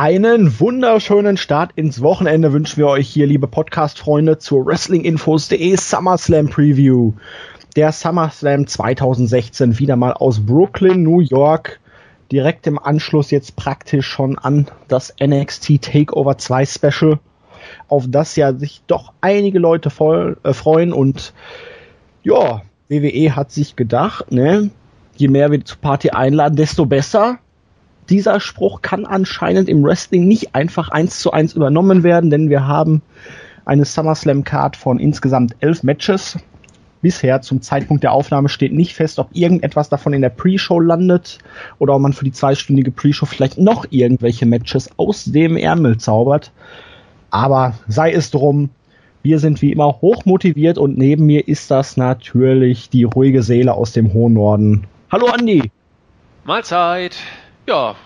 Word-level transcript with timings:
Einen 0.00 0.60
wunderschönen 0.60 1.36
Start 1.36 1.72
ins 1.74 2.00
Wochenende 2.00 2.52
wünschen 2.52 2.76
wir 2.76 2.86
euch 2.86 3.08
hier, 3.08 3.26
liebe 3.26 3.48
Podcast-Freunde, 3.48 4.38
zur 4.38 4.64
WrestlingInfos.de 4.64 5.76
SummerSlam 5.76 6.48
Preview. 6.48 7.14
Der 7.74 7.90
SummerSlam 7.90 8.68
2016 8.68 9.80
wieder 9.80 9.96
mal 9.96 10.12
aus 10.12 10.46
Brooklyn, 10.46 11.02
New 11.02 11.18
York. 11.18 11.80
Direkt 12.30 12.68
im 12.68 12.78
Anschluss 12.78 13.32
jetzt 13.32 13.56
praktisch 13.56 14.06
schon 14.06 14.38
an 14.38 14.68
das 14.86 15.12
NXT 15.20 15.82
Takeover 15.82 16.38
2 16.38 16.64
Special, 16.64 17.18
auf 17.88 18.04
das 18.06 18.36
ja 18.36 18.52
sich 18.54 18.82
doch 18.86 19.12
einige 19.20 19.58
Leute 19.58 19.90
voll, 19.90 20.36
äh, 20.44 20.52
freuen 20.52 20.92
und 20.92 21.34
ja, 22.22 22.62
WWE 22.88 23.34
hat 23.34 23.50
sich 23.50 23.74
gedacht, 23.74 24.30
ne, 24.30 24.70
je 25.16 25.26
mehr 25.26 25.50
wir 25.50 25.64
zur 25.64 25.78
Party 25.78 26.10
einladen, 26.10 26.54
desto 26.54 26.86
besser 26.86 27.40
dieser 28.10 28.40
Spruch 28.40 28.82
kann 28.82 29.04
anscheinend 29.04 29.68
im 29.68 29.82
Wrestling 29.82 30.26
nicht 30.26 30.54
einfach 30.54 30.88
eins 30.88 31.20
zu 31.20 31.32
eins 31.32 31.54
übernommen 31.54 32.02
werden, 32.02 32.30
denn 32.30 32.48
wir 32.48 32.66
haben 32.66 33.02
eine 33.64 33.84
SummerSlam 33.84 34.44
Card 34.44 34.76
von 34.76 34.98
insgesamt 34.98 35.56
elf 35.60 35.82
Matches. 35.82 36.38
Bisher 37.00 37.42
zum 37.42 37.62
Zeitpunkt 37.62 38.02
der 38.02 38.12
Aufnahme 38.12 38.48
steht 38.48 38.72
nicht 38.72 38.94
fest, 38.94 39.18
ob 39.18 39.28
irgendetwas 39.32 39.88
davon 39.88 40.14
in 40.14 40.22
der 40.22 40.30
Pre-Show 40.30 40.80
landet 40.80 41.38
oder 41.78 41.94
ob 41.94 42.00
man 42.00 42.12
für 42.12 42.24
die 42.24 42.32
zweistündige 42.32 42.90
Pre-Show 42.90 43.26
vielleicht 43.26 43.58
noch 43.58 43.86
irgendwelche 43.90 44.46
Matches 44.46 44.90
aus 44.96 45.24
dem 45.24 45.56
Ärmel 45.56 45.98
zaubert. 45.98 46.50
Aber 47.30 47.74
sei 47.86 48.12
es 48.12 48.30
drum, 48.30 48.70
wir 49.22 49.38
sind 49.38 49.62
wie 49.62 49.70
immer 49.70 50.00
hoch 50.00 50.24
motiviert 50.24 50.78
und 50.78 50.96
neben 50.96 51.26
mir 51.26 51.46
ist 51.46 51.70
das 51.70 51.96
natürlich 51.96 52.88
die 52.88 53.04
ruhige 53.04 53.42
Seele 53.42 53.74
aus 53.74 53.92
dem 53.92 54.12
hohen 54.12 54.32
Norden. 54.32 54.86
Hallo 55.10 55.26
Andi! 55.26 55.70
Mahlzeit! 56.44 57.16
Ja, 57.68 57.96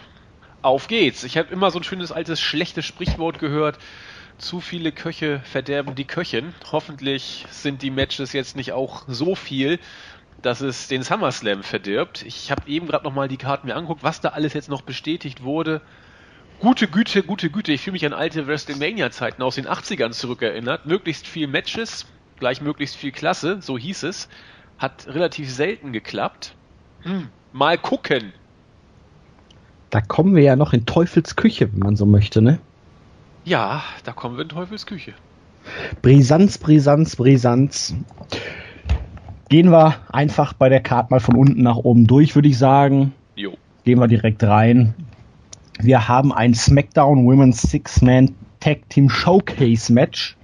auf 0.62 0.88
geht's. 0.88 1.22
Ich 1.22 1.38
habe 1.38 1.52
immer 1.52 1.70
so 1.70 1.78
ein 1.78 1.84
schönes 1.84 2.10
altes 2.10 2.41
schlechtes 2.41 2.84
Sprichwort 2.84 3.38
gehört. 3.38 3.78
Zu 4.36 4.60
viele 4.60 4.91
Köche 4.91 5.41
verderben 5.44 5.94
die 5.94 6.05
Köchin. 6.05 6.52
Hoffentlich 6.72 7.46
sind 7.48 7.80
die 7.83 7.92
Matches 7.92 8.33
jetzt 8.33 8.56
nicht 8.56 8.72
auch 8.72 9.05
so 9.06 9.36
viel, 9.36 9.78
dass 10.42 10.62
es 10.62 10.88
den 10.88 11.05
SummerSlam 11.05 11.62
verdirbt. 11.62 12.24
Ich 12.27 12.50
habe 12.50 12.68
eben 12.68 12.88
gerade 12.88 13.05
noch 13.05 13.14
mal 13.14 13.28
die 13.28 13.36
Karten 13.36 13.68
mir 13.68 13.77
angeguckt, 13.77 14.02
was 14.02 14.20
da 14.20 14.30
alles 14.30 14.52
jetzt 14.52 14.68
noch 14.68 14.83
bestätigt 14.83 15.44
wurde. 15.44 15.80
Gute 16.58 16.88
Güte, 16.88 17.22
gute 17.22 17.48
Güte. 17.48 17.70
Ich 17.70 17.83
fühle 17.83 17.92
mich 17.92 18.05
an 18.05 18.14
alte 18.14 18.48
WrestleMania-Zeiten 18.48 19.44
aus 19.44 19.55
den 19.55 19.68
80ern 19.68 20.10
zurückerinnert. 20.10 20.86
Möglichst 20.86 21.28
viel 21.28 21.46
Matches, 21.46 22.06
gleich 22.40 22.62
möglichst 22.62 22.96
viel 22.96 23.12
Klasse, 23.12 23.62
so 23.62 23.78
hieß 23.78 24.02
es. 24.02 24.28
Hat 24.78 25.06
relativ 25.06 25.48
selten 25.48 25.92
geklappt. 25.92 26.56
Hm, 27.02 27.28
mal 27.52 27.78
gucken. 27.78 28.33
Da 29.93 30.01
kommen 30.01 30.35
wir 30.35 30.43
ja 30.43 30.57
noch 30.57 30.73
in 30.73 30.87
Teufels 30.87 31.37
Küche, 31.37 31.71
wenn 31.71 31.81
man 31.81 31.97
so 31.97 32.07
möchte, 32.07 32.41
ne? 32.41 32.59
Ja, 33.45 33.83
da 34.05 34.12
kommen 34.12 34.39
wir 34.39 34.43
in 34.43 34.48
Teufels 34.48 34.87
Küche. 34.87 35.12
Brisanz, 36.01 36.57
Brisanz, 36.57 37.15
Brisanz. 37.15 37.95
Gehen 39.51 39.70
wir 39.70 39.97
einfach 40.11 40.55
bei 40.55 40.70
der 40.70 40.81
Karte 40.81 41.09
mal 41.11 41.20
von 41.20 41.37
unten 41.37 41.63
nach 41.63 41.77
oben 41.77 42.07
durch, 42.07 42.35
würde 42.35 42.48
ich 42.48 42.57
sagen. 42.57 43.13
Jo. 43.37 43.53
Gehen 43.85 43.98
wir 43.98 44.09
direkt 44.09 44.43
rein. 44.43 44.95
Wir 45.79 46.09
haben 46.09 46.33
ein 46.33 46.55
SmackDown 46.55 47.27
Women's 47.27 47.61
Six-Man 47.61 48.35
Tag 48.61 48.89
Team 48.89 49.11
Showcase 49.11 49.93
Match. 49.93 50.39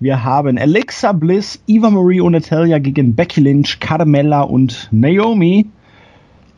Wir 0.00 0.24
haben 0.24 0.58
Alexa 0.58 1.12
Bliss, 1.12 1.62
Eva 1.68 1.88
Marie 1.88 2.20
und 2.20 2.32
Natalia 2.32 2.80
gegen 2.80 3.14
Becky 3.14 3.42
Lynch, 3.42 3.78
Carmella 3.78 4.40
und 4.42 4.88
Naomi. 4.90 5.70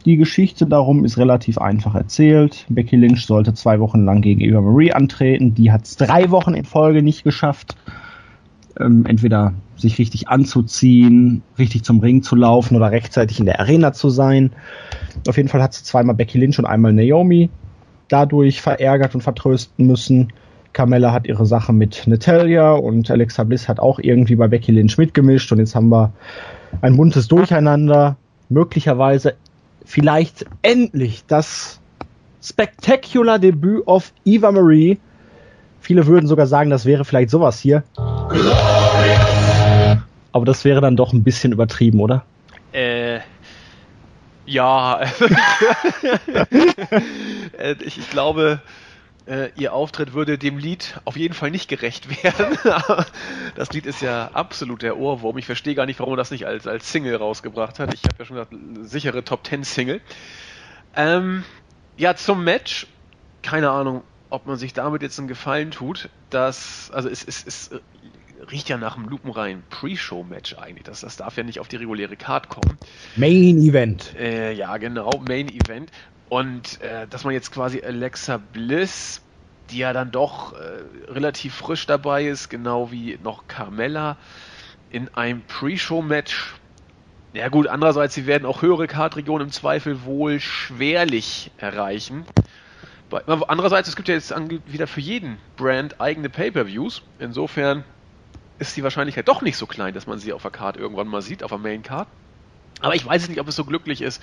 Die 0.05 0.17
Geschichte 0.17 0.67
darum 0.67 1.05
ist 1.05 1.17
relativ 1.17 1.57
einfach 1.57 1.95
erzählt. 1.95 2.67
Becky 2.69 2.97
Lynch 2.97 3.25
sollte 3.25 3.55
zwei 3.55 3.81
Wochen 3.81 4.05
lang 4.05 4.21
gegen 4.21 4.43
Eva 4.43 4.61
Marie 4.61 4.93
antreten. 4.93 5.55
Die 5.55 5.73
hat 5.73 5.85
es 5.85 5.97
drei 5.97 6.31
Wochen 6.31 6.53
in 6.53 6.65
Folge 6.65 7.03
nicht 7.03 7.25
geschafft. 7.25 7.77
Ähm, 8.79 9.07
entweder 9.07 9.55
sich 9.77 9.99
richtig 9.99 10.29
anzuziehen, 10.29 11.43
richtig 11.59 11.85
zum 11.85 12.01
Ring 12.01 12.23
zu 12.23 12.37
laufen 12.37 12.77
oder 12.77 12.91
rechtzeitig 12.91 13.41
in 13.41 13.47
der 13.47 13.61
Arena 13.61 13.93
zu 13.93 14.11
sein. 14.11 14.51
Auf 15.27 15.37
jeden 15.37 15.49
Fall 15.49 15.63
hat 15.63 15.73
sie 15.73 15.85
zweimal 15.85 16.15
Becky 16.15 16.39
Lynch 16.39 16.59
und 16.59 16.67
einmal 16.67 16.93
Naomi 16.93 17.51
dadurch 18.09 18.61
verärgert 18.61 19.15
und 19.15 19.23
vertrösten 19.23 19.87
müssen. 19.87 20.33
Carmella 20.73 21.13
hat 21.13 21.27
ihre 21.27 21.47
Sache 21.47 21.73
mit 21.73 22.03
Natalia 22.07 22.73
und 22.73 23.11
Alexa 23.11 23.45
Bliss 23.45 23.69
hat 23.69 23.81
auch 23.81 23.99
irgendwie 24.01 24.37
bei 24.37 24.49
Becky 24.49 24.73
Lynch 24.73 24.99
mitgemischt 24.99 25.51
und 25.53 25.61
jetzt 25.61 25.75
haben 25.75 25.89
wir 25.89 26.13
ein 26.81 26.97
buntes 26.97 27.29
Durcheinander. 27.29 28.17
Möglicherweise 28.51 29.37
vielleicht 29.85 30.47
endlich 30.63 31.25
das 31.27 31.81
Spectacular 32.43 33.39
Debüt 33.39 33.87
of 33.87 34.13
Eva 34.25 34.53
Marie. 34.53 34.99
Viele 35.81 36.07
würden 36.07 36.27
sogar 36.27 36.47
sagen, 36.47 36.71
das 36.71 36.85
wäre 36.87 37.05
vielleicht 37.05 37.31
sowas 37.31 37.61
hier. 37.61 37.83
Aber 40.33 40.45
das 40.45 40.65
wäre 40.65 40.81
dann 40.81 40.97
doch 40.97 41.13
ein 41.13 41.23
bisschen 41.23 41.53
übertrieben, 41.53 42.01
oder? 42.01 42.25
Äh, 42.73 43.21
ja. 44.47 45.01
Äh, 47.57 47.77
ich, 47.85 47.99
ich 47.99 48.11
glaube, 48.11 48.61
äh, 49.27 49.51
ihr 49.57 49.73
Auftritt 49.73 50.13
würde 50.13 50.39
dem 50.39 50.59
Lied 50.59 51.01
auf 51.05 51.17
jeden 51.17 51.35
Fall 51.35 51.51
nicht 51.51 51.69
gerecht 51.69 52.09
werden. 52.23 52.59
das 53.55 53.73
Lied 53.73 53.87
ist 53.87 54.03
ja 54.03 54.31
absolut 54.33 54.83
der 54.83 54.97
Ohrwurm. 54.99 55.39
Ich 55.39 55.47
verstehe 55.47 55.75
gar 55.75 55.87
nicht, 55.87 55.99
warum 55.99 56.15
er 56.15 56.19
das 56.19 56.31
nicht 56.31 56.47
als, 56.47 56.67
als 56.67 56.91
Single 56.91 57.17
rausgebracht 57.17 57.79
hat. 57.79 57.95
Ich 57.95 58.05
habe 58.05 58.17
ja 58.19 58.25
schon 58.25 58.37
gesagt, 58.37 58.55
sichere 58.91 59.25
Top 59.25 59.45
Ten 59.45 59.65
Single. 59.65 60.01
Ähm, 60.95 61.45
ja, 61.97 62.15
zum 62.15 62.45
Match. 62.45 62.87
Keine 63.43 63.71
Ahnung, 63.71 64.05
ob 64.31 64.47
man 64.47 64.57
sich 64.57 64.73
damit 64.73 65.03
jetzt 65.03 65.19
einen 65.19 65.29
Gefallen 65.29 65.71
tut. 65.71 66.09
Das, 66.31 66.91
also 66.93 67.11
es, 67.11 67.23
es, 67.23 67.47
es 67.47 67.71
riecht 68.51 68.69
ja 68.69 68.77
nach 68.77 68.97
einem 68.97 69.09
lupenreinen 69.09 69.63
Pre-Show-Match 69.71 70.57
eigentlich. 70.59 70.85
Das, 70.85 71.01
das 71.01 71.17
darf 71.17 71.37
ja 71.37 71.43
nicht 71.43 71.61
auf 71.61 71.69
die 71.69 71.77
reguläre 71.77 72.17
Card 72.17 72.49
kommen. 72.49 72.79
Main 73.17 73.59
Event. 73.59 74.15
Äh, 74.19 74.53
ja, 74.53 74.77
genau, 74.77 75.11
Main 75.21 75.49
Event. 75.49 75.91
Und 76.29 76.81
äh, 76.81 77.07
dass 77.09 77.25
man 77.25 77.35
jetzt 77.35 77.53
quasi 77.53 77.83
Alexa 77.83 78.39
Bliss, 78.39 79.23
die 79.71 79.79
ja 79.79 79.93
dann 79.93 80.11
doch 80.11 80.53
äh, 80.53 81.11
relativ 81.11 81.55
frisch 81.55 81.87
dabei 81.87 82.25
ist, 82.25 82.49
genau 82.49 82.91
wie 82.91 83.19
noch 83.23 83.47
Carmella, 83.47 84.17
in 84.91 85.09
einem 85.15 85.43
Pre-Show-Match. 85.43 86.55
Ja 87.33 87.49
gut, 87.49 87.67
andererseits, 87.67 88.15
sie 88.15 88.27
werden 88.27 88.47
auch 88.47 88.63
höhere 88.63 88.87
Kartregionen 88.87 89.49
im 89.49 89.53
Zweifel 89.53 90.05
wohl 90.05 90.39
schwerlich 90.41 91.51
erreichen. 91.57 92.25
Andererseits, 93.27 93.89
es 93.89 93.97
gibt 93.97 94.09
ja 94.09 94.15
jetzt 94.15 94.35
wieder 94.67 94.87
für 94.87 95.01
jeden 95.01 95.39
Brand 95.57 96.01
eigene 96.01 96.29
Pay-Per-Views. 96.31 97.03
Insofern 97.19 97.85
ist 98.59 98.77
die 98.77 98.83
Wahrscheinlichkeit 98.83 99.29
doch 99.29 99.43
nicht 99.43 99.57
so 99.57 99.67
klein, 99.67 99.95
dass 99.95 100.07
man 100.07 100.19
sie 100.19 100.33
auf 100.33 100.43
der 100.43 100.51
Card 100.51 100.77
irgendwann 100.77 101.09
mal 101.09 101.23
sieht, 101.23 101.43
auf 101.43 101.51
der 101.51 101.59
Main 101.59 101.83
Card. 101.83 102.09
Aber 102.85 102.95
ich 102.95 103.07
weiß 103.07 103.31
nicht, 103.31 103.41
ob 103.41 103.49
es 103.49 103.57
so 103.57 103.65
glücklich 103.65 104.03
ist, 104.03 104.23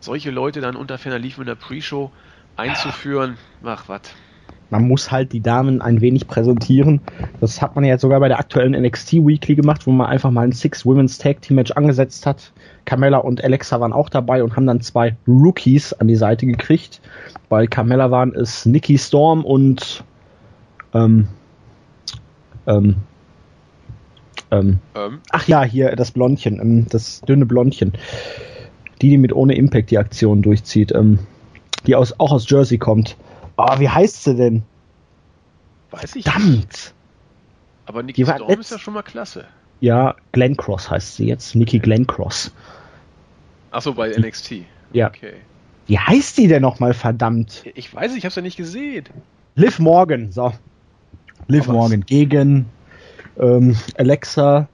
solche 0.00 0.32
Leute 0.32 0.60
dann 0.60 0.74
unter 0.74 0.98
Ferner 0.98 1.20
Lief 1.20 1.38
in 1.38 1.46
der 1.46 1.54
Pre-Show 1.54 2.10
einzuführen. 2.56 3.36
Ach, 3.62 3.88
was. 3.88 4.00
Man 4.70 4.88
muss 4.88 5.12
halt 5.12 5.32
die 5.32 5.40
Damen 5.40 5.80
ein 5.80 6.00
wenig 6.00 6.26
präsentieren. 6.26 7.00
Das 7.40 7.62
hat 7.62 7.76
man 7.76 7.84
ja 7.84 7.90
jetzt 7.90 8.00
sogar 8.00 8.18
bei 8.18 8.26
der 8.26 8.40
aktuellen 8.40 8.72
NXT 8.72 9.12
Weekly 9.12 9.54
gemacht, 9.54 9.86
wo 9.86 9.92
man 9.92 10.08
einfach 10.08 10.32
mal 10.32 10.42
ein 10.42 10.50
Six 10.50 10.84
Women's 10.84 11.18
Tag 11.18 11.40
Team 11.42 11.54
Match 11.54 11.70
angesetzt 11.70 12.26
hat. 12.26 12.52
Carmella 12.84 13.18
und 13.18 13.44
Alexa 13.44 13.78
waren 13.78 13.92
auch 13.92 14.08
dabei 14.08 14.42
und 14.42 14.56
haben 14.56 14.66
dann 14.66 14.80
zwei 14.80 15.16
Rookies 15.28 15.92
an 15.92 16.08
die 16.08 16.16
Seite 16.16 16.46
gekriegt. 16.46 17.00
Bei 17.48 17.68
Carmella 17.68 18.10
waren 18.10 18.34
es 18.34 18.66
Nikki 18.66 18.98
Storm 18.98 19.44
und 19.44 20.02
ähm, 20.94 21.28
ähm, 22.66 22.96
ähm, 24.50 24.78
ähm. 24.94 25.20
Ach 25.30 25.46
ja, 25.48 25.62
hier 25.62 25.94
das 25.96 26.10
Blondchen, 26.10 26.60
ähm, 26.60 26.86
das 26.88 27.20
dünne 27.22 27.46
Blondchen. 27.46 27.92
Die, 29.00 29.08
die 29.10 29.18
mit 29.18 29.32
ohne 29.32 29.54
Impact 29.54 29.90
die 29.90 29.98
Aktion 29.98 30.42
durchzieht, 30.42 30.92
ähm, 30.92 31.18
die 31.86 31.94
aus, 31.94 32.18
auch 32.18 32.32
aus 32.32 32.48
Jersey 32.48 32.78
kommt. 32.78 33.16
Oh, 33.56 33.78
wie 33.78 33.88
heißt 33.88 34.24
sie 34.24 34.34
denn? 34.34 34.62
Weiß 35.90 36.16
ich 36.16 36.24
Verdammt! 36.24 36.68
Nicht. 36.68 36.94
Aber 37.86 38.02
Nikki 38.02 38.24
Storm 38.24 38.60
ist 38.60 38.70
ja 38.70 38.78
schon 38.78 38.94
mal 38.94 39.02
klasse. 39.02 39.46
Ja, 39.80 40.14
Glenn 40.32 40.56
Cross 40.56 40.90
heißt 40.90 41.16
sie 41.16 41.26
jetzt. 41.26 41.54
Nikki 41.54 41.78
Glenn 41.78 42.06
Cross. 42.06 42.52
Achso, 43.70 43.94
bei 43.94 44.10
NXT. 44.10 44.62
Ja. 44.92 45.08
Okay. 45.08 45.34
Wie 45.86 45.98
heißt 45.98 46.38
die 46.38 46.46
denn 46.46 46.62
nochmal, 46.62 46.94
verdammt? 46.94 47.64
Ich 47.74 47.92
weiß, 47.92 48.14
ich 48.14 48.24
hab's 48.24 48.36
ja 48.36 48.42
nicht 48.42 48.56
gesehen. 48.56 49.06
Liv 49.56 49.78
Morgan, 49.78 50.30
so. 50.30 50.52
Liv 51.48 51.66
Morgan 51.66 52.02
gegen 52.02 52.66
ähm, 53.40 53.76
Alexa, 53.96 54.68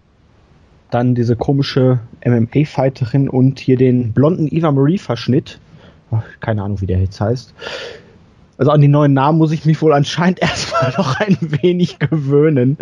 dann 0.91 1.15
diese 1.15 1.37
komische 1.37 2.01
MMA-Fighterin 2.25 3.29
und 3.29 3.59
hier 3.59 3.77
den 3.77 4.13
blonden 4.13 4.49
Eva 4.51 4.71
Marie-Verschnitt. 4.71 5.59
Keine 6.41 6.63
Ahnung, 6.63 6.81
wie 6.81 6.87
der 6.87 7.01
jetzt 7.01 7.21
heißt. 7.21 7.55
Also 8.59 8.71
an 8.71 8.81
die 8.81 8.89
neuen 8.89 9.13
Namen 9.13 9.39
muss 9.39 9.53
ich 9.53 9.67
mich 9.67 9.81
wohl 9.83 9.93
anscheinend 9.93 10.39
erstmal 10.43 10.93
noch 10.97 11.21
ein 11.21 11.37
wenig 11.41 11.99
gewöhnen. 11.99 12.79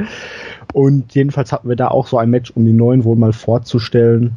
Und 0.73 1.15
jedenfalls 1.15 1.53
hatten 1.53 1.69
wir 1.69 1.77
da 1.77 1.89
auch 1.89 2.07
so 2.07 2.19
ein 2.19 2.31
Match, 2.31 2.53
um 2.55 2.65
die 2.65 2.73
neuen 2.73 3.05
wohl 3.05 3.17
mal 3.17 3.33
vorzustellen. 3.33 4.37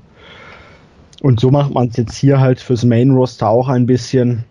Und 1.22 1.40
so 1.40 1.52
macht 1.52 1.74
man 1.74 1.88
es 1.88 1.98
jetzt 1.98 2.16
hier 2.16 2.40
halt 2.40 2.60
fürs 2.60 2.84
Main 2.84 3.12
Roster 3.12 3.50
auch 3.50 3.70
ein 3.70 3.86
bisschen. 3.86 4.44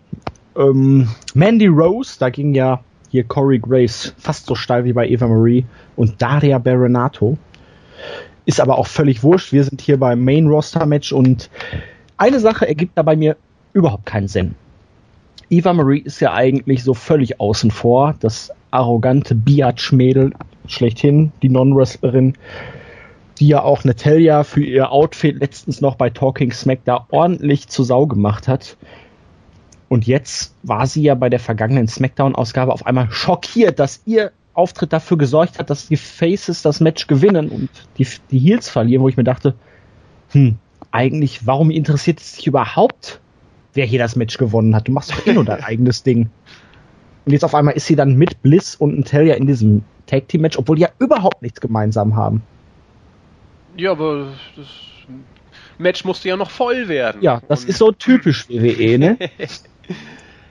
Ähm, 0.57 1.07
Mandy 1.33 1.67
Rose, 1.67 2.17
da 2.19 2.29
ging 2.29 2.53
ja 2.53 2.81
hier 3.09 3.23
Corey 3.23 3.59
Graves 3.59 4.13
fast 4.17 4.45
so 4.47 4.55
steil 4.55 4.85
wie 4.85 4.93
bei 4.93 5.07
Eva 5.07 5.27
Marie 5.27 5.65
und 5.95 6.21
Daria 6.21 6.57
Baronato. 6.57 7.37
Ist 8.45 8.61
aber 8.61 8.77
auch 8.77 8.87
völlig 8.87 9.23
wurscht. 9.23 9.51
Wir 9.51 9.63
sind 9.63 9.81
hier 9.81 9.99
beim 9.99 10.23
Main 10.23 10.47
Roster 10.47 10.85
Match 10.85 11.11
und 11.11 11.49
eine 12.17 12.39
Sache 12.39 12.67
ergibt 12.67 12.97
da 12.97 13.03
bei 13.03 13.15
mir 13.15 13.37
überhaupt 13.73 14.05
keinen 14.05 14.27
Sinn. 14.27 14.55
Eva 15.49 15.73
Marie 15.73 15.99
ist 15.99 16.19
ja 16.19 16.33
eigentlich 16.33 16.83
so 16.83 16.93
völlig 16.93 17.39
außen 17.39 17.71
vor. 17.71 18.15
Das 18.19 18.51
arrogante 18.71 19.35
Biatch-Mädel 19.35 20.33
schlechthin, 20.67 21.31
die 21.41 21.49
Non-Wrestlerin, 21.49 22.33
die 23.39 23.47
ja 23.47 23.61
auch 23.61 23.83
Natalia 23.83 24.43
für 24.43 24.63
ihr 24.63 24.91
Outfit 24.91 25.39
letztens 25.39 25.79
noch 25.79 25.95
bei 25.95 26.09
Talking 26.09 26.51
Smack 26.51 26.79
da 26.85 27.05
ordentlich 27.09 27.67
zu 27.67 27.83
Sau 27.83 28.07
gemacht 28.07 28.47
hat. 28.47 28.77
Und 29.89 30.05
jetzt 30.05 30.53
war 30.63 30.85
sie 30.85 31.01
ja 31.01 31.15
bei 31.15 31.29
der 31.29 31.39
vergangenen 31.39 31.87
Smackdown-Ausgabe 31.87 32.73
auf 32.73 32.85
einmal 32.85 33.09
schockiert, 33.11 33.79
dass 33.79 34.01
ihr 34.05 34.31
Auftritt 34.53 34.91
dafür 34.91 35.17
gesorgt 35.17 35.59
hat, 35.59 35.69
dass 35.69 35.87
die 35.87 35.97
Faces 35.97 36.61
das 36.61 36.79
Match 36.79 37.07
gewinnen 37.07 37.49
und 37.49 37.69
die, 37.97 38.07
die 38.31 38.39
Heels 38.39 38.69
verlieren, 38.69 39.03
wo 39.03 39.09
ich 39.09 39.15
mir 39.15 39.23
dachte, 39.23 39.53
hm, 40.31 40.57
eigentlich, 40.91 41.45
warum 41.45 41.69
interessiert 41.69 42.19
es 42.19 42.33
dich 42.33 42.47
überhaupt, 42.47 43.21
wer 43.73 43.85
hier 43.85 43.99
das 43.99 44.15
Match 44.15 44.37
gewonnen 44.37 44.75
hat? 44.75 44.87
Du 44.87 44.91
machst 44.91 45.11
doch 45.11 45.25
eh 45.25 45.33
nur 45.33 45.45
dein 45.45 45.63
eigenes 45.63 46.03
Ding. 46.03 46.29
Und 47.25 47.33
jetzt 47.33 47.45
auf 47.45 47.55
einmal 47.55 47.75
ist 47.75 47.85
sie 47.85 47.95
dann 47.95 48.15
mit 48.15 48.41
Bliss 48.41 48.75
und 48.75 48.97
Natalia 48.97 49.35
in 49.35 49.47
diesem 49.47 49.83
Tag 50.07 50.27
Team 50.27 50.41
Match, 50.41 50.57
obwohl 50.57 50.77
die 50.77 50.83
ja 50.83 50.89
überhaupt 50.99 51.41
nichts 51.41 51.61
gemeinsam 51.61 52.15
haben. 52.15 52.41
Ja, 53.75 53.91
aber 53.91 54.33
das 54.55 54.67
Match 55.77 56.03
musste 56.03 56.29
ja 56.29 56.37
noch 56.37 56.49
voll 56.49 56.87
werden. 56.87 57.21
Ja, 57.21 57.41
das 57.47 57.63
und 57.63 57.69
ist 57.69 57.77
so 57.77 57.91
typisch 57.91 58.49
WWE, 58.49 58.97
ne? 58.97 59.17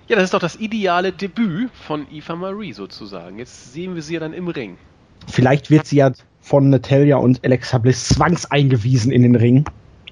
ja, 0.09 0.17
das 0.17 0.25
ist 0.25 0.35
doch 0.35 0.41
das 0.41 0.57
ideale 0.57 1.13
Debüt 1.13 1.71
von 1.73 2.07
Eva 2.13 2.37
Marie 2.37 2.73
sozusagen. 2.73 3.39
Jetzt 3.39 3.73
sehen 3.73 3.95
wir 3.95 4.03
sie 4.03 4.15
ja 4.15 4.21
dann 4.21 4.33
im 4.33 4.49
Ring. 4.49 4.77
Vielleicht 5.27 5.71
wird 5.71 5.87
sie 5.87 5.97
ja 5.97 6.13
von 6.41 6.71
Natalia 6.71 7.17
und 7.17 7.45
Alexa 7.45 7.79
Bliss 7.79 8.09
zwangseingewiesen 8.09 9.11
in 9.11 9.23
den 9.23 9.35
Ring 9.35 9.65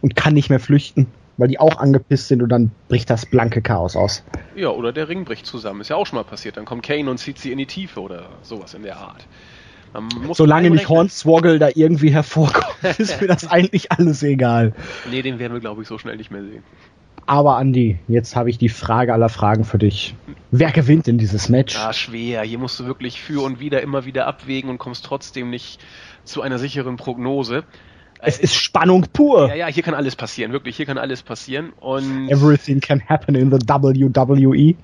und 0.02 0.16
kann 0.16 0.34
nicht 0.34 0.50
mehr 0.50 0.58
flüchten, 0.58 1.06
weil 1.36 1.48
die 1.48 1.60
auch 1.60 1.78
angepisst 1.78 2.28
sind 2.28 2.42
und 2.42 2.48
dann 2.48 2.72
bricht 2.88 3.08
das 3.08 3.24
blanke 3.24 3.62
Chaos 3.62 3.94
aus. 3.94 4.24
Ja, 4.56 4.70
oder 4.70 4.92
der 4.92 5.08
Ring 5.08 5.24
bricht 5.24 5.46
zusammen. 5.46 5.80
Ist 5.80 5.90
ja 5.90 5.96
auch 5.96 6.06
schon 6.06 6.16
mal 6.16 6.24
passiert. 6.24 6.56
Dann 6.56 6.64
kommt 6.64 6.82
Kane 6.82 7.08
und 7.08 7.18
zieht 7.18 7.38
sie 7.38 7.52
in 7.52 7.58
die 7.58 7.66
Tiefe 7.66 8.00
oder 8.00 8.26
sowas 8.42 8.74
in 8.74 8.82
der 8.82 8.96
Art. 8.96 9.26
Solange 10.32 10.70
nicht 10.70 10.88
Hornswoggle 10.88 11.60
da 11.60 11.68
irgendwie 11.72 12.10
hervorkommt, 12.10 12.74
ist 12.98 13.20
mir 13.20 13.28
das 13.28 13.46
eigentlich 13.48 13.92
alles 13.92 14.22
egal. 14.22 14.72
Nee, 15.08 15.22
den 15.22 15.38
werden 15.38 15.52
wir, 15.52 15.60
glaube 15.60 15.82
ich, 15.82 15.88
so 15.88 15.98
schnell 15.98 16.16
nicht 16.16 16.32
mehr 16.32 16.42
sehen. 16.42 16.64
Aber 17.26 17.56
Andi, 17.56 17.98
jetzt 18.08 18.36
habe 18.36 18.50
ich 18.50 18.58
die 18.58 18.68
Frage 18.68 19.12
aller 19.12 19.28
Fragen 19.28 19.64
für 19.64 19.78
dich. 19.78 20.14
Wer 20.50 20.72
gewinnt 20.72 21.08
in 21.08 21.18
dieses 21.18 21.48
Match? 21.48 21.76
Ah, 21.76 21.92
schwer. 21.92 22.42
Hier 22.42 22.58
musst 22.58 22.78
du 22.78 22.86
wirklich 22.86 23.20
für 23.20 23.42
und 23.42 23.60
wieder 23.60 23.82
immer 23.82 24.04
wieder 24.04 24.26
abwägen 24.26 24.70
und 24.70 24.78
kommst 24.78 25.04
trotzdem 25.04 25.50
nicht 25.50 25.80
zu 26.24 26.42
einer 26.42 26.58
sicheren 26.58 26.96
Prognose. 26.96 27.64
Es 28.18 28.38
ist 28.38 28.54
Spannung 28.54 29.06
pur. 29.12 29.48
Ja, 29.48 29.54
ja, 29.54 29.66
hier 29.66 29.82
kann 29.82 29.94
alles 29.94 30.16
passieren, 30.16 30.52
wirklich, 30.52 30.76
hier 30.76 30.86
kann 30.86 30.96
alles 30.96 31.22
passieren. 31.22 31.72
Und 31.80 32.30
Everything 32.30 32.80
can 32.80 33.02
happen 33.06 33.34
in 33.34 33.50
the 33.50 33.58
WWE 33.58 34.74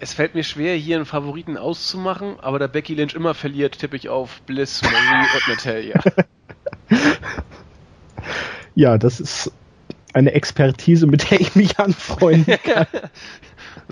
es 0.00 0.14
fällt 0.14 0.34
mir 0.34 0.44
schwer, 0.44 0.74
hier 0.76 0.96
einen 0.96 1.04
Favoriten 1.04 1.58
auszumachen, 1.58 2.40
aber 2.40 2.58
da 2.58 2.66
Becky 2.66 2.94
Lynch 2.94 3.14
immer 3.14 3.34
verliert, 3.34 3.78
tippe 3.78 3.96
ich 3.96 4.08
auf 4.08 4.40
Bliss, 4.42 4.80
Marie 4.82 5.26
und 5.34 5.48
Natalia. 5.48 6.00
Ja, 8.74 8.98
das 8.98 9.20
ist 9.20 9.52
eine 10.12 10.32
Expertise, 10.32 11.06
mit 11.06 11.30
der 11.30 11.40
ich 11.40 11.54
mich 11.54 11.78
anfreunden 11.78 12.58
kann. 12.64 12.86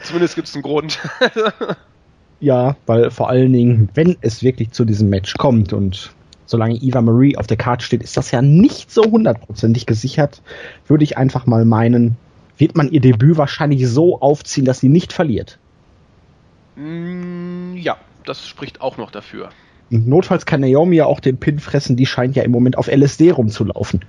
Zumindest 0.02 0.34
gibt 0.34 0.48
es 0.48 0.54
einen 0.54 0.62
Grund. 0.62 0.98
ja, 2.40 2.76
weil 2.86 3.10
vor 3.10 3.28
allen 3.28 3.52
Dingen, 3.52 3.88
wenn 3.94 4.16
es 4.20 4.42
wirklich 4.42 4.70
zu 4.72 4.84
diesem 4.84 5.08
Match 5.08 5.34
kommt 5.36 5.72
und 5.72 6.12
solange 6.46 6.76
Eva 6.76 7.02
Marie 7.02 7.36
auf 7.36 7.46
der 7.46 7.56
Karte 7.56 7.84
steht, 7.84 8.02
ist 8.02 8.16
das 8.16 8.30
ja 8.30 8.42
nicht 8.42 8.90
so 8.90 9.02
hundertprozentig 9.02 9.86
gesichert, 9.86 10.42
würde 10.86 11.04
ich 11.04 11.16
einfach 11.18 11.46
mal 11.46 11.64
meinen, 11.64 12.16
wird 12.56 12.76
man 12.76 12.90
ihr 12.90 13.00
Debüt 13.00 13.36
wahrscheinlich 13.36 13.86
so 13.86 14.20
aufziehen, 14.20 14.64
dass 14.64 14.80
sie 14.80 14.88
nicht 14.88 15.12
verliert. 15.12 15.58
Mm, 16.76 17.76
ja, 17.76 17.98
das 18.24 18.46
spricht 18.46 18.80
auch 18.80 18.96
noch 18.96 19.10
dafür. 19.10 19.50
Notfalls 19.90 20.46
kann 20.46 20.60
Naomi 20.60 20.96
ja 20.96 21.06
auch 21.06 21.20
den 21.20 21.38
Pin 21.38 21.58
fressen, 21.58 21.96
die 21.96 22.06
scheint 22.06 22.36
ja 22.36 22.42
im 22.42 22.50
Moment 22.50 22.76
auf 22.78 22.88
LSD 22.88 23.30
rumzulaufen. 23.30 24.04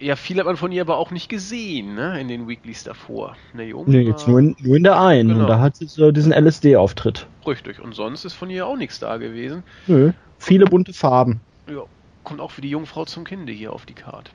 Ja, 0.00 0.16
viel 0.16 0.38
hat 0.38 0.46
man 0.46 0.56
von 0.56 0.70
ihr 0.70 0.82
aber 0.82 0.96
auch 0.96 1.10
nicht 1.10 1.28
gesehen, 1.28 1.94
ne, 1.94 2.20
in 2.20 2.28
den 2.28 2.48
Weeklies 2.48 2.84
davor. 2.84 3.36
Naomi 3.52 3.90
nee, 3.90 4.00
jetzt 4.02 4.28
nur 4.28 4.38
in, 4.38 4.56
nur 4.60 4.76
in 4.76 4.84
der 4.84 5.00
einen. 5.00 5.28
Genau. 5.28 5.40
Und 5.40 5.48
da 5.48 5.60
hat 5.60 5.76
sie 5.76 5.86
so 5.86 6.12
diesen 6.12 6.32
LSD-Auftritt. 6.32 7.26
Richtig, 7.46 7.80
und 7.80 7.94
sonst 7.94 8.24
ist 8.24 8.34
von 8.34 8.50
ihr 8.50 8.66
auch 8.66 8.76
nichts 8.76 9.00
da 9.00 9.16
gewesen. 9.16 9.62
Nö, 9.86 10.12
viele 10.38 10.66
bunte 10.66 10.92
Farben. 10.92 11.40
Ja, 11.68 11.82
kommt 12.22 12.40
auch 12.40 12.52
für 12.52 12.60
die 12.60 12.70
Jungfrau 12.70 13.04
zum 13.06 13.24
Kinde 13.24 13.52
hier 13.52 13.72
auf 13.72 13.86
die 13.86 13.94
Karte. 13.94 14.30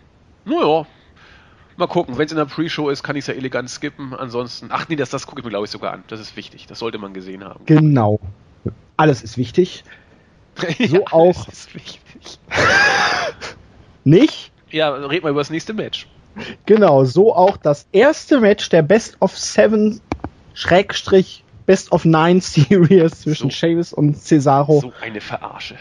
Naja, 0.46 0.86
Mal 1.76 1.88
gucken, 1.88 2.18
wenn 2.18 2.26
es 2.26 2.32
in 2.32 2.38
der 2.38 2.46
Pre-Show 2.46 2.90
ist, 2.90 3.02
kann 3.02 3.16
ich 3.16 3.22
es 3.22 3.28
ja 3.28 3.34
elegant 3.34 3.70
skippen. 3.70 4.14
Ansonsten, 4.14 4.68
ach 4.70 4.88
nee, 4.90 4.96
das, 4.96 5.10
das 5.10 5.26
gucke 5.26 5.42
ich 5.42 5.46
mir 5.46 5.50
glaube 5.50 5.66
ich 5.66 5.72
sogar 5.72 5.94
an. 5.94 6.04
Das 6.08 6.20
ist 6.20 6.38
wichtig. 6.38 6.68
Das 6.68 6.80
sollte 6.80 6.98
man 6.98 7.14
gesehen 7.14 7.44
haben. 7.44 7.66
Genau. 7.66 8.20
Alles 8.96 9.24
ist 9.24 9.38
wichtig. 9.38 9.84
So 10.88 10.98
ja, 10.98 11.02
auch. 11.12 11.48
Nicht? 14.04 14.52
Ja, 14.70 14.90
red 14.90 15.24
mal 15.24 15.30
über 15.30 15.42
das 15.42 15.50
nächste 15.50 15.74
Match. 15.74 16.08
Genau, 16.66 17.06
so 17.06 17.36
auch 17.36 17.58
das 17.58 17.88
erste 17.92 18.40
Match 18.40 18.70
der 18.70 18.82
Best 18.82 19.18
of 19.20 19.38
Seven 19.38 20.02
Schrägstrich 20.54 21.44
Best 21.66 21.92
of 21.92 22.06
Nine 22.06 22.42
Series 22.42 23.22
zwischen 23.22 23.50
so, 23.50 23.56
Sheamus 23.56 23.94
und 23.94 24.18
Cesaro. 24.18 24.82
So 24.82 24.94
eine 25.02 25.22
Verarsche. 25.22 25.76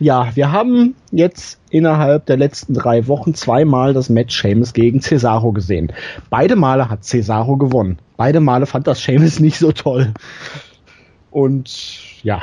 Ja, 0.00 0.30
wir 0.34 0.52
haben 0.52 0.94
jetzt 1.10 1.60
innerhalb 1.70 2.26
der 2.26 2.36
letzten 2.36 2.72
drei 2.72 3.08
Wochen 3.08 3.34
zweimal 3.34 3.94
das 3.94 4.08
Match 4.08 4.40
Seamus 4.40 4.72
gegen 4.72 5.00
Cesaro 5.00 5.52
gesehen. 5.52 5.92
Beide 6.30 6.54
Male 6.54 6.88
hat 6.88 7.04
Cesaro 7.04 7.56
gewonnen. 7.56 7.98
Beide 8.16 8.40
Male 8.40 8.66
fand 8.66 8.86
das 8.86 9.02
Seamus 9.02 9.40
nicht 9.40 9.58
so 9.58 9.72
toll. 9.72 10.14
Und 11.32 12.22
ja, 12.22 12.42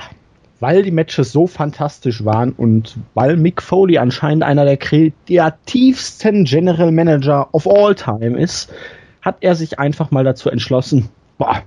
weil 0.65 0.81
die 0.81 0.89
Matches 0.89 1.31
so 1.31 1.45
fantastisch 1.45 2.25
waren 2.25 2.51
und 2.51 2.97
weil 3.13 3.37
Mick 3.37 3.61
Foley 3.61 3.99
anscheinend 3.99 4.41
einer 4.41 4.65
der 4.65 4.77
kreativsten 4.77 6.43
General 6.43 6.91
Manager 6.91 7.53
of 7.53 7.67
all 7.67 7.93
time 7.93 8.35
ist, 8.35 8.73
hat 9.21 9.37
er 9.41 9.53
sich 9.53 9.77
einfach 9.77 10.09
mal 10.09 10.23
dazu 10.23 10.49
entschlossen, 10.49 11.09
boah, 11.37 11.61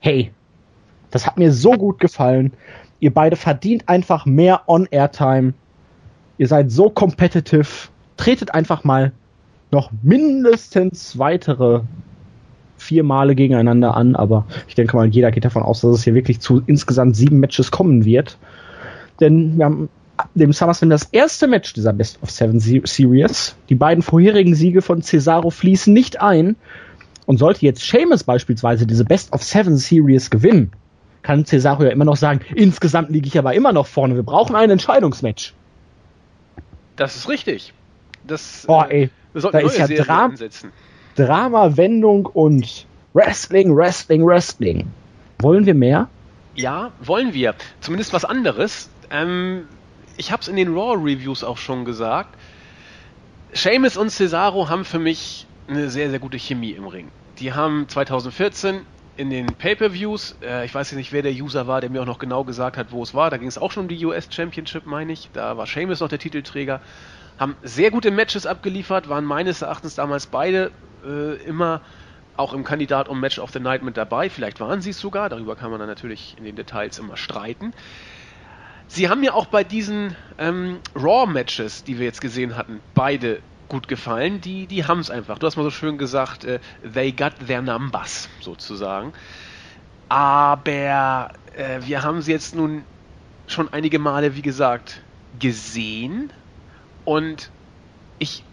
hey, 0.00 0.32
das 1.12 1.28
hat 1.28 1.38
mir 1.38 1.52
so 1.52 1.70
gut 1.74 2.00
gefallen 2.00 2.52
Ihr 2.98 3.12
beide 3.12 3.36
verdient 3.36 3.88
einfach 3.88 4.26
mehr 4.26 4.62
On-Air-Time. 4.66 5.54
Ihr 6.38 6.48
seid 6.48 6.70
so 6.70 6.88
competitive. 6.88 7.88
Tretet 8.16 8.54
einfach 8.54 8.84
mal 8.84 9.12
noch 9.70 9.90
mindestens 10.02 11.18
weitere 11.18 11.82
vier 12.76 13.02
Male 13.04 13.34
gegeneinander 13.34 13.96
an, 13.96 14.16
aber 14.16 14.46
ich 14.68 14.74
denke 14.74 14.96
mal, 14.96 15.06
jeder 15.06 15.30
geht 15.30 15.44
davon 15.44 15.62
aus, 15.62 15.80
dass 15.80 15.92
es 15.92 16.04
hier 16.04 16.14
wirklich 16.14 16.40
zu 16.40 16.62
insgesamt 16.66 17.16
sieben 17.16 17.40
Matches 17.40 17.70
kommen 17.70 18.04
wird. 18.04 18.38
Denn 19.20 19.56
wir 19.58 19.64
haben 19.64 19.88
dem 20.34 20.52
SummerSlam 20.52 20.90
das 20.90 21.04
erste 21.04 21.46
Match 21.46 21.72
dieser 21.72 21.92
Best 21.92 22.22
of 22.22 22.30
Seven 22.30 22.60
Series. 22.60 23.56
Die 23.68 23.74
beiden 23.74 24.02
vorherigen 24.02 24.54
Siege 24.54 24.82
von 24.82 25.02
Cesaro 25.02 25.50
fließen 25.50 25.92
nicht 25.92 26.20
ein. 26.20 26.56
Und 27.26 27.38
sollte 27.38 27.66
jetzt 27.66 27.82
Seamus 27.82 28.22
beispielsweise 28.22 28.86
diese 28.86 29.04
Best 29.04 29.32
of 29.32 29.42
Seven 29.42 29.76
Series 29.76 30.30
gewinnen, 30.30 30.70
kann 31.22 31.44
Cesaro 31.44 31.82
ja 31.82 31.90
immer 31.90 32.04
noch 32.04 32.16
sagen, 32.16 32.40
insgesamt 32.54 33.10
liege 33.10 33.26
ich 33.26 33.36
aber 33.36 33.52
immer 33.52 33.72
noch 33.72 33.88
vorne. 33.88 34.14
Wir 34.14 34.22
brauchen 34.22 34.54
ein 34.54 34.70
Entscheidungsmatch. 34.70 35.52
Das 36.94 37.16
ist 37.16 37.28
richtig. 37.28 37.74
Das, 38.24 38.64
Boah, 38.66 38.88
ey, 38.88 39.10
äh, 39.34 39.40
da 39.40 39.58
ist 39.58 39.76
ja 39.76 39.88
Dra 39.88 40.28
Drama, 40.28 40.34
Wendung 41.18 42.26
und 42.26 42.86
Wrestling, 43.14 43.74
Wrestling, 43.74 44.26
Wrestling. 44.26 44.90
Wollen 45.38 45.66
wir 45.66 45.74
mehr? 45.74 46.08
Ja, 46.54 46.92
wollen 47.00 47.34
wir. 47.34 47.54
Zumindest 47.80 48.12
was 48.12 48.24
anderes. 48.24 48.90
Ähm, 49.10 49.68
ich 50.16 50.32
habe 50.32 50.42
es 50.42 50.48
in 50.48 50.56
den 50.56 50.74
Raw-Reviews 50.74 51.44
auch 51.44 51.58
schon 51.58 51.84
gesagt. 51.84 52.34
Seamus 53.52 53.96
und 53.96 54.10
Cesaro 54.10 54.68
haben 54.68 54.84
für 54.84 54.98
mich 54.98 55.46
eine 55.68 55.90
sehr, 55.90 56.10
sehr 56.10 56.18
gute 56.18 56.38
Chemie 56.38 56.72
im 56.72 56.86
Ring. 56.86 57.08
Die 57.38 57.52
haben 57.52 57.88
2014 57.88 58.80
in 59.16 59.30
den 59.30 59.46
Pay-per-Views, 59.46 60.36
äh, 60.42 60.64
ich 60.64 60.74
weiß 60.74 60.92
nicht, 60.92 61.12
wer 61.12 61.22
der 61.22 61.32
User 61.32 61.66
war, 61.66 61.80
der 61.80 61.90
mir 61.90 62.02
auch 62.02 62.06
noch 62.06 62.18
genau 62.18 62.44
gesagt 62.44 62.76
hat, 62.76 62.92
wo 62.92 63.02
es 63.02 63.14
war. 63.14 63.30
Da 63.30 63.38
ging 63.38 63.48
es 63.48 63.58
auch 63.58 63.72
schon 63.72 63.84
um 63.84 63.88
die 63.88 64.04
US 64.04 64.28
Championship, 64.30 64.86
meine 64.86 65.12
ich. 65.12 65.30
Da 65.32 65.56
war 65.56 65.66
Sheamus 65.66 66.00
noch 66.00 66.08
der 66.08 66.18
Titelträger. 66.18 66.80
Haben 67.38 67.56
sehr 67.62 67.90
gute 67.90 68.10
Matches 68.10 68.46
abgeliefert, 68.46 69.08
waren 69.08 69.24
meines 69.24 69.62
Erachtens 69.62 69.94
damals 69.94 70.26
beide 70.26 70.70
äh, 71.06 71.34
immer 71.44 71.82
auch 72.36 72.52
im 72.52 72.64
Kandidat 72.64 73.08
um 73.08 73.20
Match 73.20 73.38
of 73.38 73.50
the 73.50 73.60
Night 73.60 73.82
mit 73.82 73.96
dabei. 73.96 74.28
Vielleicht 74.28 74.60
waren 74.60 74.82
sie 74.82 74.90
es 74.90 75.00
sogar, 75.00 75.28
darüber 75.28 75.56
kann 75.56 75.70
man 75.70 75.80
dann 75.80 75.88
natürlich 75.88 76.36
in 76.36 76.44
den 76.44 76.56
Details 76.56 76.98
immer 76.98 77.16
streiten. 77.16 77.72
Sie 78.88 79.08
haben 79.08 79.22
ja 79.22 79.32
auch 79.32 79.46
bei 79.46 79.64
diesen 79.64 80.16
ähm, 80.38 80.80
Raw-Matches, 80.94 81.84
die 81.84 81.98
wir 81.98 82.06
jetzt 82.06 82.20
gesehen 82.20 82.56
hatten, 82.56 82.80
beide 82.94 83.42
gut 83.68 83.88
gefallen. 83.88 84.40
Die, 84.40 84.66
die 84.66 84.84
haben 84.84 85.00
es 85.00 85.10
einfach. 85.10 85.38
Du 85.38 85.46
hast 85.46 85.56
mal 85.56 85.64
so 85.64 85.70
schön 85.70 85.98
gesagt, 85.98 86.44
äh, 86.44 86.60
they 86.82 87.12
got 87.12 87.32
their 87.46 87.62
numbers 87.62 88.28
sozusagen. 88.40 89.12
Aber 90.08 91.30
äh, 91.56 91.80
wir 91.82 92.02
haben 92.02 92.22
sie 92.22 92.32
jetzt 92.32 92.54
nun 92.54 92.84
schon 93.48 93.72
einige 93.72 93.98
Male, 93.98 94.36
wie 94.36 94.42
gesagt, 94.42 95.02
gesehen. 95.38 96.32
Und 97.04 97.50
ich, 98.18 98.45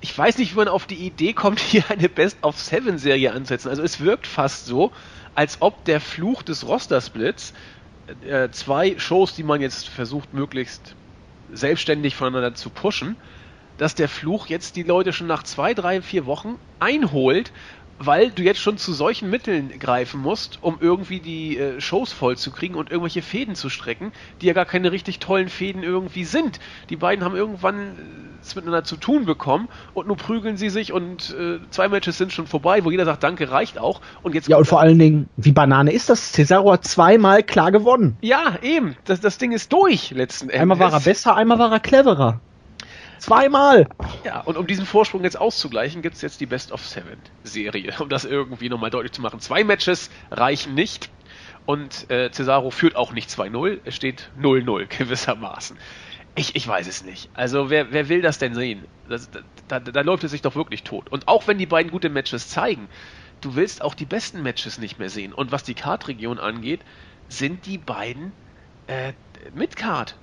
ich 0.00 0.16
weiß 0.16 0.38
nicht, 0.38 0.52
wie 0.52 0.58
man 0.58 0.68
auf 0.68 0.86
die 0.86 1.06
Idee 1.06 1.32
kommt, 1.32 1.60
hier 1.60 1.84
eine 1.90 2.08
Best 2.08 2.42
of 2.42 2.58
Seven 2.60 2.98
Serie 2.98 3.32
anzusetzen. 3.32 3.68
Also 3.68 3.82
es 3.82 4.00
wirkt 4.00 4.26
fast 4.26 4.66
so, 4.66 4.92
als 5.34 5.60
ob 5.60 5.84
der 5.84 6.00
Fluch 6.00 6.42
des 6.42 6.66
Roster-Splits 6.66 7.52
äh, 8.20 8.50
zwei 8.50 8.98
Shows, 8.98 9.34
die 9.34 9.42
man 9.42 9.60
jetzt 9.60 9.88
versucht, 9.88 10.32
möglichst 10.32 10.96
selbstständig 11.48 12.14
voneinander 12.16 12.54
zu 12.54 12.70
pushen, 12.70 13.16
dass 13.76 13.94
der 13.94 14.08
Fluch 14.08 14.46
jetzt 14.46 14.76
die 14.76 14.82
Leute 14.82 15.12
schon 15.12 15.26
nach 15.26 15.42
zwei, 15.42 15.74
drei, 15.74 16.02
vier 16.02 16.26
Wochen 16.26 16.58
einholt 16.78 17.52
weil 17.98 18.30
du 18.30 18.42
jetzt 18.42 18.60
schon 18.60 18.78
zu 18.78 18.92
solchen 18.92 19.30
Mitteln 19.30 19.78
greifen 19.78 20.20
musst, 20.20 20.58
um 20.62 20.78
irgendwie 20.80 21.20
die 21.20 21.58
äh, 21.58 21.80
Shows 21.80 22.12
voll 22.12 22.36
zu 22.36 22.50
kriegen 22.50 22.74
und 22.74 22.90
irgendwelche 22.90 23.22
Fäden 23.22 23.54
zu 23.54 23.70
strecken, 23.70 24.12
die 24.40 24.46
ja 24.46 24.52
gar 24.52 24.64
keine 24.64 24.92
richtig 24.92 25.18
tollen 25.18 25.48
Fäden 25.48 25.82
irgendwie 25.82 26.24
sind. 26.24 26.60
Die 26.90 26.96
beiden 26.96 27.24
haben 27.24 27.36
irgendwann 27.36 27.78
äh, 27.78 27.92
es 28.42 28.54
miteinander 28.54 28.84
zu 28.84 28.96
tun 28.96 29.24
bekommen 29.24 29.68
und 29.94 30.08
nun 30.08 30.16
prügeln 30.16 30.56
sie 30.56 30.70
sich 30.70 30.92
und 30.92 31.34
äh, 31.38 31.58
zwei 31.70 31.88
Matches 31.88 32.18
sind 32.18 32.32
schon 32.32 32.46
vorbei, 32.46 32.84
wo 32.84 32.90
jeder 32.90 33.04
sagt, 33.04 33.22
danke, 33.22 33.50
reicht 33.50 33.78
auch. 33.78 34.00
Und 34.22 34.34
jetzt 34.34 34.48
ja, 34.48 34.56
und 34.56 34.66
vor 34.66 34.80
allen 34.80 34.98
Dingen, 34.98 35.28
wie 35.36 35.52
Banane 35.52 35.92
ist 35.92 36.10
das? 36.10 36.32
Cesaro 36.32 36.72
hat 36.72 36.84
zweimal 36.84 37.42
klar 37.42 37.72
gewonnen. 37.72 38.16
Ja, 38.20 38.58
eben. 38.62 38.96
Das, 39.04 39.20
das 39.20 39.38
Ding 39.38 39.52
ist 39.52 39.72
durch 39.72 40.10
letzten 40.10 40.48
Endes. 40.48 40.60
Einmal 40.60 40.78
war 40.78 40.92
er 40.92 41.00
besser, 41.00 41.36
einmal 41.36 41.58
war 41.58 41.72
er 41.72 41.80
cleverer. 41.80 42.40
Zweimal! 43.18 43.88
Ja, 44.24 44.40
und 44.40 44.56
um 44.56 44.66
diesen 44.66 44.86
Vorsprung 44.86 45.24
jetzt 45.24 45.38
auszugleichen, 45.38 46.02
gibt 46.02 46.16
es 46.16 46.22
jetzt 46.22 46.40
die 46.40 46.46
Best 46.46 46.72
of 46.72 46.86
Seven 46.86 47.18
Serie, 47.44 47.94
um 47.98 48.08
das 48.08 48.24
irgendwie 48.24 48.68
nochmal 48.68 48.90
deutlich 48.90 49.12
zu 49.12 49.22
machen. 49.22 49.40
Zwei 49.40 49.64
Matches 49.64 50.10
reichen 50.30 50.74
nicht 50.74 51.10
und 51.64 52.10
äh, 52.10 52.30
Cesaro 52.30 52.70
führt 52.70 52.96
auch 52.96 53.12
nicht 53.12 53.30
2-0, 53.30 53.80
es 53.84 53.94
steht 53.94 54.30
0-0 54.38 54.86
gewissermaßen. 54.98 55.78
Ich, 56.34 56.54
ich 56.54 56.68
weiß 56.68 56.86
es 56.86 57.02
nicht. 57.02 57.30
Also 57.34 57.70
wer, 57.70 57.92
wer 57.92 58.08
will 58.08 58.20
das 58.20 58.38
denn 58.38 58.54
sehen? 58.54 58.84
Das, 59.08 59.30
da, 59.30 59.40
da, 59.68 59.80
da 59.80 60.00
läuft 60.02 60.24
es 60.24 60.30
sich 60.30 60.42
doch 60.42 60.54
wirklich 60.54 60.82
tot. 60.82 61.08
Und 61.10 61.28
auch 61.28 61.46
wenn 61.46 61.56
die 61.56 61.66
beiden 61.66 61.90
gute 61.90 62.10
Matches 62.10 62.48
zeigen, 62.48 62.88
du 63.40 63.56
willst 63.56 63.80
auch 63.80 63.94
die 63.94 64.04
besten 64.04 64.42
Matches 64.42 64.78
nicht 64.78 64.98
mehr 64.98 65.08
sehen. 65.08 65.32
Und 65.32 65.50
was 65.50 65.64
die 65.64 65.74
Card-Region 65.74 66.38
angeht, 66.38 66.84
sind 67.28 67.64
die 67.64 67.78
beiden 67.78 68.32
äh, 68.86 69.14
Midcard. 69.54 70.14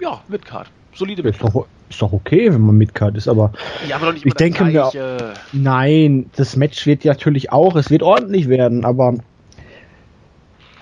Ja, 0.00 0.24
Midcard 0.28 0.70
solide 0.94 1.28
ist 1.28 1.42
doch, 1.42 1.66
ist 1.88 2.00
doch 2.00 2.12
okay, 2.12 2.52
wenn 2.52 2.60
man 2.60 2.76
Midcard 2.76 3.16
ist, 3.16 3.28
aber, 3.28 3.52
ja, 3.88 3.96
aber 3.96 4.14
ich 4.14 4.34
denke 4.34 4.64
mir, 4.64 5.34
nein, 5.52 6.30
das 6.36 6.56
Match 6.56 6.86
wird 6.86 7.04
natürlich 7.04 7.52
auch, 7.52 7.76
es 7.76 7.90
wird 7.90 8.02
ordentlich 8.02 8.48
werden, 8.48 8.84
aber 8.84 9.14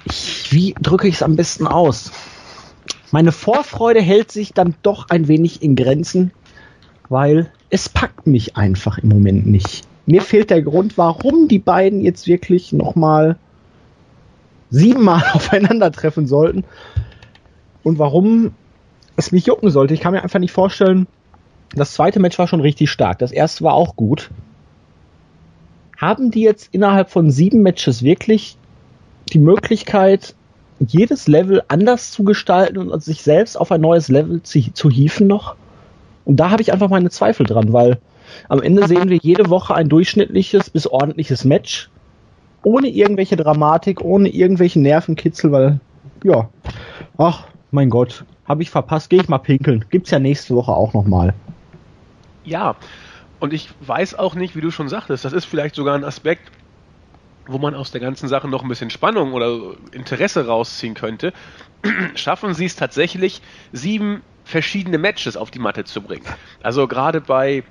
ich, 0.05 0.49
wie 0.51 0.75
drücke 0.81 1.09
ich 1.09 1.17
es 1.17 1.23
am 1.23 1.37
besten 1.37 1.67
aus? 1.67 2.13
Meine 3.11 3.33
Vorfreude 3.33 4.01
hält 4.01 4.33
sich 4.33 4.53
dann 4.55 4.75
doch 4.83 5.11
ein 5.11 5.29
wenig 5.29 5.63
in 5.63 5.77
Grenzen, 5.77 6.33
weil 7.09 7.51
es 7.69 7.89
packt 7.89 8.27
mich 8.27 8.57
einfach 8.57 8.99
im 8.99 9.11
Moment 9.11 9.47
nicht. 9.47 9.87
Mir 10.07 10.23
fehlt 10.23 10.51
der 10.51 10.63
Grund, 10.63 10.99
warum 10.99 11.47
die 11.47 11.59
beiden 11.59 12.01
jetzt 12.01 12.27
wirklich 12.27 12.73
nochmal 12.73 13.37
siebenmal 14.71 15.23
aufeinandertreffen 15.33 16.27
sollten 16.27 16.65
und 17.83 17.99
warum 17.99 18.53
es 19.17 19.33
mich 19.33 19.47
jucken 19.47 19.71
sollte. 19.71 19.95
Ich 19.95 20.01
kann 20.01 20.13
mir 20.13 20.23
einfach 20.23 20.39
nicht 20.39 20.53
vorstellen, 20.53 21.07
das 21.75 21.93
zweite 21.95 22.21
Match 22.21 22.39
war 22.39 22.49
schon 22.49 22.61
richtig 22.61 22.91
stark. 22.91 23.19
Das 23.19 23.33
erste 23.33 23.65
war 23.65 23.75
auch 23.75 23.97
gut. 23.97 24.31
Haben 25.97 26.31
die 26.31 26.43
jetzt 26.43 26.69
innerhalb 26.73 27.11
von 27.11 27.31
sieben 27.31 27.63
Matches 27.63 28.03
wirklich 28.03 28.57
die 29.33 29.39
Möglichkeit, 29.39 30.35
jedes 30.81 31.29
Level 31.29 31.63
anders 31.69 32.11
zu 32.11 32.25
gestalten 32.25 32.79
und 32.79 33.03
sich 33.03 33.23
selbst 33.23 33.57
auf 33.57 33.71
ein 33.71 33.81
neues 33.81 34.09
Level 34.09 34.43
zu, 34.43 34.73
zu 34.73 34.91
hieven 34.91 35.27
noch? 35.27 35.55
Und 36.25 36.37
da 36.37 36.51
habe 36.51 36.63
ich 36.63 36.73
einfach 36.73 36.89
meine 36.89 37.11
Zweifel 37.11 37.47
dran, 37.47 37.73
weil 37.73 37.99
am 38.49 38.61
Ende 38.63 38.87
sehen 38.89 39.09
wir 39.09 39.19
jede 39.19 39.49
Woche 39.51 39.75
ein 39.75 39.89
durchschnittliches 39.89 40.71
bis 40.71 40.87
ordentliches 40.87 41.45
Match. 41.45 41.91
Ohne 42.65 42.89
irgendwelche 42.89 43.37
Dramatik, 43.37 44.01
ohne 44.03 44.29
irgendwelchen 44.29 44.83
Nervenkitzel, 44.83 45.51
weil, 45.51 45.81
ja, 46.23 46.49
ach, 47.19 47.47
mein 47.71 47.91
Gott, 47.91 48.25
habe 48.45 48.63
ich 48.63 48.71
verpasst, 48.71 49.11
gehe 49.11 49.21
ich 49.21 49.29
mal 49.29 49.39
pinkeln. 49.39 49.85
Gibt's 49.91 50.11
ja 50.11 50.19
nächste 50.19 50.55
Woche 50.55 50.73
auch 50.73 50.95
nochmal. 50.95 51.35
Ja, 52.45 52.77
und 53.41 53.53
ich 53.53 53.71
weiß 53.81 54.19
auch 54.19 54.35
nicht, 54.35 54.57
wie 54.57 54.61
du 54.61 54.71
schon 54.71 54.89
sagtest, 54.89 55.25
das 55.25 55.33
ist 55.33 55.45
vielleicht 55.45 55.75
sogar 55.75 55.95
ein 55.95 56.05
Aspekt, 56.05 56.51
wo 57.47 57.59
man 57.59 57.75
aus 57.75 57.91
der 57.91 58.01
ganzen 58.01 58.29
Sache 58.29 58.49
noch 58.49 58.63
ein 58.63 58.69
bisschen 58.69 58.91
Spannung 58.91 59.33
oder 59.33 59.75
Interesse 59.93 60.47
rausziehen 60.47 60.95
könnte. 60.95 61.33
Schaffen 62.15 62.55
sie 62.55 62.67
es 62.67 62.77
tatsächlich, 62.77 63.43
sieben 63.73 64.23
verschiedene 64.45 64.99
Matches 64.99 65.37
auf 65.37 65.51
die 65.51 65.59
Matte 65.59 65.85
zu 65.85 66.03
bringen. 66.03 66.25
Also 66.63 66.89
gerade 66.89 67.21
bei 67.21 67.65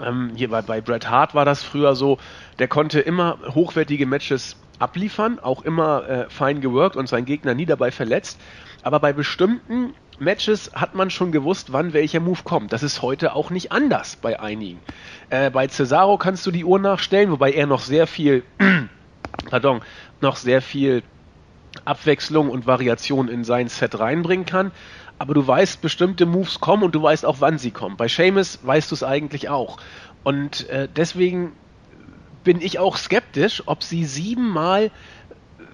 ähm, 0.00 0.32
hier 0.34 0.48
bei, 0.48 0.62
bei 0.62 0.80
Bret 0.80 1.08
Hart 1.08 1.34
war 1.34 1.44
das 1.44 1.62
früher 1.62 1.94
so, 1.94 2.18
der 2.58 2.68
konnte 2.68 3.00
immer 3.00 3.38
hochwertige 3.54 4.06
Matches 4.06 4.56
abliefern, 4.78 5.38
auch 5.38 5.62
immer 5.62 6.08
äh, 6.08 6.30
fein 6.30 6.60
geworkt 6.60 6.96
und 6.96 7.08
seinen 7.08 7.26
Gegner 7.26 7.54
nie 7.54 7.66
dabei 7.66 7.90
verletzt 7.90 8.40
aber 8.82 9.00
bei 9.00 9.12
bestimmten 9.12 9.94
Matches 10.18 10.70
hat 10.74 10.94
man 10.94 11.10
schon 11.10 11.32
gewusst, 11.32 11.72
wann 11.72 11.92
welcher 11.92 12.20
Move 12.20 12.40
kommt. 12.44 12.72
Das 12.72 12.82
ist 12.82 13.02
heute 13.02 13.34
auch 13.34 13.50
nicht 13.50 13.72
anders 13.72 14.16
bei 14.16 14.38
einigen. 14.38 14.80
Äh, 15.30 15.50
bei 15.50 15.66
Cesaro 15.66 16.18
kannst 16.18 16.46
du 16.46 16.50
die 16.50 16.64
Uhr 16.64 16.78
nachstellen, 16.78 17.30
wobei 17.30 17.52
er 17.52 17.66
noch 17.66 17.80
sehr 17.80 18.06
viel, 18.06 18.44
pardon, 19.50 19.80
noch 20.20 20.36
sehr 20.36 20.60
viel 20.60 21.02
Abwechslung 21.84 22.50
und 22.50 22.66
Variation 22.66 23.28
in 23.28 23.44
sein 23.44 23.68
Set 23.68 23.98
reinbringen 23.98 24.44
kann. 24.44 24.72
Aber 25.18 25.34
du 25.34 25.46
weißt, 25.46 25.80
bestimmte 25.80 26.26
Moves 26.26 26.60
kommen 26.60 26.82
und 26.82 26.94
du 26.94 27.02
weißt 27.02 27.24
auch, 27.26 27.36
wann 27.40 27.58
sie 27.58 27.70
kommen. 27.70 27.96
Bei 27.96 28.08
Seamus 28.08 28.58
weißt 28.62 28.90
du 28.90 28.94
es 28.94 29.02
eigentlich 29.02 29.48
auch. 29.48 29.78
Und 30.22 30.68
äh, 30.68 30.88
deswegen 30.94 31.52
bin 32.44 32.60
ich 32.60 32.78
auch 32.78 32.96
skeptisch, 32.96 33.62
ob 33.66 33.82
sie 33.82 34.04
siebenmal 34.04 34.90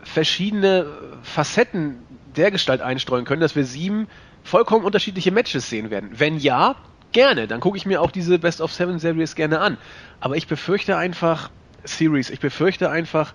verschiedene 0.03 0.87
Facetten 1.23 1.99
dergestalt 2.37 2.81
einstreuen 2.81 3.25
können, 3.25 3.41
dass 3.41 3.57
wir 3.57 3.65
sieben 3.65 4.09
vollkommen 4.43 4.85
unterschiedliche 4.85 5.31
Matches 5.33 5.69
sehen 5.69 5.91
werden. 5.91 6.11
Wenn 6.13 6.39
ja, 6.39 6.77
gerne. 7.13 7.47
Dann 7.47 7.61
gucke 7.61 7.77
ich 7.77 7.87
mir 7.87 8.03
auch 8.03 8.11
diese 8.11 8.39
Best 8.39 8.61
of 8.61 8.73
Seven 8.73 8.99
Series 8.99 9.35
gerne 9.35 9.61
an. 9.61 9.79
Aber 10.21 10.37
ich 10.37 10.47
befürchte 10.47 10.97
einfach, 10.97 11.51
Series, 11.85 12.31
ich 12.31 12.41
befürchte 12.41 12.91
einfach, 12.91 13.33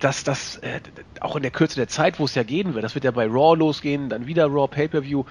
dass 0.00 0.24
das 0.24 0.56
äh, 0.58 0.80
auch 1.20 1.36
in 1.36 1.42
der 1.42 1.50
Kürze 1.50 1.76
der 1.76 1.88
Zeit, 1.88 2.18
wo 2.18 2.24
es 2.24 2.34
ja 2.34 2.42
gehen 2.42 2.74
wird, 2.74 2.84
das 2.84 2.94
wird 2.94 3.04
ja 3.04 3.10
bei 3.10 3.26
Raw 3.26 3.56
losgehen, 3.56 4.08
dann 4.08 4.26
wieder 4.26 4.46
Raw 4.46 4.66
Pay-Per-View. 4.66 5.24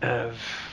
Äh, 0.00 0.24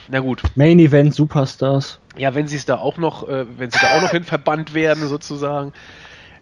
na 0.08 0.20
gut. 0.20 0.42
Main 0.56 0.80
Event 0.80 1.14
Superstars. 1.14 2.00
Ja, 2.18 2.34
wenn 2.34 2.48
sie 2.48 2.56
es 2.56 2.66
da 2.66 2.78
auch 2.78 2.98
noch, 2.98 3.28
äh, 3.28 3.46
wenn 3.58 3.70
sie 3.70 3.80
da 3.80 3.98
auch 3.98 4.02
noch 4.02 4.12
hin 4.12 4.24
verbannt 4.24 4.74
werden, 4.74 5.08
sozusagen. 5.08 5.74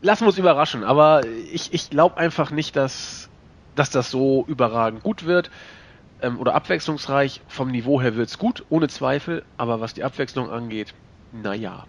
Lassen 0.01 0.23
wir 0.23 0.27
uns 0.27 0.37
überraschen, 0.37 0.83
aber 0.83 1.23
ich, 1.51 1.73
ich 1.73 1.89
glaube 1.89 2.17
einfach 2.17 2.51
nicht, 2.51 2.75
dass 2.75 3.29
dass 3.75 3.89
das 3.89 4.09
so 4.09 4.45
überragend 4.47 5.03
gut 5.03 5.25
wird 5.25 5.51
ähm, 6.21 6.39
oder 6.39 6.55
abwechslungsreich. 6.55 7.41
Vom 7.47 7.71
Niveau 7.71 8.01
her 8.01 8.15
wird 8.15 8.29
es 8.29 8.37
gut, 8.37 8.65
ohne 8.69 8.87
Zweifel, 8.87 9.43
aber 9.57 9.81
was 9.81 9.93
die 9.93 10.03
Abwechslung 10.03 10.49
angeht, 10.49 10.93
naja. 11.43 11.85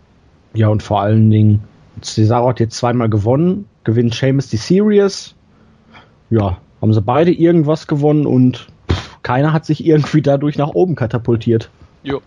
Ja, 0.54 0.68
und 0.68 0.82
vor 0.82 1.00
allen 1.00 1.30
Dingen, 1.30 1.64
Cesaro 2.02 2.48
hat 2.48 2.60
jetzt 2.60 2.76
zweimal 2.76 3.08
gewonnen, 3.08 3.68
gewinnt 3.84 4.14
Seamus 4.14 4.48
die 4.48 4.56
Series. 4.56 5.34
Ja, 6.30 6.58
haben 6.80 6.92
sie 6.92 7.02
beide 7.02 7.32
irgendwas 7.32 7.86
gewonnen 7.86 8.26
und 8.26 8.66
pff, 8.90 9.22
keiner 9.22 9.52
hat 9.52 9.64
sich 9.64 9.84
irgendwie 9.84 10.22
dadurch 10.22 10.58
nach 10.58 10.68
oben 10.68 10.94
katapultiert. 10.94 11.70
Jo. 12.02 12.20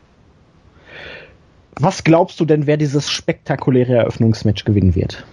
Was 1.75 2.03
glaubst 2.03 2.39
du 2.39 2.45
denn, 2.45 2.67
wer 2.67 2.75
dieses 2.77 3.09
spektakuläre 3.09 3.93
Eröffnungsmatch 3.93 4.65
gewinnen 4.65 4.95
wird? 4.95 5.23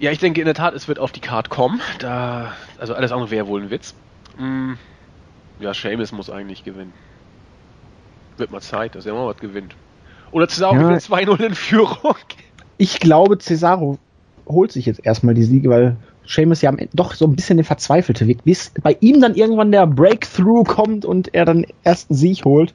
Ja, 0.00 0.10
ich 0.10 0.18
denke 0.18 0.40
in 0.40 0.46
der 0.46 0.54
Tat, 0.54 0.74
es 0.74 0.88
wird 0.88 0.98
auf 0.98 1.12
die 1.12 1.20
Card 1.20 1.50
kommen. 1.50 1.80
Da, 1.98 2.52
also 2.78 2.94
alles 2.94 3.12
andere 3.12 3.30
wäre 3.30 3.46
wohl 3.46 3.62
ein 3.62 3.70
Witz. 3.70 3.94
Hm, 4.38 4.78
ja, 5.60 5.74
Seamus 5.74 6.10
muss 6.10 6.30
eigentlich 6.30 6.64
gewinnen. 6.64 6.94
Wird 8.38 8.50
mal 8.50 8.62
Zeit, 8.62 8.94
dass 8.94 9.04
er 9.04 9.12
mal 9.12 9.26
was 9.26 9.36
gewinnt. 9.36 9.76
Oder 10.32 10.48
Cesaro 10.48 10.74
ja. 10.74 10.82
gewinnt 10.82 11.02
2-0 11.02 11.44
in 11.44 11.54
Führung. 11.54 12.14
Ich 12.78 12.98
glaube, 12.98 13.36
Cesaro 13.38 13.98
holt 14.48 14.72
sich 14.72 14.86
jetzt 14.86 15.04
erstmal 15.04 15.34
die 15.34 15.42
Siege, 15.42 15.68
weil 15.68 15.96
Seamus 16.26 16.62
ja 16.62 16.72
doch 16.94 17.12
so 17.12 17.26
ein 17.26 17.36
bisschen 17.36 17.58
den 17.58 17.64
verzweifelte 17.64 18.26
Weg, 18.26 18.42
bis 18.44 18.72
bei 18.82 18.96
ihm 19.00 19.20
dann 19.20 19.34
irgendwann 19.34 19.70
der 19.70 19.86
Breakthrough 19.86 20.64
kommt 20.64 21.04
und 21.04 21.34
er 21.34 21.44
dann 21.44 21.66
ersten 21.84 22.14
Sieg 22.14 22.46
holt 22.46 22.74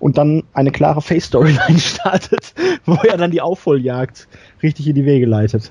und 0.00 0.18
dann 0.18 0.42
eine 0.54 0.72
klare 0.72 1.02
Face-Storyline 1.02 1.78
startet, 1.78 2.52
wo 2.84 2.94
er 2.94 3.16
dann 3.16 3.30
die 3.30 3.40
Aufholjagd 3.40 4.26
richtig 4.60 4.88
in 4.88 4.96
die 4.96 5.04
Wege 5.04 5.26
leitet. 5.26 5.70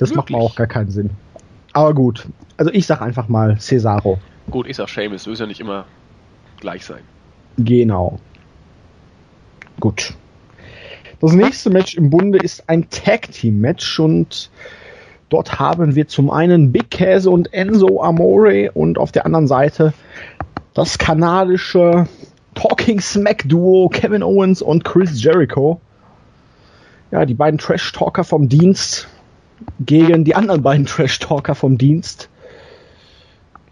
Das 0.00 0.08
Möglich. 0.14 0.30
macht 0.30 0.42
auch 0.42 0.54
gar 0.56 0.66
keinen 0.66 0.90
Sinn. 0.90 1.10
Aber 1.74 1.92
gut. 1.92 2.26
Also 2.56 2.72
ich 2.72 2.86
sag 2.86 3.02
einfach 3.02 3.28
mal 3.28 3.58
Cesaro. 3.60 4.18
Gut, 4.50 4.66
ich 4.66 4.76
sag 4.76 4.88
Seamus. 4.88 5.24
Du 5.24 5.30
wirst 5.30 5.40
ja 5.42 5.46
nicht 5.46 5.60
immer 5.60 5.84
gleich 6.58 6.86
sein. 6.86 7.02
Genau. 7.58 8.18
Gut. 9.78 10.14
Das 11.20 11.32
nächste 11.32 11.68
Match 11.68 11.96
im 11.96 12.08
Bunde 12.08 12.38
ist 12.38 12.66
ein 12.66 12.88
Tag 12.88 13.30
Team 13.30 13.60
Match 13.60 14.00
und 14.00 14.50
dort 15.28 15.60
haben 15.60 15.94
wir 15.94 16.08
zum 16.08 16.30
einen 16.30 16.72
Big 16.72 16.90
Käse 16.90 17.28
und 17.28 17.52
Enzo 17.52 18.02
Amore 18.02 18.72
und 18.72 18.96
auf 18.96 19.12
der 19.12 19.26
anderen 19.26 19.46
Seite 19.46 19.92
das 20.72 20.96
kanadische 20.96 22.08
Talking 22.54 23.00
Smack 23.00 23.46
Duo 23.46 23.90
Kevin 23.90 24.22
Owens 24.22 24.62
und 24.62 24.82
Chris 24.82 25.22
Jericho. 25.22 25.78
Ja, 27.10 27.26
die 27.26 27.34
beiden 27.34 27.58
Trash 27.58 27.92
Talker 27.92 28.24
vom 28.24 28.48
Dienst 28.48 29.06
gegen 29.80 30.24
die 30.24 30.34
anderen 30.34 30.62
beiden 30.62 30.86
Trash 30.86 31.18
Talker 31.18 31.54
vom 31.54 31.78
Dienst. 31.78 32.28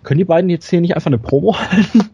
Können 0.03 0.19
die 0.19 0.25
beiden 0.25 0.51
jetzt 0.51 0.69
hier 0.69 0.81
nicht 0.81 0.95
einfach 0.95 1.09
eine 1.09 1.19
Promo 1.19 1.59
halten? 1.59 2.11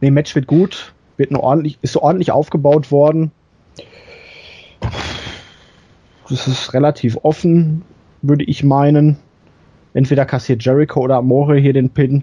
nee, 0.00 0.10
Match 0.10 0.34
wird 0.34 0.46
gut, 0.46 0.92
wird 1.16 1.30
nur 1.30 1.42
ordentlich, 1.42 1.78
ist 1.82 1.92
so 1.92 2.02
ordentlich 2.02 2.30
aufgebaut 2.32 2.90
worden. 2.90 3.32
Das 6.28 6.46
ist 6.46 6.74
relativ 6.74 7.18
offen, 7.22 7.82
würde 8.22 8.44
ich 8.44 8.62
meinen. 8.62 9.16
Entweder 9.94 10.26
kassiert 10.26 10.64
Jericho 10.64 11.00
oder 11.00 11.16
Amore 11.16 11.56
hier 11.58 11.72
den 11.72 11.90
Pin. 11.90 12.22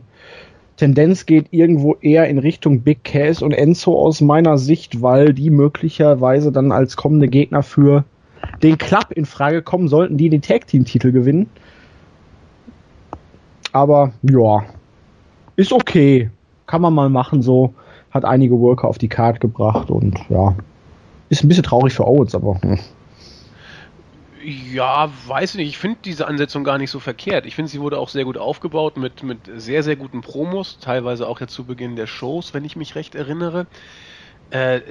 Tendenz 0.78 1.26
geht 1.26 1.48
irgendwo 1.52 1.96
eher 1.96 2.28
in 2.28 2.38
Richtung 2.38 2.82
Big 2.82 3.04
Cass 3.04 3.42
und 3.42 3.54
Enzo 3.54 3.98
aus 3.98 4.22
meiner 4.22 4.58
Sicht, 4.58 5.02
weil 5.02 5.34
die 5.34 5.50
möglicherweise 5.50 6.52
dann 6.52 6.72
als 6.72 6.98
kommende 6.98 7.28
Gegner 7.28 7.64
für 7.64 8.04
den 8.66 8.78
Club 8.78 9.12
in 9.12 9.26
Frage 9.26 9.62
kommen 9.62 9.88
sollten, 9.88 10.18
die 10.18 10.30
den 10.30 10.42
Tag 10.42 10.68
Team 10.68 10.86
Titel 10.86 11.12
gewinnen. 11.12 11.50
Aber 13.72 14.14
ja, 14.24 14.66
ist 15.56 15.72
okay. 15.72 16.30
Kann 16.66 16.82
man 16.82 16.94
mal 16.94 17.10
machen 17.10 17.42
so. 17.42 17.74
Hat 18.10 18.26
einige 18.26 18.60
Worker 18.60 18.88
auf 18.88 18.98
die 18.98 19.08
Karte 19.10 19.40
gebracht 19.40 19.90
und 19.90 20.18
ja. 20.30 20.56
Ist 21.30 21.44
ein 21.44 21.48
bisschen 21.48 21.64
traurig 21.64 21.94
für 21.94 22.08
Owens, 22.08 22.34
aber. 22.34 22.60
Hm. 22.62 22.80
Ja, 24.72 25.10
weiß 25.28 25.56
nicht. 25.56 25.70
Ich 25.70 25.78
finde 25.78 25.98
diese 26.06 26.28
Ansetzung 26.28 26.64
gar 26.64 26.78
nicht 26.78 26.92
so 26.92 27.00
verkehrt. 27.00 27.46
Ich 27.46 27.56
finde, 27.56 27.70
sie 27.70 27.82
wurde 27.82 28.00
auch 28.00 28.10
sehr 28.10 28.26
gut 28.26 28.38
aufgebaut 28.38 28.96
mit, 28.96 29.24
mit 29.24 29.40
sehr, 29.58 29.84
sehr 29.84 29.96
guten 29.96 30.22
Promos, 30.22 30.78
teilweise 30.80 31.28
auch 31.28 31.40
ja 31.40 31.48
zu 31.48 31.66
Beginn 31.66 31.96
der 31.96 32.08
Shows, 32.08 32.54
wenn 32.54 32.64
ich 32.64 32.76
mich 32.76 32.96
recht 32.96 33.16
erinnere. 33.16 33.66
Äh, 34.52 34.82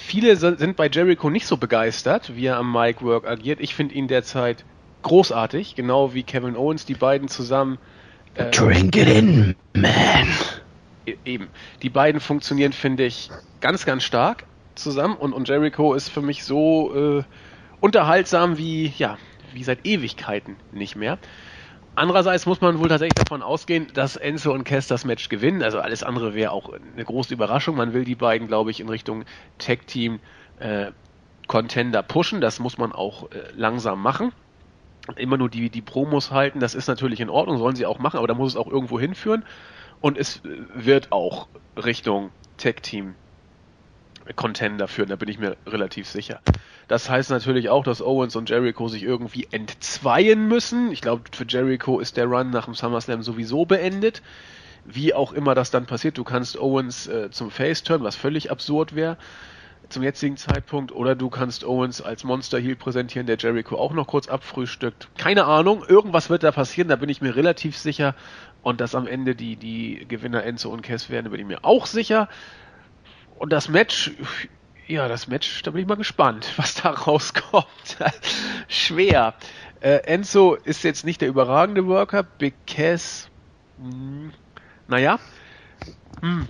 viele 0.00 0.36
sind 0.36 0.76
bei 0.76 0.88
Jericho 0.88 1.30
nicht 1.30 1.46
so 1.46 1.56
begeistert, 1.56 2.34
wie 2.34 2.46
er 2.46 2.56
am 2.56 2.72
Mic 2.72 3.02
Work 3.02 3.26
agiert. 3.26 3.60
Ich 3.60 3.74
finde 3.74 3.94
ihn 3.94 4.08
derzeit 4.08 4.64
großartig, 5.02 5.74
genau 5.74 6.14
wie 6.14 6.22
Kevin 6.22 6.56
Owens, 6.56 6.84
die 6.84 6.94
beiden 6.94 7.28
zusammen. 7.28 7.78
Äh, 8.34 8.50
Drink 8.50 8.96
it 8.96 9.08
in, 9.08 9.56
man. 9.74 10.28
E-, 11.06 11.16
eben. 11.24 11.48
Die 11.82 11.90
beiden 11.90 12.20
funktionieren, 12.20 12.72
finde 12.72 13.04
ich, 13.04 13.30
ganz, 13.60 13.84
ganz 13.84 14.04
stark 14.04 14.44
zusammen 14.74 15.16
und, 15.16 15.32
und 15.32 15.48
Jericho 15.48 15.94
ist 15.94 16.08
für 16.08 16.22
mich 16.22 16.44
so. 16.44 17.18
Äh, 17.20 17.24
unterhaltsam 17.80 18.58
wie, 18.58 18.92
ja, 18.98 19.18
wie 19.52 19.64
seit 19.64 19.84
Ewigkeiten 19.84 20.56
nicht 20.72 20.96
mehr. 20.96 21.18
Andererseits 21.94 22.46
muss 22.46 22.60
man 22.60 22.78
wohl 22.78 22.88
tatsächlich 22.88 23.14
davon 23.14 23.42
ausgehen, 23.42 23.88
dass 23.92 24.16
Enzo 24.16 24.52
und 24.52 24.64
Cass 24.64 24.86
das 24.86 25.04
Match 25.04 25.28
gewinnen. 25.28 25.62
Also 25.62 25.80
alles 25.80 26.02
andere 26.02 26.34
wäre 26.34 26.52
auch 26.52 26.70
eine 26.72 27.04
große 27.04 27.34
Überraschung. 27.34 27.76
Man 27.76 27.92
will 27.92 28.04
die 28.04 28.14
beiden, 28.14 28.48
glaube 28.48 28.70
ich, 28.70 28.80
in 28.80 28.88
Richtung 28.88 29.24
Tag 29.58 29.86
Team 29.86 30.20
äh, 30.56 30.92
Contender 31.48 32.02
pushen. 32.02 32.40
Das 32.40 32.58
muss 32.60 32.78
man 32.78 32.92
auch 32.92 33.30
äh, 33.32 33.50
langsam 33.52 34.00
machen. 34.02 34.32
Immer 35.16 35.38
nur 35.38 35.50
die, 35.50 35.70
die 35.70 35.82
Promos 35.82 36.30
halten, 36.30 36.60
das 36.60 36.74
ist 36.74 36.86
natürlich 36.88 37.20
in 37.20 37.30
Ordnung, 37.30 37.58
sollen 37.58 37.76
sie 37.76 37.86
auch 37.86 37.98
machen, 37.98 38.18
aber 38.18 38.28
da 38.28 38.34
muss 38.34 38.52
es 38.52 38.56
auch 38.56 38.68
irgendwo 38.68 39.00
hinführen. 39.00 39.44
Und 40.00 40.18
es 40.18 40.44
äh, 40.44 40.66
wird 40.74 41.12
auch 41.12 41.48
Richtung 41.76 42.32
Tag 42.58 42.82
Team 42.82 43.16
Contender 44.34 44.88
führen, 44.88 45.08
da 45.08 45.16
bin 45.16 45.28
ich 45.28 45.38
mir 45.38 45.56
relativ 45.66 46.08
sicher. 46.08 46.40
Das 46.88 47.08
heißt 47.08 47.30
natürlich 47.30 47.68
auch, 47.68 47.84
dass 47.84 48.02
Owens 48.02 48.36
und 48.36 48.50
Jericho 48.50 48.88
sich 48.88 49.02
irgendwie 49.02 49.48
entzweien 49.50 50.48
müssen. 50.48 50.90
Ich 50.92 51.00
glaube, 51.00 51.22
für 51.32 51.46
Jericho 51.46 52.00
ist 52.00 52.16
der 52.16 52.26
Run 52.26 52.50
nach 52.50 52.64
dem 52.64 52.74
SummerSlam 52.74 53.22
sowieso 53.22 53.64
beendet. 53.64 54.22
Wie 54.84 55.14
auch 55.14 55.32
immer 55.32 55.54
das 55.54 55.70
dann 55.70 55.86
passiert, 55.86 56.18
du 56.18 56.24
kannst 56.24 56.58
Owens 56.58 57.06
äh, 57.06 57.30
zum 57.30 57.50
Face 57.50 57.82
turn, 57.82 58.02
was 58.02 58.16
völlig 58.16 58.50
absurd 58.50 58.94
wäre 58.94 59.18
zum 59.90 60.02
jetzigen 60.02 60.36
Zeitpunkt, 60.36 60.92
oder 60.92 61.14
du 61.14 61.28
kannst 61.28 61.64
Owens 61.64 62.00
als 62.00 62.24
Monster 62.24 62.58
Heel 62.58 62.76
präsentieren, 62.76 63.26
der 63.26 63.36
Jericho 63.36 63.76
auch 63.76 63.92
noch 63.92 64.06
kurz 64.06 64.28
abfrühstückt. 64.28 65.08
Keine 65.18 65.44
Ahnung, 65.44 65.84
irgendwas 65.86 66.30
wird 66.30 66.42
da 66.42 66.52
passieren, 66.52 66.88
da 66.88 66.96
bin 66.96 67.08
ich 67.08 67.20
mir 67.20 67.36
relativ 67.36 67.76
sicher. 67.76 68.14
Und 68.62 68.80
dass 68.80 68.94
am 68.94 69.06
Ende 69.06 69.34
die, 69.34 69.56
die 69.56 70.04
Gewinner 70.06 70.44
Enzo 70.44 70.70
und 70.70 70.82
Cass 70.82 71.10
werden, 71.10 71.30
bin 71.30 71.40
ich 71.40 71.46
mir 71.46 71.64
auch 71.64 71.86
sicher. 71.86 72.28
Und 73.40 73.54
das 73.54 73.70
Match, 73.70 74.10
ja, 74.86 75.08
das 75.08 75.26
Match, 75.26 75.62
da 75.62 75.70
bin 75.70 75.80
ich 75.80 75.88
mal 75.88 75.94
gespannt, 75.94 76.52
was 76.58 76.74
da 76.74 76.90
rauskommt. 76.90 77.96
Schwer. 78.68 79.32
Äh, 79.80 80.02
Enzo 80.04 80.56
ist 80.56 80.84
jetzt 80.84 81.06
nicht 81.06 81.22
der 81.22 81.28
überragende 81.28 81.86
Worker. 81.86 82.22
Big 82.22 82.52
Cass, 82.66 83.30
hm, 83.82 84.32
naja, 84.88 85.18
hm, 86.20 86.46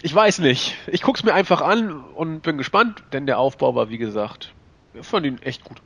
ich 0.00 0.14
weiß 0.14 0.38
nicht. 0.38 0.76
Ich 0.86 1.02
guck's 1.02 1.24
mir 1.24 1.34
einfach 1.34 1.60
an 1.60 2.02
und 2.14 2.40
bin 2.40 2.56
gespannt, 2.56 3.02
denn 3.12 3.26
der 3.26 3.38
Aufbau 3.38 3.74
war, 3.74 3.90
wie 3.90 3.98
gesagt, 3.98 4.54
ich 4.94 5.06
fand 5.06 5.26
ihn 5.26 5.42
echt 5.42 5.62
gut. 5.62 5.76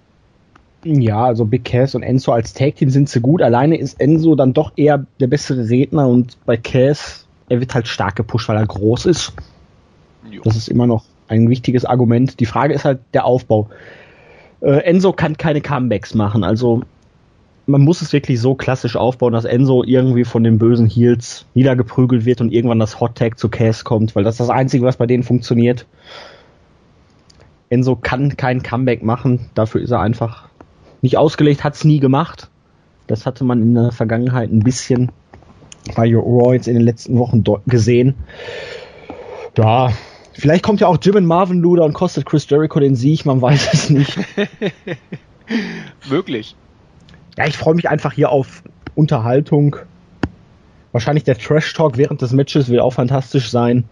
Ja, 0.84 1.24
also 1.24 1.44
Big 1.44 1.64
Cass 1.64 1.96
und 1.96 2.04
Enzo 2.04 2.30
als 2.30 2.54
Tag 2.54 2.76
Team 2.76 2.90
sind 2.90 3.08
sie 3.08 3.20
gut. 3.20 3.42
Alleine 3.42 3.76
ist 3.76 4.00
Enzo 4.00 4.36
dann 4.36 4.52
doch 4.52 4.70
eher 4.76 5.04
der 5.18 5.26
bessere 5.26 5.68
Redner 5.68 6.06
und 6.06 6.36
bei 6.46 6.56
Cass, 6.56 7.26
er 7.48 7.58
wird 7.58 7.74
halt 7.74 7.88
stark 7.88 8.14
gepusht, 8.14 8.48
weil 8.48 8.56
er 8.56 8.66
groß 8.66 9.06
ist. 9.06 9.32
Das 10.42 10.56
ist 10.56 10.68
immer 10.68 10.86
noch 10.86 11.04
ein 11.28 11.48
wichtiges 11.48 11.84
Argument. 11.84 12.40
Die 12.40 12.46
Frage 12.46 12.74
ist 12.74 12.84
halt 12.84 13.00
der 13.12 13.24
Aufbau. 13.24 13.68
Äh, 14.60 14.78
Enzo 14.84 15.12
kann 15.12 15.36
keine 15.36 15.60
Comebacks 15.60 16.14
machen, 16.14 16.44
also 16.44 16.82
man 17.66 17.80
muss 17.80 18.02
es 18.02 18.12
wirklich 18.12 18.40
so 18.40 18.54
klassisch 18.54 18.96
aufbauen, 18.96 19.32
dass 19.32 19.44
Enzo 19.44 19.84
irgendwie 19.84 20.24
von 20.24 20.44
den 20.44 20.58
bösen 20.58 20.86
Heels 20.86 21.46
niedergeprügelt 21.54 22.24
wird 22.24 22.40
und 22.40 22.52
irgendwann 22.52 22.78
das 22.78 23.00
Hot 23.00 23.16
Tag 23.16 23.38
zu 23.38 23.48
Cass 23.48 23.84
kommt, 23.84 24.14
weil 24.14 24.24
das 24.24 24.34
ist 24.34 24.40
das 24.40 24.50
Einzige, 24.50 24.84
was 24.84 24.96
bei 24.96 25.06
denen 25.06 25.22
funktioniert. 25.22 25.86
Enzo 27.70 27.96
kann 27.96 28.36
kein 28.36 28.62
Comeback 28.62 29.02
machen, 29.02 29.48
dafür 29.54 29.80
ist 29.80 29.90
er 29.90 30.00
einfach 30.00 30.48
nicht 31.00 31.16
ausgelegt, 31.16 31.64
hat 31.64 31.74
es 31.74 31.84
nie 31.84 32.00
gemacht. 32.00 32.48
Das 33.06 33.26
hatte 33.26 33.44
man 33.44 33.62
in 33.62 33.74
der 33.74 33.92
Vergangenheit 33.92 34.50
ein 34.50 34.60
bisschen 34.60 35.10
bei 35.94 36.14
Raw 36.14 36.54
jetzt 36.54 36.68
in 36.68 36.74
den 36.74 36.82
letzten 36.82 37.18
Wochen 37.18 37.44
gesehen. 37.66 38.14
Ja, 39.56 39.90
Vielleicht 40.34 40.64
kommt 40.64 40.80
ja 40.80 40.88
auch 40.88 40.98
Jim 41.00 41.16
und 41.16 41.26
Marvin 41.26 41.60
Luder 41.60 41.84
und 41.84 41.92
kostet 41.92 42.26
Chris 42.26 42.48
Jericho 42.48 42.80
den 42.80 42.96
Sieg, 42.96 43.24
man 43.24 43.40
weiß 43.40 43.72
es 43.72 43.90
nicht. 43.90 44.18
Möglich. 46.08 46.56
Ja, 47.36 47.46
ich 47.46 47.56
freue 47.56 47.74
mich 47.74 47.88
einfach 47.88 48.12
hier 48.12 48.30
auf 48.30 48.62
Unterhaltung. 48.94 49.76
Wahrscheinlich 50.92 51.24
der 51.24 51.36
Trash 51.38 51.72
Talk 51.72 51.96
während 51.96 52.22
des 52.22 52.32
Matches 52.32 52.68
wird 52.68 52.80
auch 52.80 52.92
fantastisch 52.92 53.50
sein. 53.50 53.84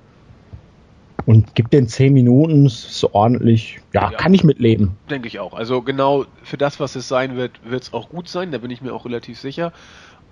Und 1.25 1.55
gibt 1.55 1.73
den 1.73 1.87
10 1.87 2.13
Minuten, 2.13 2.69
so 2.69 3.11
ordentlich. 3.13 3.81
Ja, 3.93 4.11
ja, 4.11 4.17
kann 4.17 4.35
ich 4.35 4.43
mitleben. 4.43 4.97
Denke 5.09 5.29
ich 5.29 5.39
auch. 5.39 5.55
Also 5.55 5.83
genau 5.83 6.27
für 6.43 6.57
das, 6.57 6.81
was 6.81 6.97
es 6.97 7.07
sein 7.07 7.37
wird, 7.37 7.53
wird 7.65 7.85
es 7.85 7.93
auch 7.93 8.09
gut 8.09 8.29
sein, 8.29 8.51
da 8.51 8.59
bin 8.59 8.73
ich 8.73 8.83
mir 8.83 8.93
auch 8.93 9.05
relativ 9.05 9.39
sicher. 9.39 9.73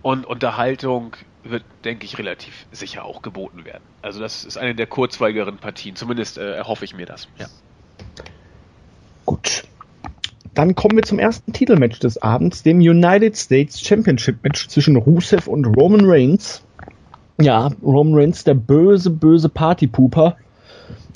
Und 0.02 0.26
Unterhaltung 0.26 1.16
wird, 1.44 1.64
denke 1.84 2.04
ich, 2.04 2.18
relativ 2.18 2.66
sicher 2.72 3.04
auch 3.04 3.22
geboten 3.22 3.64
werden. 3.64 3.82
Also 4.02 4.20
das 4.20 4.44
ist 4.44 4.56
eine 4.56 4.74
der 4.74 4.86
kurzweiligeren 4.86 5.58
Partien. 5.58 5.96
Zumindest 5.96 6.38
äh, 6.38 6.54
erhoffe 6.54 6.84
ich 6.84 6.94
mir 6.94 7.06
das. 7.06 7.28
Ja. 7.38 7.46
Gut. 9.26 9.64
Dann 10.54 10.74
kommen 10.74 10.96
wir 10.96 11.04
zum 11.04 11.18
ersten 11.18 11.52
Titelmatch 11.52 12.00
des 12.00 12.20
Abends, 12.20 12.62
dem 12.62 12.78
United 12.78 13.36
States 13.36 13.80
Championship 13.80 14.42
Match 14.42 14.68
zwischen 14.68 14.96
Rusev 14.96 15.46
und 15.46 15.64
Roman 15.64 16.02
Reigns. 16.04 16.62
Ja, 17.40 17.70
Roman 17.82 18.14
Reigns, 18.14 18.44
der 18.44 18.54
böse, 18.54 19.10
böse 19.10 19.48
Partypooper, 19.48 20.36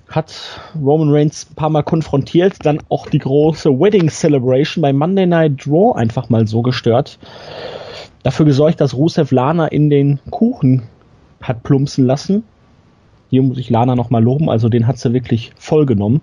hat 0.09 0.61
Roman 0.81 1.11
Reigns 1.11 1.49
ein 1.51 1.55
paar 1.55 1.71
Mal 1.71 1.83
konfrontiert, 1.83 2.55
dann 2.63 2.81
auch 2.89 3.09
die 3.09 3.19
große 3.19 3.69
Wedding 3.71 4.09
Celebration 4.09 4.81
bei 4.81 4.93
Monday 4.93 5.27
Night 5.27 5.67
Draw 5.67 5.97
einfach 5.97 6.29
mal 6.29 6.47
so 6.47 6.63
gestört 6.63 7.19
dafür 8.25 8.47
gesorgt, 8.47 8.81
dass 8.81 8.95
Rusev 8.95 9.31
Lana 9.33 9.69
in 9.69 9.89
den 9.89 10.19
Kuchen 10.31 10.83
hat 11.41 11.63
plumpsen 11.63 12.05
lassen. 12.05 12.43
Hier 13.31 13.43
muss 13.43 13.59
ich 13.59 13.71
Lana 13.71 13.95
nochmal 13.95 14.23
loben, 14.23 14.51
also 14.51 14.69
den 14.69 14.89
hat 14.89 14.99
sie 14.99 15.13
wirklich 15.13 15.53
voll 15.57 15.87
genommen. 15.87 16.21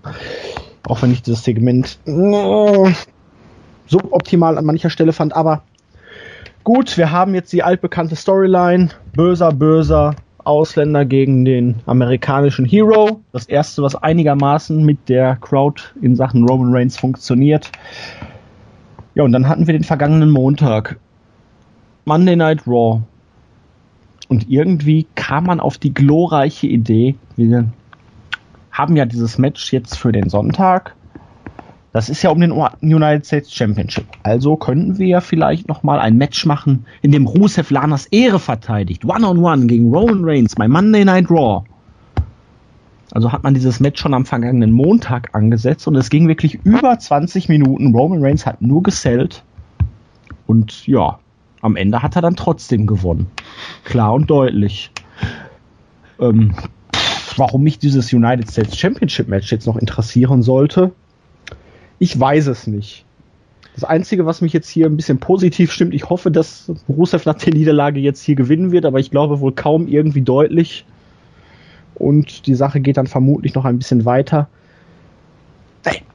Auch 0.88 1.02
wenn 1.02 1.14
ich 1.14 1.22
dieses 1.22 1.44
Segment 1.44 2.00
äh, 2.06 2.92
suboptimal 3.88 4.58
an 4.58 4.66
mancher 4.66 4.90
Stelle 4.90 5.14
fand, 5.14 5.36
aber 5.36 5.62
gut, 6.64 6.98
wir 6.98 7.12
haben 7.12 7.36
jetzt 7.36 7.54
die 7.54 7.64
altbekannte 7.64 8.16
Storyline. 8.16 8.90
Böser, 9.14 9.52
böser 9.52 10.16
Ausländer 10.44 11.06
gegen 11.06 11.46
den 11.46 11.82
amerikanischen 11.86 12.66
Hero. 12.66 13.22
Das 13.32 13.46
erste, 13.46 13.84
was 13.84 13.96
einigermaßen 13.96 14.84
mit 14.84 15.08
der 15.08 15.36
Crowd 15.36 15.84
in 16.02 16.16
Sachen 16.16 16.48
Roman 16.48 16.74
Reigns 16.74 16.98
funktioniert. 16.98 17.72
Ja, 19.14 19.24
und 19.24 19.34
dann 19.34 19.48
hatten 19.48 19.68
wir 19.68 19.74
den 19.74 19.84
vergangenen 19.84 20.32
Montag. 20.32 20.98
Monday 22.06 22.36
Night 22.36 22.68
Raw. 22.68 23.02
Und 24.28 24.50
irgendwie 24.50 25.08
kam 25.16 25.46
man 25.46 25.60
auf 25.60 25.78
die 25.78 25.94
glorreiche 25.94 26.68
Idee, 26.68 27.16
wir 27.36 27.66
haben 28.72 28.96
ja 28.96 29.06
dieses 29.06 29.38
Match 29.38 29.74
jetzt 29.74 29.98
für 29.98 30.12
den 30.12 30.30
Sonntag. 30.30 30.96
Das 31.94 32.08
ist 32.08 32.24
ja 32.24 32.30
um 32.30 32.40
den 32.40 32.52
United 32.52 33.26
States 33.26 33.54
Championship. 33.54 34.06
Also 34.24 34.56
könnten 34.56 34.98
wir 34.98 35.08
ja 35.08 35.22
vielleicht 35.22 35.68
nochmal 35.68 36.00
ein 36.00 36.16
Match 36.16 36.46
machen, 36.46 36.86
in 37.02 37.12
dem 37.12 37.28
Rusev 37.28 37.70
Lanas 37.70 38.06
Ehre 38.06 38.40
verteidigt. 38.40 39.04
One-on-one 39.04 39.40
-on 39.40 39.64
-one 39.64 39.68
gegen 39.68 39.94
Roman 39.94 40.24
Reigns 40.24 40.56
bei 40.56 40.70
Monday 40.70 41.04
Night 41.04 41.30
Raw. 41.30 41.66
Also 43.12 43.34
hat 43.34 43.44
man 43.44 43.54
dieses 43.54 43.82
Match 43.82 44.02
schon 44.02 44.14
am 44.14 44.26
vergangenen 44.26 44.72
Montag 44.72 45.36
angesetzt 45.36 45.86
und 45.86 45.96
es 45.96 46.10
ging 46.10 46.30
wirklich 46.30 46.60
über 46.64 46.98
20 46.98 47.50
Minuten. 47.50 47.94
Roman 47.94 48.24
Reigns 48.24 48.46
hat 48.46 48.62
nur 48.62 48.84
gesellt. 48.84 49.44
Und 50.48 50.88
ja, 50.88 51.20
am 51.62 51.76
Ende 51.76 52.02
hat 52.02 52.16
er 52.16 52.22
dann 52.22 52.36
trotzdem 52.36 52.88
gewonnen. 52.88 53.28
Klar 53.84 54.14
und 54.14 54.30
deutlich. 54.30 54.92
Ähm, 56.20 56.54
warum 57.38 57.64
mich 57.64 57.80
dieses 57.80 58.12
United 58.14 58.50
States 58.50 58.78
Championship 58.78 59.28
Match 59.28 59.52
jetzt 59.52 59.68
noch 59.68 59.78
interessieren 59.78 60.42
sollte, 60.42 60.92
ich 62.00 62.20
weiß 62.20 62.48
es 62.48 62.68
nicht. 62.68 63.06
Das 63.76 63.84
Einzige, 63.84 64.26
was 64.26 64.42
mich 64.42 64.54
jetzt 64.54 64.70
hier 64.70 64.88
ein 64.88 64.98
bisschen 64.98 65.20
positiv 65.20 65.72
stimmt, 65.72 65.94
ich 65.94 66.10
hoffe, 66.10 66.30
dass 66.30 66.72
Rusev 66.90 67.26
nach 67.26 67.36
der 67.36 67.54
Niederlage 67.54 68.00
jetzt 68.00 68.22
hier 68.22 68.36
gewinnen 68.36 68.72
wird, 68.72 68.86
aber 68.86 69.00
ich 69.00 69.12
glaube 69.12 69.40
wohl 69.40 69.54
kaum 69.54 69.88
irgendwie 69.88 70.22
deutlich. 70.22 70.86
Und 71.96 72.48
die 72.48 72.56
Sache 72.56 72.82
geht 72.82 72.98
dann 72.98 73.08
vermutlich 73.08 73.54
noch 73.54 73.64
ein 73.64 73.78
bisschen 73.78 74.04
weiter. 74.04 74.50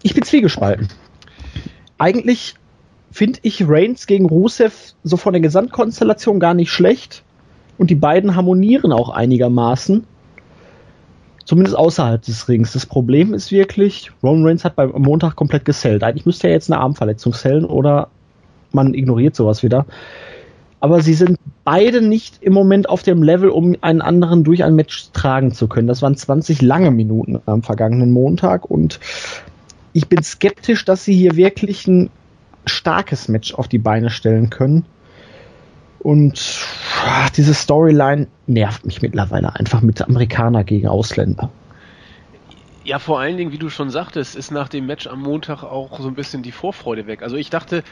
Ich 0.02 0.14
bin 0.14 0.22
zwiegespalten. 0.22 0.88
Eigentlich 1.98 2.54
finde 3.16 3.38
ich 3.42 3.66
Reigns 3.66 4.06
gegen 4.06 4.26
Rusev 4.26 4.92
so 5.02 5.16
von 5.16 5.32
der 5.32 5.40
Gesamtkonstellation 5.40 6.38
gar 6.38 6.52
nicht 6.52 6.70
schlecht. 6.70 7.22
Und 7.78 7.88
die 7.88 7.94
beiden 7.94 8.36
harmonieren 8.36 8.92
auch 8.92 9.08
einigermaßen. 9.08 10.04
Zumindest 11.46 11.78
außerhalb 11.78 12.20
des 12.20 12.46
Rings. 12.48 12.74
Das 12.74 12.84
Problem 12.84 13.32
ist 13.32 13.52
wirklich, 13.52 14.10
Roman 14.22 14.44
Reigns 14.44 14.64
hat 14.64 14.76
beim 14.76 14.90
Montag 14.90 15.34
komplett 15.34 15.64
gesellt. 15.64 16.04
Eigentlich 16.04 16.26
müsste 16.26 16.48
er 16.48 16.52
jetzt 16.52 16.70
eine 16.70 16.80
Armverletzung 16.80 17.32
sellen 17.32 17.64
oder 17.64 18.08
man 18.72 18.92
ignoriert 18.92 19.34
sowas 19.34 19.62
wieder. 19.62 19.86
Aber 20.80 21.00
sie 21.00 21.14
sind 21.14 21.38
beide 21.64 22.02
nicht 22.02 22.42
im 22.42 22.52
Moment 22.52 22.88
auf 22.90 23.02
dem 23.02 23.22
Level, 23.22 23.48
um 23.48 23.76
einen 23.80 24.02
anderen 24.02 24.44
durch 24.44 24.62
ein 24.62 24.74
Match 24.74 25.10
tragen 25.14 25.52
zu 25.52 25.68
können. 25.68 25.88
Das 25.88 26.02
waren 26.02 26.16
20 26.16 26.60
lange 26.60 26.90
Minuten 26.90 27.40
am 27.46 27.62
vergangenen 27.62 28.10
Montag 28.10 28.70
und 28.70 29.00
ich 29.94 30.06
bin 30.08 30.22
skeptisch, 30.22 30.84
dass 30.84 31.06
sie 31.06 31.14
hier 31.14 31.36
wirklich 31.36 31.86
ein 31.86 32.10
starkes 32.66 33.28
Match 33.28 33.54
auf 33.54 33.68
die 33.68 33.78
Beine 33.78 34.10
stellen 34.10 34.50
können. 34.50 34.84
Und 36.00 36.60
ach, 37.04 37.30
diese 37.30 37.54
Storyline 37.54 38.28
nervt 38.46 38.86
mich 38.86 39.02
mittlerweile 39.02 39.56
einfach 39.56 39.80
mit 39.80 40.02
Amerikaner 40.02 40.62
gegen 40.62 40.86
Ausländer. 40.86 41.50
Ja, 42.84 43.00
vor 43.00 43.18
allen 43.18 43.36
Dingen, 43.36 43.50
wie 43.50 43.58
du 43.58 43.68
schon 43.68 43.90
sagtest, 43.90 44.36
ist 44.36 44.52
nach 44.52 44.68
dem 44.68 44.86
Match 44.86 45.08
am 45.08 45.20
Montag 45.20 45.64
auch 45.64 45.98
so 45.98 46.06
ein 46.06 46.14
bisschen 46.14 46.44
die 46.44 46.52
Vorfreude 46.52 47.08
weg. 47.08 47.22
Also 47.22 47.34
ich 47.34 47.50
dachte, 47.50 47.82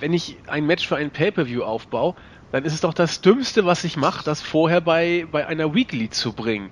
wenn 0.00 0.14
ich 0.14 0.38
ein 0.46 0.64
Match 0.66 0.86
für 0.86 0.96
ein 0.96 1.10
Pay-per-View 1.10 1.62
aufbaue, 1.62 2.14
dann 2.52 2.64
ist 2.64 2.72
es 2.72 2.80
doch 2.80 2.94
das 2.94 3.20
Dümmste, 3.20 3.66
was 3.66 3.84
ich 3.84 3.98
mache, 3.98 4.24
das 4.24 4.40
vorher 4.40 4.80
bei, 4.80 5.26
bei 5.30 5.46
einer 5.46 5.74
Weekly 5.74 6.08
zu 6.08 6.32
bringen. 6.32 6.70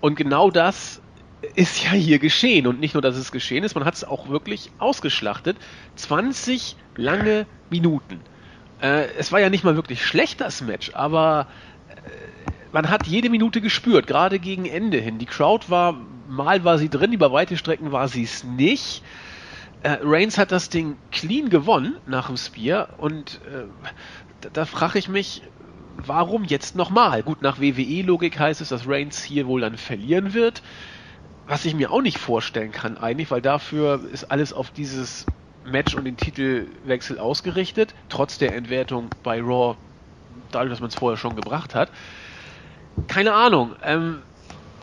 Und 0.00 0.16
genau 0.16 0.50
das 0.50 0.99
ist 1.54 1.82
ja 1.84 1.92
hier 1.92 2.18
geschehen. 2.18 2.66
Und 2.66 2.80
nicht 2.80 2.94
nur, 2.94 3.02
dass 3.02 3.16
es 3.16 3.32
geschehen 3.32 3.64
ist, 3.64 3.74
man 3.74 3.84
hat 3.84 3.94
es 3.94 4.04
auch 4.04 4.28
wirklich 4.28 4.70
ausgeschlachtet. 4.78 5.56
20 5.96 6.76
lange 6.96 7.46
Minuten. 7.70 8.20
Äh, 8.80 9.08
es 9.18 9.32
war 9.32 9.40
ja 9.40 9.50
nicht 9.50 9.64
mal 9.64 9.76
wirklich 9.76 10.04
schlecht, 10.04 10.40
das 10.40 10.62
Match, 10.62 10.92
aber 10.94 11.48
äh, 11.88 11.94
man 12.72 12.88
hat 12.88 13.06
jede 13.06 13.28
Minute 13.28 13.60
gespürt, 13.60 14.06
gerade 14.06 14.38
gegen 14.38 14.66
Ende 14.66 14.98
hin. 14.98 15.18
Die 15.18 15.26
Crowd 15.26 15.70
war, 15.70 16.00
mal 16.28 16.64
war 16.64 16.78
sie 16.78 16.88
drin, 16.88 17.12
über 17.12 17.32
weite 17.32 17.56
Strecken 17.56 17.92
war 17.92 18.08
sie 18.08 18.22
es 18.22 18.44
nicht. 18.44 19.02
Äh, 19.82 19.98
Reigns 20.02 20.38
hat 20.38 20.52
das 20.52 20.68
Ding 20.68 20.96
clean 21.10 21.50
gewonnen 21.50 21.96
nach 22.06 22.26
dem 22.26 22.36
Spear 22.36 22.90
und 22.98 23.40
äh, 23.46 23.64
da, 24.40 24.48
da 24.50 24.64
frage 24.64 24.98
ich 24.98 25.08
mich, 25.08 25.42
warum 25.96 26.44
jetzt 26.44 26.74
nochmal? 26.74 27.22
Gut, 27.22 27.42
nach 27.42 27.60
WWE-Logik 27.60 28.38
heißt 28.38 28.60
es, 28.60 28.70
dass 28.70 28.88
Reigns 28.88 29.22
hier 29.22 29.46
wohl 29.46 29.60
dann 29.60 29.76
verlieren 29.76 30.32
wird. 30.32 30.62
Was 31.50 31.64
ich 31.64 31.74
mir 31.74 31.90
auch 31.90 32.00
nicht 32.00 32.20
vorstellen 32.20 32.70
kann 32.70 32.96
eigentlich, 32.96 33.32
weil 33.32 33.42
dafür 33.42 34.08
ist 34.08 34.30
alles 34.30 34.52
auf 34.52 34.70
dieses 34.70 35.26
Match 35.64 35.96
und 35.96 36.04
den 36.04 36.16
Titelwechsel 36.16 37.18
ausgerichtet, 37.18 37.96
trotz 38.08 38.38
der 38.38 38.54
Entwertung 38.54 39.10
bei 39.24 39.40
Raw, 39.40 39.76
dadurch, 40.52 40.70
dass 40.70 40.78
man 40.78 40.90
es 40.90 40.94
vorher 40.94 41.16
schon 41.16 41.34
gebracht 41.34 41.74
hat. 41.74 41.90
Keine 43.08 43.32
Ahnung. 43.34 43.74
Ähm, 43.82 44.22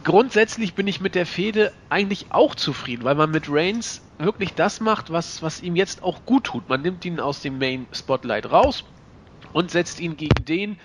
grundsätzlich 0.04 0.76
bin 0.76 0.88
ich 0.88 1.00
mit 1.00 1.16
der 1.16 1.26
Fehde 1.26 1.72
eigentlich 1.88 2.34
auch 2.34 2.54
zufrieden, 2.54 3.06
weil 3.06 3.16
man 3.16 3.32
mit 3.32 3.46
Reigns 3.48 4.02
wirklich 4.18 4.54
das 4.54 4.82
macht, 4.82 5.10
was, 5.10 5.42
was 5.42 5.62
ihm 5.62 5.78
jetzt 5.78 6.04
auch 6.04 6.26
gut 6.26 6.44
tut. 6.44 6.68
Man 6.68 6.82
nimmt 6.82 7.06
ihn 7.06 7.22
aus 7.22 7.42
dem 7.42 7.60
Main 7.60 7.88
Spotlight 7.94 8.52
raus 8.52 8.84
und 9.54 9.72
setzt 9.72 10.02
ihn 10.02 10.18
gegen 10.18 10.44
den, 10.44 10.82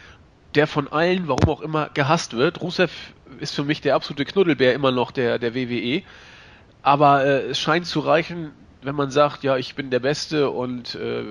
der 0.54 0.66
von 0.66 0.88
allen, 0.88 1.28
warum 1.28 1.48
auch 1.48 1.60
immer, 1.60 1.90
gehasst 1.94 2.36
wird. 2.36 2.60
Rusev 2.60 2.92
ist 3.40 3.54
für 3.54 3.64
mich 3.64 3.80
der 3.80 3.94
absolute 3.94 4.24
Knuddelbär 4.24 4.74
immer 4.74 4.92
noch 4.92 5.10
der, 5.10 5.38
der 5.38 5.54
WWE. 5.54 6.02
Aber 6.82 7.24
äh, 7.24 7.50
es 7.50 7.58
scheint 7.58 7.86
zu 7.86 8.00
reichen, 8.00 8.52
wenn 8.82 8.94
man 8.94 9.10
sagt, 9.10 9.44
ja, 9.44 9.56
ich 9.56 9.74
bin 9.74 9.90
der 9.90 10.00
Beste 10.00 10.50
und 10.50 10.96
äh, 10.96 11.22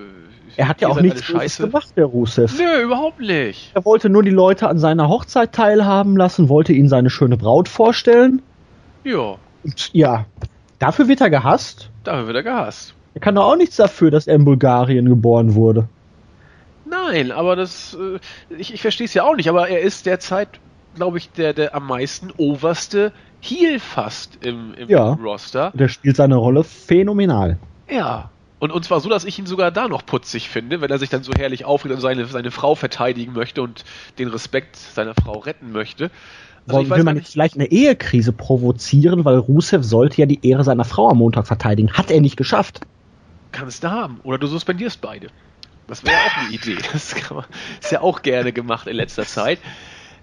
er 0.55 0.67
hat 0.67 0.81
ja 0.81 0.87
auch 0.87 1.01
nichts 1.01 1.23
Scheiße 1.23 1.67
gemacht, 1.67 1.89
der 1.95 2.05
Rusev. 2.05 2.57
Nö, 2.57 2.81
überhaupt 2.81 3.19
nicht. 3.19 3.71
Er 3.73 3.85
wollte 3.85 4.09
nur 4.09 4.23
die 4.23 4.31
Leute 4.31 4.69
an 4.69 4.79
seiner 4.79 5.09
Hochzeit 5.09 5.53
teilhaben 5.53 6.15
lassen, 6.17 6.49
wollte 6.49 6.73
ihnen 6.73 6.89
seine 6.89 7.09
schöne 7.09 7.37
Braut 7.37 7.67
vorstellen. 7.67 8.41
Ja. 9.03 9.35
Und 9.63 9.93
ja, 9.93 10.25
dafür 10.79 11.07
wird 11.07 11.21
er 11.21 11.29
gehasst. 11.29 11.89
Dafür 12.03 12.27
wird 12.27 12.37
er 12.37 12.43
gehasst. 12.43 12.93
Er 13.13 13.21
kann 13.21 13.35
doch 13.35 13.45
auch 13.45 13.55
nichts 13.55 13.75
dafür, 13.75 14.11
dass 14.11 14.27
er 14.27 14.35
in 14.35 14.45
Bulgarien 14.45 15.07
geboren 15.07 15.55
wurde. 15.55 15.87
Nein, 16.91 17.31
aber 17.31 17.55
das, 17.55 17.97
äh, 17.99 18.19
ich, 18.55 18.73
ich 18.73 18.81
verstehe 18.81 19.05
es 19.05 19.13
ja 19.13 19.23
auch 19.23 19.35
nicht, 19.35 19.49
aber 19.49 19.69
er 19.69 19.79
ist 19.79 20.05
derzeit, 20.05 20.59
glaube 20.95 21.17
ich, 21.17 21.31
der, 21.31 21.53
der 21.53 21.73
am 21.73 21.87
meisten 21.87 22.31
oberste 22.37 23.13
Heel 23.39 23.79
fast 23.79 24.45
im, 24.45 24.73
im 24.75 24.89
ja, 24.89 25.13
Roster. 25.13 25.71
Der 25.73 25.87
spielt 25.87 26.17
seine 26.17 26.35
Rolle 26.35 26.63
phänomenal. 26.63 27.57
Ja. 27.89 28.29
Und, 28.59 28.71
und 28.71 28.85
zwar 28.85 28.99
so, 28.99 29.09
dass 29.09 29.25
ich 29.25 29.39
ihn 29.39 29.47
sogar 29.47 29.71
da 29.71 29.87
noch 29.87 30.05
putzig 30.05 30.49
finde, 30.49 30.81
wenn 30.81 30.91
er 30.91 30.99
sich 30.99 31.09
dann 31.09 31.23
so 31.23 31.33
herrlich 31.33 31.65
aufregt 31.65 31.95
und 31.95 32.01
seine, 32.01 32.27
seine 32.27 32.51
Frau 32.51 32.75
verteidigen 32.75 33.33
möchte 33.33 33.63
und 33.63 33.83
den 34.19 34.27
Respekt 34.27 34.75
seiner 34.75 35.15
Frau 35.15 35.39
retten 35.39 35.71
möchte. 35.71 36.11
Also 36.67 36.87
will 36.91 37.03
man 37.03 37.17
jetzt 37.17 37.31
vielleicht 37.31 37.55
eine 37.55 37.71
Ehekrise 37.71 38.33
provozieren, 38.33 39.25
weil 39.25 39.37
Rusev 39.37 39.83
sollte 39.83 40.21
ja 40.21 40.27
die 40.27 40.45
Ehre 40.47 40.63
seiner 40.63 40.85
Frau 40.85 41.09
am 41.09 41.17
Montag 41.17 41.47
verteidigen. 41.47 41.93
Hat 41.93 42.11
er 42.11 42.21
nicht 42.21 42.37
geschafft. 42.37 42.81
Kannst 43.51 43.83
du 43.83 43.89
haben. 43.89 44.19
Oder 44.21 44.37
du 44.37 44.45
suspendierst 44.45 45.01
beide. 45.01 45.29
Das 45.91 46.03
wäre 46.03 46.15
auch 46.15 46.37
eine 46.37 46.49
Idee. 46.49 46.77
Das 46.91 47.13
man, 47.29 47.45
ist 47.79 47.91
ja 47.91 48.01
auch 48.01 48.21
gerne 48.21 48.51
gemacht 48.51 48.87
in 48.87 48.95
letzter 48.95 49.25
Zeit 49.25 49.59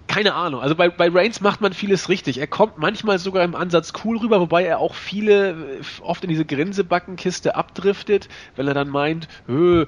keine 0.09 0.33
Ahnung. 0.33 0.59
Also 0.59 0.75
bei, 0.75 0.89
bei 0.89 1.07
Reigns 1.07 1.39
macht 1.39 1.61
man 1.61 1.71
vieles 1.71 2.09
richtig. 2.09 2.39
Er 2.39 2.47
kommt 2.47 2.79
manchmal 2.79 3.19
sogar 3.19 3.43
im 3.43 3.53
Ansatz 3.53 3.93
cool 4.03 4.17
rüber, 4.17 4.41
wobei 4.41 4.65
er 4.65 4.79
auch 4.79 4.95
viele 4.95 5.51
äh, 5.51 5.53
oft 6.01 6.23
in 6.23 6.29
diese 6.29 6.45
Grinsebackenkiste 6.45 7.55
abdriftet, 7.55 8.27
wenn 8.55 8.67
er 8.67 8.73
dann 8.73 8.89
meint, 8.89 9.27
äh, 9.47 9.85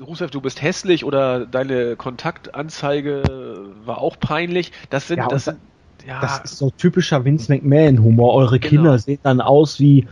Rusev, 0.00 0.30
du 0.30 0.40
bist 0.40 0.62
hässlich 0.62 1.04
oder 1.04 1.46
deine 1.46 1.96
Kontaktanzeige 1.96 3.72
war 3.84 3.98
auch 3.98 4.20
peinlich. 4.20 4.70
Das 4.88 5.08
sind, 5.08 5.18
ja, 5.18 5.26
das 5.26 5.46
sind, 5.46 5.58
ja. 6.06 6.20
Das 6.20 6.38
ist 6.38 6.56
so 6.56 6.70
typischer 6.70 7.24
Vince 7.24 7.52
McMahon-Humor. 7.52 8.34
Eure 8.34 8.60
genau. 8.60 8.70
Kinder 8.70 8.98
sehen 8.98 9.18
dann 9.24 9.40
aus 9.40 9.80
wie 9.80 10.06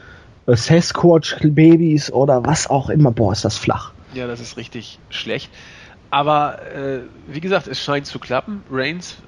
äh, 0.47 0.57
Sasquatch-Babys 0.57 2.11
oder 2.11 2.45
was 2.45 2.69
auch 2.69 2.91
immer. 2.91 3.13
Boah, 3.13 3.33
ist 3.33 3.45
das 3.45 3.57
flach. 3.57 3.93
Ja, 4.17 4.27
das 4.27 4.41
ist 4.41 4.57
richtig 4.57 5.03
schlecht. 5.11 5.53
Aber 6.11 6.63
äh, 6.73 7.09
wie 7.27 7.41
gesagt, 7.41 7.67
es 7.67 7.81
scheint 7.83 8.07
zu 8.07 8.19
klappen. 8.19 8.65
Reigns 8.71 9.23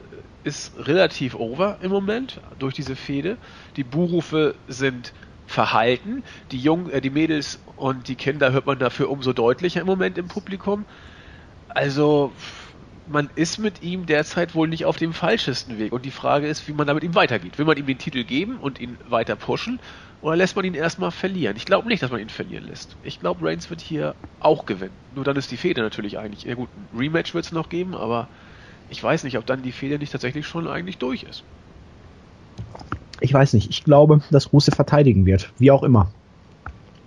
ist 0.45 0.77
relativ 0.77 1.35
over 1.35 1.79
im 1.83 1.91
Moment 1.91 2.41
durch 2.59 2.75
diese 2.75 2.97
Fehde. 2.97 3.39
Die 3.77 3.85
Buhrufe 3.85 4.61
sind 4.67 5.15
verhalten. 5.47 6.25
Die 6.53 6.61
Jungen, 6.61 6.91
äh, 6.91 7.01
die 7.01 7.11
Mädels 7.11 7.63
und 7.77 8.09
die 8.09 8.17
Kinder 8.17 8.53
hört 8.53 8.67
man 8.67 8.79
dafür 8.79 9.11
umso 9.11 9.33
deutlicher 9.33 9.81
im 9.83 9.87
Moment 9.87 10.19
im 10.19 10.29
Publikum. 10.29 10.87
Also 11.69 12.35
man 13.11 13.31
ist 13.35 13.59
mit 13.59 13.83
ihm 13.83 14.07
derzeit 14.07 14.55
wohl 14.55 14.69
nicht 14.69 14.85
auf 14.85 14.97
dem 14.97 15.13
falschesten 15.13 15.79
Weg. 15.79 15.93
Und 15.93 16.05
die 16.05 16.11
Frage 16.11 16.47
ist, 16.47 16.69
wie 16.69 16.73
man 16.73 16.87
da 16.87 16.95
mit 16.95 17.05
ihm 17.05 17.15
weitergeht. 17.15 17.59
Will 17.59 17.65
man 17.65 17.77
ihm 17.77 17.87
den 17.87 17.99
Titel 17.99 18.25
geben 18.25 18.59
und 18.59 18.81
ihn 18.81 18.97
weiter 19.09 19.37
pushen? 19.37 19.81
Oder 20.21 20.37
lässt 20.37 20.57
man 20.57 20.65
ihn 20.65 20.75
erstmal 20.75 21.11
verlieren? 21.11 21.57
Ich 21.57 21.65
glaube 21.65 21.89
nicht, 21.89 22.03
dass 22.03 22.11
man 22.11 22.21
ihn 22.21 22.29
verlieren 22.29 22.67
lässt. 22.67 22.97
Ich 23.05 23.21
glaube, 23.21 23.47
Reigns 23.47 23.71
wird 23.71 23.81
hier 23.81 24.15
auch 24.41 24.67
gewinnen. 24.67 24.95
Nur 25.15 25.25
dann 25.25 25.37
ist 25.37 25.51
die 25.51 25.57
Fehde 25.57 25.81
natürlich 25.81 26.19
eigentlich. 26.19 26.45
Ja 26.45 26.55
gut, 26.55 26.69
ein 26.93 26.99
Rematch 26.99 27.35
wird 27.35 27.45
es 27.45 27.53
noch 27.53 27.69
geben, 27.69 27.95
aber 27.95 28.29
ich 28.91 29.03
weiß 29.03 29.25
nicht, 29.25 29.39
ob 29.39 29.47
dann 29.47 29.63
die 29.63 29.73
Fehde 29.73 29.99
nicht 29.99 30.11
tatsächlich 30.11 30.47
schon 30.47 30.67
eigentlich 30.67 30.99
durch 30.99 31.23
ist. 31.23 31.45
Ich 33.21 33.33
weiß 33.33 33.53
nicht. 33.53 33.71
Ich 33.71 33.85
glaube, 33.85 34.21
dass 34.31 34.53
Rusev 34.53 34.75
verteidigen 34.75 35.25
wird. 35.25 35.53
Wie 35.59 35.71
auch 35.71 35.83
immer. 35.83 36.11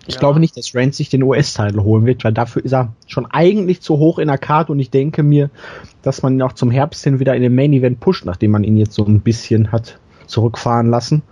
Ich 0.08 0.16
ja. 0.16 0.20
glaube 0.20 0.40
nicht, 0.40 0.58
dass 0.58 0.74
Reigns 0.74 0.98
sich 0.98 1.10
den 1.10 1.24
US-Titel 1.24 1.82
holen 1.82 2.06
wird, 2.06 2.24
weil 2.24 2.34
dafür 2.34 2.66
ist 2.66 2.74
er 2.74 2.94
schon 3.08 3.28
eigentlich 3.28 3.82
zu 3.82 3.98
hoch 3.98 4.18
in 4.18 4.28
der 4.28 4.38
Karte 4.38 4.72
und 4.72 4.80
ich 4.80 4.90
denke 4.90 5.22
mir, 5.22 5.50
dass 6.02 6.24
man 6.24 6.34
ihn 6.34 6.42
auch 6.42 6.54
zum 6.54 6.72
Herbst 6.72 7.04
hin 7.04 7.20
wieder 7.20 7.36
in 7.36 7.42
den 7.42 7.54
Main 7.54 7.74
Event 7.74 8.00
pusht, 8.00 8.26
nachdem 8.26 8.52
man 8.52 8.64
ihn 8.64 8.78
jetzt 8.78 8.94
so 8.94 9.06
ein 9.06 9.22
bisschen 9.22 9.72
hat 9.72 10.00
zurückfahren 10.26 10.90
lassen 10.90 11.24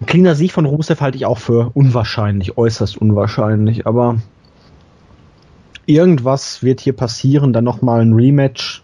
Ein 0.00 0.06
cleaner 0.06 0.34
Sieg 0.34 0.52
von 0.52 0.64
Rusev 0.64 1.00
halte 1.00 1.16
ich 1.16 1.26
auch 1.26 1.38
für 1.38 1.70
unwahrscheinlich, 1.74 2.56
äußerst 2.56 2.96
unwahrscheinlich, 2.96 3.86
aber 3.86 4.16
irgendwas 5.86 6.62
wird 6.62 6.80
hier 6.80 6.94
passieren, 6.94 7.52
dann 7.52 7.64
nochmal 7.64 8.00
ein 8.00 8.14
Rematch 8.14 8.82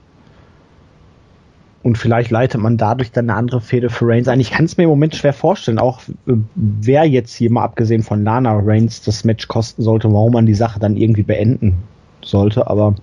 und 1.87 1.97
vielleicht 1.97 2.33
leitet 2.33 2.61
man 2.61 2.77
dadurch 2.77 3.13
dann 3.13 3.31
eine 3.31 3.39
andere 3.39 3.61
Fehde 3.61 3.91
für 3.91 4.09
Reigns 4.09 4.27
ein. 4.27 4.41
Ich 4.41 4.51
kann 4.51 4.65
es 4.65 4.77
mir 4.77 4.83
im 4.83 4.91
Moment 4.91 5.15
schwer 5.15 5.33
vorstellen, 5.33 5.79
auch 5.79 6.01
äh, 6.27 6.33
wer 6.57 7.05
jetzt 7.05 7.33
hier 7.33 7.49
mal 7.49 7.63
abgesehen 7.63 8.03
von 8.03 8.25
Lana 8.25 8.59
Reigns 8.61 9.03
das 9.03 9.23
Match 9.23 9.47
kosten 9.47 9.85
sollte, 9.85 10.13
warum 10.13 10.33
man 10.33 10.47
die 10.47 10.55
Sache 10.55 10.81
dann 10.81 10.97
irgendwie 10.97 11.23
beenden 11.23 11.77
sollte. 12.25 12.67
Aber 12.67 12.97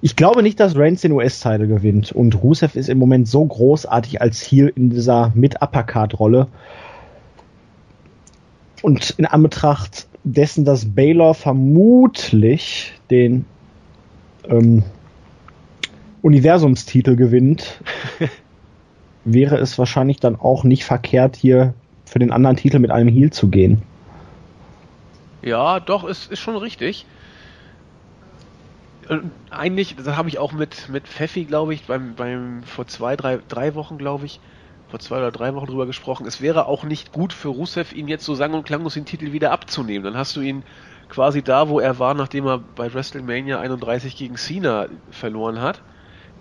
ich 0.00 0.14
glaube 0.14 0.44
nicht, 0.44 0.60
dass 0.60 0.76
Reigns 0.76 1.00
den 1.00 1.10
US-Title 1.10 1.66
gewinnt. 1.66 2.12
Und 2.12 2.40
Rusev 2.40 2.76
ist 2.76 2.88
im 2.88 2.98
Moment 2.98 3.26
so 3.26 3.44
großartig 3.44 4.22
als 4.22 4.40
Heel 4.40 4.72
in 4.76 4.90
dieser 4.90 5.32
Mit-Uppercard-Rolle. 5.34 6.46
Und 8.80 9.10
in 9.18 9.26
Anbetracht 9.26 10.06
dessen, 10.22 10.64
dass 10.64 10.84
Baylor 10.84 11.34
vermutlich 11.34 12.92
den 13.10 13.44
ähm, 14.48 14.84
Universumstitel 16.24 17.16
gewinnt, 17.16 17.82
wäre 19.26 19.58
es 19.58 19.78
wahrscheinlich 19.78 20.20
dann 20.20 20.36
auch 20.36 20.64
nicht 20.64 20.84
verkehrt, 20.84 21.36
hier 21.36 21.74
für 22.06 22.18
den 22.18 22.32
anderen 22.32 22.56
Titel 22.56 22.78
mit 22.78 22.90
einem 22.90 23.08
Heal 23.08 23.30
zu 23.30 23.48
gehen. 23.48 23.82
Ja, 25.42 25.80
doch, 25.80 26.04
ist, 26.04 26.32
ist 26.32 26.40
schon 26.40 26.56
richtig. 26.56 27.04
Und 29.10 29.32
eigentlich, 29.50 29.96
das 29.96 30.16
habe 30.16 30.30
ich 30.30 30.38
auch 30.38 30.52
mit, 30.52 30.88
mit 30.88 31.06
Pfeffi, 31.06 31.44
glaube 31.44 31.74
ich, 31.74 31.84
beim, 31.84 32.14
beim 32.14 32.62
vor 32.62 32.86
zwei, 32.86 33.16
drei, 33.16 33.40
drei 33.46 33.74
Wochen, 33.74 33.98
glaube 33.98 34.24
ich, 34.24 34.40
vor 34.88 35.00
zwei 35.00 35.18
oder 35.18 35.30
drei 35.30 35.54
Wochen 35.54 35.66
drüber 35.66 35.84
gesprochen. 35.84 36.26
Es 36.26 36.40
wäre 36.40 36.64
auch 36.64 36.84
nicht 36.84 37.12
gut 37.12 37.34
für 37.34 37.48
Rusev, 37.48 37.92
ihn 37.92 38.08
jetzt 38.08 38.24
so 38.24 38.34
sang- 38.34 38.54
und 38.54 38.64
klanglos 38.64 38.94
den 38.94 39.04
Titel 39.04 39.32
wieder 39.32 39.52
abzunehmen. 39.52 40.04
Dann 40.04 40.16
hast 40.16 40.36
du 40.36 40.40
ihn 40.40 40.62
quasi 41.10 41.42
da, 41.42 41.68
wo 41.68 41.80
er 41.80 41.98
war, 41.98 42.14
nachdem 42.14 42.46
er 42.46 42.60
bei 42.60 42.94
WrestleMania 42.94 43.60
31 43.60 44.16
gegen 44.16 44.36
Cena 44.36 44.86
verloren 45.10 45.60
hat 45.60 45.82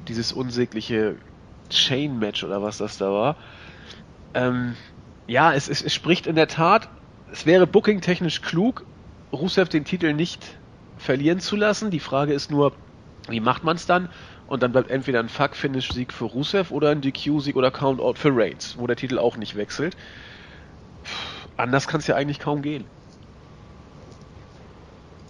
dieses 0.07 0.31
unsägliche 0.31 1.17
Chain-Match 1.69 2.43
oder 2.43 2.61
was 2.61 2.77
das 2.77 2.97
da 2.97 3.11
war. 3.11 3.37
Ähm, 4.33 4.75
ja, 5.27 5.53
es, 5.53 5.67
es, 5.67 5.81
es 5.81 5.93
spricht 5.93 6.27
in 6.27 6.35
der 6.35 6.47
Tat, 6.47 6.89
es 7.31 7.45
wäre 7.45 7.67
booking-technisch 7.67 8.41
klug, 8.41 8.85
Rusev 9.31 9.69
den 9.69 9.85
Titel 9.85 10.13
nicht 10.13 10.59
verlieren 10.97 11.39
zu 11.39 11.55
lassen. 11.55 11.89
Die 11.91 11.99
Frage 11.99 12.33
ist 12.33 12.51
nur, 12.51 12.73
wie 13.27 13.39
macht 13.39 13.63
man 13.63 13.75
es 13.75 13.85
dann? 13.85 14.09
Und 14.45 14.61
dann 14.61 14.71
bleibt 14.71 14.91
entweder 14.91 15.19
ein 15.19 15.29
Fuck-Finish-Sieg 15.29 16.13
für 16.13 16.25
Rusev 16.25 16.71
oder 16.71 16.89
ein 16.89 17.01
DQ-Sieg 17.01 17.55
oder 17.55 17.71
Count-Out 17.71 18.19
für 18.19 18.35
Reigns, 18.35 18.77
wo 18.77 18.85
der 18.85 18.95
Titel 18.95 19.17
auch 19.17 19.37
nicht 19.37 19.55
wechselt. 19.55 19.95
Puh, 21.03 21.49
anders 21.57 21.87
kann 21.87 22.01
es 22.01 22.07
ja 22.07 22.15
eigentlich 22.15 22.39
kaum 22.39 22.61
gehen. 22.61 22.85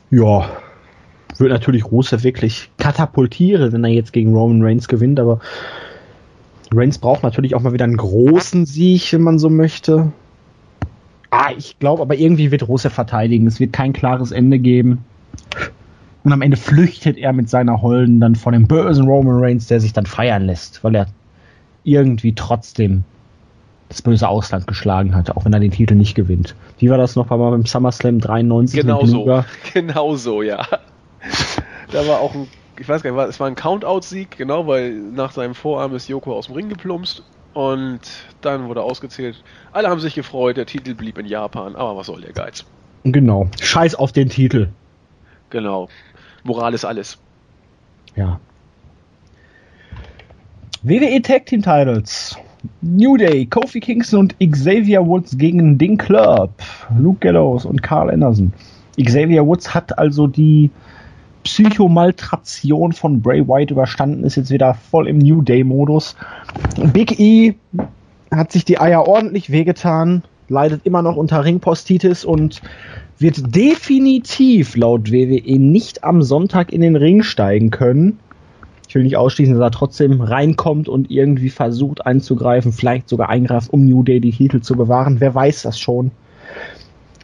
Ja, 0.10 0.63
wird 1.44 1.52
natürlich 1.52 1.86
Rusev 1.86 2.24
wirklich 2.24 2.72
katapultieren, 2.78 3.72
wenn 3.72 3.84
er 3.84 3.92
jetzt 3.92 4.14
gegen 4.14 4.34
Roman 4.34 4.64
Reigns 4.64 4.88
gewinnt, 4.88 5.20
aber 5.20 5.40
Reigns 6.74 6.98
braucht 6.98 7.24
natürlich 7.24 7.54
auch 7.54 7.62
mal 7.62 7.74
wieder 7.74 7.86
einen 7.86 7.98
großen 7.98 8.66
Sieg, 8.66 9.14
wenn 9.14 9.22
man 9.22 9.38
so 9.38 9.50
möchte. 9.50 10.12
Ah, 11.30 11.52
ich 11.56 11.78
glaube 11.80 12.02
aber 12.02 12.16
irgendwie 12.16 12.52
wird 12.52 12.68
Rusev 12.68 12.94
verteidigen. 12.94 13.48
Es 13.48 13.60
wird 13.60 13.74
kein 13.74 13.94
klares 13.94 14.32
Ende 14.32 14.60
geben. 14.60 15.06
Und 16.24 16.32
am 16.32 16.42
Ende 16.42 16.58
flüchtet 16.58 17.18
er 17.18 17.34
mit 17.34 17.50
seiner 17.50 17.82
Holden 17.82 18.20
dann 18.20 18.36
von 18.36 18.54
dem 18.54 18.68
bösen 18.68 19.06
Roman 19.06 19.40
Reigns, 19.40 19.68
der 19.68 19.80
sich 19.80 19.94
dann 19.94 20.06
feiern 20.06 20.46
lässt, 20.46 20.84
weil 20.84 20.96
er 20.96 21.08
irgendwie 21.84 22.34
trotzdem 22.34 23.04
das 23.90 24.02
böse 24.02 24.28
Ausland 24.28 24.66
geschlagen 24.66 25.14
hat, 25.16 25.36
auch 25.36 25.46
wenn 25.46 25.54
er 25.54 25.60
den 25.60 25.72
Titel 25.72 25.96
nicht 25.96 26.16
gewinnt. 26.16 26.56
Wie 26.80 26.90
war 26.90 26.98
das 26.98 27.16
noch 27.16 27.28
beim 27.28 27.66
SummerSlam 27.66 28.20
93? 28.20 28.80
Genau 28.80 29.06
so. 29.06 29.44
Genau 29.74 30.16
so, 30.16 30.42
ja 30.42 30.66
da 31.92 32.08
war 32.08 32.20
auch 32.20 32.34
ein, 32.34 32.48
ich 32.80 32.88
weiß 32.88 33.04
gar 33.04 33.12
nicht, 33.12 33.30
es 33.30 33.40
war 33.40 33.48
ein 33.48 33.56
Countout-Sieg, 33.56 34.38
genau, 34.38 34.68
weil 34.68 34.94
nach 34.94 35.32
seinem 35.32 35.56
Vorarm 35.56 35.96
ist 35.96 36.08
Joko 36.08 36.36
aus 36.36 36.48
dem 36.48 36.56
Ring 36.56 36.70
geplumpst 36.70 37.24
und 37.54 38.02
dann 38.42 38.68
wurde 38.68 38.82
ausgezählt. 38.82 39.44
Alle 39.72 39.90
haben 39.90 40.00
sich 40.00 40.16
gefreut, 40.16 40.58
der 40.58 40.66
Titel 40.66 40.96
blieb 40.96 41.18
in 41.18 41.26
Japan, 41.26 41.76
aber 41.76 41.98
was 41.98 42.08
soll 42.08 42.22
der 42.22 42.34
Geiz? 42.34 42.66
Genau. 43.04 43.50
Scheiß 43.62 43.96
auf 43.96 44.12
den 44.12 44.30
Titel. 44.30 44.70
Genau. 45.50 45.90
Moral 46.44 46.74
ist 46.74 46.86
alles. 46.86 47.18
Ja. 48.16 48.40
WWE 50.84 51.22
Tag 51.22 51.46
Team 51.46 51.62
Titles. 51.62 52.36
New 52.82 53.18
Day, 53.18 53.46
Kofi 53.46 53.80
Kingston 53.80 54.20
und 54.20 54.36
Xavier 54.40 55.06
Woods 55.06 55.38
gegen 55.38 55.78
den 55.78 55.98
Club. 55.98 56.52
Luke 56.98 57.20
Gallows 57.20 57.66
und 57.66 57.84
Carl 57.84 58.10
Anderson. 58.10 58.54
Xavier 59.02 59.46
Woods 59.46 59.74
hat 59.74 59.98
also 59.98 60.28
die 60.28 60.70
Psychomaltration 61.44 62.94
von 62.94 63.22
Bray 63.22 63.48
White 63.48 63.74
überstanden, 63.74 64.24
ist 64.24 64.36
jetzt 64.36 64.52
wieder 64.52 64.74
voll 64.74 65.08
im 65.08 65.18
New 65.18 65.42
Day-Modus. 65.42 66.16
Big 66.94 67.20
E 67.20 67.56
hat 68.32 68.52
sich 68.52 68.66
die 68.66 68.80
Eier 68.80 69.08
ordentlich 69.08 69.52
wehgetan, 69.52 70.24
leidet 70.50 70.86
immer 70.86 71.02
noch 71.02 71.16
unter 71.16 71.46
Ringpostitis 71.46 72.26
und 72.26 72.62
wird 73.20 73.56
definitiv 73.56 74.76
laut 74.76 75.12
WWE 75.12 75.60
nicht 75.60 76.04
am 76.04 76.22
Sonntag 76.22 76.74
in 76.74 76.82
den 76.82 76.96
Ring 76.96 77.24
steigen 77.24 77.70
können. 77.70 78.20
Ich 78.88 78.96
will 78.96 79.04
nicht 79.04 79.18
ausschließen, 79.18 79.56
dass 79.56 79.64
er 79.64 79.72
trotzdem 79.72 80.22
reinkommt 80.22 80.88
und 80.88 81.10
irgendwie 81.10 81.50
versucht 81.50 82.06
einzugreifen, 82.06 82.72
vielleicht 82.72 83.10
sogar 83.10 83.30
eingreift, 83.30 83.72
um 83.72 83.86
New 83.86 84.04
Day 84.04 84.20
die 84.20 84.32
Titel 84.32 84.62
zu 84.62 84.76
bewahren. 84.76 85.20
Wer 85.20 85.34
weiß 85.34 85.64
das 85.64 85.80
schon. 85.80 86.12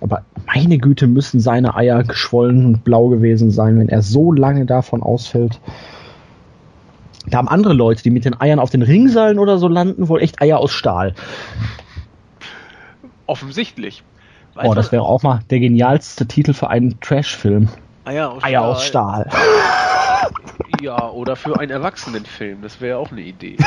Aber 0.01 0.23
meine 0.45 0.77
Güte, 0.77 1.07
müssen 1.07 1.39
seine 1.39 1.75
Eier 1.75 2.03
geschwollen 2.03 2.65
und 2.65 2.83
blau 2.83 3.09
gewesen 3.09 3.51
sein, 3.51 3.79
wenn 3.79 3.89
er 3.89 4.01
so 4.01 4.31
lange 4.31 4.65
davon 4.65 5.03
ausfällt. 5.03 5.59
Da 7.27 7.38
haben 7.38 7.47
andere 7.47 7.73
Leute, 7.73 8.01
die 8.03 8.09
mit 8.09 8.25
den 8.25 8.39
Eiern 8.39 8.59
auf 8.59 8.69
den 8.69 8.81
Ringseilen 8.81 9.39
oder 9.39 9.57
so 9.57 9.67
landen, 9.67 10.07
wohl 10.07 10.21
echt 10.21 10.41
Eier 10.41 10.59
aus 10.59 10.71
Stahl. 10.71 11.13
Offensichtlich. 13.27 14.03
Weiß 14.55 14.67
oh, 14.67 14.73
das 14.73 14.91
wäre 14.91 15.03
auch 15.03 15.21
mal 15.21 15.41
der 15.49 15.59
genialste 15.59 16.25
Titel 16.25 16.53
für 16.53 16.69
einen 16.69 16.99
Trash-Film. 16.99 17.69
Eier 18.05 18.31
aus 18.31 18.43
Eier 18.43 18.75
Stahl. 18.75 19.25
Aus 19.25 19.27
Stahl. 19.27 19.29
Ja, 20.81 21.09
oder 21.09 21.35
für 21.35 21.59
einen 21.59 21.71
Erwachsenenfilm. 21.71 22.62
Das 22.62 22.79
wäre 22.79 22.99
auch 22.99 23.12
eine 23.12 23.21
Idee. 23.21 23.57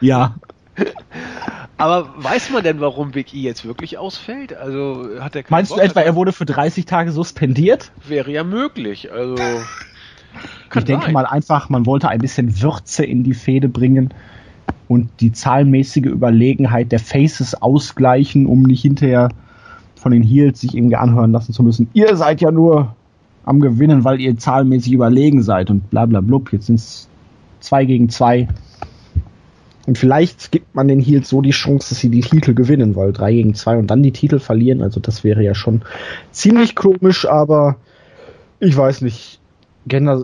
ja. 0.00 0.34
Aber 1.82 2.10
weiß 2.16 2.50
man 2.50 2.62
denn, 2.62 2.78
warum 2.78 3.10
Big 3.10 3.34
E 3.34 3.40
jetzt 3.40 3.64
wirklich 3.64 3.98
ausfällt? 3.98 4.56
Also 4.56 5.04
hat 5.18 5.34
er 5.34 5.42
Meinst 5.48 5.70
Bock, 5.70 5.78
du 5.80 5.84
etwa, 5.84 6.00
er 6.00 6.14
wurde 6.14 6.30
für 6.30 6.44
30 6.44 6.86
Tage 6.86 7.10
suspendiert? 7.10 7.90
Wäre 8.06 8.30
ja 8.30 8.44
möglich. 8.44 9.10
Also 9.10 9.34
ich 10.76 10.84
denke 10.84 11.06
sein. 11.06 11.12
mal 11.12 11.26
einfach, 11.26 11.70
man 11.70 11.84
wollte 11.84 12.08
ein 12.08 12.20
bisschen 12.20 12.62
Würze 12.62 13.04
in 13.04 13.24
die 13.24 13.34
Fehde 13.34 13.68
bringen 13.68 14.14
und 14.86 15.08
die 15.18 15.32
zahlenmäßige 15.32 16.06
Überlegenheit 16.06 16.92
der 16.92 17.00
Faces 17.00 17.60
ausgleichen, 17.60 18.46
um 18.46 18.62
nicht 18.62 18.82
hinterher 18.82 19.30
von 19.96 20.12
den 20.12 20.22
Heels 20.22 20.60
sich 20.60 20.76
irgendwie 20.76 20.94
anhören 20.94 21.32
lassen 21.32 21.52
zu 21.52 21.64
müssen. 21.64 21.90
Ihr 21.94 22.14
seid 22.14 22.40
ja 22.40 22.52
nur 22.52 22.94
am 23.44 23.58
Gewinnen, 23.58 24.04
weil 24.04 24.20
ihr 24.20 24.38
zahlenmäßig 24.38 24.92
überlegen 24.92 25.42
seid 25.42 25.68
und 25.68 25.90
bla 25.90 26.06
bla 26.06 26.20
blub. 26.20 26.52
Jetzt 26.52 26.66
sind 26.66 26.76
es 26.76 27.08
zwei 27.58 27.84
gegen 27.86 28.08
zwei. 28.08 28.46
Und 29.86 29.98
vielleicht 29.98 30.52
gibt 30.52 30.74
man 30.74 30.86
den 30.86 31.00
Heels 31.00 31.28
so 31.28 31.40
die 31.40 31.50
Chance, 31.50 31.90
dass 31.90 31.98
sie 31.98 32.08
die 32.08 32.20
Titel 32.20 32.54
gewinnen, 32.54 32.94
weil 32.94 33.12
3 33.12 33.32
gegen 33.32 33.54
2 33.54 33.78
und 33.78 33.88
dann 33.88 34.02
die 34.02 34.12
Titel 34.12 34.38
verlieren. 34.38 34.80
Also 34.80 35.00
das 35.00 35.24
wäre 35.24 35.42
ja 35.42 35.54
schon 35.54 35.82
ziemlich 36.30 36.76
komisch, 36.76 37.26
aber 37.26 37.76
ich 38.60 38.76
weiß 38.76 39.00
nicht. 39.02 39.40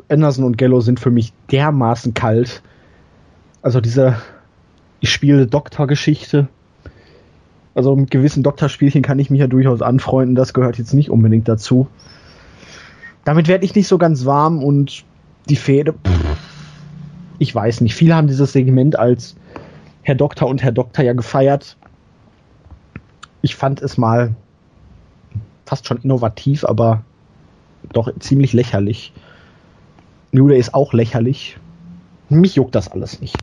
Anderson 0.08 0.44
und 0.44 0.56
Gallo 0.56 0.80
sind 0.80 1.00
für 1.00 1.10
mich 1.10 1.32
dermaßen 1.50 2.14
kalt. 2.14 2.62
Also 3.60 3.80
diese 3.80 4.16
ich 5.00 5.10
spiele 5.10 5.46
Doktorgeschichte. 5.46 6.48
Also 7.74 7.94
mit 7.94 8.10
gewissen 8.10 8.42
Doktorspielchen 8.42 9.02
kann 9.02 9.18
ich 9.18 9.30
mich 9.30 9.40
ja 9.40 9.46
durchaus 9.46 9.82
anfreunden. 9.82 10.34
Das 10.34 10.52
gehört 10.52 10.78
jetzt 10.78 10.94
nicht 10.94 11.10
unbedingt 11.10 11.48
dazu. 11.48 11.88
Damit 13.24 13.46
werde 13.46 13.64
ich 13.64 13.74
nicht 13.74 13.88
so 13.88 13.98
ganz 13.98 14.24
warm 14.24 14.62
und 14.62 15.04
die 15.48 15.56
Fehde. 15.56 15.92
Pff, 15.92 16.36
ich 17.38 17.54
weiß 17.54 17.80
nicht. 17.82 17.94
Viele 17.94 18.16
haben 18.16 18.26
dieses 18.26 18.52
Segment 18.52 18.98
als 18.98 19.36
Herr 20.08 20.14
Doktor 20.14 20.48
und 20.48 20.62
Herr 20.62 20.72
Doktor 20.72 21.04
ja 21.04 21.12
gefeiert. 21.12 21.76
Ich 23.42 23.56
fand 23.56 23.82
es 23.82 23.98
mal 23.98 24.34
fast 25.66 25.86
schon 25.86 25.98
innovativ, 25.98 26.64
aber 26.64 27.04
doch 27.92 28.10
ziemlich 28.18 28.54
lächerlich. 28.54 29.12
New 30.32 30.48
Day 30.48 30.58
ist 30.58 30.72
auch 30.72 30.94
lächerlich. 30.94 31.58
Mich 32.30 32.54
juckt 32.54 32.74
das 32.74 32.90
alles 32.90 33.20
nicht. 33.20 33.36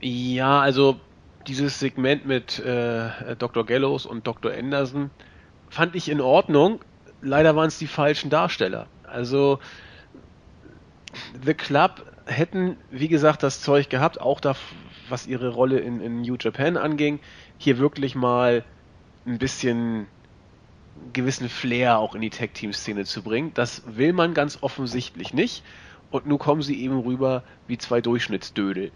Ja, 0.00 0.60
also 0.60 0.96
dieses 1.46 1.78
Segment 1.78 2.26
mit 2.26 2.58
äh, 2.58 3.36
Dr. 3.38 3.64
Gallows 3.64 4.06
und 4.06 4.26
Dr. 4.26 4.50
Anderson 4.50 5.10
fand 5.68 5.94
ich 5.94 6.08
in 6.08 6.20
Ordnung. 6.20 6.80
Leider 7.22 7.54
waren 7.54 7.68
es 7.68 7.78
die 7.78 7.86
falschen 7.86 8.30
Darsteller. 8.30 8.88
Also 9.04 9.60
The 11.44 11.54
Club 11.54 12.04
hätten, 12.26 12.76
wie 12.90 13.06
gesagt, 13.06 13.44
das 13.44 13.60
Zeug 13.60 13.90
gehabt, 13.90 14.20
auch 14.20 14.40
da 14.40 14.56
was 15.10 15.26
ihre 15.26 15.48
Rolle 15.48 15.78
in, 15.78 16.00
in 16.00 16.22
New 16.22 16.36
Japan 16.38 16.76
anging, 16.76 17.20
hier 17.58 17.78
wirklich 17.78 18.14
mal 18.14 18.64
ein 19.26 19.38
bisschen 19.38 20.06
gewissen 21.12 21.48
Flair 21.48 21.98
auch 21.98 22.14
in 22.14 22.20
die 22.20 22.30
Tag-Team-Szene 22.30 23.04
zu 23.04 23.22
bringen. 23.22 23.52
Das 23.54 23.82
will 23.86 24.12
man 24.12 24.34
ganz 24.34 24.58
offensichtlich 24.60 25.32
nicht. 25.34 25.62
Und 26.10 26.26
nun 26.26 26.38
kommen 26.38 26.62
sie 26.62 26.82
eben 26.82 26.98
rüber 26.98 27.44
wie 27.68 27.78
zwei 27.78 28.00
Durchschnittsdödel. 28.00 28.90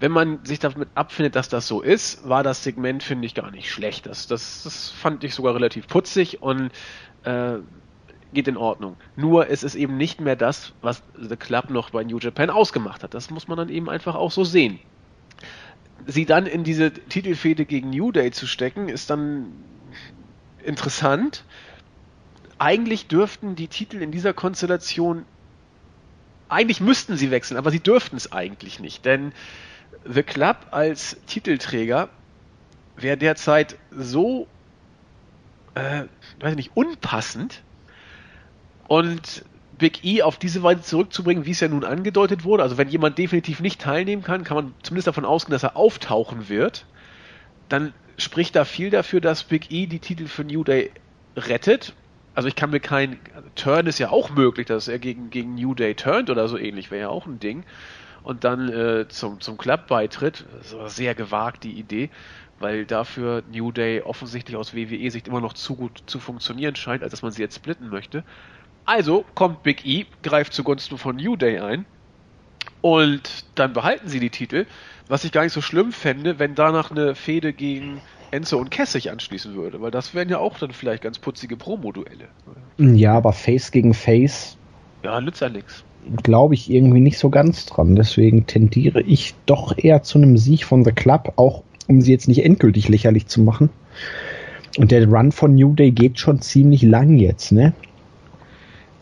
Wenn 0.00 0.12
man 0.12 0.44
sich 0.44 0.58
damit 0.58 0.88
abfindet, 0.94 1.36
dass 1.36 1.48
das 1.48 1.68
so 1.68 1.80
ist, 1.80 2.28
war 2.28 2.42
das 2.42 2.64
Segment, 2.64 3.02
finde 3.02 3.26
ich, 3.26 3.34
gar 3.34 3.50
nicht 3.50 3.70
schlecht. 3.70 4.06
Das, 4.06 4.26
das, 4.26 4.62
das 4.64 4.90
fand 4.90 5.22
ich 5.24 5.34
sogar 5.34 5.54
relativ 5.54 5.86
putzig 5.86 6.42
und 6.42 6.70
äh, 7.24 7.58
geht 8.32 8.48
in 8.48 8.56
Ordnung. 8.56 8.96
Nur 9.16 9.48
es 9.48 9.62
ist 9.62 9.76
eben 9.76 9.96
nicht 9.96 10.20
mehr 10.20 10.36
das, 10.36 10.72
was 10.82 11.02
The 11.16 11.36
Club 11.36 11.70
noch 11.70 11.90
bei 11.90 12.02
New 12.02 12.18
Japan 12.18 12.50
ausgemacht 12.50 13.02
hat. 13.02 13.14
Das 13.14 13.30
muss 13.30 13.46
man 13.46 13.56
dann 13.56 13.68
eben 13.68 13.88
einfach 13.88 14.14
auch 14.16 14.32
so 14.32 14.42
sehen. 14.42 14.80
Sie 16.06 16.26
dann 16.26 16.46
in 16.46 16.64
diese 16.64 16.92
Titelfehde 16.92 17.64
gegen 17.64 17.90
New 17.90 18.12
Day 18.12 18.30
zu 18.30 18.46
stecken, 18.46 18.88
ist 18.88 19.10
dann 19.10 19.52
interessant. 20.62 21.44
Eigentlich 22.58 23.06
dürften 23.08 23.56
die 23.56 23.68
Titel 23.68 24.00
in 24.02 24.12
dieser 24.12 24.32
Konstellation, 24.32 25.24
eigentlich 26.48 26.80
müssten 26.80 27.16
sie 27.16 27.30
wechseln, 27.30 27.56
aber 27.56 27.70
sie 27.70 27.80
dürften 27.80 28.16
es 28.16 28.32
eigentlich 28.32 28.80
nicht, 28.80 29.04
denn 29.04 29.32
The 30.04 30.22
Club 30.22 30.66
als 30.70 31.16
Titelträger 31.26 32.10
wäre 32.96 33.16
derzeit 33.16 33.76
so, 33.90 34.46
äh, 35.74 36.04
weiß 36.40 36.50
ich 36.50 36.56
nicht, 36.56 36.76
unpassend, 36.76 37.62
und 38.86 39.44
Big 39.78 40.04
E 40.04 40.22
auf 40.22 40.38
diese 40.38 40.62
Weise 40.62 40.82
zurückzubringen, 40.82 41.46
wie 41.46 41.50
es 41.50 41.60
ja 41.60 41.68
nun 41.68 41.84
angedeutet 41.84 42.44
wurde. 42.44 42.62
Also 42.62 42.78
wenn 42.78 42.88
jemand 42.88 43.18
definitiv 43.18 43.60
nicht 43.60 43.80
teilnehmen 43.80 44.22
kann, 44.22 44.44
kann 44.44 44.56
man 44.56 44.74
zumindest 44.82 45.08
davon 45.08 45.24
ausgehen, 45.24 45.52
dass 45.52 45.62
er 45.62 45.76
auftauchen 45.76 46.48
wird. 46.48 46.86
Dann 47.68 47.92
spricht 48.16 48.54
da 48.56 48.64
viel 48.64 48.90
dafür, 48.90 49.20
dass 49.20 49.44
Big 49.44 49.70
E 49.70 49.86
die 49.86 49.98
Titel 49.98 50.26
für 50.26 50.44
New 50.44 50.64
Day 50.64 50.90
rettet. 51.36 51.94
Also 52.34 52.48
ich 52.48 52.56
kann 52.56 52.70
mir 52.70 52.80
kein 52.80 53.18
also 53.34 53.48
Turn 53.54 53.86
ist 53.86 53.98
ja 53.98 54.10
auch 54.10 54.30
möglich, 54.30 54.66
dass 54.66 54.88
er 54.88 54.98
gegen, 54.98 55.30
gegen 55.30 55.54
New 55.54 55.74
Day 55.74 55.94
turnt 55.94 56.30
oder 56.30 56.48
so 56.48 56.58
ähnlich, 56.58 56.90
wäre 56.90 57.02
ja 57.02 57.08
auch 57.08 57.26
ein 57.26 57.38
Ding. 57.38 57.64
Und 58.22 58.44
dann 58.44 58.68
äh, 58.70 59.06
zum, 59.08 59.40
zum 59.40 59.58
Club 59.58 59.86
beitritt. 59.86 60.44
Sehr 60.86 61.14
gewagt, 61.14 61.64
die 61.64 61.72
Idee 61.72 62.10
weil 62.58 62.86
dafür 62.86 63.42
New 63.52 63.72
Day 63.72 64.02
offensichtlich 64.02 64.56
aus 64.56 64.74
WWE 64.74 65.10
Sicht 65.10 65.28
immer 65.28 65.40
noch 65.40 65.54
zu 65.54 65.74
gut 65.74 66.02
zu 66.06 66.18
funktionieren 66.18 66.76
scheint, 66.76 67.02
als 67.02 67.10
dass 67.10 67.22
man 67.22 67.32
sie 67.32 67.42
jetzt 67.42 67.56
splitten 67.56 67.88
möchte. 67.88 68.24
Also 68.84 69.24
kommt 69.34 69.62
Big 69.62 69.86
E, 69.86 70.06
greift 70.22 70.52
zugunsten 70.52 70.98
von 70.98 71.16
New 71.16 71.36
Day 71.36 71.58
ein 71.58 71.86
und 72.80 73.44
dann 73.54 73.72
behalten 73.72 74.08
sie 74.08 74.20
die 74.20 74.30
Titel, 74.30 74.66
was 75.08 75.24
ich 75.24 75.32
gar 75.32 75.42
nicht 75.42 75.52
so 75.52 75.62
schlimm 75.62 75.92
fände, 75.92 76.38
wenn 76.38 76.54
danach 76.54 76.90
eine 76.90 77.14
Fehde 77.14 77.52
gegen 77.52 78.00
Enzo 78.30 78.58
und 78.58 78.74
sich 78.74 79.10
anschließen 79.10 79.54
würde, 79.54 79.80
weil 79.80 79.90
das 79.90 80.12
wären 80.12 80.28
ja 80.28 80.38
auch 80.38 80.58
dann 80.58 80.72
vielleicht 80.72 81.02
ganz 81.02 81.18
putzige 81.18 81.56
Promo-Duelle. 81.56 82.28
Ja, 82.78 83.14
aber 83.14 83.32
Face 83.32 83.70
gegen 83.70 83.94
Face. 83.94 84.58
Ja, 85.02 85.20
nützt 85.20 85.40
ja 85.40 85.48
nichts. 85.48 85.84
Glaube 86.22 86.54
ich 86.54 86.70
irgendwie 86.70 87.00
nicht 87.00 87.18
so 87.18 87.30
ganz 87.30 87.64
dran. 87.66 87.96
Deswegen 87.96 88.46
tendiere 88.46 89.00
ich 89.00 89.34
doch 89.46 89.78
eher 89.78 90.02
zu 90.02 90.18
einem 90.18 90.36
Sieg 90.36 90.64
von 90.64 90.84
The 90.84 90.92
Club, 90.92 91.32
auch 91.36 91.62
um 91.86 92.00
sie 92.00 92.12
jetzt 92.12 92.28
nicht 92.28 92.44
endgültig 92.44 92.88
lächerlich 92.88 93.28
zu 93.28 93.40
machen. 93.40 93.70
Und 94.76 94.90
der 94.90 95.06
Run 95.06 95.32
von 95.32 95.54
New 95.54 95.74
Day 95.74 95.92
geht 95.92 96.18
schon 96.18 96.40
ziemlich 96.40 96.82
lang 96.82 97.16
jetzt, 97.16 97.52
ne? 97.52 97.72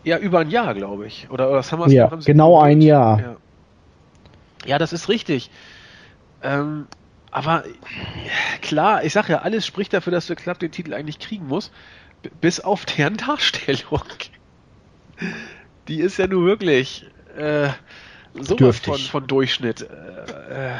Ja, 0.03 0.17
über 0.17 0.39
ein 0.39 0.49
Jahr, 0.49 0.73
glaube 0.73 1.07
ich. 1.07 1.29
Oder, 1.29 1.47
oder 1.49 1.59
was 1.59 1.71
haben 1.71 1.79
wir 1.79 1.87
Ja, 1.89 2.11
haben 2.11 2.21
genau 2.21 2.59
ein 2.59 2.81
Jahr. 2.81 3.19
Ja. 3.19 3.35
ja. 4.65 4.77
das 4.77 4.93
ist 4.93 5.09
richtig. 5.09 5.49
Ähm, 6.41 6.87
aber 7.31 7.63
klar, 8.61 9.03
ich 9.03 9.13
sag 9.13 9.29
ja, 9.29 9.39
alles 9.39 9.65
spricht 9.65 9.93
dafür, 9.93 10.11
dass 10.11 10.27
der 10.27 10.35
Club 10.35 10.59
den 10.59 10.71
Titel 10.71 10.93
eigentlich 10.93 11.19
kriegen 11.19 11.47
muss, 11.47 11.71
bis 12.41 12.59
auf 12.59 12.85
deren 12.85 13.17
Darstellung. 13.17 14.03
Die 15.87 15.99
ist 15.99 16.17
ja 16.17 16.27
nur 16.27 16.45
wirklich 16.45 17.05
äh, 17.37 17.69
sowas 18.39 18.79
von, 18.79 18.97
von 18.97 19.27
Durchschnitt. 19.27 19.81
Äh, 19.81 20.75
äh, 20.75 20.77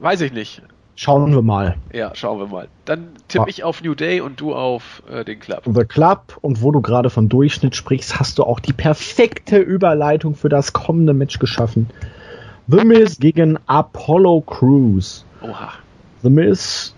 weiß 0.00 0.22
ich 0.22 0.32
nicht. 0.32 0.62
Schauen 0.98 1.34
wir 1.34 1.42
mal. 1.42 1.76
Ja, 1.92 2.12
schauen 2.14 2.38
wir 2.38 2.46
mal. 2.46 2.68
Dann 2.86 3.08
tippe 3.28 3.44
ah. 3.44 3.48
ich 3.48 3.62
auf 3.62 3.82
New 3.82 3.94
Day 3.94 4.22
und 4.22 4.40
du 4.40 4.54
auf 4.54 5.02
äh, 5.10 5.24
den 5.24 5.38
Club. 5.38 5.62
The 5.66 5.84
Club 5.84 6.38
und 6.40 6.62
wo 6.62 6.72
du 6.72 6.80
gerade 6.80 7.10
von 7.10 7.28
Durchschnitt 7.28 7.76
sprichst, 7.76 8.18
hast 8.18 8.38
du 8.38 8.44
auch 8.44 8.60
die 8.60 8.72
perfekte 8.72 9.58
Überleitung 9.58 10.34
für 10.34 10.48
das 10.48 10.72
kommende 10.72 11.12
Match 11.12 11.38
geschaffen. 11.38 11.90
The 12.68 12.84
Miz 12.84 13.18
gegen 13.18 13.58
Apollo 13.66 14.40
Crews. 14.46 15.26
Oha. 15.42 15.72
The 16.22 16.30
Miz 16.30 16.94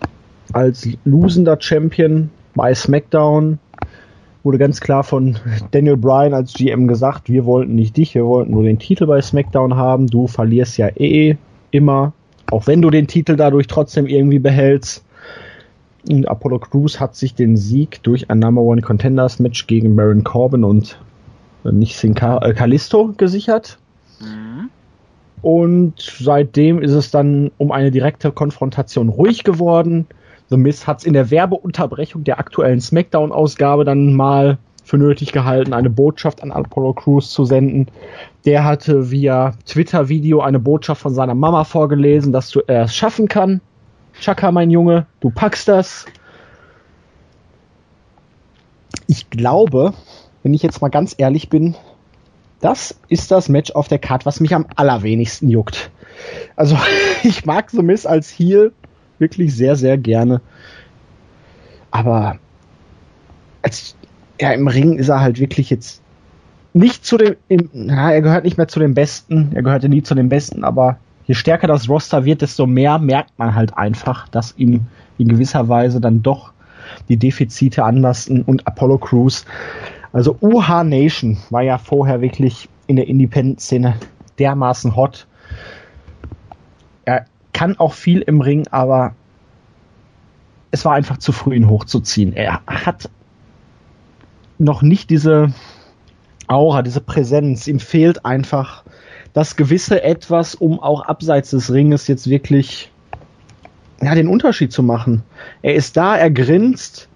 als 0.53 0.87
losender 1.03 1.57
Champion 1.59 2.29
bei 2.55 2.73
SmackDown 2.73 3.59
wurde 4.43 4.57
ganz 4.57 4.79
klar 4.79 5.03
von 5.03 5.37
Daniel 5.71 5.97
Bryan 5.97 6.33
als 6.33 6.53
GM 6.53 6.87
gesagt, 6.87 7.29
wir 7.29 7.45
wollten 7.45 7.75
nicht 7.75 7.97
dich, 7.97 8.15
wir 8.15 8.25
wollten 8.25 8.51
nur 8.51 8.63
den 8.63 8.79
Titel 8.79 9.05
bei 9.05 9.21
SmackDown 9.21 9.75
haben, 9.75 10.07
du 10.07 10.27
verlierst 10.27 10.77
ja 10.77 10.87
eh 10.87 11.35
immer 11.71 12.13
auch 12.51 12.67
wenn 12.67 12.81
du 12.81 12.89
den 12.89 13.07
Titel 13.07 13.35
dadurch 13.35 13.67
trotzdem 13.67 14.07
irgendwie 14.07 14.39
behältst. 14.39 15.03
Und 16.09 16.27
Apollo 16.27 16.59
Crews 16.59 16.99
hat 16.99 17.15
sich 17.15 17.35
den 17.35 17.57
Sieg 17.57 18.01
durch 18.03 18.29
ein 18.29 18.39
Number 18.39 18.61
One 18.61 18.81
Contenders 18.81 19.39
Match 19.39 19.67
gegen 19.67 19.95
Baron 19.95 20.23
Corbin 20.23 20.63
und 20.63 20.99
äh, 21.65 21.71
nicht 21.71 21.97
Sin 21.97 22.15
äh, 22.15 22.53
Kalisto 22.53 23.13
gesichert. 23.17 23.77
Mhm. 24.19 24.69
Und 25.41 25.93
seitdem 25.97 26.81
ist 26.81 26.91
es 26.91 27.11
dann 27.11 27.51
um 27.57 27.71
eine 27.71 27.91
direkte 27.91 28.31
Konfrontation 28.31 29.09
ruhig 29.09 29.43
geworden. 29.43 30.07
The 30.49 30.57
Miz 30.57 30.87
hat 30.87 30.99
es 30.99 31.05
in 31.05 31.13
der 31.13 31.31
Werbeunterbrechung 31.31 32.23
der 32.23 32.39
aktuellen 32.39 32.81
SmackDown-Ausgabe 32.81 33.85
dann 33.85 34.13
mal 34.13 34.57
für 34.89 34.97
nötig 34.97 35.31
gehalten, 35.31 35.73
eine 35.73 35.91
Botschaft 35.91 36.41
an 36.41 36.51
Apollo 36.51 36.93
Crews 36.93 37.29
zu 37.29 37.45
senden. 37.45 37.91
Der 38.45 38.63
hatte 38.63 39.11
via 39.11 39.53
Twitter-Video 39.67 40.41
eine 40.41 40.57
Botschaft 40.57 40.99
von 40.99 41.13
seiner 41.13 41.35
Mama 41.35 41.63
vorgelesen, 41.63 42.33
dass 42.33 42.49
du 42.49 42.61
es 42.65 42.95
schaffen 42.95 43.27
kann. 43.27 43.61
Chaka, 44.19 44.51
mein 44.51 44.71
Junge, 44.71 45.05
du 45.19 45.29
packst 45.29 45.67
das. 45.67 46.07
Ich 49.05 49.29
glaube, 49.29 49.93
wenn 50.41 50.55
ich 50.55 50.63
jetzt 50.63 50.81
mal 50.81 50.89
ganz 50.89 51.13
ehrlich 51.19 51.49
bin, 51.49 51.75
das 52.59 52.99
ist 53.09 53.29
das 53.29 53.47
Match 53.47 53.69
auf 53.73 53.89
der 53.89 53.99
Card, 53.99 54.25
was 54.25 54.39
mich 54.39 54.55
am 54.55 54.65
allerwenigsten 54.75 55.49
juckt. 55.49 55.91
Also, 56.55 56.75
ich 57.23 57.45
mag 57.45 57.69
The 57.69 57.83
Miss 57.83 58.07
als 58.07 58.31
Heel 58.31 58.73
wirklich 59.19 59.55
sehr, 59.55 59.75
sehr 59.75 59.99
gerne. 59.99 60.41
Aber 61.91 62.39
als 63.61 63.95
ja, 64.39 64.51
im 64.51 64.67
Ring 64.67 64.97
ist 64.97 65.09
er 65.09 65.21
halt 65.21 65.39
wirklich 65.39 65.69
jetzt 65.69 66.01
nicht 66.73 67.05
zu 67.05 67.17
dem, 67.17 67.35
im, 67.47 67.69
na, 67.73 68.13
er 68.13 68.21
gehört 68.21 68.43
nicht 68.43 68.57
mehr 68.57 68.67
zu 68.67 68.79
den 68.79 68.93
Besten, 68.93 69.51
er 69.53 69.63
gehörte 69.63 69.89
nie 69.89 70.03
zu 70.03 70.15
den 70.15 70.29
Besten, 70.29 70.63
aber 70.63 70.97
je 71.25 71.33
stärker 71.33 71.67
das 71.67 71.89
Roster 71.89 72.25
wird, 72.25 72.41
desto 72.41 72.65
mehr 72.65 72.99
merkt 72.99 73.37
man 73.37 73.55
halt 73.55 73.77
einfach, 73.77 74.27
dass 74.29 74.55
ihm 74.57 74.87
in 75.17 75.27
gewisser 75.27 75.67
Weise 75.67 75.99
dann 75.99 76.21
doch 76.23 76.53
die 77.09 77.17
Defizite 77.17 77.83
anlasten 77.83 78.43
und 78.43 78.65
Apollo 78.65 78.99
Crews. 78.99 79.45
Also 80.13 80.37
UH 80.41 80.83
Nation 80.83 81.37
war 81.49 81.61
ja 81.61 81.77
vorher 81.77 82.21
wirklich 82.21 82.69
in 82.87 82.95
der 82.95 83.07
Independent-Szene 83.07 83.95
dermaßen 84.39 84.95
hot. 84.95 85.27
Er 87.05 87.25
kann 87.53 87.77
auch 87.77 87.93
viel 87.93 88.21
im 88.21 88.41
Ring, 88.41 88.65
aber 88.71 89.13
es 90.71 90.85
war 90.85 90.93
einfach 90.93 91.17
zu 91.17 91.31
früh, 91.31 91.55
ihn 91.55 91.69
hochzuziehen. 91.69 92.33
Er 92.33 92.61
hat 92.65 93.09
noch 94.59 94.81
nicht 94.81 95.09
diese 95.09 95.53
Aura, 96.47 96.81
diese 96.81 97.01
Präsenz. 97.01 97.67
Ihm 97.67 97.79
fehlt 97.79 98.25
einfach 98.25 98.83
das 99.33 99.55
gewisse 99.55 100.03
Etwas, 100.03 100.55
um 100.55 100.79
auch 100.79 101.01
abseits 101.01 101.51
des 101.51 101.71
Ringes 101.71 102.07
jetzt 102.07 102.29
wirklich 102.29 102.91
ja, 104.01 104.15
den 104.15 104.27
Unterschied 104.27 104.71
zu 104.71 104.83
machen. 104.83 105.23
Er 105.61 105.75
ist 105.75 105.97
da, 105.97 106.15
er 106.15 106.31
grinst, 106.31 107.09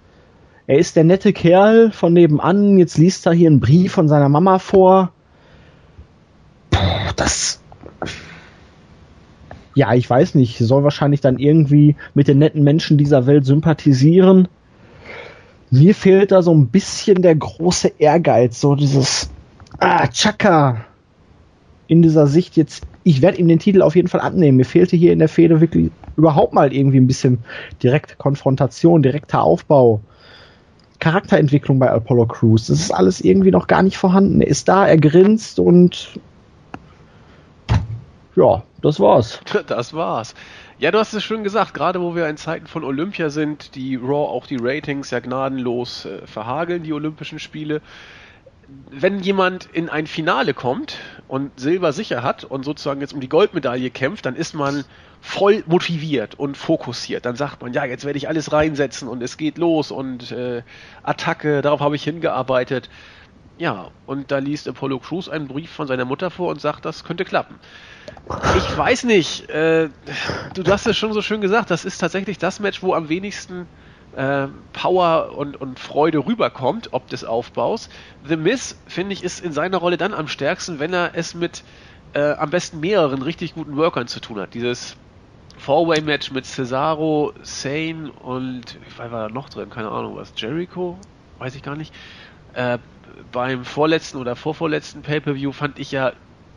er 0.66 0.78
ist 0.78 0.96
der 0.96 1.04
nette 1.04 1.32
Kerl 1.32 1.90
von 1.92 2.12
nebenan, 2.12 2.78
jetzt 2.78 2.98
liest 2.98 3.26
er 3.26 3.32
hier 3.32 3.48
einen 3.48 3.60
Brief 3.60 3.92
von 3.92 4.08
seiner 4.08 4.28
Mama 4.28 4.58
vor. 4.58 5.12
Puh, 6.70 6.78
das. 7.16 7.60
Ja, 9.74 9.92
ich 9.94 10.08
weiß 10.08 10.36
nicht, 10.36 10.58
soll 10.58 10.84
wahrscheinlich 10.84 11.20
dann 11.20 11.38
irgendwie 11.38 11.96
mit 12.14 12.28
den 12.28 12.38
netten 12.38 12.62
Menschen 12.62 12.96
dieser 12.96 13.26
Welt 13.26 13.44
sympathisieren 13.44 14.48
mir 15.74 15.94
fehlt 15.94 16.32
da 16.32 16.42
so 16.42 16.54
ein 16.54 16.68
bisschen 16.68 17.22
der 17.22 17.34
große 17.34 17.92
Ehrgeiz, 17.98 18.60
so 18.60 18.74
dieses 18.74 19.30
Ah, 19.78 20.06
Chaka 20.06 20.84
in 21.88 22.02
dieser 22.02 22.26
Sicht 22.26 22.56
jetzt. 22.56 22.84
Ich 23.02 23.20
werde 23.20 23.38
ihm 23.38 23.48
den 23.48 23.58
Titel 23.58 23.82
auf 23.82 23.96
jeden 23.96 24.08
Fall 24.08 24.20
abnehmen. 24.20 24.56
Mir 24.56 24.64
fehlte 24.64 24.96
hier 24.96 25.12
in 25.12 25.18
der 25.18 25.28
Fehde 25.28 25.60
wirklich 25.60 25.90
überhaupt 26.16 26.54
mal 26.54 26.72
irgendwie 26.72 26.98
ein 26.98 27.06
bisschen 27.06 27.38
direkte 27.82 28.16
Konfrontation, 28.16 29.02
direkter 29.02 29.42
Aufbau. 29.42 30.00
Charakterentwicklung 31.00 31.78
bei 31.78 31.90
Apollo 31.90 32.26
Crews. 32.26 32.68
Das 32.68 32.80
ist 32.80 32.92
alles 32.92 33.20
irgendwie 33.20 33.50
noch 33.50 33.66
gar 33.66 33.82
nicht 33.82 33.98
vorhanden. 33.98 34.40
Er 34.40 34.46
ist 34.46 34.68
da, 34.68 34.86
er 34.86 34.96
grinst 34.96 35.58
und 35.58 36.18
ja, 38.36 38.62
das 38.80 39.00
war's. 39.00 39.40
Das 39.66 39.92
war's. 39.92 40.34
Ja, 40.84 40.90
du 40.90 40.98
hast 40.98 41.14
es 41.14 41.24
schön 41.24 41.44
gesagt, 41.44 41.72
gerade 41.72 42.02
wo 42.02 42.14
wir 42.14 42.28
in 42.28 42.36
Zeiten 42.36 42.66
von 42.66 42.84
Olympia 42.84 43.30
sind, 43.30 43.74
die 43.74 43.96
Raw 43.96 44.28
auch 44.28 44.46
die 44.46 44.58
Ratings 44.60 45.10
ja 45.12 45.20
gnadenlos 45.20 46.04
äh, 46.04 46.26
verhageln, 46.26 46.82
die 46.82 46.92
Olympischen 46.92 47.38
Spiele. 47.38 47.80
Wenn 48.90 49.20
jemand 49.20 49.64
in 49.72 49.88
ein 49.88 50.06
Finale 50.06 50.52
kommt 50.52 50.98
und 51.26 51.58
Silber 51.58 51.94
sicher 51.94 52.22
hat 52.22 52.44
und 52.44 52.66
sozusagen 52.66 53.00
jetzt 53.00 53.14
um 53.14 53.20
die 53.20 53.30
Goldmedaille 53.30 53.88
kämpft, 53.88 54.26
dann 54.26 54.36
ist 54.36 54.52
man 54.52 54.84
voll 55.22 55.64
motiviert 55.66 56.34
und 56.34 56.58
fokussiert. 56.58 57.24
Dann 57.24 57.36
sagt 57.36 57.62
man, 57.62 57.72
ja, 57.72 57.86
jetzt 57.86 58.04
werde 58.04 58.18
ich 58.18 58.28
alles 58.28 58.52
reinsetzen 58.52 59.08
und 59.08 59.22
es 59.22 59.38
geht 59.38 59.56
los 59.56 59.90
und 59.90 60.32
äh, 60.32 60.64
Attacke, 61.02 61.62
darauf 61.62 61.80
habe 61.80 61.96
ich 61.96 62.04
hingearbeitet. 62.04 62.90
Ja, 63.56 63.90
und 64.04 64.30
da 64.30 64.36
liest 64.36 64.68
Apollo 64.68 64.98
Crews 64.98 65.30
einen 65.30 65.48
Brief 65.48 65.70
von 65.70 65.86
seiner 65.86 66.04
Mutter 66.04 66.30
vor 66.30 66.50
und 66.50 66.60
sagt, 66.60 66.84
das 66.84 67.04
könnte 67.04 67.24
klappen. 67.24 67.58
Ich 68.56 68.76
weiß 68.76 69.04
nicht, 69.04 69.48
äh, 69.50 69.88
du 70.54 70.64
hast 70.70 70.86
es 70.86 70.96
schon 70.96 71.12
so 71.12 71.22
schön 71.22 71.40
gesagt, 71.40 71.70
das 71.70 71.84
ist 71.84 71.98
tatsächlich 71.98 72.38
das 72.38 72.60
Match, 72.60 72.82
wo 72.82 72.94
am 72.94 73.08
wenigsten 73.08 73.66
äh, 74.16 74.48
Power 74.72 75.36
und, 75.36 75.56
und 75.60 75.78
Freude 75.78 76.24
rüberkommt, 76.24 76.92
ob 76.92 77.08
des 77.08 77.24
Aufbaus. 77.24 77.88
The 78.26 78.36
Miz, 78.36 78.80
finde 78.86 79.12
ich, 79.12 79.24
ist 79.24 79.40
in 79.40 79.52
seiner 79.52 79.78
Rolle 79.78 79.96
dann 79.96 80.14
am 80.14 80.28
stärksten, 80.28 80.78
wenn 80.78 80.92
er 80.92 81.12
es 81.14 81.34
mit 81.34 81.64
äh, 82.12 82.32
am 82.32 82.50
besten 82.50 82.80
mehreren 82.80 83.22
richtig 83.22 83.54
guten 83.54 83.76
Workern 83.76 84.06
zu 84.06 84.20
tun 84.20 84.38
hat. 84.38 84.54
Dieses 84.54 84.96
Four-Way-Match 85.56 86.30
mit 86.30 86.46
Cesaro, 86.46 87.32
Sane 87.42 88.12
und, 88.12 88.78
wie 88.80 88.98
war 88.98 89.08
da 89.08 89.28
noch 89.28 89.48
drin? 89.48 89.70
Keine 89.70 89.90
Ahnung, 89.90 90.16
was? 90.16 90.32
Jericho? 90.36 90.98
Weiß 91.38 91.54
ich 91.54 91.62
gar 91.62 91.76
nicht. 91.76 91.94
Äh, 92.52 92.78
beim 93.32 93.64
vorletzten 93.64 94.18
oder 94.18 94.36
vorvorletzten 94.36 95.02
Pay-Per-View 95.02 95.52
fand 95.52 95.78
ich 95.78 95.90
ja 95.92 96.12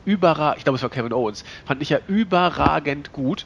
überragend, 0.08 0.58
ich 0.60 0.64
glaube 0.64 0.78
es 0.78 0.84
war 0.84 0.90
Kevin 0.90 1.14
Owens, 1.14 1.44
fand 1.66 1.82
ich 1.82 1.90
ja 1.90 2.00
überragend 2.08 3.12
gut. 3.12 3.46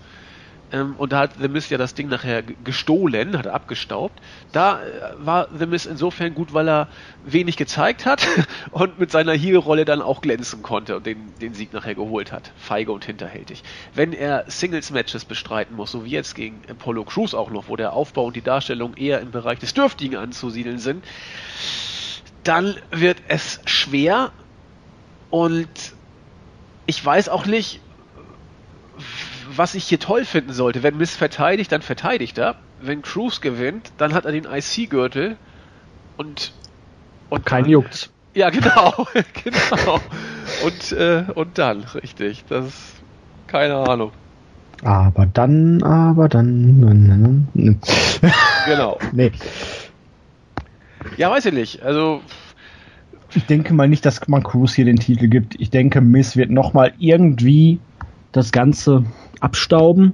Ähm, 0.72 0.96
und 0.98 1.12
da 1.12 1.20
hat 1.20 1.32
The 1.40 1.48
Miz 1.48 1.70
ja 1.70 1.78
das 1.78 1.94
Ding 1.94 2.08
nachher 2.08 2.44
gestohlen, 2.44 3.38
hat 3.38 3.46
er 3.46 3.54
abgestaubt. 3.54 4.22
Da 4.52 4.82
äh, 4.82 4.86
war 5.18 5.50
The 5.58 5.66
Miz 5.66 5.86
insofern 5.86 6.34
gut, 6.34 6.54
weil 6.54 6.70
er 6.70 6.88
wenig 7.26 7.58
gezeigt 7.58 8.06
hat 8.06 8.26
und 8.72 9.00
mit 9.00 9.12
seiner 9.12 9.34
Heel-Rolle 9.34 9.86
dann 9.86 10.02
auch 10.02 10.22
glänzen 10.22 10.62
konnte 10.62 10.96
und 10.96 11.06
den, 11.06 11.34
den 11.42 11.54
Sieg 11.54 11.74
nachher 11.74 11.96
geholt 11.96 12.32
hat. 12.32 12.52
Feige 12.56 12.92
und 12.92 13.04
hinterhältig. 13.04 13.64
Wenn 13.94 14.14
er 14.14 14.46
Singles-Matches 14.48 15.26
bestreiten 15.26 15.76
muss, 15.76 15.92
so 15.92 16.06
wie 16.06 16.12
jetzt 16.12 16.36
gegen 16.36 16.62
Apollo 16.70 17.04
Crews 17.06 17.34
auch 17.34 17.52
noch, 17.52 17.68
wo 17.68 17.76
der 17.76 17.94
Aufbau 17.94 18.26
und 18.26 18.36
die 18.36 18.42
Darstellung 18.42 18.96
eher 18.96 19.20
im 19.20 19.32
Bereich 19.32 19.60
des 19.60 19.74
Dürftigen 19.74 20.16
anzusiedeln 20.16 20.80
sind, 20.80 21.04
dann 22.44 22.76
wird 22.92 23.18
es 23.28 23.60
schwer 23.66 24.32
und 25.30 25.68
ich 26.92 27.06
weiß 27.06 27.30
auch 27.30 27.46
nicht, 27.46 27.80
was 29.56 29.76
ich 29.76 29.86
hier 29.86 29.98
toll 29.98 30.26
finden 30.26 30.52
sollte. 30.52 30.84
Wenn 30.84 30.98
Miss 30.98 31.16
verteidigt, 31.16 31.72
dann 31.72 31.82
verteidigt 31.82 32.38
er. 32.38 32.56
Wenn 32.82 33.02
Cruz 33.02 33.40
gewinnt, 33.40 33.94
dann 33.98 34.14
hat 34.14 34.26
er 34.26 34.34
den 34.34 34.44
IC-Gürtel 34.44 35.38
und, 36.18 36.52
und 37.30 37.46
kein 37.46 37.64
juckt. 37.66 38.10
Ja, 38.34 38.50
genau, 38.50 39.08
genau. 39.44 40.02
Und, 40.66 40.92
äh, 40.92 41.24
und 41.34 41.58
dann, 41.58 41.86
richtig. 41.96 42.44
Das 42.50 42.68
ist 42.68 42.96
keine 43.48 43.78
Ahnung. 43.78 44.12
Aber 44.84 45.28
dann, 45.28 45.82
aber 45.84 46.28
dann. 46.28 47.48
genau. 48.66 49.00
Nee. 49.14 49.32
Ja, 51.16 51.32
weiß 51.32 51.46
ich 51.46 51.54
nicht. 51.54 51.84
Also. 51.84 52.22
Ich 53.34 53.46
denke 53.46 53.74
mal 53.74 53.88
nicht, 53.88 54.06
dass 54.06 54.28
man 54.28 54.44
Cruz 54.44 54.74
hier 54.74 54.86
den 54.86 54.98
Titel 54.98 55.28
gibt. 55.28 55.56
Ich 55.60 55.70
denke, 55.70 56.02
Miss 56.02 56.36
wird 56.36 56.52
nochmal 56.52 56.94
irgendwie 57.00 57.80
das 58.32 58.52
Ganze 58.52 59.06
abstauben. 59.40 60.14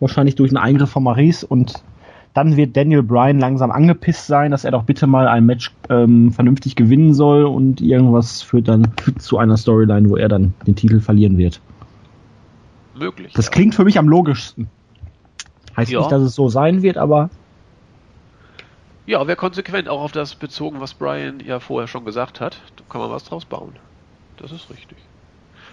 Wahrscheinlich 0.00 0.34
durch 0.34 0.50
einen 0.50 0.58
Eingriff 0.58 0.90
von 0.90 1.04
Maurice 1.04 1.46
und 1.46 1.82
dann 2.34 2.56
wird 2.56 2.76
Daniel 2.76 3.02
Bryan 3.02 3.38
langsam 3.38 3.70
angepisst 3.70 4.26
sein, 4.26 4.50
dass 4.50 4.64
er 4.64 4.70
doch 4.70 4.84
bitte 4.84 5.06
mal 5.06 5.28
ein 5.28 5.44
Match 5.44 5.72
ähm, 5.90 6.32
vernünftig 6.32 6.76
gewinnen 6.76 7.14
soll 7.14 7.44
und 7.44 7.80
irgendwas 7.80 8.42
führt 8.42 8.68
dann 8.68 8.88
zu 9.18 9.38
einer 9.38 9.56
Storyline, 9.56 10.08
wo 10.08 10.16
er 10.16 10.28
dann 10.28 10.54
den 10.66 10.74
Titel 10.74 11.00
verlieren 11.00 11.36
wird. 11.36 11.60
Möglich. 12.98 13.32
Das 13.34 13.46
ja. 13.46 13.52
klingt 13.52 13.74
für 13.74 13.84
mich 13.84 13.98
am 13.98 14.08
logischsten. 14.08 14.68
Heißt 15.76 15.90
ja. 15.90 16.00
nicht, 16.00 16.12
dass 16.12 16.22
es 16.22 16.34
so 16.34 16.48
sein 16.48 16.82
wird, 16.82 16.96
aber 16.96 17.30
ja, 19.06 19.26
wäre 19.26 19.36
konsequent 19.36 19.88
auch 19.88 20.02
auf 20.02 20.12
das 20.12 20.34
bezogen, 20.34 20.80
was 20.80 20.94
Brian 20.94 21.40
ja 21.40 21.60
vorher 21.60 21.88
schon 21.88 22.04
gesagt 22.04 22.40
hat. 22.40 22.60
Da 22.76 22.84
kann 22.88 23.00
man 23.00 23.10
was 23.10 23.24
draus 23.24 23.44
bauen. 23.44 23.76
Das 24.36 24.52
ist 24.52 24.70
richtig. 24.70 24.98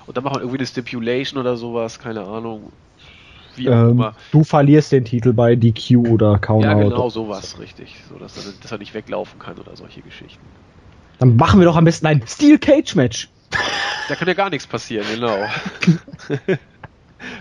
Und 0.07 0.17
dann 0.17 0.23
machen 0.23 0.37
wir 0.37 0.41
irgendwie 0.41 0.59
eine 0.59 0.67
Stipulation 0.67 1.39
oder 1.39 1.55
sowas, 1.55 1.99
keine 1.99 2.25
Ahnung. 2.25 2.71
Wie 3.55 3.69
auch 3.69 3.73
ähm, 3.73 3.89
immer. 3.89 4.15
Du 4.31 4.43
verlierst 4.43 4.91
den 4.91 5.05
Titel 5.05 5.33
bei 5.33 5.55
DQ 5.55 6.09
oder 6.09 6.39
Countout. 6.39 6.67
Ja, 6.67 6.73
genau 6.73 7.09
sowas, 7.09 7.59
richtig. 7.59 7.95
So, 8.09 8.17
dass 8.17 8.37
er, 8.37 8.53
dass 8.61 8.71
er 8.71 8.77
nicht 8.79 8.93
weglaufen 8.93 9.39
kann 9.39 9.57
oder 9.57 9.75
solche 9.75 10.01
Geschichten. 10.01 10.43
Dann 11.19 11.35
machen 11.35 11.59
wir 11.59 11.65
doch 11.65 11.75
am 11.75 11.85
besten 11.85 12.07
ein 12.07 12.23
Steel 12.25 12.57
Cage 12.57 12.95
Match. 12.95 13.29
Da 14.07 14.15
kann 14.15 14.27
ja 14.27 14.33
gar 14.33 14.49
nichts 14.49 14.65
passieren, 14.65 15.05
genau. 15.13 15.37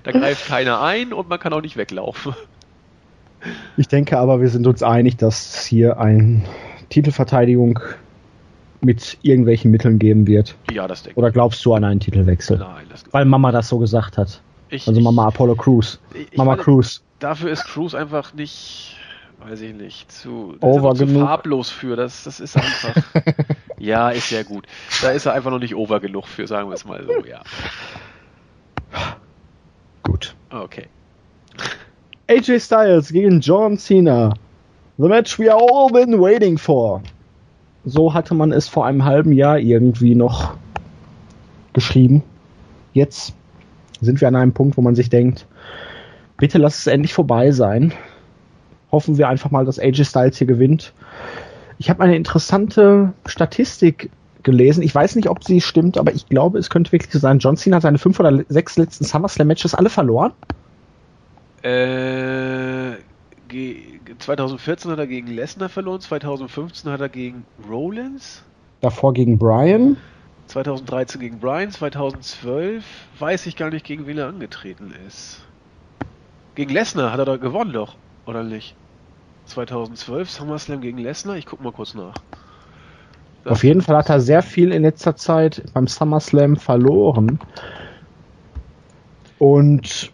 da 0.02 0.12
greift 0.12 0.46
keiner 0.46 0.82
ein 0.82 1.12
und 1.12 1.28
man 1.28 1.38
kann 1.38 1.52
auch 1.52 1.62
nicht 1.62 1.76
weglaufen. 1.76 2.34
Ich 3.76 3.88
denke 3.88 4.18
aber, 4.18 4.40
wir 4.40 4.48
sind 4.48 4.66
uns 4.66 4.82
einig, 4.82 5.16
dass 5.16 5.64
hier 5.64 5.98
eine 5.98 6.42
Titelverteidigung 6.88 7.78
mit 8.80 9.18
irgendwelchen 9.22 9.70
Mitteln 9.70 9.98
geben 9.98 10.26
wird. 10.26 10.56
Ja, 10.70 10.86
das 10.86 11.02
denke 11.02 11.12
ich. 11.12 11.16
Oder 11.16 11.30
glaubst 11.30 11.64
du 11.64 11.74
an 11.74 11.84
einen 11.84 12.00
Titelwechsel? 12.00 12.58
Nein, 12.58 12.86
das 12.90 13.04
Weil 13.10 13.24
Mama 13.24 13.52
das 13.52 13.68
so 13.68 13.78
gesagt 13.78 14.18
hat. 14.18 14.40
Ich, 14.70 14.86
also 14.86 15.00
Mama 15.00 15.22
ich, 15.22 15.34
Apollo. 15.34 15.56
Ich, 16.14 16.36
Mama 16.36 16.52
meine, 16.52 16.62
Crews. 16.62 17.02
Dafür 17.18 17.50
ist 17.50 17.64
Crews 17.64 17.94
einfach 17.94 18.34
nicht, 18.34 18.96
weiß 19.40 19.60
ich 19.62 19.74
nicht, 19.74 20.12
zu, 20.12 20.56
over 20.60 20.94
zu 20.94 21.06
farblos 21.06 21.70
für. 21.70 21.96
Das, 21.96 22.24
das 22.24 22.38
ist 22.38 22.56
einfach. 22.56 23.02
ja, 23.78 24.10
ist 24.10 24.30
ja 24.30 24.42
gut. 24.42 24.66
Da 25.02 25.10
ist 25.10 25.26
er 25.26 25.32
einfach 25.32 25.50
noch 25.50 25.58
nicht 25.58 25.74
over 25.74 26.00
genug 26.00 26.26
für, 26.26 26.46
sagen 26.46 26.68
wir 26.68 26.74
es 26.74 26.84
mal 26.84 27.04
so, 27.04 27.24
ja. 27.26 27.42
Gut. 30.02 30.34
Okay. 30.50 30.86
AJ 32.30 32.60
Styles 32.60 33.10
gegen 33.10 33.40
John 33.40 33.78
Cena. 33.78 34.34
The 34.98 35.08
match 35.08 35.38
we 35.38 35.50
are 35.50 35.58
all 35.58 35.90
been 35.90 36.20
waiting 36.20 36.58
for. 36.58 37.02
So 37.86 38.12
hatte 38.12 38.34
man 38.34 38.52
es 38.52 38.68
vor 38.68 38.84
einem 38.84 39.06
halben 39.06 39.32
Jahr 39.32 39.58
irgendwie 39.58 40.14
noch 40.14 40.52
geschrieben. 41.72 42.22
Jetzt 42.92 43.32
sind 44.02 44.20
wir 44.20 44.28
an 44.28 44.36
einem 44.36 44.52
Punkt, 44.52 44.76
wo 44.76 44.82
man 44.82 44.94
sich 44.94 45.08
denkt, 45.08 45.46
bitte 46.36 46.58
lass 46.58 46.80
es 46.80 46.86
endlich 46.86 47.14
vorbei 47.14 47.50
sein. 47.50 47.94
Hoffen 48.92 49.16
wir 49.16 49.30
einfach 49.30 49.50
mal, 49.50 49.64
dass 49.64 49.78
AJ 49.78 50.04
Styles 50.04 50.36
hier 50.36 50.46
gewinnt. 50.46 50.92
Ich 51.78 51.88
habe 51.88 52.02
eine 52.02 52.14
interessante 52.14 53.14
Statistik 53.24 54.10
gelesen. 54.42 54.82
Ich 54.82 54.94
weiß 54.94 55.16
nicht, 55.16 55.30
ob 55.30 55.44
sie 55.44 55.62
stimmt, 55.62 55.96
aber 55.96 56.12
ich 56.12 56.28
glaube, 56.28 56.58
es 56.58 56.68
könnte 56.68 56.92
wirklich 56.92 57.10
so 57.10 57.20
sein. 57.20 57.38
John 57.38 57.56
Cena 57.56 57.76
hat 57.76 57.84
seine 57.84 57.96
fünf 57.96 58.20
oder 58.20 58.44
sechs 58.50 58.76
letzten 58.76 59.06
SummerSlam-Matches 59.06 59.74
alle 59.74 59.88
verloren. 59.88 60.32
Äh, 61.62 62.96
2014 64.18 64.90
hat 64.90 64.98
er 64.98 65.06
gegen 65.06 65.28
Lesnar 65.28 65.68
verloren, 65.68 66.00
2015 66.00 66.90
hat 66.90 67.00
er 67.00 67.08
gegen 67.08 67.44
Rollins. 67.68 68.42
Davor 68.80 69.12
gegen 69.12 69.38
Brian. 69.38 69.96
2013 70.46 71.20
gegen 71.20 71.38
Brian, 71.40 71.70
2012 71.70 72.84
weiß 73.18 73.46
ich 73.46 73.56
gar 73.56 73.70
nicht, 73.70 73.84
gegen 73.84 74.06
wen 74.06 74.18
er 74.18 74.28
angetreten 74.28 74.94
ist. 75.06 75.42
Gegen 76.54 76.72
Lesnar 76.72 77.12
hat 77.12 77.18
er 77.18 77.24
doch 77.24 77.40
gewonnen 77.40 77.72
doch, 77.72 77.96
oder 78.26 78.42
nicht? 78.42 78.74
2012 79.46 80.30
SummerSlam 80.30 80.80
gegen 80.80 80.98
Lesnar, 80.98 81.36
ich 81.36 81.46
guck 81.46 81.62
mal 81.62 81.72
kurz 81.72 81.94
nach. 81.94 82.14
Das 83.44 83.52
Auf 83.52 83.64
jeden 83.64 83.80
Fall 83.80 83.96
hat 83.96 84.10
er 84.10 84.20
sehr 84.20 84.42
viel 84.42 84.72
in 84.72 84.82
letzter 84.82 85.16
Zeit 85.16 85.62
beim 85.72 85.86
SummerSlam 85.86 86.56
verloren. 86.56 87.38
Und 89.38 90.12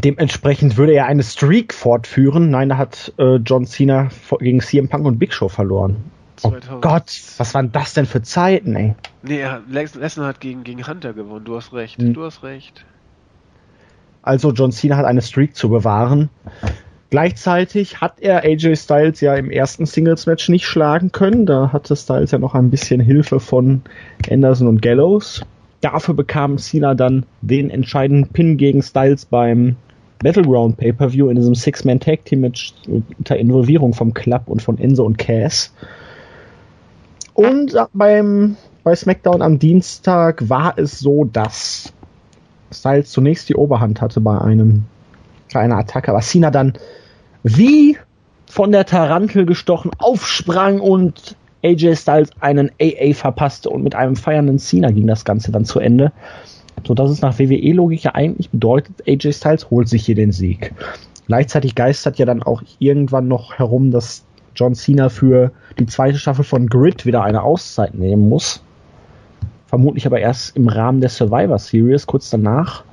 Dementsprechend 0.00 0.76
würde 0.76 0.92
er 0.92 1.06
eine 1.06 1.22
Streak 1.22 1.72
fortführen. 1.72 2.50
Nein, 2.50 2.68
da 2.68 2.76
hat 2.76 3.12
äh, 3.18 3.36
John 3.36 3.66
Cena 3.66 4.08
gegen 4.38 4.60
CM 4.60 4.88
Punk 4.88 5.06
und 5.06 5.18
Big 5.18 5.32
Show 5.32 5.48
verloren. 5.48 5.96
2000. 6.36 6.72
Oh 6.72 6.80
Gott, 6.80 7.20
was 7.38 7.54
waren 7.54 7.72
das 7.72 7.94
denn 7.94 8.06
für 8.06 8.22
Zeiten, 8.22 8.76
ey? 8.76 8.94
Nee, 9.22 9.44
Lesnar 9.68 10.28
hat 10.28 10.40
gegen, 10.40 10.64
gegen 10.64 10.86
Hunter 10.86 11.14
gewonnen. 11.14 11.44
Du 11.44 11.56
hast 11.56 11.72
recht, 11.72 12.00
hm. 12.00 12.12
du 12.12 12.24
hast 12.24 12.42
recht. 12.42 12.84
Also 14.22 14.52
John 14.52 14.72
Cena 14.72 14.96
hat 14.96 15.06
eine 15.06 15.22
Streak 15.22 15.56
zu 15.56 15.68
bewahren. 15.68 16.30
Gleichzeitig 17.10 18.00
hat 18.00 18.20
er 18.20 18.42
AJ 18.42 18.76
Styles 18.76 19.20
ja 19.20 19.34
im 19.34 19.50
ersten 19.50 19.86
Singles-Match 19.86 20.48
nicht 20.48 20.66
schlagen 20.66 21.12
können. 21.12 21.46
Da 21.46 21.72
hatte 21.72 21.94
Styles 21.94 22.32
ja 22.32 22.38
noch 22.38 22.54
ein 22.54 22.70
bisschen 22.70 23.00
Hilfe 23.00 23.38
von 23.38 23.82
Anderson 24.28 24.66
und 24.66 24.82
Gallows. 24.82 25.42
Dafür 25.92 26.14
bekam 26.14 26.58
Cena 26.58 26.94
dann 26.94 27.26
den 27.42 27.70
entscheidenden 27.70 28.32
Pin 28.32 28.56
gegen 28.56 28.82
Styles 28.82 29.24
beim 29.24 29.76
Battleground 30.18 30.78
Pay-Per-View 30.78 31.28
in 31.28 31.36
diesem 31.36 31.54
Six-Man 31.54 32.00
Tag 32.00 32.24
Team 32.24 32.40
Match 32.40 32.74
unter 32.88 33.36
Involvierung 33.36 33.94
vom 33.94 34.12
Club 34.12 34.42
und 34.46 34.62
von 34.62 34.78
Enzo 34.78 35.04
und 35.04 35.16
Cass. 35.16 35.72
Und 37.34 37.76
beim, 37.92 38.56
bei 38.82 38.96
SmackDown 38.96 39.42
am 39.42 39.60
Dienstag 39.60 40.48
war 40.48 40.76
es 40.76 40.98
so, 40.98 41.24
dass 41.24 41.92
Styles 42.72 43.12
zunächst 43.12 43.48
die 43.48 43.54
Oberhand 43.54 44.00
hatte 44.00 44.20
bei 44.20 44.40
einem 44.40 44.86
bei 45.54 45.60
einer 45.60 45.78
Attacke, 45.78 46.10
aber 46.10 46.20
Cena 46.20 46.50
dann 46.50 46.72
wie 47.44 47.96
von 48.46 48.72
der 48.72 48.86
Tarantel 48.86 49.46
gestochen 49.46 49.92
aufsprang 49.98 50.80
und 50.80 51.36
AJ 51.64 51.96
Styles 51.96 52.30
einen 52.40 52.70
AA 52.80 53.14
verpasste 53.14 53.70
und 53.70 53.82
mit 53.82 53.94
einem 53.94 54.16
feiernden 54.16 54.58
Cena 54.58 54.90
ging 54.90 55.06
das 55.06 55.24
Ganze 55.24 55.52
dann 55.52 55.64
zu 55.64 55.80
Ende. 55.80 56.12
So 56.86 56.94
dass 56.94 57.10
es 57.10 57.22
nach 57.22 57.38
WWE-Logik 57.38 58.04
ja 58.04 58.14
eigentlich 58.14 58.50
bedeutet, 58.50 59.02
AJ 59.08 59.32
Styles 59.32 59.70
holt 59.70 59.88
sich 59.88 60.04
hier 60.04 60.14
den 60.14 60.32
Sieg. 60.32 60.72
Gleichzeitig 61.26 61.74
geistert 61.74 62.18
ja 62.18 62.26
dann 62.26 62.42
auch 62.42 62.62
irgendwann 62.78 63.26
noch 63.26 63.54
herum, 63.54 63.90
dass 63.90 64.24
John 64.54 64.74
Cena 64.74 65.08
für 65.08 65.50
die 65.78 65.86
zweite 65.86 66.18
Staffel 66.18 66.44
von 66.44 66.68
Grid 66.68 67.04
wieder 67.04 67.22
eine 67.22 67.42
Auszeit 67.42 67.94
nehmen 67.94 68.28
muss. 68.28 68.62
Vermutlich 69.66 70.06
aber 70.06 70.20
erst 70.20 70.56
im 70.56 70.68
Rahmen 70.68 71.00
der 71.00 71.10
Survivor 71.10 71.58
Series, 71.58 72.06
kurz 72.06 72.30
danach. 72.30 72.84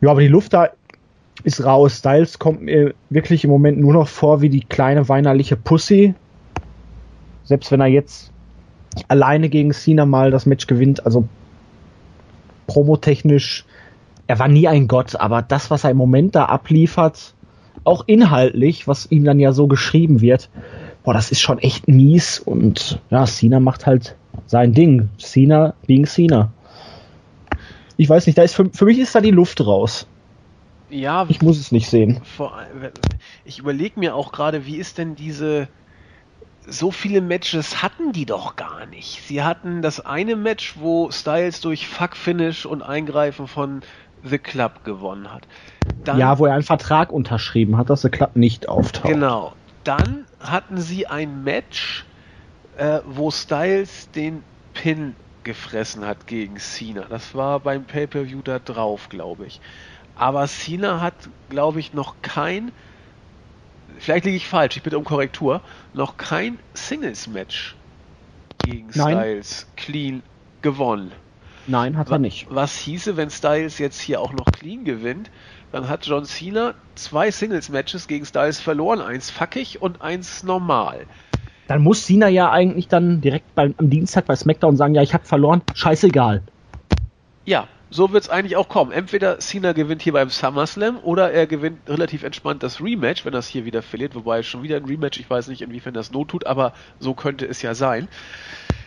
Ja, 0.00 0.10
aber 0.10 0.20
die 0.20 0.28
Luft 0.28 0.52
da 0.52 0.68
ist 1.44 1.64
raus. 1.64 1.98
Styles 1.98 2.38
kommt 2.38 2.62
mir 2.62 2.94
wirklich 3.08 3.44
im 3.44 3.50
Moment 3.50 3.80
nur 3.80 3.94
noch 3.94 4.08
vor 4.08 4.42
wie 4.42 4.50
die 4.50 4.64
kleine 4.64 5.08
weinerliche 5.08 5.56
Pussy. 5.56 6.14
Selbst 7.44 7.70
wenn 7.70 7.80
er 7.80 7.86
jetzt 7.86 8.32
alleine 9.08 9.48
gegen 9.48 9.72
Cena 9.72 10.06
mal 10.06 10.30
das 10.30 10.46
Match 10.46 10.66
gewinnt, 10.66 11.04
also 11.04 11.28
promotechnisch, 12.66 13.64
er 14.26 14.38
war 14.38 14.48
nie 14.48 14.68
ein 14.68 14.88
Gott, 14.88 15.16
aber 15.16 15.42
das, 15.42 15.70
was 15.70 15.84
er 15.84 15.90
im 15.90 15.96
Moment 15.96 16.34
da 16.34 16.46
abliefert, 16.46 17.34
auch 17.84 18.04
inhaltlich, 18.06 18.86
was 18.86 19.10
ihm 19.10 19.24
dann 19.24 19.40
ja 19.40 19.52
so 19.52 19.66
geschrieben 19.66 20.20
wird, 20.20 20.50
boah, 21.02 21.12
das 21.12 21.32
ist 21.32 21.40
schon 21.40 21.58
echt 21.58 21.88
mies 21.88 22.38
und 22.38 23.00
ja, 23.10 23.26
Cena 23.26 23.60
macht 23.60 23.86
halt 23.86 24.16
sein 24.46 24.72
Ding. 24.72 25.10
Cena 25.18 25.74
being 25.86 26.06
Cena. 26.06 26.52
Ich 27.96 28.08
weiß 28.08 28.26
nicht, 28.26 28.38
da 28.38 28.42
ist 28.42 28.54
für, 28.54 28.70
für 28.72 28.84
mich 28.84 28.98
ist 28.98 29.14
da 29.14 29.20
die 29.20 29.30
Luft 29.30 29.64
raus. 29.64 30.06
Ja, 30.88 31.26
ich 31.28 31.40
muss 31.40 31.58
es 31.58 31.72
nicht 31.72 31.88
sehen. 31.88 32.20
Vor, 32.22 32.52
ich 33.44 33.58
überlege 33.58 33.98
mir 33.98 34.14
auch 34.14 34.30
gerade, 34.30 34.66
wie 34.66 34.76
ist 34.76 34.98
denn 34.98 35.14
diese 35.14 35.68
so 36.66 36.90
viele 36.90 37.20
Matches 37.20 37.82
hatten 37.82 38.12
die 38.12 38.26
doch 38.26 38.56
gar 38.56 38.86
nicht. 38.86 39.22
Sie 39.26 39.42
hatten 39.42 39.82
das 39.82 40.00
eine 40.00 40.36
Match, 40.36 40.74
wo 40.78 41.10
Styles 41.10 41.60
durch 41.60 41.88
Fuck-Finish 41.88 42.66
und 42.66 42.82
Eingreifen 42.82 43.48
von 43.48 43.80
The 44.22 44.38
Club 44.38 44.84
gewonnen 44.84 45.32
hat. 45.32 45.48
Dann, 46.04 46.18
ja, 46.18 46.38
wo 46.38 46.46
er 46.46 46.54
einen 46.54 46.62
Vertrag 46.62 47.12
unterschrieben 47.12 47.76
hat, 47.76 47.90
dass 47.90 48.02
The 48.02 48.10
Club 48.10 48.36
nicht 48.36 48.68
auftaucht. 48.68 49.12
Genau. 49.12 49.54
Dann 49.84 50.26
hatten 50.38 50.80
sie 50.80 51.08
ein 51.08 51.42
Match, 51.42 52.06
äh, 52.76 53.00
wo 53.04 53.30
Styles 53.32 54.10
den 54.12 54.44
Pin 54.74 55.16
gefressen 55.42 56.06
hat 56.06 56.28
gegen 56.28 56.56
Cena. 56.58 57.06
Das 57.08 57.34
war 57.34 57.58
beim 57.58 57.84
Pay-Per-View 57.84 58.42
da 58.42 58.60
drauf, 58.60 59.08
glaube 59.08 59.46
ich. 59.46 59.60
Aber 60.14 60.46
Cena 60.46 61.00
hat, 61.00 61.14
glaube 61.48 61.80
ich, 61.80 61.92
noch 61.92 62.16
kein 62.22 62.70
vielleicht 64.02 64.24
liege 64.24 64.36
ich 64.36 64.48
falsch, 64.48 64.76
ich 64.76 64.82
bitte 64.82 64.98
um 64.98 65.04
Korrektur, 65.04 65.62
noch 65.92 66.16
kein 66.16 66.58
Singles-Match 66.74 67.76
gegen 68.62 68.90
Nein. 68.94 69.16
Styles 69.16 69.66
clean 69.76 70.22
gewonnen. 70.60 71.12
Nein, 71.66 71.96
hat 71.96 72.10
er 72.10 72.18
nicht. 72.18 72.46
Was 72.50 72.76
hieße, 72.76 73.16
wenn 73.16 73.30
Styles 73.30 73.78
jetzt 73.78 74.00
hier 74.00 74.20
auch 74.20 74.32
noch 74.32 74.50
clean 74.52 74.84
gewinnt, 74.84 75.30
dann 75.70 75.88
hat 75.88 76.06
John 76.06 76.24
Cena 76.24 76.74
zwei 76.96 77.30
Singles-Matches 77.30 78.08
gegen 78.08 78.26
Styles 78.26 78.60
verloren, 78.60 79.00
eins 79.00 79.30
fuckig 79.30 79.80
und 79.80 80.02
eins 80.02 80.42
normal. 80.42 81.06
Dann 81.68 81.82
muss 81.82 82.04
Cena 82.04 82.28
ja 82.28 82.50
eigentlich 82.50 82.88
dann 82.88 83.20
direkt 83.20 83.54
beim, 83.54 83.74
am 83.78 83.88
Dienstag 83.88 84.26
bei 84.26 84.34
SmackDown 84.34 84.76
sagen, 84.76 84.94
ja, 84.94 85.02
ich 85.02 85.14
habe 85.14 85.24
verloren, 85.24 85.62
scheißegal. 85.74 86.42
Ja, 87.44 87.68
so 87.92 88.10
wird 88.12 88.24
es 88.24 88.30
eigentlich 88.30 88.56
auch 88.56 88.68
kommen. 88.68 88.90
Entweder 88.90 89.38
Cena 89.38 89.72
gewinnt 89.72 90.02
hier 90.02 90.14
beim 90.14 90.30
SummerSlam 90.30 90.98
oder 91.02 91.30
er 91.30 91.46
gewinnt 91.46 91.78
relativ 91.88 92.22
entspannt 92.22 92.62
das 92.62 92.80
Rematch, 92.80 93.24
wenn 93.24 93.32
das 93.32 93.46
hier 93.46 93.64
wieder 93.64 93.82
verliert. 93.82 94.14
Wobei 94.14 94.42
schon 94.42 94.62
wieder 94.62 94.76
ein 94.76 94.84
Rematch, 94.86 95.20
ich 95.20 95.28
weiß 95.28 95.48
nicht, 95.48 95.60
inwiefern 95.60 95.92
das 95.92 96.10
not 96.10 96.28
tut, 96.28 96.46
aber 96.46 96.72
so 96.98 97.12
könnte 97.14 97.46
es 97.46 97.60
ja 97.60 97.74
sein. 97.74 98.08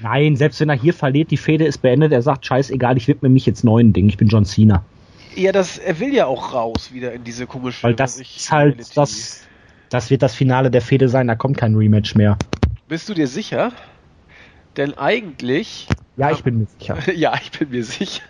Nein, 0.01 0.35
selbst 0.35 0.59
wenn 0.59 0.69
er 0.69 0.75
hier 0.75 0.93
verliert, 0.93 1.31
die 1.31 1.37
Fehde 1.37 1.65
ist 1.65 1.77
beendet, 1.77 2.11
er 2.11 2.23
sagt, 2.23 2.45
scheißegal, 2.45 2.97
ich 2.97 3.07
widme 3.07 3.29
mich 3.29 3.45
jetzt 3.45 3.63
neuen 3.63 3.93
Dingen, 3.93 4.09
ich 4.09 4.17
bin 4.17 4.27
John 4.27 4.43
Cena. 4.43 4.83
Ja, 5.35 5.51
das, 5.51 5.77
er 5.77 5.99
will 5.99 6.13
ja 6.13 6.25
auch 6.25 6.53
raus 6.53 6.91
wieder 6.91 7.13
in 7.13 7.23
diese 7.23 7.45
komische. 7.45 7.83
Weil 7.83 7.93
das 7.93 8.19
ist 8.19 8.51
halt, 8.51 8.97
das, 8.97 9.43
das 9.89 10.09
wird 10.09 10.23
das 10.23 10.33
Finale 10.33 10.71
der 10.71 10.81
Fehde 10.81 11.09
sein, 11.09 11.27
da 11.27 11.35
kommt 11.35 11.57
kein 11.57 11.75
Rematch 11.75 12.15
mehr. 12.15 12.37
Bist 12.87 13.07
du 13.07 13.13
dir 13.13 13.27
sicher? 13.27 13.71
Denn 14.77 14.97
eigentlich. 14.97 15.87
Ja, 16.17 16.31
ich 16.31 16.43
bin 16.43 16.59
mir 16.59 16.67
sicher. 16.79 16.97
ja, 17.15 17.33
ich 17.41 17.51
bin 17.57 17.69
mir 17.69 17.83
sicher. 17.83 18.23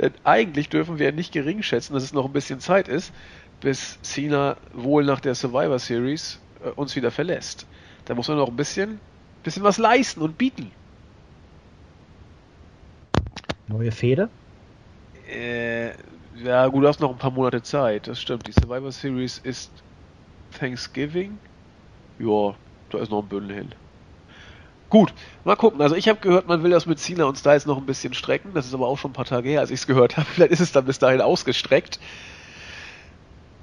Denn 0.00 0.14
eigentlich 0.24 0.68
dürfen 0.68 0.98
wir 0.98 1.12
nicht 1.12 1.32
gering 1.32 1.62
schätzen, 1.62 1.94
dass 1.94 2.02
es 2.02 2.12
noch 2.12 2.24
ein 2.26 2.32
bisschen 2.32 2.60
Zeit 2.60 2.88
ist, 2.88 3.14
bis 3.60 4.00
Cena 4.02 4.60
wohl 4.72 5.04
nach 5.04 5.20
der 5.20 5.34
Survivor 5.34 5.78
Series 5.78 6.42
äh, 6.60 6.70
uns 6.70 6.96
wieder 6.96 7.10
verlässt. 7.10 7.68
Da 8.04 8.14
muss 8.14 8.28
man 8.28 8.36
noch 8.38 8.48
ein 8.48 8.56
bisschen, 8.56 9.00
bisschen 9.42 9.62
was 9.64 9.78
leisten 9.78 10.20
und 10.22 10.38
bieten. 10.38 10.74
Neue 13.66 13.90
Fehde? 13.90 14.30
Äh, 15.14 15.94
ja, 16.34 16.66
gut, 16.68 16.82
du 16.84 16.88
hast 16.88 17.00
noch 17.00 17.10
ein 17.10 17.18
paar 17.18 17.30
Monate 17.30 17.62
Zeit. 17.62 18.06
Das 18.06 18.20
stimmt. 18.20 18.46
Die 18.46 18.52
Survivor 18.52 18.92
Series 18.92 19.38
ist 19.38 19.84
Thanksgiving. 20.50 21.40
Ja, 22.18 22.58
da 22.90 23.00
ist 23.00 23.10
noch 23.10 23.22
ein 23.24 23.28
Bündel 23.28 23.56
hin. 23.56 23.74
Gut, 24.92 25.14
mal 25.44 25.56
gucken. 25.56 25.80
Also 25.80 25.94
ich 25.94 26.06
habe 26.06 26.20
gehört, 26.20 26.48
man 26.48 26.62
will 26.62 26.70
das 26.70 26.84
mit 26.84 26.98
Cena 26.98 27.24
und 27.24 27.38
Styles 27.38 27.64
noch 27.64 27.78
ein 27.78 27.86
bisschen 27.86 28.12
strecken. 28.12 28.50
Das 28.52 28.66
ist 28.66 28.74
aber 28.74 28.88
auch 28.88 28.98
schon 28.98 29.12
ein 29.12 29.14
paar 29.14 29.24
Tage 29.24 29.48
her, 29.48 29.60
als 29.60 29.70
ich 29.70 29.80
es 29.80 29.86
gehört 29.86 30.18
habe. 30.18 30.26
Vielleicht 30.34 30.52
ist 30.52 30.60
es 30.60 30.70
dann 30.70 30.84
bis 30.84 30.98
dahin 30.98 31.22
ausgestreckt. 31.22 31.98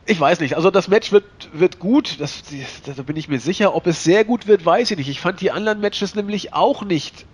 Ich 0.08 0.20
weiß 0.20 0.40
nicht. 0.40 0.56
Also 0.56 0.72
das 0.72 0.88
Match 0.88 1.12
wird, 1.12 1.26
wird 1.54 1.78
gut. 1.78 2.20
Das, 2.20 2.42
da 2.84 3.04
bin 3.04 3.16
ich 3.16 3.30
mir 3.30 3.40
sicher. 3.40 3.76
Ob 3.76 3.86
es 3.86 4.04
sehr 4.04 4.26
gut 4.26 4.48
wird, 4.48 4.66
weiß 4.66 4.90
ich 4.90 4.98
nicht. 4.98 5.08
Ich 5.08 5.22
fand 5.22 5.40
die 5.40 5.52
anderen 5.52 5.82
Matches 5.82 6.16
nämlich 6.16 6.56
auch 6.56 6.84
nicht 6.84 7.28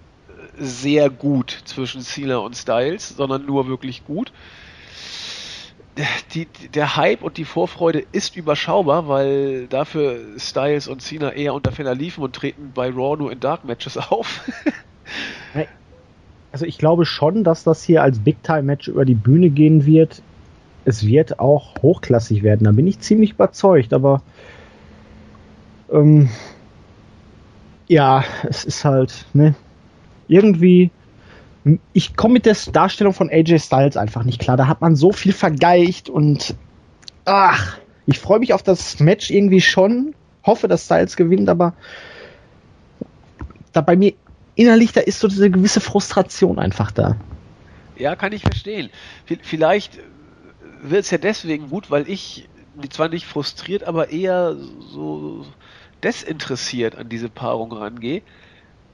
sehr 0.57 1.09
gut 1.09 1.57
zwischen 1.63 2.01
Cena 2.01 2.39
und 2.39 2.57
Styles, 2.57 3.15
sondern 3.15 3.45
nur 3.45 3.69
wirklich 3.69 4.03
gut 4.03 4.33
die, 6.33 6.47
der 6.73 6.97
Hype 6.97 7.21
und 7.21 7.37
die 7.37 7.45
Vorfreude 7.45 8.03
ist 8.11 8.35
überschaubar, 8.35 9.07
weil 9.07 9.67
dafür 9.67 10.19
Styles 10.37 10.87
und 10.87 11.01
Cena 11.01 11.31
eher 11.31 11.53
unter 11.53 11.71
Ferner 11.71 11.95
liefen 11.95 12.23
und 12.23 12.35
treten 12.35 12.71
bei 12.73 12.89
Raw 12.89 13.15
nur 13.17 13.31
in 13.31 13.39
Dark 13.39 13.63
Matches 13.63 13.97
auf. 14.11 14.41
also 16.51 16.65
ich 16.65 16.77
glaube 16.77 17.05
schon, 17.05 17.43
dass 17.43 17.63
das 17.63 17.83
hier 17.83 18.03
als 18.03 18.19
Big 18.19 18.43
Time 18.43 18.63
Match 18.63 18.87
über 18.87 19.05
die 19.05 19.15
Bühne 19.15 19.49
gehen 19.49 19.85
wird. 19.85 20.21
Es 20.83 21.05
wird 21.05 21.39
auch 21.39 21.75
hochklassig 21.81 22.43
werden, 22.43 22.65
da 22.65 22.71
bin 22.71 22.87
ich 22.87 22.99
ziemlich 22.99 23.31
überzeugt, 23.31 23.93
aber 23.93 24.21
ähm, 25.91 26.29
ja, 27.87 28.23
es 28.43 28.65
ist 28.65 28.85
halt, 28.85 29.25
ne, 29.33 29.55
irgendwie 30.27 30.91
ich 31.93 32.15
komme 32.15 32.33
mit 32.35 32.45
der 32.45 32.55
Darstellung 32.71 33.13
von 33.13 33.29
AJ 33.29 33.59
Styles 33.59 33.97
einfach 33.97 34.23
nicht 34.23 34.39
klar. 34.39 34.55
Da 34.55 34.67
hat 34.67 34.81
man 34.81 34.95
so 34.95 35.11
viel 35.11 35.33
vergeicht 35.33 36.09
und 36.09 36.55
ach, 37.25 37.79
ich 38.05 38.19
freue 38.19 38.39
mich 38.39 38.53
auf 38.53 38.61
das 38.61 38.99
Match 38.99 39.31
irgendwie 39.31 39.61
schon. 39.61 40.13
Hoffe, 40.45 40.67
dass 40.67 40.85
Styles 40.85 41.15
gewinnt, 41.15 41.49
aber 41.49 41.73
da 43.73 43.81
bei 43.81 43.95
mir 43.95 44.13
innerlich, 44.53 44.91
da 44.91 45.01
ist 45.01 45.19
so 45.19 45.27
diese 45.27 45.49
gewisse 45.49 45.81
Frustration 45.81 46.59
einfach 46.59 46.91
da. 46.91 47.15
Ja, 47.97 48.15
kann 48.15 48.31
ich 48.31 48.43
verstehen. 48.43 48.89
Vielleicht 49.41 49.99
wird 50.81 51.05
es 51.05 51.11
ja 51.11 51.17
deswegen 51.17 51.69
gut, 51.69 51.89
weil 51.89 52.07
ich 52.07 52.47
zwar 52.91 53.09
nicht 53.09 53.25
frustriert, 53.25 53.85
aber 53.85 54.09
eher 54.11 54.55
so 54.91 55.45
desinteressiert 56.03 56.95
an 56.95 57.09
diese 57.09 57.29
Paarung 57.29 57.71
rangehe 57.71 58.21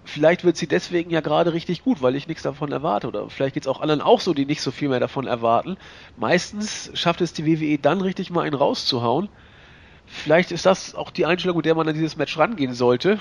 vielleicht 0.03 0.43
wird 0.43 0.57
sie 0.57 0.67
deswegen 0.67 1.09
ja 1.11 1.21
gerade 1.21 1.53
richtig 1.53 1.83
gut, 1.83 2.01
weil 2.01 2.15
ich 2.15 2.27
nichts 2.27 2.43
davon 2.43 2.71
erwarte. 2.71 3.07
Oder 3.07 3.29
vielleicht 3.29 3.53
geht 3.53 3.63
es 3.63 3.67
auch 3.67 3.81
anderen 3.81 4.01
auch 4.01 4.19
so, 4.19 4.33
die 4.33 4.45
nicht 4.45 4.61
so 4.61 4.71
viel 4.71 4.89
mehr 4.89 4.99
davon 4.99 5.27
erwarten. 5.27 5.77
Meistens 6.17 6.91
schafft 6.93 7.21
es 7.21 7.33
die 7.33 7.45
WWE 7.45 7.79
dann 7.79 8.01
richtig 8.01 8.31
mal 8.31 8.41
einen 8.41 8.55
rauszuhauen. 8.55 9.29
Vielleicht 10.05 10.51
ist 10.51 10.65
das 10.65 10.95
auch 10.95 11.11
die 11.11 11.25
Einstellung, 11.25 11.57
mit 11.57 11.65
der 11.65 11.75
man 11.75 11.87
an 11.87 11.93
dieses 11.93 12.17
Match 12.17 12.37
rangehen 12.37 12.73
sollte. 12.73 13.19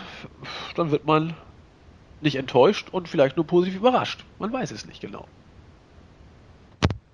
Dann 0.74 0.90
wird 0.90 1.04
man 1.04 1.34
nicht 2.20 2.36
enttäuscht 2.36 2.88
und 2.90 3.08
vielleicht 3.08 3.36
nur 3.36 3.46
positiv 3.46 3.78
überrascht. 3.78 4.24
Man 4.38 4.52
weiß 4.52 4.70
es 4.72 4.86
nicht 4.86 5.00
genau. 5.00 5.26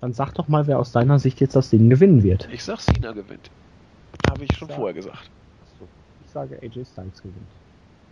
Dann 0.01 0.13
sag 0.13 0.33
doch 0.33 0.47
mal, 0.47 0.67
wer 0.67 0.79
aus 0.79 0.91
deiner 0.91 1.19
Sicht 1.19 1.39
jetzt 1.39 1.55
das 1.55 1.69
Ding 1.69 1.89
gewinnen 1.89 2.23
wird. 2.23 2.47
Ich 2.51 2.63
sag, 2.63 2.79
Cena 2.79 3.13
gewinnt. 3.13 3.49
Habe 4.29 4.43
ich 4.43 4.55
schon 4.55 4.69
vorher 4.69 4.93
gesagt. 4.93 5.31
Ich 6.19 6.31
sage, 6.31 6.59
AJ 6.61 6.85
Styles 6.85 7.21
gewinnt. 7.21 7.49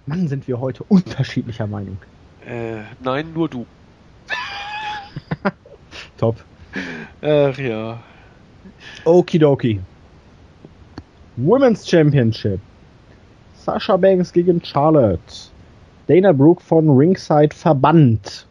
Mann, 0.06 0.28
sind 0.28 0.48
wir 0.48 0.60
heute 0.60 0.84
unterschiedlicher 0.84 1.68
Meinung. 1.68 1.98
Äh, 2.46 2.82
nein, 3.02 3.34
nur 3.34 3.50
du. 3.50 3.66
Top. 6.18 6.36
Ach 7.22 7.58
ja. 7.58 8.00
Okidoki. 9.04 9.80
Women's 11.38 11.90
Championship. 11.90 12.60
Sasha 13.56 13.98
Banks 13.98 14.32
gegen 14.32 14.64
Charlotte. 14.64 15.50
Dana 16.08 16.32
Brooke 16.32 16.62
von 16.62 16.90
Ringside 16.90 17.56
verbannt. 17.56 18.46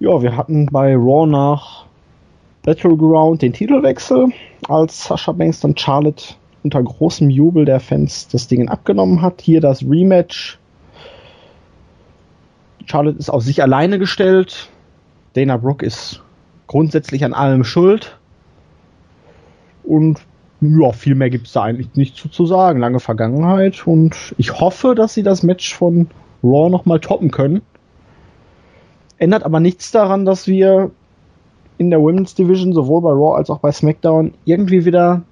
Ja, 0.00 0.20
wir 0.20 0.36
hatten 0.36 0.66
bei 0.66 0.96
Raw 0.96 1.26
nach 1.26 1.86
Battleground 2.62 3.42
den 3.42 3.52
Titelwechsel, 3.52 4.32
als 4.68 5.04
Sasha 5.04 5.32
Banks 5.32 5.60
dann 5.60 5.76
Charlotte 5.76 6.34
unter 6.64 6.82
großem 6.82 7.30
Jubel 7.30 7.66
der 7.66 7.78
Fans 7.78 8.26
das 8.28 8.48
Ding 8.48 8.68
abgenommen 8.68 9.22
hat. 9.22 9.42
Hier 9.42 9.60
das 9.60 9.82
Rematch. 9.82 10.58
Charlotte 12.86 13.18
ist 13.18 13.30
auf 13.30 13.42
sich 13.42 13.62
alleine 13.62 13.98
gestellt. 13.98 14.70
Dana 15.34 15.58
Brooke 15.58 15.84
ist 15.84 16.22
grundsätzlich 16.66 17.24
an 17.24 17.34
allem 17.34 17.64
schuld. 17.64 18.18
Und 19.84 20.20
ja, 20.60 20.92
viel 20.92 21.14
mehr 21.14 21.28
gibt 21.28 21.46
es 21.46 21.52
da 21.52 21.62
eigentlich 21.62 21.94
nicht 21.94 22.16
zu, 22.16 22.30
zu 22.30 22.46
sagen. 22.46 22.80
Lange 22.80 23.00
Vergangenheit 23.00 23.86
und 23.86 24.34
ich 24.38 24.58
hoffe, 24.58 24.94
dass 24.94 25.12
sie 25.12 25.22
das 25.22 25.42
Match 25.42 25.74
von 25.74 26.08
Raw 26.42 26.70
nochmal 26.70 27.00
toppen 27.00 27.30
können. 27.30 27.60
Ändert 29.18 29.44
aber 29.44 29.60
nichts 29.60 29.92
daran, 29.92 30.24
dass 30.24 30.46
wir 30.46 30.90
in 31.76 31.90
der 31.90 32.00
Women's 32.00 32.34
Division 32.34 32.72
sowohl 32.72 33.02
bei 33.02 33.10
Raw 33.10 33.36
als 33.36 33.50
auch 33.50 33.58
bei 33.58 33.70
SmackDown 33.70 34.32
irgendwie 34.46 34.86
wieder 34.86 35.22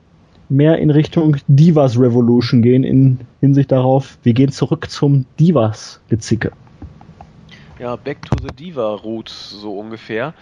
mehr 0.52 0.78
in 0.78 0.90
Richtung 0.90 1.36
Divas 1.48 1.98
Revolution 1.98 2.62
gehen 2.62 2.84
in 2.84 3.20
Hinsicht 3.40 3.72
darauf, 3.72 4.18
wir 4.22 4.34
gehen 4.34 4.52
zurück 4.52 4.90
zum 4.90 5.24
Divas 5.40 6.00
Gezicke. 6.08 6.52
Ja, 7.78 7.96
Back 7.96 8.22
to 8.26 8.36
the 8.38 8.54
Diva 8.54 8.94
Roots 8.94 9.50
so 9.50 9.78
ungefähr. 9.78 10.34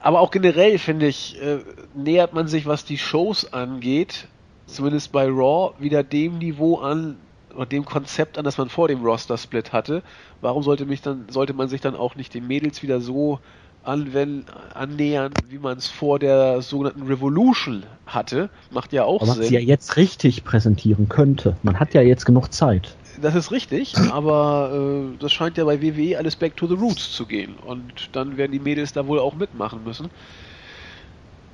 Aber 0.00 0.20
auch 0.20 0.30
generell 0.30 0.78
finde 0.78 1.06
ich, 1.06 1.40
äh, 1.40 1.60
nähert 1.94 2.34
man 2.34 2.46
sich, 2.46 2.66
was 2.66 2.84
die 2.84 2.98
Shows 2.98 3.54
angeht, 3.54 4.28
zumindest 4.66 5.12
bei 5.12 5.26
Raw, 5.26 5.72
wieder 5.78 6.02
dem 6.02 6.38
Niveau 6.38 6.78
an 6.78 7.16
oder 7.54 7.66
dem 7.66 7.84
Konzept 7.84 8.36
an, 8.36 8.44
das 8.44 8.58
man 8.58 8.68
vor 8.68 8.88
dem 8.88 9.02
Roster-Split 9.02 9.72
hatte. 9.72 10.02
Warum 10.40 10.62
sollte 10.62 10.84
mich 10.84 11.00
dann, 11.00 11.24
sollte 11.28 11.54
man 11.54 11.68
sich 11.68 11.80
dann 11.80 11.96
auch 11.96 12.16
nicht 12.16 12.34
den 12.34 12.46
Mädels 12.46 12.82
wieder 12.82 13.00
so 13.00 13.38
anwenden, 13.84 14.46
annähern, 14.72 15.32
wie 15.48 15.58
man 15.58 15.78
es 15.78 15.88
vor 15.88 16.18
der 16.18 16.62
sogenannten 16.62 17.02
Revolution 17.02 17.84
hatte? 18.06 18.50
Macht 18.70 18.92
ja 18.92 19.04
auch 19.04 19.22
aber 19.22 19.32
Sinn. 19.32 19.40
Man 19.40 19.48
sie 19.48 19.54
ja 19.54 19.60
jetzt 19.60 19.96
richtig 19.96 20.44
präsentieren 20.44 21.08
könnte. 21.08 21.56
Man 21.62 21.78
hat 21.78 21.94
ja 21.94 22.02
jetzt 22.02 22.24
genug 22.24 22.52
Zeit 22.52 22.96
das 23.20 23.34
ist 23.34 23.50
richtig, 23.50 23.96
aber 23.96 25.12
äh, 25.14 25.18
das 25.18 25.32
scheint 25.32 25.56
ja 25.56 25.64
bei 25.64 25.80
WWE 25.82 26.18
alles 26.18 26.36
back 26.36 26.56
to 26.56 26.66
the 26.66 26.74
roots 26.74 27.12
zu 27.12 27.26
gehen. 27.26 27.56
Und 27.56 28.10
dann 28.12 28.36
werden 28.36 28.52
die 28.52 28.58
Mädels 28.58 28.92
da 28.92 29.06
wohl 29.06 29.18
auch 29.18 29.34
mitmachen 29.34 29.84
müssen. 29.84 30.10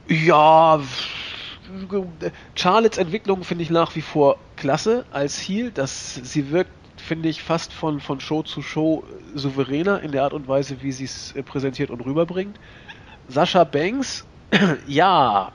Ja, 0.08 0.80
Charlottes 2.54 2.98
Entwicklung 2.98 3.44
finde 3.44 3.62
ich 3.62 3.70
nach 3.70 3.94
wie 3.94 4.00
vor 4.00 4.38
klasse 4.56 5.04
als 5.10 5.38
Heel. 5.38 5.70
Dass 5.70 6.14
sie 6.14 6.50
wirkt, 6.50 6.72
finde 7.00 7.28
ich, 7.28 7.42
fast 7.42 7.72
von, 7.72 8.00
von 8.00 8.20
Show 8.20 8.42
zu 8.42 8.62
Show 8.62 9.04
souveräner 9.34 10.00
in 10.02 10.12
der 10.12 10.24
Art 10.24 10.32
und 10.34 10.48
Weise, 10.48 10.82
wie 10.82 10.92
sie 10.92 11.04
es 11.04 11.32
äh, 11.32 11.42
präsentiert 11.42 11.90
und 11.90 12.00
rüberbringt. 12.02 12.58
Sascha 13.28 13.64
Banks, 13.64 14.26
ja, 14.86 15.52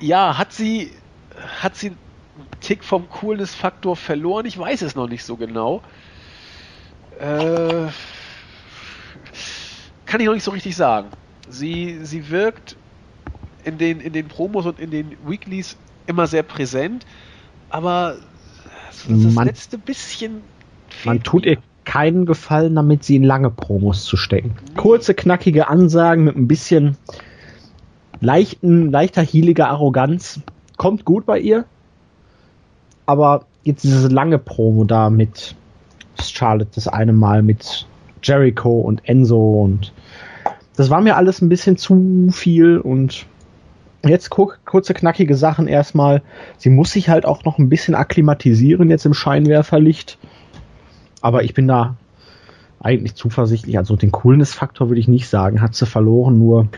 ja, 0.00 0.36
hat 0.38 0.52
sie, 0.52 0.92
hat 1.60 1.76
sie 1.76 1.96
Tick 2.60 2.84
vom 2.84 3.08
Coolness-Faktor 3.08 3.96
verloren. 3.96 4.46
Ich 4.46 4.58
weiß 4.58 4.82
es 4.82 4.94
noch 4.94 5.06
nicht 5.08 5.24
so 5.24 5.36
genau. 5.36 5.82
Äh, 7.18 7.88
kann 10.06 10.20
ich 10.20 10.26
noch 10.26 10.34
nicht 10.34 10.44
so 10.44 10.50
richtig 10.50 10.76
sagen. 10.76 11.10
Sie, 11.48 12.04
sie 12.04 12.30
wirkt 12.30 12.76
in 13.64 13.78
den, 13.78 14.00
in 14.00 14.12
den 14.12 14.28
Promos 14.28 14.66
und 14.66 14.78
in 14.80 14.90
den 14.90 15.16
Weeklies 15.28 15.76
immer 16.06 16.26
sehr 16.26 16.42
präsent, 16.42 17.06
aber 17.68 18.18
das 19.08 19.34
man, 19.34 19.46
letzte 19.46 19.78
bisschen. 19.78 20.42
Man 21.04 21.22
tut 21.22 21.46
ihr 21.46 21.58
keinen 21.84 22.26
Gefallen 22.26 22.74
damit, 22.74 23.04
sie 23.04 23.16
in 23.16 23.24
lange 23.24 23.50
Promos 23.50 24.04
zu 24.04 24.16
stecken. 24.16 24.54
Kurze, 24.76 25.14
knackige 25.14 25.68
Ansagen 25.68 26.24
mit 26.24 26.36
ein 26.36 26.48
bisschen 26.48 26.96
leichten, 28.20 28.90
leichter, 28.90 29.22
healiger 29.22 29.68
Arroganz. 29.68 30.40
Kommt 30.76 31.04
gut 31.04 31.26
bei 31.26 31.38
ihr 31.38 31.64
aber 33.06 33.44
jetzt 33.62 33.84
diese 33.84 34.08
lange 34.08 34.38
Promo 34.38 34.84
da 34.84 35.10
mit 35.10 35.54
Charlotte 36.20 36.70
das 36.74 36.88
eine 36.88 37.12
Mal 37.12 37.42
mit 37.42 37.86
Jericho 38.22 38.80
und 38.80 39.06
Enzo 39.08 39.62
und 39.62 39.92
das 40.76 40.88
war 40.90 41.00
mir 41.00 41.16
alles 41.16 41.42
ein 41.42 41.48
bisschen 41.48 41.76
zu 41.76 42.28
viel 42.32 42.78
und 42.78 43.26
jetzt 44.08 44.30
kurze 44.30 44.94
knackige 44.94 45.36
Sachen 45.36 45.68
erstmal. 45.68 46.22
Sie 46.56 46.70
muss 46.70 46.92
sich 46.92 47.08
halt 47.08 47.24
auch 47.24 47.44
noch 47.44 47.58
ein 47.58 47.68
bisschen 47.68 47.94
akklimatisieren 47.94 48.90
jetzt 48.90 49.06
im 49.06 49.14
Scheinwerferlicht. 49.14 50.18
Aber 51.20 51.44
ich 51.44 51.54
bin 51.54 51.68
da 51.68 51.96
eigentlich 52.80 53.14
zuversichtlich. 53.14 53.78
Also 53.78 53.96
den 53.96 54.12
Coolness-Faktor 54.12 54.88
würde 54.88 55.00
ich 55.00 55.08
nicht 55.08 55.28
sagen, 55.28 55.60
hat 55.60 55.74
sie 55.74 55.86
verloren. 55.86 56.38
Nur 56.38 56.68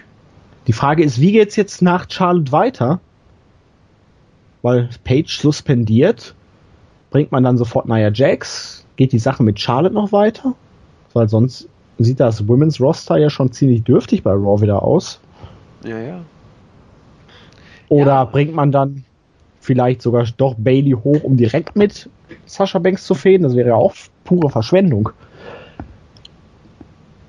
die 0.67 0.73
Frage 0.73 1.03
ist, 1.03 1.21
wie 1.21 1.33
geht's 1.33 1.57
jetzt 1.57 1.83
nach 1.83 2.07
Charlotte 2.11 2.53
weiter? 2.53 3.01
weil 4.65 4.89
Page 5.05 5.39
suspendiert, 5.39 6.35
bringt 7.11 7.31
man 7.31 7.45
dann 7.45 7.59
sofort 7.59 7.87
Nia 7.87 8.11
Jax, 8.11 8.87
geht 8.97 9.13
die 9.13 9.19
Sache 9.19 9.43
mit 9.43 9.61
Charlotte 9.61 9.95
noch 9.95 10.11
weiter, 10.11 10.55
weil 11.13 11.29
sonst 11.29 11.69
sieht 11.99 12.19
das 12.19 12.49
Women's 12.49 12.81
Roster 12.81 13.19
ja 13.19 13.29
schon 13.29 13.53
ziemlich 13.53 13.83
dürftig 13.85 14.23
bei 14.23 14.31
Raw 14.33 14.63
wieder 14.63 14.83
aus. 14.83 15.21
Ja, 15.85 15.99
ja. 15.99 16.21
Oder 17.89 18.07
ja. 18.07 18.25
bringt 18.25 18.55
man 18.55 18.73
dann 18.73 19.05
vielleicht 19.61 20.03
sogar 20.03 20.27
doch 20.37 20.55
Bailey 20.59 20.93
hoch, 20.93 21.23
um 21.23 21.37
direkt 21.37 21.77
mit 21.77 22.09
Sasha 22.47 22.79
Banks 22.79 23.05
zu 23.05 23.15
fäden? 23.15 23.45
Das 23.45 23.57
wäre 23.57 23.69
ja 23.69 23.75
auch 23.75 23.95
pure 24.25 24.51
Verschwendung. 24.51 25.11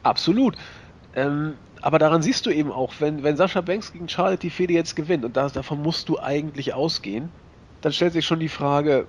Absolut. 0.04 0.56
Ähm, 1.16 1.54
aber 1.82 2.00
daran 2.00 2.22
siehst 2.22 2.46
du 2.46 2.50
eben 2.50 2.72
auch, 2.72 2.94
wenn, 3.00 3.24
wenn 3.24 3.38
Sascha 3.38 3.62
Banks 3.62 3.94
gegen 3.94 4.10
Charlotte 4.10 4.40
die 4.40 4.50
Fehde 4.50 4.74
jetzt 4.74 4.96
gewinnt, 4.96 5.24
und 5.24 5.38
das, 5.38 5.54
davon 5.54 5.82
musst 5.82 6.10
du 6.10 6.20
eigentlich 6.20 6.74
ausgehen, 6.74 7.30
dann 7.82 7.94
stellt 7.94 8.14
sich 8.14 8.26
schon 8.26 8.40
die 8.40 8.50
Frage, 8.50 9.08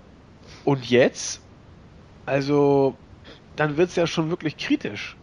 und 0.64 0.88
jetzt? 0.88 1.40
Also, 2.26 2.94
dann 3.56 3.76
wird 3.76 3.90
es 3.90 3.96
ja 3.96 4.06
schon 4.06 4.30
wirklich 4.30 4.56
kritisch, 4.56 5.16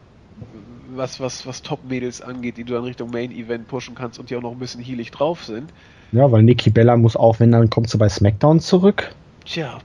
was, 0.96 1.20
was, 1.20 1.46
was 1.46 1.62
Top-Mädels 1.62 2.22
angeht, 2.22 2.58
die 2.58 2.64
du 2.64 2.74
dann 2.74 2.84
Richtung 2.84 3.12
Main-Event 3.12 3.68
pushen 3.68 3.96
kannst 3.96 4.20
und 4.20 4.30
die 4.30 4.36
auch 4.36 4.42
noch 4.42 4.52
ein 4.52 4.60
bisschen 4.60 4.82
heelig 4.82 5.12
drauf 5.12 5.44
sind. 5.44 5.74
Ja, 6.14 6.32
weil 6.32 6.44
Nikki 6.44 6.70
Bella 6.70 6.96
muss 6.96 7.16
auch, 7.16 7.40
wenn 7.40 7.52
dann 7.52 7.72
kommt 7.72 7.90
sie 7.90 7.98
bei 7.98 8.08
SmackDown 8.08 8.60
zurück. 8.60 9.16
Tja. 9.46 9.80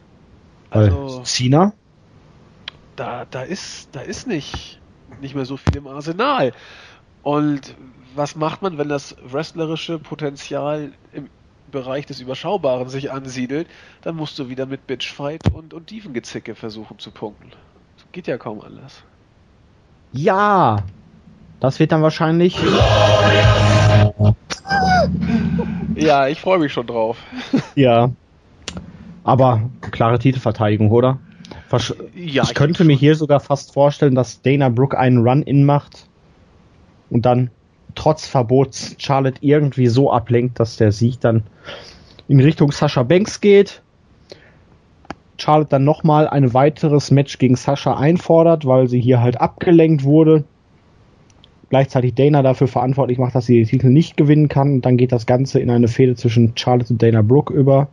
Also, 0.69 1.23
Cena? 1.25 1.73
Da, 2.97 3.25
da 3.31 3.43
ist, 3.43 3.89
da 3.93 4.01
ist 4.01 4.27
nicht, 4.27 4.79
nicht 5.23 5.35
mehr 5.35 5.47
so 5.47 5.57
viel 5.57 5.77
im 5.77 5.87
Arsenal. 5.87 6.53
Und 7.23 7.75
was 8.15 8.37
macht 8.37 8.61
man, 8.61 8.77
wenn 8.77 8.91
das 8.91 9.17
wrestlerische 9.25 9.99
Potenzial 9.99 10.93
im 11.15 11.31
Bereich 11.71 12.05
des 12.05 12.21
Überschaubaren 12.21 12.91
sich 12.91 13.11
ansiedelt? 13.11 13.67
Dann 14.03 14.15
musst 14.15 14.39
du 14.39 14.51
wieder 14.51 14.67
mit 14.67 14.87
Bitchfight 14.87 15.51
und, 15.55 15.73
und 15.73 15.91
Dievengezicke 15.91 16.55
versuchen 16.55 16.99
zu 16.99 17.11
punkten. 17.11 17.53
Das 17.97 18.05
geht 18.13 18.27
ja 18.27 18.37
kaum 18.37 18.61
anders. 18.61 19.03
Ja, 20.13 20.83
das 21.61 21.81
wird 21.81 21.93
dann 21.93 22.03
wahrscheinlich. 22.03 22.59
ja, 26.07 26.29
ich 26.29 26.41
freue 26.41 26.59
mich 26.59 26.73
schon 26.73 26.87
drauf. 26.87 27.19
ja. 27.75 28.11
Aber 29.25 29.63
klare 29.81 30.19
Titelverteidigung, 30.19 30.91
oder? 30.91 31.19
Versch 31.69 31.95
ja, 32.15 32.43
ich, 32.43 32.51
ich 32.51 32.55
könnte 32.55 32.85
mir 32.85 32.97
hier 32.97 33.15
sogar 33.15 33.41
fast 33.41 33.73
vorstellen, 33.73 34.15
dass 34.15 34.43
Dana 34.43 34.69
Brooke 34.69 34.99
einen 34.99 35.19
Run-In 35.19 35.65
macht 35.65 36.07
und 37.11 37.27
dann 37.27 37.51
trotz 37.95 38.27
Verbots 38.27 38.95
Charlotte 38.99 39.39
irgendwie 39.41 39.89
so 39.89 40.13
ablenkt, 40.13 40.61
dass 40.61 40.77
der 40.77 40.93
Sieg 40.93 41.21
dann 41.21 41.43
in 42.29 42.41
Richtung 42.41 42.73
Sascha 42.73 43.03
Banks 43.03 43.41
geht. 43.41 43.83
Charlotte 45.39 45.71
dann 45.71 45.85
nochmal 45.85 46.29
ein 46.29 46.53
weiteres 46.53 47.11
Match 47.11 47.39
gegen 47.39 47.57
Sascha 47.57 47.97
einfordert, 47.97 48.67
weil 48.67 48.89
sie 48.89 49.01
hier 49.01 49.21
halt 49.21 49.41
abgelenkt 49.41 50.05
wurde. 50.05 50.45
Gleichzeitig 51.71 52.15
Dana 52.15 52.43
dafür 52.43 52.67
verantwortlich 52.67 53.19
macht, 53.19 53.35
dass 53.35 53.47
sie 53.47 53.57
den 53.57 53.67
Titel 53.67 53.89
nicht 53.89 54.17
gewinnen 54.17 54.49
kann. 54.49 54.75
Und 54.75 54.87
dann 54.87 54.97
geht 54.97 55.13
das 55.13 55.27
Ganze 55.27 55.61
in 55.61 55.71
eine 55.71 55.89
Fehde 55.89 56.15
zwischen 56.15 56.53
Charlotte 56.57 56.93
und 56.93 57.03
Dana 57.03 57.23
Brooke 57.23 57.53
über. 57.53 57.89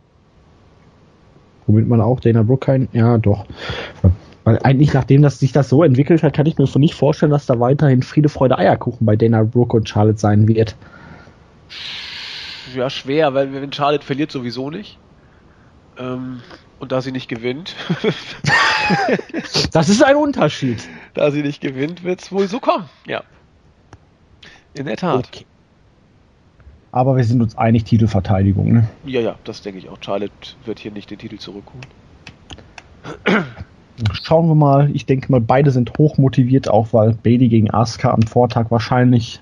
Womit 1.66 1.88
man 1.88 2.00
auch 2.00 2.20
Dana 2.20 2.42
Brooke 2.42 2.66
kein, 2.66 2.88
ja 2.92 3.18
doch, 3.18 3.44
weil 4.46 4.60
eigentlich, 4.62 4.94
nachdem 4.94 5.22
das, 5.22 5.40
sich 5.40 5.50
das 5.50 5.68
so 5.68 5.82
entwickelt 5.82 6.22
hat, 6.22 6.32
kann 6.32 6.46
ich 6.46 6.56
mir 6.56 6.68
so 6.68 6.78
nicht 6.78 6.94
vorstellen, 6.94 7.32
dass 7.32 7.46
da 7.46 7.58
weiterhin 7.58 8.04
Friede, 8.04 8.28
Freude, 8.28 8.56
Eierkuchen 8.56 9.04
bei 9.04 9.16
Dana 9.16 9.42
Brooke 9.42 9.76
und 9.76 9.88
Charlotte 9.88 10.20
sein 10.20 10.46
wird. 10.46 10.76
Ja, 12.72 12.88
schwer, 12.88 13.34
weil 13.34 13.52
wenn 13.52 13.72
Charlotte 13.72 14.06
verliert 14.06 14.30
sowieso 14.30 14.70
nicht. 14.70 14.98
Ähm, 15.98 16.42
und 16.78 16.92
da 16.92 17.00
sie 17.00 17.10
nicht 17.10 17.26
gewinnt. 17.26 17.74
das 19.72 19.88
ist 19.88 20.04
ein 20.04 20.14
Unterschied. 20.14 20.78
Da 21.14 21.32
sie 21.32 21.42
nicht 21.42 21.60
gewinnt, 21.60 22.04
wird 22.04 22.20
es 22.22 22.30
wohl 22.30 22.46
so 22.46 22.60
kommen, 22.60 22.88
ja. 23.04 23.24
In 24.76 24.86
der 24.86 24.96
Tat. 24.96 25.28
Okay. 25.28 25.44
Aber 26.92 27.16
wir 27.16 27.24
sind 27.24 27.42
uns 27.42 27.58
einig, 27.58 27.84
Titelverteidigung, 27.84 28.72
ne? 28.72 28.88
Ja, 29.04 29.20
ja, 29.20 29.34
das 29.44 29.62
denke 29.62 29.78
ich 29.78 29.88
auch. 29.88 29.98
Charlotte 30.00 30.32
wird 30.64 30.78
hier 30.78 30.92
nicht 30.92 31.10
den 31.10 31.18
Titel 31.18 31.36
zurückholen. 31.36 31.84
Schauen 34.12 34.48
wir 34.48 34.54
mal. 34.54 34.90
Ich 34.92 35.06
denke 35.06 35.30
mal, 35.30 35.40
beide 35.40 35.70
sind 35.70 35.96
hoch 35.98 36.18
motiviert, 36.18 36.68
auch 36.68 36.92
weil 36.92 37.12
Bailey 37.14 37.48
gegen 37.48 37.70
Asuka 37.72 38.10
am 38.10 38.22
Vortag 38.22 38.70
wahrscheinlich 38.70 39.40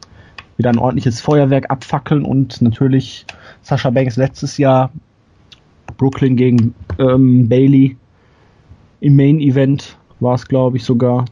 wieder 0.56 0.70
ein 0.70 0.78
ordentliches 0.78 1.20
Feuerwerk 1.20 1.70
abfackeln 1.70 2.24
und 2.24 2.62
natürlich 2.62 3.26
Sascha 3.62 3.90
Banks 3.90 4.16
letztes 4.16 4.58
Jahr 4.58 4.90
Brooklyn 5.96 6.36
gegen 6.36 6.74
ähm, 6.98 7.48
Bailey 7.48 7.96
im 9.00 9.16
Main 9.16 9.40
Event 9.40 9.96
war 10.20 10.34
es, 10.34 10.46
glaube 10.46 10.76
ich, 10.76 10.84
sogar. 10.84 11.24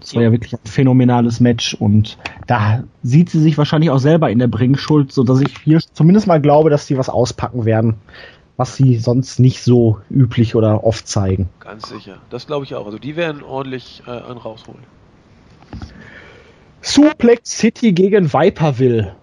Das 0.00 0.14
war 0.14 0.22
ja 0.22 0.32
wirklich 0.32 0.52
ein 0.52 0.60
phänomenales 0.64 1.40
Match 1.40 1.74
und 1.74 2.18
da 2.46 2.84
sieht 3.02 3.30
sie 3.30 3.40
sich 3.40 3.58
wahrscheinlich 3.58 3.90
auch 3.90 3.98
selber 3.98 4.30
in 4.30 4.38
der 4.38 4.46
Bringschuld, 4.46 5.10
so 5.10 5.24
dass 5.24 5.40
ich 5.40 5.58
hier 5.64 5.80
zumindest 5.92 6.26
mal 6.26 6.40
glaube, 6.40 6.70
dass 6.70 6.86
sie 6.86 6.98
was 6.98 7.08
auspacken 7.08 7.64
werden, 7.64 7.94
was 8.56 8.76
sie 8.76 8.98
sonst 8.98 9.40
nicht 9.40 9.62
so 9.62 10.00
üblich 10.10 10.54
oder 10.54 10.84
oft 10.84 11.08
zeigen. 11.08 11.48
Ganz 11.60 11.88
sicher. 11.88 12.18
Das 12.30 12.46
glaube 12.46 12.64
ich 12.64 12.74
auch. 12.74 12.86
Also 12.86 12.98
die 12.98 13.16
werden 13.16 13.42
ordentlich 13.42 14.02
äh, 14.06 14.10
einen 14.10 14.38
rausholen. 14.38 14.82
Suplex 16.82 17.58
City 17.58 17.92
gegen 17.92 18.32
Viperville. 18.32 19.16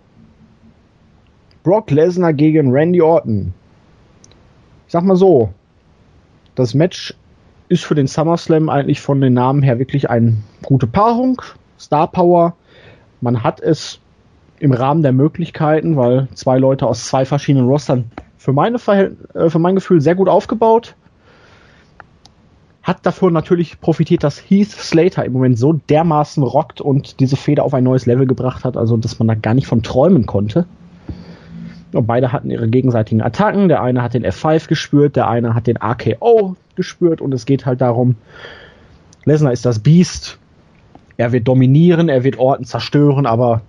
Brock 1.63 1.91
Lesnar 1.91 2.34
gegen 2.34 2.71
Randy 2.71 3.01
Orton. 3.01 3.53
Ich 4.86 4.91
sag 4.91 5.03
mal 5.03 5.15
so, 5.15 5.53
das 6.55 6.74
Match 6.74 7.15
ist 7.74 7.84
für 7.86 7.95
den 7.95 8.05
SummerSlam 8.05 8.69
eigentlich 8.69 9.01
von 9.01 9.19
den 9.19 9.34
Namen 9.34 9.63
her 9.63 9.80
wirklich 9.80 10.07
eine 10.07 10.36
gute 10.61 10.86
Paarung. 10.86 11.41
Star 11.80 12.07
Power. 12.07 12.55
Man 13.19 13.43
hat 13.43 13.59
es 13.59 13.99
im 14.59 14.71
Rahmen 14.71 15.01
der 15.01 15.11
Möglichkeiten, 15.11 15.97
weil 15.97 16.28
zwei 16.36 16.59
Leute 16.59 16.86
aus 16.86 17.07
zwei 17.07 17.26
verschiedenen 17.26 17.67
Rostern 17.67 18.11
für, 18.38 18.53
meine 18.53 18.78
Verhält 18.78 19.17
äh, 19.34 19.49
für 19.49 19.57
mein 19.57 19.74
Gefühl 19.74 20.01
sehr 20.01 20.13
gut 20.13 20.30
aufgebaut. 20.30 20.93
Hat 22.84 22.99
davor 23.03 23.32
natürlich 23.32 23.82
profitiert, 23.82 24.24
dass 24.24 24.38
Heath 24.38 24.69
Slater 24.69 25.26
im 25.26 25.34
Moment 25.34 25.57
so 25.57 25.74
dermaßen 25.74 26.43
rockt 26.43 26.80
und 26.80 27.19
diese 27.19 27.38
Feder 27.38 27.63
auf 27.63 27.74
ein 27.74 27.84
neues 27.84 28.05
Level 28.05 28.28
gebracht 28.28 28.65
hat, 28.65 28.78
also 28.78 28.97
dass 28.97 29.17
man 29.17 29.28
da 29.28 29.34
gar 29.34 29.55
nicht 29.55 29.67
von 29.67 29.82
träumen 29.82 30.28
konnte. 30.28 30.67
Und 31.91 32.05
beide 32.05 32.32
hatten 32.32 32.51
ihre 32.51 32.67
gegenseitigen 32.67 33.21
Attacken. 33.21 33.67
Der 33.67 33.82
eine 33.82 34.03
hat 34.03 34.13
den 34.13 34.26
F5 34.26 34.67
gespürt, 34.67 35.15
der 35.15 35.28
eine 35.28 35.55
hat 35.55 35.65
den 35.65 35.78
AKO 35.78 36.55
gespürt 36.76 37.21
und 37.21 37.34
es 37.34 37.45
geht 37.45 37.65
halt 37.65 37.82
darum, 37.82 38.15
Lesnar 39.26 39.53
ist 39.53 39.65
das 39.65 39.80
Biest. 39.80 40.38
Er 41.17 41.32
wird 41.32 41.47
dominieren, 41.47 42.09
er 42.09 42.24
wird 42.24 42.38
Orten 42.38 42.65
zerstören, 42.65 43.26
aber 43.26 43.61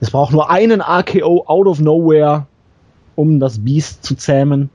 es 0.00 0.10
braucht 0.10 0.32
nur 0.32 0.50
einen 0.50 0.80
AKO 0.80 1.44
out 1.46 1.66
of 1.66 1.80
nowhere, 1.80 2.46
um 3.16 3.40
das 3.40 3.62
Biest 3.62 4.04
zu 4.04 4.14
zähmen. 4.14 4.70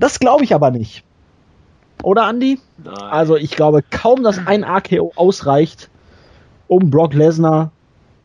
Das 0.00 0.18
glaube 0.18 0.44
ich 0.44 0.54
aber 0.54 0.70
nicht. 0.70 1.04
Oder 2.02 2.28
Andy? 2.28 2.58
Nein. 2.82 2.94
Also 2.94 3.36
ich 3.36 3.52
glaube 3.52 3.82
kaum, 3.88 4.22
dass 4.24 4.44
ein 4.44 4.64
AKO 4.64 5.12
ausreicht, 5.14 5.88
um 6.66 6.90
Brock 6.90 7.14
Lesnar 7.14 7.70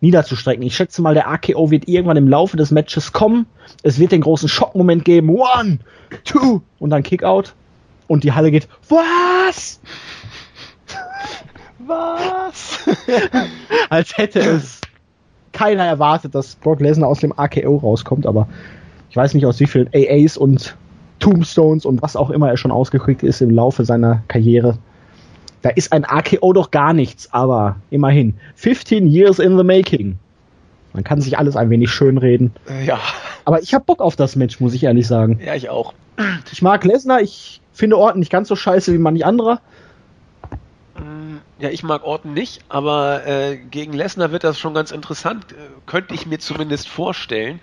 niederzustrecken. 0.01 0.63
Ich 0.63 0.75
schätze 0.75 1.01
mal, 1.01 1.13
der 1.13 1.27
AKO 1.29 1.69
wird 1.71 1.87
irgendwann 1.87 2.17
im 2.17 2.27
Laufe 2.27 2.57
des 2.57 2.71
Matches 2.71 3.13
kommen. 3.13 3.45
Es 3.83 3.99
wird 3.99 4.11
den 4.11 4.21
großen 4.21 4.49
Schockmoment 4.49 5.05
geben. 5.05 5.29
One, 5.29 5.79
two 6.23 6.61
und 6.79 6.89
dann 6.89 7.03
Kickout. 7.03 7.53
Und 8.07 8.23
die 8.23 8.31
Halle 8.31 8.51
geht, 8.51 8.67
was? 8.89 9.79
was? 11.79 12.79
Als 13.89 14.17
hätte 14.17 14.39
es 14.39 14.81
keiner 15.51 15.85
erwartet, 15.85 16.35
dass 16.35 16.55
Brock 16.55 16.79
Lesnar 16.79 17.09
aus 17.09 17.19
dem 17.19 17.37
AKO 17.37 17.77
rauskommt, 17.77 18.25
aber 18.25 18.47
ich 19.09 19.15
weiß 19.15 19.33
nicht 19.33 19.45
aus 19.45 19.59
wie 19.59 19.65
vielen 19.65 19.89
AAs 19.93 20.37
und 20.37 20.75
Tombstones 21.19 21.85
und 21.85 22.01
was 22.01 22.15
auch 22.15 22.29
immer 22.29 22.49
er 22.49 22.57
schon 22.57 22.71
ausgekriegt 22.71 23.23
ist 23.23 23.41
im 23.41 23.49
Laufe 23.49 23.83
seiner 23.83 24.21
Karriere. 24.27 24.77
Da 25.63 25.69
ist 25.69 25.91
ein 25.91 26.05
AKO 26.05 26.53
doch 26.53 26.71
gar 26.71 26.93
nichts, 26.93 27.33
aber 27.33 27.77
immerhin. 27.89 28.35
15 28.55 29.07
years 29.07 29.39
in 29.39 29.57
the 29.57 29.63
making. 29.63 30.19
Man 30.93 31.03
kann 31.03 31.21
sich 31.21 31.37
alles 31.37 31.55
ein 31.55 31.69
wenig 31.69 31.89
schönreden. 31.89 32.51
Ja. 32.85 32.99
Aber 33.45 33.61
ich 33.61 33.73
hab 33.73 33.85
Bock 33.85 33.99
auf 33.99 34.15
das 34.15 34.35
Match, 34.35 34.59
muss 34.59 34.73
ich 34.73 34.83
ehrlich 34.83 35.07
sagen. 35.07 35.39
Ja, 35.43 35.55
ich 35.55 35.69
auch. 35.69 35.93
Ich 36.51 36.61
mag 36.61 36.83
Lesnar, 36.85 37.21
ich 37.21 37.61
finde 37.77 37.97
Orton 37.97 38.19
nicht 38.19 38.31
ganz 38.31 38.47
so 38.47 38.55
scheiße 38.55 38.93
wie 38.93 38.97
manch 38.97 39.25
anderer. 39.25 39.61
Mm, 40.95 41.37
ja, 41.59 41.69
ich 41.69 41.83
mag 41.83 42.03
Orton 42.03 42.33
nicht, 42.33 42.61
aber 42.69 43.25
äh, 43.25 43.57
gegen 43.57 43.93
Lesnar 43.93 44.31
wird 44.31 44.43
das 44.43 44.59
schon 44.59 44.73
ganz 44.73 44.91
interessant. 44.91 45.51
Äh, 45.51 45.55
könnte 45.85 46.13
ich 46.13 46.25
mir 46.25 46.39
zumindest 46.39 46.89
vorstellen. 46.89 47.59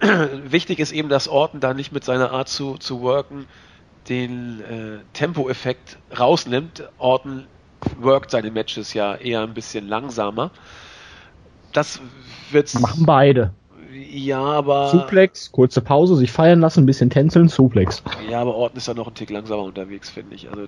Wichtig 0.44 0.80
ist 0.80 0.92
eben, 0.92 1.08
dass 1.08 1.28
Orton 1.28 1.60
da 1.60 1.74
nicht 1.74 1.92
mit 1.92 2.04
seiner 2.04 2.32
Art 2.32 2.48
zu, 2.48 2.76
zu 2.76 3.00
worken 3.00 3.46
den 4.08 4.60
äh, 4.60 4.98
Tempo-Effekt 5.12 5.98
rausnimmt. 6.18 6.88
Orton 6.98 7.46
workt 8.00 8.30
seine 8.30 8.50
Matches 8.50 8.94
ja 8.94 9.14
eher 9.14 9.42
ein 9.42 9.54
bisschen 9.54 9.88
langsamer. 9.88 10.50
Das 11.72 12.00
wird's. 12.50 12.78
Machen 12.78 13.06
beide. 13.06 13.52
Ja, 14.10 14.40
aber. 14.40 14.88
Suplex, 14.88 15.52
kurze 15.52 15.80
Pause, 15.80 16.16
sich 16.16 16.32
feiern 16.32 16.60
lassen, 16.60 16.80
ein 16.82 16.86
bisschen 16.86 17.10
tänzeln, 17.10 17.48
Suplex. 17.48 18.02
Ja, 18.28 18.40
aber 18.40 18.54
Orton 18.54 18.78
ist 18.78 18.88
ja 18.88 18.94
noch 18.94 19.08
ein 19.08 19.14
Tick 19.14 19.30
langsamer 19.30 19.62
unterwegs, 19.62 20.10
finde 20.10 20.34
ich. 20.34 20.48
Also, 20.50 20.66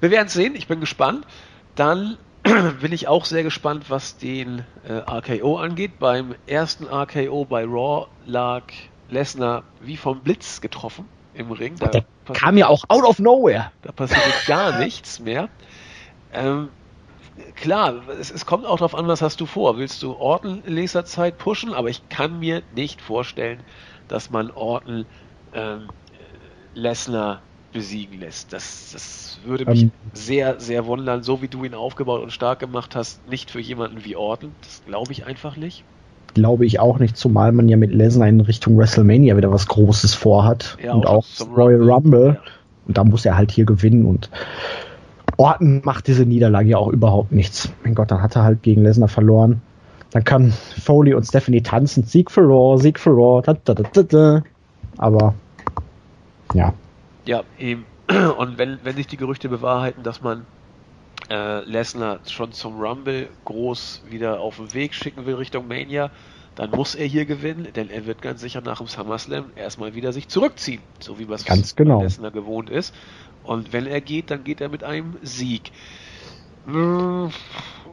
wir 0.00 0.10
werden 0.10 0.28
sehen, 0.28 0.54
ich 0.54 0.66
bin 0.66 0.80
gespannt. 0.80 1.26
Dann 1.74 2.16
bin 2.80 2.92
ich 2.92 3.08
auch 3.08 3.24
sehr 3.24 3.42
gespannt, 3.42 3.86
was 3.88 4.16
den 4.16 4.64
äh, 4.88 4.92
RKO 4.92 5.56
angeht. 5.56 5.98
Beim 5.98 6.34
ersten 6.46 6.86
RKO 6.86 7.44
bei 7.44 7.64
Raw 7.64 8.06
lag 8.26 8.64
Lesnar 9.08 9.62
wie 9.80 9.96
vom 9.96 10.20
Blitz 10.20 10.60
getroffen 10.60 11.06
im 11.34 11.52
Ring. 11.52 11.76
Da 11.78 11.88
der 11.88 12.04
kam 12.32 12.56
ja 12.56 12.68
auch 12.68 12.84
out 12.88 13.04
of 13.04 13.18
nowhere. 13.18 13.70
Da 13.82 13.92
passiert 13.92 14.46
gar 14.46 14.78
nichts 14.78 15.20
mehr. 15.20 15.48
Ähm, 16.32 16.68
klar, 17.54 18.02
es, 18.20 18.30
es, 18.30 18.46
kommt 18.46 18.66
auch 18.66 18.78
darauf 18.78 18.94
an, 18.94 19.06
was 19.08 19.22
hast 19.22 19.40
du 19.40 19.46
vor. 19.46 19.78
Willst 19.78 20.02
du 20.02 20.14
Orton 20.14 20.62
Laserzeit 20.66 21.38
pushen? 21.38 21.72
Aber 21.74 21.88
ich 21.88 22.08
kann 22.08 22.38
mir 22.38 22.62
nicht 22.74 23.00
vorstellen, 23.00 23.60
dass 24.08 24.30
man 24.30 24.50
Orton 24.50 25.06
ähm, 25.54 25.88
Lesnar 26.74 27.40
besiegen 27.72 28.20
lässt. 28.20 28.52
Das, 28.52 28.90
das 28.92 29.38
würde 29.44 29.66
mich 29.66 29.84
ähm, 29.84 29.92
sehr, 30.12 30.60
sehr 30.60 30.86
wundern, 30.86 31.22
so 31.22 31.42
wie 31.42 31.48
du 31.48 31.64
ihn 31.64 31.74
aufgebaut 31.74 32.22
und 32.22 32.32
stark 32.32 32.58
gemacht 32.58 32.96
hast, 32.96 33.28
nicht 33.28 33.50
für 33.50 33.60
jemanden 33.60 34.04
wie 34.04 34.16
Orton. 34.16 34.52
Das 34.62 34.82
glaube 34.86 35.12
ich 35.12 35.26
einfach 35.26 35.56
nicht. 35.56 35.84
Glaube 36.34 36.66
ich 36.66 36.80
auch 36.80 36.98
nicht, 36.98 37.16
zumal 37.16 37.52
man 37.52 37.68
ja 37.68 37.76
mit 37.76 37.92
Lesnar 37.92 38.28
in 38.28 38.40
Richtung 38.40 38.76
WrestleMania 38.76 39.36
wieder 39.36 39.50
was 39.50 39.66
Großes 39.66 40.14
vorhat. 40.14 40.76
Ja, 40.82 40.92
und 40.92 41.06
auch, 41.06 41.24
auch 41.40 41.56
Royal 41.56 41.80
Rumble. 41.80 41.92
Rumble. 41.92 42.40
Ja. 42.44 42.52
Und 42.86 42.98
da 42.98 43.04
muss 43.04 43.24
er 43.24 43.36
halt 43.36 43.50
hier 43.50 43.64
gewinnen 43.64 44.04
und 44.04 44.30
Orton 45.36 45.82
macht 45.84 46.06
diese 46.06 46.24
Niederlage 46.24 46.70
ja 46.70 46.78
auch 46.78 46.88
überhaupt 46.88 47.32
nichts. 47.32 47.70
Mein 47.84 47.94
Gott, 47.94 48.10
dann 48.10 48.22
hat 48.22 48.36
er 48.36 48.42
halt 48.42 48.62
gegen 48.62 48.82
Lesnar 48.82 49.08
verloren. 49.08 49.60
Dann 50.10 50.24
kann 50.24 50.52
Foley 50.82 51.14
und 51.14 51.24
Stephanie 51.24 51.62
tanzen. 51.62 52.04
Sieg 52.04 52.30
für 52.30 52.42
Raw, 52.42 52.80
Sieg 52.80 52.98
für 52.98 53.10
Raw. 53.10 53.42
Da, 53.42 53.54
da, 53.64 54.02
da, 54.02 54.42
Aber 54.96 55.34
ja, 56.54 56.72
ja, 57.26 57.42
eben. 57.58 57.84
Und 58.38 58.56
wenn, 58.56 58.78
wenn 58.84 58.96
sich 58.96 59.08
die 59.08 59.16
Gerüchte 59.16 59.48
bewahrheiten, 59.48 60.04
dass 60.04 60.22
man 60.22 60.46
äh, 61.28 61.64
Lesnar 61.64 62.20
schon 62.28 62.52
zum 62.52 62.80
Rumble 62.80 63.28
groß 63.44 64.02
wieder 64.08 64.40
auf 64.40 64.56
den 64.56 64.72
Weg 64.74 64.94
schicken 64.94 65.26
will 65.26 65.34
Richtung 65.34 65.66
Mania, 65.66 66.10
dann 66.54 66.70
muss 66.70 66.94
er 66.94 67.06
hier 67.06 67.26
gewinnen, 67.26 67.68
denn 67.74 67.90
er 67.90 68.06
wird 68.06 68.22
ganz 68.22 68.40
sicher 68.40 68.62
nach 68.62 68.78
dem 68.78 68.86
SummerSlam 68.86 69.46
erstmal 69.56 69.94
wieder 69.94 70.12
sich 70.12 70.28
zurückziehen, 70.28 70.80
so 71.00 71.18
wie 71.18 71.28
was 71.28 71.44
ganz 71.44 71.74
genau. 71.74 72.00
Lesnar 72.00 72.30
gewohnt 72.30 72.70
ist. 72.70 72.94
Und 73.46 73.72
wenn 73.72 73.86
er 73.86 74.00
geht, 74.00 74.30
dann 74.30 74.44
geht 74.44 74.60
er 74.60 74.68
mit 74.68 74.84
einem 74.84 75.16
Sieg. 75.22 75.72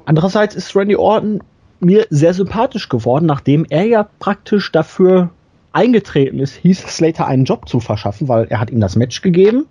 Andererseits 0.06 0.56
ist 0.56 0.76
Randy 0.76 0.96
Orton 0.96 1.42
mir 1.80 2.08
sehr 2.10 2.34
sympathisch 2.34 2.90
geworden, 2.90 3.26
nachdem 3.26 3.66
er 3.70 3.86
ja 3.86 4.08
praktisch 4.20 4.72
dafür 4.72 5.30
eingetreten 5.74 6.40
ist, 6.40 6.56
hieß 6.56 6.80
Slater 6.88 7.28
einen 7.28 7.46
Job 7.46 7.68
zu 7.68 7.80
verschaffen, 7.80 8.28
weil 8.28 8.46
er 8.46 8.60
hat 8.60 8.70
ihm 8.72 8.80
das 8.80 8.96
Match 8.96 9.22
gegeben. 9.22 9.66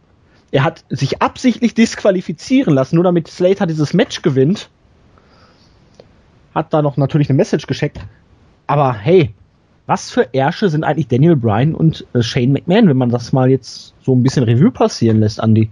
Er 0.51 0.65
hat 0.65 0.85
sich 0.91 1.23
absichtlich 1.23 1.75
disqualifizieren 1.75 2.75
lassen, 2.75 2.97
nur 2.97 3.05
damit 3.05 3.29
Slater 3.29 3.67
dieses 3.67 3.95
Match 3.95 4.23
gewinnt. 4.23 4.69
Hat 6.55 6.75
da 6.75 6.83
noch 6.83 6.99
natürlich 6.99 7.31
eine 7.31 7.37
Message 7.39 7.67
geschickt. 7.67 7.99
Aber 8.67 8.93
hey, 8.93 9.35
was 9.93 10.11
für 10.11 10.33
Ärsche 10.33 10.71
sind 10.71 10.85
eigentlich 10.85 11.09
Daniel 11.09 11.37
Bryan 11.37 11.75
und 11.75 12.07
äh, 12.15 12.23
Shane 12.23 12.51
McMahon, 12.51 12.89
wenn 12.89 12.97
man 12.97 13.11
das 13.11 13.35
mal 13.35 13.51
jetzt 13.51 13.93
so 14.01 14.15
ein 14.15 14.23
bisschen 14.23 14.43
Revue 14.43 14.71
passieren 14.71 15.21
lässt, 15.21 15.39
Andy? 15.39 15.69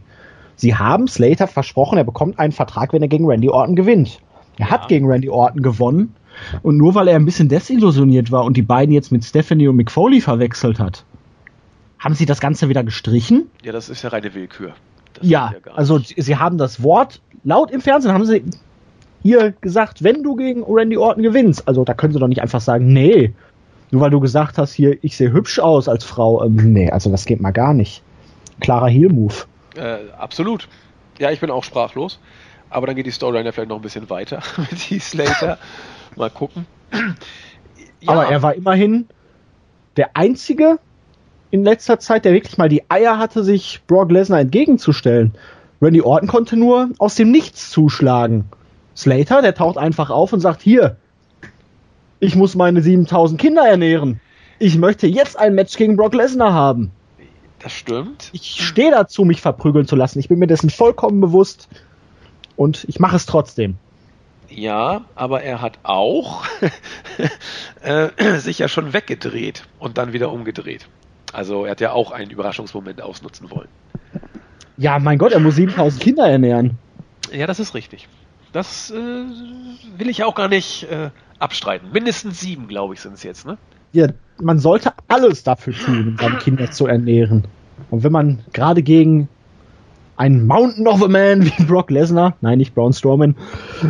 Sie 0.56 0.74
haben 0.74 1.08
Slater 1.08 1.46
versprochen, 1.46 1.96
er 1.96 2.04
bekommt 2.04 2.38
einen 2.38 2.52
Vertrag, 2.52 2.92
wenn 2.92 3.00
er 3.00 3.08
gegen 3.08 3.24
Randy 3.24 3.48
Orton 3.48 3.76
gewinnt. 3.76 4.20
Er 4.58 4.66
ja. 4.66 4.72
hat 4.72 4.88
gegen 4.88 5.06
Randy 5.06 5.30
Orton 5.30 5.62
gewonnen 5.62 6.14
und 6.60 6.76
nur 6.76 6.94
weil 6.94 7.08
er 7.08 7.16
ein 7.16 7.24
bisschen 7.24 7.48
desillusioniert 7.48 8.30
war 8.30 8.44
und 8.44 8.58
die 8.58 8.62
beiden 8.62 8.92
jetzt 8.92 9.10
mit 9.10 9.24
Stephanie 9.24 9.68
und 9.68 9.76
Mick 9.76 9.90
Foley 9.90 10.20
verwechselt 10.20 10.78
hat, 10.78 11.06
haben 11.98 12.14
sie 12.14 12.26
das 12.26 12.40
Ganze 12.40 12.68
wieder 12.68 12.84
gestrichen? 12.84 13.46
Ja, 13.62 13.72
das 13.72 13.88
ist 13.88 14.02
ja 14.02 14.10
reine 14.10 14.34
Willkür. 14.34 14.74
Das 15.14 15.26
ja, 15.26 15.54
ja 15.64 15.72
also 15.72 15.98
sie 15.98 16.36
haben 16.36 16.58
das 16.58 16.82
Wort 16.82 17.22
laut 17.42 17.70
im 17.70 17.80
Fernsehen 17.80 18.12
haben 18.12 18.26
sie 18.26 18.44
hier 19.22 19.52
gesagt, 19.62 20.04
wenn 20.04 20.22
du 20.22 20.36
gegen 20.36 20.62
Randy 20.62 20.98
Orton 20.98 21.22
gewinnst. 21.22 21.66
Also 21.66 21.84
da 21.84 21.94
können 21.94 22.12
sie 22.12 22.18
doch 22.18 22.28
nicht 22.28 22.42
einfach 22.42 22.60
sagen, 22.60 22.92
nee, 22.92 23.32
nur 23.90 24.02
weil 24.02 24.10
du 24.10 24.20
gesagt 24.20 24.58
hast, 24.58 24.72
hier, 24.72 25.02
ich 25.02 25.16
sehe 25.16 25.32
hübsch 25.32 25.58
aus 25.58 25.88
als 25.88 26.04
Frau. 26.04 26.44
Ähm, 26.44 26.72
nee, 26.72 26.90
also 26.90 27.10
das 27.10 27.24
geht 27.26 27.40
mal 27.40 27.50
gar 27.50 27.74
nicht. 27.74 28.02
Klarer 28.60 28.88
Heel-Move. 28.88 29.34
Äh, 29.76 30.10
absolut. 30.16 30.68
Ja, 31.18 31.30
ich 31.30 31.40
bin 31.40 31.50
auch 31.50 31.64
sprachlos. 31.64 32.20
Aber 32.70 32.86
dann 32.86 32.94
geht 32.94 33.06
die 33.06 33.10
Storyline 33.10 33.52
vielleicht 33.52 33.68
noch 33.68 33.76
ein 33.76 33.82
bisschen 33.82 34.08
weiter 34.10 34.42
mit 34.56 34.78
Heath 34.78 35.02
Slater. 35.02 35.58
Mal 36.16 36.30
gucken. 36.30 36.66
Ja. 38.02 38.12
Aber 38.12 38.28
er 38.28 38.42
war 38.42 38.54
immerhin 38.54 39.08
der 39.98 40.16
Einzige 40.16 40.78
in 41.50 41.64
letzter 41.64 41.98
Zeit, 41.98 42.24
der 42.24 42.32
wirklich 42.32 42.56
mal 42.56 42.70
die 42.70 42.88
Eier 42.88 43.18
hatte, 43.18 43.44
sich 43.44 43.82
Brock 43.86 44.10
Lesnar 44.10 44.40
entgegenzustellen. 44.40 45.34
Randy 45.82 46.00
Orton 46.00 46.26
konnte 46.26 46.56
nur 46.56 46.88
aus 46.96 47.16
dem 47.16 47.30
Nichts 47.30 47.68
zuschlagen. 47.68 48.46
Slater, 48.96 49.42
der 49.42 49.54
taucht 49.54 49.76
einfach 49.76 50.08
auf 50.08 50.32
und 50.32 50.40
sagt, 50.40 50.62
hier, 50.62 50.96
ich 52.20 52.36
muss 52.36 52.54
meine 52.54 52.82
7000 52.82 53.40
Kinder 53.40 53.66
ernähren. 53.66 54.20
Ich 54.58 54.76
möchte 54.76 55.06
jetzt 55.06 55.38
ein 55.38 55.54
Match 55.54 55.76
gegen 55.76 55.96
Brock 55.96 56.14
Lesnar 56.14 56.52
haben. 56.52 56.90
Das 57.60 57.72
stimmt. 57.72 58.30
Ich 58.32 58.64
stehe 58.64 58.90
dazu, 58.90 59.24
mich 59.24 59.40
verprügeln 59.40 59.86
zu 59.86 59.96
lassen. 59.96 60.18
Ich 60.18 60.28
bin 60.28 60.38
mir 60.38 60.46
dessen 60.46 60.70
vollkommen 60.70 61.20
bewusst 61.20 61.68
und 62.56 62.84
ich 62.88 63.00
mache 63.00 63.16
es 63.16 63.26
trotzdem. 63.26 63.76
Ja, 64.48 65.04
aber 65.14 65.42
er 65.42 65.60
hat 65.60 65.78
auch 65.82 66.44
äh, 67.82 68.08
sich 68.38 68.58
ja 68.58 68.68
schon 68.68 68.92
weggedreht 68.92 69.64
und 69.78 69.98
dann 69.98 70.12
wieder 70.12 70.30
umgedreht. 70.32 70.88
Also 71.32 71.64
er 71.64 71.72
hat 71.72 71.80
ja 71.80 71.92
auch 71.92 72.10
einen 72.10 72.30
Überraschungsmoment 72.30 73.00
ausnutzen 73.00 73.50
wollen. 73.50 73.68
Ja, 74.76 74.98
mein 74.98 75.18
Gott, 75.18 75.32
er 75.32 75.40
muss 75.40 75.56
7000 75.56 76.02
Kinder 76.02 76.26
ernähren. 76.26 76.78
Ja, 77.32 77.46
das 77.46 77.60
ist 77.60 77.74
richtig. 77.74 78.08
Das 78.52 78.90
äh, 78.90 78.94
will 78.94 80.08
ich 80.08 80.24
auch 80.24 80.34
gar 80.34 80.48
nicht 80.48 80.84
äh, 80.84 81.10
abstreiten. 81.40 81.88
Mindestens 81.92 82.40
sieben, 82.40 82.68
glaube 82.68 82.94
ich, 82.94 83.00
sind 83.00 83.14
es 83.14 83.22
jetzt, 83.22 83.46
ne? 83.46 83.58
Ja, 83.92 84.08
man 84.40 84.58
sollte 84.58 84.92
alles 85.08 85.42
dafür 85.42 85.74
tun, 85.74 86.08
um 86.08 86.16
seine 86.16 86.38
Kinder 86.38 86.70
zu 86.70 86.86
ernähren. 86.86 87.44
Und 87.90 88.04
wenn 88.04 88.12
man 88.12 88.40
gerade 88.52 88.82
gegen 88.82 89.28
einen 90.16 90.46
Mountain 90.46 90.86
of 90.86 91.02
a 91.02 91.08
Man 91.08 91.44
wie 91.44 91.64
Brock 91.64 91.90
Lesnar, 91.90 92.36
nein, 92.40 92.58
nicht 92.58 92.74
Braun 92.74 92.92
Strowman, 92.92 93.34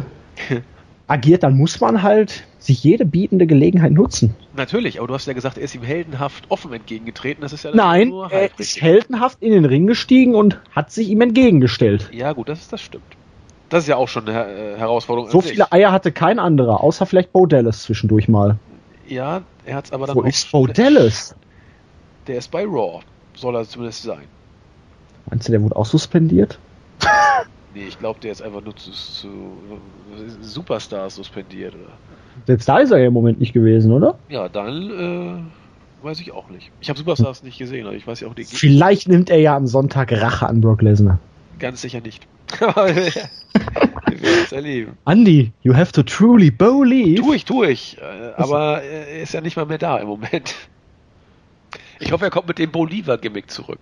agiert, 1.07 1.43
dann 1.43 1.57
muss 1.57 1.81
man 1.81 2.03
halt 2.03 2.45
sich 2.59 2.85
jede 2.85 3.05
bietende 3.05 3.47
Gelegenheit 3.47 3.93
nutzen. 3.93 4.37
Natürlich, 4.55 4.99
aber 4.99 5.09
du 5.09 5.15
hast 5.15 5.27
ja 5.27 5.33
gesagt, 5.33 5.59
er 5.59 5.65
ist 5.65 5.75
ihm 5.75 5.83
heldenhaft 5.83 6.45
offen 6.49 6.73
entgegengetreten. 6.73 7.43
Das 7.43 7.53
ist 7.53 7.65
ja 7.65 7.73
Nein, 7.75 8.13
er 8.31 8.51
ist 8.59 8.81
heldenhaft 8.81 9.43
in 9.43 9.53
den 9.53 9.65
Ring 9.65 9.87
gestiegen 9.87 10.35
und 10.35 10.61
hat 10.71 10.93
sich 10.93 11.09
ihm 11.09 11.21
entgegengestellt. 11.21 12.11
Ja, 12.13 12.33
gut, 12.33 12.49
das, 12.49 12.69
das 12.69 12.81
stimmt. 12.81 13.17
Das 13.71 13.85
ist 13.85 13.89
ja 13.89 13.97
auch 13.97 14.09
schon 14.09 14.29
eine 14.29 14.47
äh, 14.47 14.77
Herausforderung. 14.77 15.31
So 15.31 15.41
viele 15.41 15.71
Eier 15.73 15.93
hatte 15.93 16.13
kein 16.13 16.39
anderer, 16.39 16.83
außer 16.83 17.07
vielleicht 17.07 17.33
Bo 17.33 17.47
Dallas 17.47 17.85
zwischendurch 17.85 18.29
mal. 18.29 18.57
Ja, 19.07 19.43
er 19.65 19.77
hat 19.77 19.87
es 19.87 19.93
aber 19.93 20.07
dann 20.07 20.17
Wo 20.17 20.23
ist 20.23 20.51
Bo 20.53 20.67
Dallas? 20.67 21.35
Der 22.27 22.37
ist 22.39 22.51
bei 22.51 22.65
Raw, 22.65 23.01
soll 23.35 23.57
er 23.57 23.65
zumindest 23.65 24.03
sein. 24.03 24.25
Meinst 25.31 25.49
du, 25.49 25.53
der 25.53 25.63
wurde 25.63 25.77
auch 25.77 25.87
suspendiert? 25.87 26.59
Nee, 27.73 27.85
ich 27.87 28.01
glaube, 28.01 28.19
der 28.19 28.33
ist 28.33 28.43
einfach 28.43 28.63
nur 28.65 28.75
zu, 28.75 28.91
zu 28.91 29.29
Superstars 30.41 31.15
suspendiert. 31.15 31.73
Oder? 31.73 31.93
Selbst 32.45 32.69
da 32.69 32.79
ist 32.79 32.91
er 32.91 32.99
ja 32.99 33.07
im 33.07 33.13
Moment 33.13 33.39
nicht 33.39 33.53
gewesen, 33.53 33.93
oder? 33.93 34.19
Ja, 34.29 34.49
dann 34.49 34.91
äh, 34.91 36.05
weiß 36.05 36.19
ich 36.21 36.33
auch 36.33 36.49
nicht. 36.51 36.73
Ich 36.81 36.89
habe 36.89 36.99
Superstars 36.99 37.45
nicht 37.45 37.59
gesehen, 37.59 37.87
aber 37.87 37.95
ich 37.95 38.05
weiß 38.05 38.21
ja 38.21 38.29
auch 38.29 38.35
die 38.35 38.45
Vielleicht 38.45 39.09
nimmt 39.09 39.31
er 39.31 39.39
ja 39.39 39.55
am 39.55 39.69
Sonntag 39.69 40.11
Rache 40.11 40.49
an 40.49 40.61
Brock 40.61 40.83
Lesnar. 40.83 41.21
Ganz 41.61 41.83
sicher 41.83 42.01
nicht. 42.01 42.27
wir 42.59 42.67
werden 42.67 44.45
es 44.45 44.53
erleben. 44.53 44.97
Andy, 45.05 45.53
you 45.63 45.75
have 45.75 45.93
to 45.93 46.03
truly 46.03 46.51
believe. 46.51 47.21
Tu 47.21 47.33
ich, 47.35 47.45
tu 47.45 47.63
ich. 47.63 47.99
Äh, 47.99 48.33
aber 48.37 48.83
er 48.83 49.21
ist 49.23 49.35
ja 49.35 49.43
nicht 49.43 49.57
mal 49.57 49.67
mehr 49.67 49.79
da 49.79 49.99
im 49.99 50.09
Moment. 50.09 50.55
Ich 52.01 52.13
hoffe, 52.13 52.25
er 52.25 52.31
kommt 52.31 52.49
mit 52.49 52.59
dem 52.59 52.73
Bolivar-Gimmick 52.73 53.51
zurück. 53.51 53.81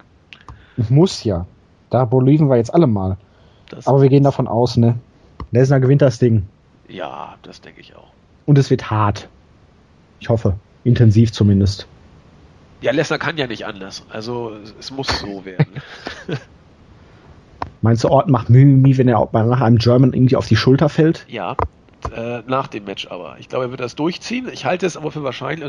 Muss 0.88 1.22
ja. 1.24 1.46
Da 1.88 2.04
boliven 2.04 2.50
wir 2.50 2.56
jetzt 2.56 2.74
alle 2.74 2.88
mal. 2.88 3.16
Das 3.70 3.86
Aber 3.86 4.02
wir 4.02 4.08
gehen 4.08 4.24
davon 4.24 4.48
aus, 4.48 4.76
ne? 4.76 4.96
Lesnar 5.52 5.80
gewinnt 5.80 6.02
das 6.02 6.18
Ding. 6.18 6.46
Ja, 6.88 7.36
das 7.42 7.60
denke 7.60 7.80
ich 7.80 7.94
auch. 7.94 8.08
Und 8.44 8.58
es 8.58 8.70
wird 8.70 8.90
hart. 8.90 9.28
Ich 10.20 10.28
hoffe. 10.28 10.56
Intensiv 10.84 11.32
zumindest. 11.32 11.86
Ja, 12.80 12.92
Lesnar 12.92 13.18
kann 13.18 13.38
ja 13.38 13.46
nicht 13.46 13.66
anders. 13.66 14.04
Also 14.10 14.52
es 14.78 14.90
muss 14.90 15.06
so 15.20 15.44
werden. 15.44 15.80
Meinst 17.80 18.04
du, 18.04 18.08
Orton 18.08 18.32
macht 18.32 18.50
Mimimi, 18.50 18.96
wenn 18.98 19.08
er 19.08 19.28
nach 19.32 19.60
einem 19.60 19.78
German 19.78 20.12
irgendwie 20.12 20.36
auf 20.36 20.46
die 20.46 20.56
Schulter 20.56 20.88
fällt? 20.88 21.24
Ja, 21.28 21.56
äh, 22.14 22.42
nach 22.46 22.68
dem 22.68 22.84
Match 22.84 23.08
aber. 23.08 23.36
Ich 23.38 23.48
glaube, 23.48 23.66
er 23.66 23.70
wird 23.70 23.80
das 23.80 23.96
durchziehen. 23.96 24.48
Ich 24.52 24.64
halte 24.64 24.86
es 24.86 24.96
aber 24.96 25.10
für 25.10 25.22
wahrscheinlich, 25.24 25.68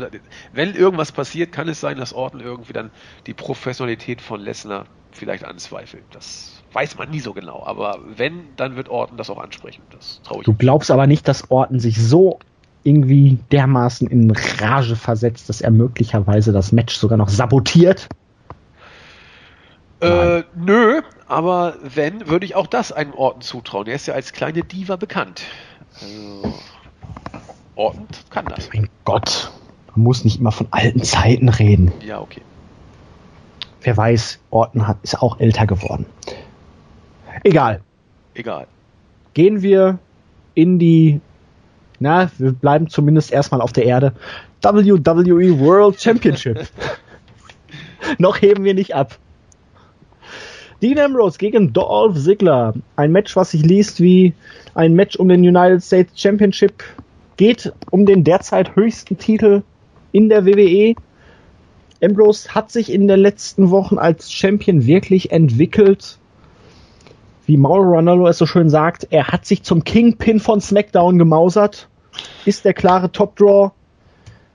wenn 0.52 0.74
irgendwas 0.74 1.12
passiert, 1.12 1.52
kann 1.52 1.68
es 1.68 1.80
sein, 1.80 1.98
dass 1.98 2.12
Orton 2.12 2.40
irgendwie 2.40 2.72
dann 2.72 2.90
die 3.26 3.34
Professionalität 3.34 4.20
von 4.20 4.40
Lesnar 4.40 4.86
vielleicht 5.12 5.44
anzweifelt. 5.44 6.04
Das 6.12 6.62
weiß 6.72 6.96
man 6.98 7.10
nie 7.10 7.20
so 7.20 7.32
genau. 7.32 7.64
Aber 7.66 7.98
wenn, 8.16 8.44
dann 8.56 8.76
wird 8.76 8.88
Orton 8.88 9.16
das 9.16 9.28
auch 9.28 9.38
ansprechen. 9.38 9.82
Das 9.90 10.20
traue 10.22 10.38
ich. 10.38 10.44
Du 10.44 10.54
glaubst 10.54 10.90
aber 10.90 11.06
nicht, 11.06 11.26
dass 11.26 11.50
Orton 11.50 11.80
sich 11.80 12.00
so 12.00 12.38
irgendwie 12.84 13.38
dermaßen 13.52 14.08
in 14.08 14.30
Rage 14.30 14.96
versetzt, 14.96 15.48
dass 15.48 15.60
er 15.60 15.70
möglicherweise 15.70 16.52
das 16.52 16.72
Match 16.72 16.94
sogar 16.94 17.18
noch 17.18 17.28
sabotiert? 17.28 18.08
Äh, 20.00 20.44
nö, 20.56 21.02
aber 21.30 21.76
wenn, 21.82 22.28
würde 22.28 22.44
ich 22.44 22.56
auch 22.56 22.66
das 22.66 22.90
einem 22.90 23.14
Orton 23.14 23.40
zutrauen. 23.40 23.86
Er 23.86 23.94
ist 23.94 24.06
ja 24.06 24.14
als 24.14 24.32
kleine 24.32 24.62
Diva 24.62 24.96
bekannt. 24.96 25.42
Also, 26.00 26.54
Orton 27.76 28.06
kann 28.30 28.46
das. 28.46 28.68
Mein 28.72 28.88
Gott, 29.04 29.52
man 29.94 30.02
muss 30.02 30.24
nicht 30.24 30.40
immer 30.40 30.50
von 30.50 30.66
alten 30.72 31.04
Zeiten 31.04 31.48
reden. 31.48 31.92
Ja, 32.04 32.20
okay. 32.20 32.42
Wer 33.82 33.96
weiß, 33.96 34.40
Orton 34.50 34.88
hat, 34.88 34.98
ist 35.02 35.22
auch 35.22 35.38
älter 35.38 35.66
geworden. 35.66 36.04
Egal. 37.44 37.80
Egal. 38.34 38.66
Gehen 39.32 39.62
wir 39.62 40.00
in 40.54 40.80
die, 40.80 41.20
na, 42.00 42.28
wir 42.38 42.52
bleiben 42.52 42.88
zumindest 42.88 43.32
erstmal 43.32 43.60
auf 43.60 43.72
der 43.72 43.84
Erde. 43.84 44.14
WWE 44.62 45.60
World 45.60 46.00
Championship. 46.00 46.68
Noch 48.18 48.42
heben 48.42 48.64
wir 48.64 48.74
nicht 48.74 48.96
ab. 48.96 49.16
Dean 50.82 50.98
Ambrose 50.98 51.38
gegen 51.38 51.72
Dolph 51.72 52.16
Ziggler. 52.16 52.74
Ein 52.96 53.12
Match, 53.12 53.36
was 53.36 53.50
sich 53.50 53.62
liest 53.62 54.00
wie 54.00 54.32
ein 54.74 54.94
Match 54.94 55.16
um 55.16 55.28
den 55.28 55.40
United 55.40 55.82
States 55.82 56.12
Championship. 56.18 56.82
Geht 57.36 57.72
um 57.90 58.06
den 58.06 58.24
derzeit 58.24 58.74
höchsten 58.76 59.18
Titel 59.18 59.62
in 60.12 60.28
der 60.28 60.46
WWE. 60.46 60.94
Ambrose 62.02 62.54
hat 62.54 62.70
sich 62.70 62.92
in 62.92 63.08
den 63.08 63.20
letzten 63.20 63.70
Wochen 63.70 63.98
als 63.98 64.32
Champion 64.32 64.86
wirklich 64.86 65.32
entwickelt 65.32 66.18
wie 67.50 67.56
Mauro 67.56 67.82
Ronaldo 67.82 68.28
es 68.28 68.38
so 68.38 68.46
schön 68.46 68.70
sagt, 68.70 69.08
er 69.10 69.26
hat 69.26 69.44
sich 69.44 69.64
zum 69.64 69.82
Kingpin 69.82 70.38
von 70.38 70.60
SmackDown 70.60 71.18
gemausert, 71.18 71.88
ist 72.44 72.64
der 72.64 72.74
klare 72.74 73.10
Top-Draw, 73.10 73.72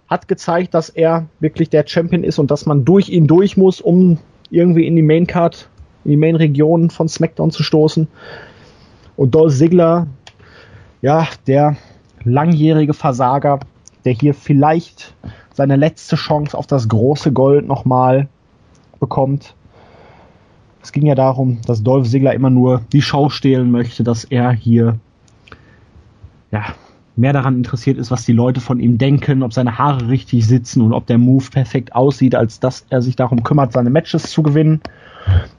hat 0.07 0.29
gezeigt, 0.29 0.73
dass 0.73 0.87
er 0.87 1.25
wirklich 1.41 1.69
der 1.69 1.85
Champion 1.85 2.23
ist 2.23 2.39
und 2.39 2.51
dass 2.51 2.65
man 2.65 2.85
durch 2.85 3.09
ihn 3.09 3.27
durch 3.27 3.57
muss, 3.57 3.81
um 3.81 4.17
irgendwie 4.49 4.87
in 4.87 4.95
die 4.95 5.01
Main 5.01 5.27
Card, 5.27 5.67
in 6.05 6.11
die 6.11 6.17
Main 6.17 6.35
Region 6.35 6.89
von 6.89 7.09
SmackDown 7.09 7.51
zu 7.51 7.63
stoßen. 7.63 8.07
Und 9.17 9.35
Dolph 9.35 9.55
Ziggler, 9.55 10.07
ja, 11.01 11.27
der 11.47 11.75
langjährige 12.23 12.93
Versager, 12.93 13.59
der 14.05 14.13
hier 14.13 14.33
vielleicht 14.33 15.13
seine 15.53 15.75
letzte 15.75 16.15
Chance 16.15 16.57
auf 16.57 16.67
das 16.67 16.87
große 16.87 17.31
Gold 17.31 17.67
nochmal 17.67 18.27
bekommt. 18.99 19.55
Es 20.81 20.91
ging 20.91 21.05
ja 21.05 21.15
darum, 21.15 21.59
dass 21.65 21.83
Dolph 21.83 22.07
Ziggler 22.07 22.33
immer 22.33 22.49
nur 22.49 22.81
die 22.93 23.01
Show 23.01 23.29
stehlen 23.29 23.71
möchte, 23.71 24.03
dass 24.03 24.23
er 24.25 24.51
hier 24.51 24.99
ja, 26.51 26.63
mehr 27.15 27.33
daran 27.33 27.55
interessiert 27.55 27.97
ist, 27.97 28.11
was 28.11 28.25
die 28.25 28.33
Leute 28.33 28.61
von 28.61 28.79
ihm 28.79 28.97
denken, 28.97 29.41
ob 29.43 29.53
seine 29.53 29.77
Haare 29.77 30.09
richtig 30.09 30.45
sitzen 30.45 30.81
und 30.81 30.93
ob 30.93 31.07
der 31.07 31.17
Move 31.17 31.45
perfekt 31.49 31.95
aussieht, 31.95 32.35
als 32.35 32.59
dass 32.59 32.85
er 32.89 33.01
sich 33.01 33.15
darum 33.15 33.43
kümmert, 33.43 33.71
seine 33.71 33.89
Matches 33.89 34.29
zu 34.29 34.43
gewinnen. 34.43 34.81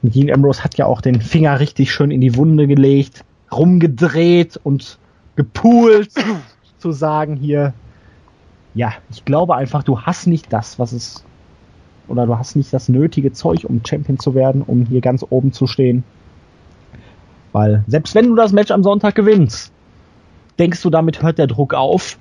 Dean 0.01 0.31
Ambrose 0.31 0.63
hat 0.63 0.77
ja 0.77 0.85
auch 0.85 1.01
den 1.01 1.21
Finger 1.21 1.59
richtig 1.59 1.91
schön 1.91 2.11
in 2.11 2.21
die 2.21 2.35
Wunde 2.35 2.67
gelegt, 2.67 3.23
rumgedreht 3.51 4.59
und 4.63 4.97
gepoolt, 5.35 6.11
zu 6.79 6.91
sagen 6.91 7.35
hier, 7.35 7.73
ja, 8.73 8.93
ich 9.09 9.25
glaube 9.25 9.55
einfach, 9.55 9.83
du 9.83 10.01
hast 10.01 10.27
nicht 10.27 10.53
das, 10.53 10.77
was 10.79 10.91
es 10.91 11.23
oder 12.07 12.25
du 12.25 12.37
hast 12.37 12.55
nicht 12.55 12.71
das 12.71 12.89
nötige 12.89 13.33
Zeug, 13.33 13.65
um 13.65 13.81
Champion 13.85 14.19
zu 14.19 14.33
werden, 14.33 14.61
um 14.61 14.85
hier 14.85 15.01
ganz 15.01 15.25
oben 15.29 15.51
zu 15.51 15.67
stehen. 15.67 16.03
Weil 17.51 17.83
selbst 17.87 18.15
wenn 18.15 18.27
du 18.27 18.35
das 18.35 18.53
Match 18.53 18.71
am 18.71 18.83
Sonntag 18.83 19.15
gewinnst, 19.15 19.71
denkst 20.59 20.81
du, 20.81 20.89
damit 20.89 21.21
hört 21.21 21.37
der 21.37 21.47
Druck 21.47 21.73
auf. 21.73 22.17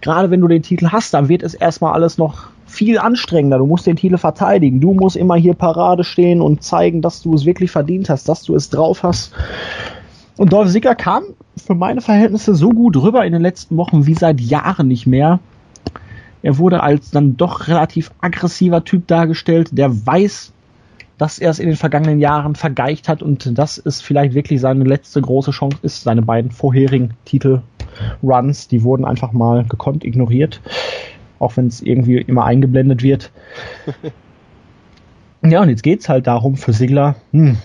Gerade 0.00 0.30
wenn 0.30 0.40
du 0.40 0.48
den 0.48 0.62
Titel 0.62 0.88
hast, 0.90 1.14
dann 1.14 1.28
wird 1.28 1.42
es 1.42 1.54
erstmal 1.54 1.92
alles 1.92 2.18
noch 2.18 2.48
viel 2.66 2.98
anstrengender. 2.98 3.58
Du 3.58 3.66
musst 3.66 3.86
den 3.86 3.96
Titel 3.96 4.18
verteidigen. 4.18 4.80
Du 4.80 4.92
musst 4.92 5.16
immer 5.16 5.36
hier 5.36 5.54
Parade 5.54 6.04
stehen 6.04 6.40
und 6.40 6.62
zeigen, 6.62 7.02
dass 7.02 7.22
du 7.22 7.34
es 7.34 7.44
wirklich 7.44 7.70
verdient 7.70 8.08
hast, 8.08 8.28
dass 8.28 8.42
du 8.42 8.54
es 8.54 8.70
drauf 8.70 9.02
hast. 9.02 9.32
Und 10.36 10.52
Dolph 10.52 10.70
Ziggler 10.70 10.94
kam 10.94 11.24
für 11.56 11.74
meine 11.74 12.00
Verhältnisse 12.00 12.54
so 12.54 12.70
gut 12.70 12.96
rüber 12.96 13.24
in 13.24 13.32
den 13.32 13.42
letzten 13.42 13.76
Wochen 13.76 14.06
wie 14.06 14.14
seit 14.14 14.40
Jahren 14.40 14.86
nicht 14.86 15.06
mehr. 15.06 15.40
Er 16.42 16.58
wurde 16.58 16.82
als 16.82 17.10
dann 17.10 17.36
doch 17.36 17.66
relativ 17.66 18.12
aggressiver 18.20 18.84
Typ 18.84 19.08
dargestellt, 19.08 19.70
der 19.72 20.06
weiß, 20.06 20.52
dass 21.18 21.40
er 21.40 21.50
es 21.50 21.58
in 21.58 21.66
den 21.66 21.76
vergangenen 21.76 22.20
Jahren 22.20 22.54
vergeicht 22.54 23.08
hat 23.08 23.22
und 23.22 23.58
dass 23.58 23.76
es 23.76 24.00
vielleicht 24.00 24.34
wirklich 24.34 24.60
seine 24.60 24.84
letzte 24.84 25.20
große 25.20 25.50
Chance 25.50 25.78
ist. 25.82 26.02
Seine 26.02 26.22
beiden 26.22 26.52
vorherigen 26.52 27.14
Titel-Runs, 27.98 28.68
die 28.68 28.82
wurden 28.82 29.04
einfach 29.04 29.32
mal 29.32 29.64
gekonnt 29.64 30.04
ignoriert, 30.04 30.60
auch 31.38 31.56
wenn 31.56 31.66
es 31.66 31.80
irgendwie 31.80 32.18
immer 32.18 32.44
eingeblendet 32.44 33.02
wird. 33.02 33.30
ja, 35.42 35.62
und 35.62 35.68
jetzt 35.68 35.82
geht's 35.82 36.08
halt 36.08 36.26
darum 36.26 36.56
für 36.56 36.72
Sigler, 36.72 37.16
hm, 37.32 37.56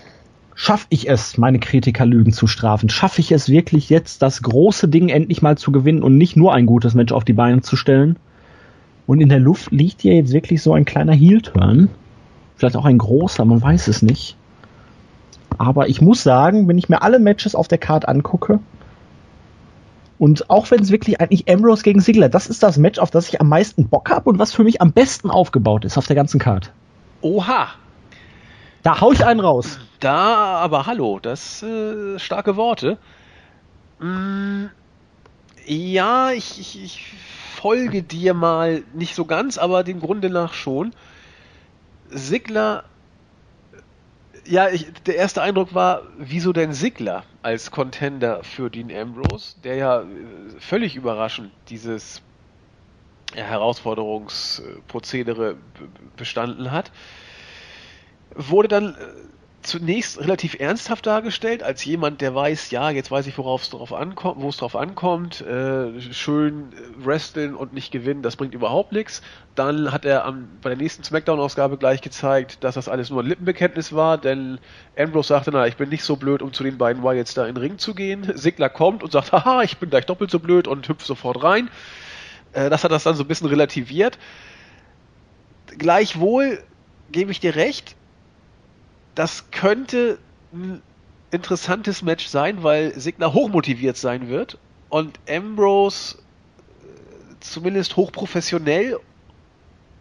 schaffe 0.55 0.85
ich 0.89 1.09
es, 1.09 1.37
meine 1.37 1.59
Kritiker 1.59 2.05
Lügen 2.05 2.31
zu 2.31 2.47
strafen? 2.47 2.89
Schaffe 2.89 3.21
ich 3.21 3.31
es 3.31 3.49
wirklich 3.49 3.89
jetzt, 3.89 4.21
das 4.21 4.41
große 4.41 4.87
Ding 4.87 5.09
endlich 5.09 5.41
mal 5.41 5.57
zu 5.57 5.71
gewinnen 5.71 6.03
und 6.03 6.17
nicht 6.17 6.35
nur 6.35 6.53
ein 6.53 6.65
gutes 6.65 6.93
Match 6.93 7.13
auf 7.13 7.25
die 7.25 7.33
Beine 7.33 7.61
zu 7.61 7.75
stellen? 7.75 8.17
Und 9.05 9.19
in 9.19 9.29
der 9.29 9.39
Luft 9.39 9.71
liegt 9.71 10.01
hier 10.01 10.15
jetzt 10.15 10.31
wirklich 10.31 10.61
so 10.61 10.73
ein 10.73 10.85
kleiner 10.85 11.13
Heel-Turn. 11.13 11.89
Vielleicht 12.55 12.77
auch 12.77 12.85
ein 12.85 12.99
großer, 12.99 13.43
man 13.43 13.61
weiß 13.61 13.89
es 13.89 14.01
nicht. 14.01 14.37
Aber 15.57 15.89
ich 15.89 16.01
muss 16.01 16.23
sagen, 16.23 16.67
wenn 16.67 16.77
ich 16.77 16.87
mir 16.87 17.01
alle 17.01 17.19
Matches 17.19 17.53
auf 17.53 17.67
der 17.67 17.77
Card 17.77 18.07
angucke, 18.07 18.59
und 20.19 20.49
auch 20.49 20.69
wenn 20.71 20.81
es 20.81 20.91
wirklich 20.91 21.19
eigentlich 21.19 21.49
Ambrose 21.49 21.83
gegen 21.83 21.99
Sigler, 21.99 22.29
das 22.29 22.47
ist 22.47 22.63
das 22.63 22.77
Match, 22.77 22.99
auf 22.99 23.11
das 23.11 23.29
ich 23.29 23.41
am 23.41 23.49
meisten 23.49 23.87
Bock 23.89 24.09
habe 24.09 24.29
und 24.29 24.39
was 24.39 24.53
für 24.53 24.63
mich 24.63 24.81
am 24.81 24.91
besten 24.91 25.29
aufgebaut 25.29 25.85
ist 25.85 25.97
auf 25.97 26.07
der 26.07 26.15
ganzen 26.15 26.39
Card. 26.39 26.71
Oha! 27.21 27.69
Da 28.83 28.99
hau 28.99 29.13
ich 29.13 29.25
einen 29.25 29.39
raus. 29.39 29.79
Da, 30.01 30.57
aber 30.57 30.85
hallo, 30.85 31.19
das 31.19 31.63
äh, 31.63 32.19
starke 32.19 32.57
Worte. 32.57 32.97
Mm, 33.99 34.65
ja, 35.65 36.31
ich, 36.31 36.59
ich, 36.59 36.83
ich 36.83 37.13
folge 37.55 38.03
dir 38.03 38.33
mal 38.33 38.83
nicht 38.93 39.15
so 39.15 39.23
ganz, 39.23 39.57
aber 39.57 39.85
dem 39.85 40.01
Grunde 40.01 40.29
nach 40.29 40.53
schon. 40.53 40.93
Sigler, 42.09 42.83
ja, 44.45 44.69
ich, 44.69 44.91
der 45.05 45.15
erste 45.15 45.41
Eindruck 45.41 45.73
war, 45.73 46.03
wieso 46.17 46.53
denn 46.53 46.73
Sigler 46.73 47.25
als 47.41 47.71
Contender 47.71 48.43
für 48.43 48.69
Dean 48.69 48.91
Ambrose, 48.91 49.59
der 49.61 49.75
ja 49.75 50.01
äh, 50.01 50.05
völlig 50.59 50.95
überraschend 50.95 51.51
dieses 51.69 52.21
ja, 53.35 53.43
Herausforderungsprozedere 53.43 55.57
bestanden 56.15 56.71
hat 56.71 56.91
wurde 58.35 58.67
dann 58.67 58.95
äh, 58.95 58.97
zunächst 59.63 60.19
relativ 60.19 60.59
ernsthaft 60.59 61.05
dargestellt, 61.05 61.63
als 61.63 61.83
jemand, 61.85 62.21
der 62.21 62.35
weiß, 62.35 62.71
ja, 62.71 62.89
jetzt 62.89 63.09
weiß 63.09 63.27
ich, 63.27 63.37
worauf 63.37 63.63
es 63.63 63.69
drauf 63.69 63.93
ankommt, 63.93 64.41
wo 64.41 64.49
es 64.49 64.57
drauf 64.57 64.75
ankommt, 64.75 65.41
äh, 65.41 65.99
schön 66.13 66.73
wresteln 66.97 67.55
und 67.55 67.73
nicht 67.73 67.91
gewinnen, 67.91 68.21
das 68.21 68.35
bringt 68.35 68.53
überhaupt 68.53 68.91
nichts. 68.91 69.21
Dann 69.55 69.91
hat 69.91 70.05
er 70.05 70.25
am, 70.25 70.49
bei 70.61 70.69
der 70.69 70.77
nächsten 70.77 71.03
Smackdown-Ausgabe 71.03 71.77
gleich 71.77 72.01
gezeigt, 72.01 72.63
dass 72.63 72.75
das 72.75 72.89
alles 72.89 73.09
nur 73.09 73.23
ein 73.23 73.27
Lippenbekenntnis 73.27 73.93
war, 73.93 74.17
denn 74.17 74.59
Ambrose 74.97 75.29
sagte, 75.29 75.51
na, 75.51 75.65
ich 75.67 75.77
bin 75.77 75.89
nicht 75.89 76.03
so 76.03 76.15
blöd, 76.15 76.41
um 76.41 76.53
zu 76.53 76.63
den 76.63 76.77
beiden 76.77 77.03
Wyatts 77.03 77.33
da 77.33 77.45
in 77.45 77.55
den 77.55 77.61
Ring 77.61 77.77
zu 77.77 77.95
gehen. 77.95 78.31
Sigler 78.35 78.69
kommt 78.69 79.03
und 79.03 79.11
sagt, 79.11 79.31
haha, 79.31 79.63
ich 79.63 79.77
bin 79.77 79.89
gleich 79.89 80.05
doppelt 80.05 80.29
so 80.29 80.39
blöd 80.39 80.67
und 80.67 80.87
hüpft 80.87 81.05
sofort 81.05 81.43
rein. 81.43 81.69
Äh, 82.53 82.69
das 82.69 82.83
hat 82.83 82.91
das 82.91 83.03
dann 83.03 83.15
so 83.15 83.23
ein 83.23 83.27
bisschen 83.27 83.47
relativiert. 83.47 84.17
Gleichwohl 85.77 86.63
gebe 87.11 87.31
ich 87.31 87.39
dir 87.39 87.55
recht, 87.55 87.95
das 89.15 89.51
könnte 89.51 90.17
ein 90.53 90.81
interessantes 91.31 92.01
Match 92.01 92.27
sein, 92.27 92.63
weil 92.63 92.97
Signer 92.99 93.33
hochmotiviert 93.33 93.97
sein 93.97 94.29
wird 94.29 94.57
und 94.89 95.19
Ambrose 95.27 96.17
äh, 96.17 97.35
zumindest 97.39 97.95
hochprofessionell 97.95 98.99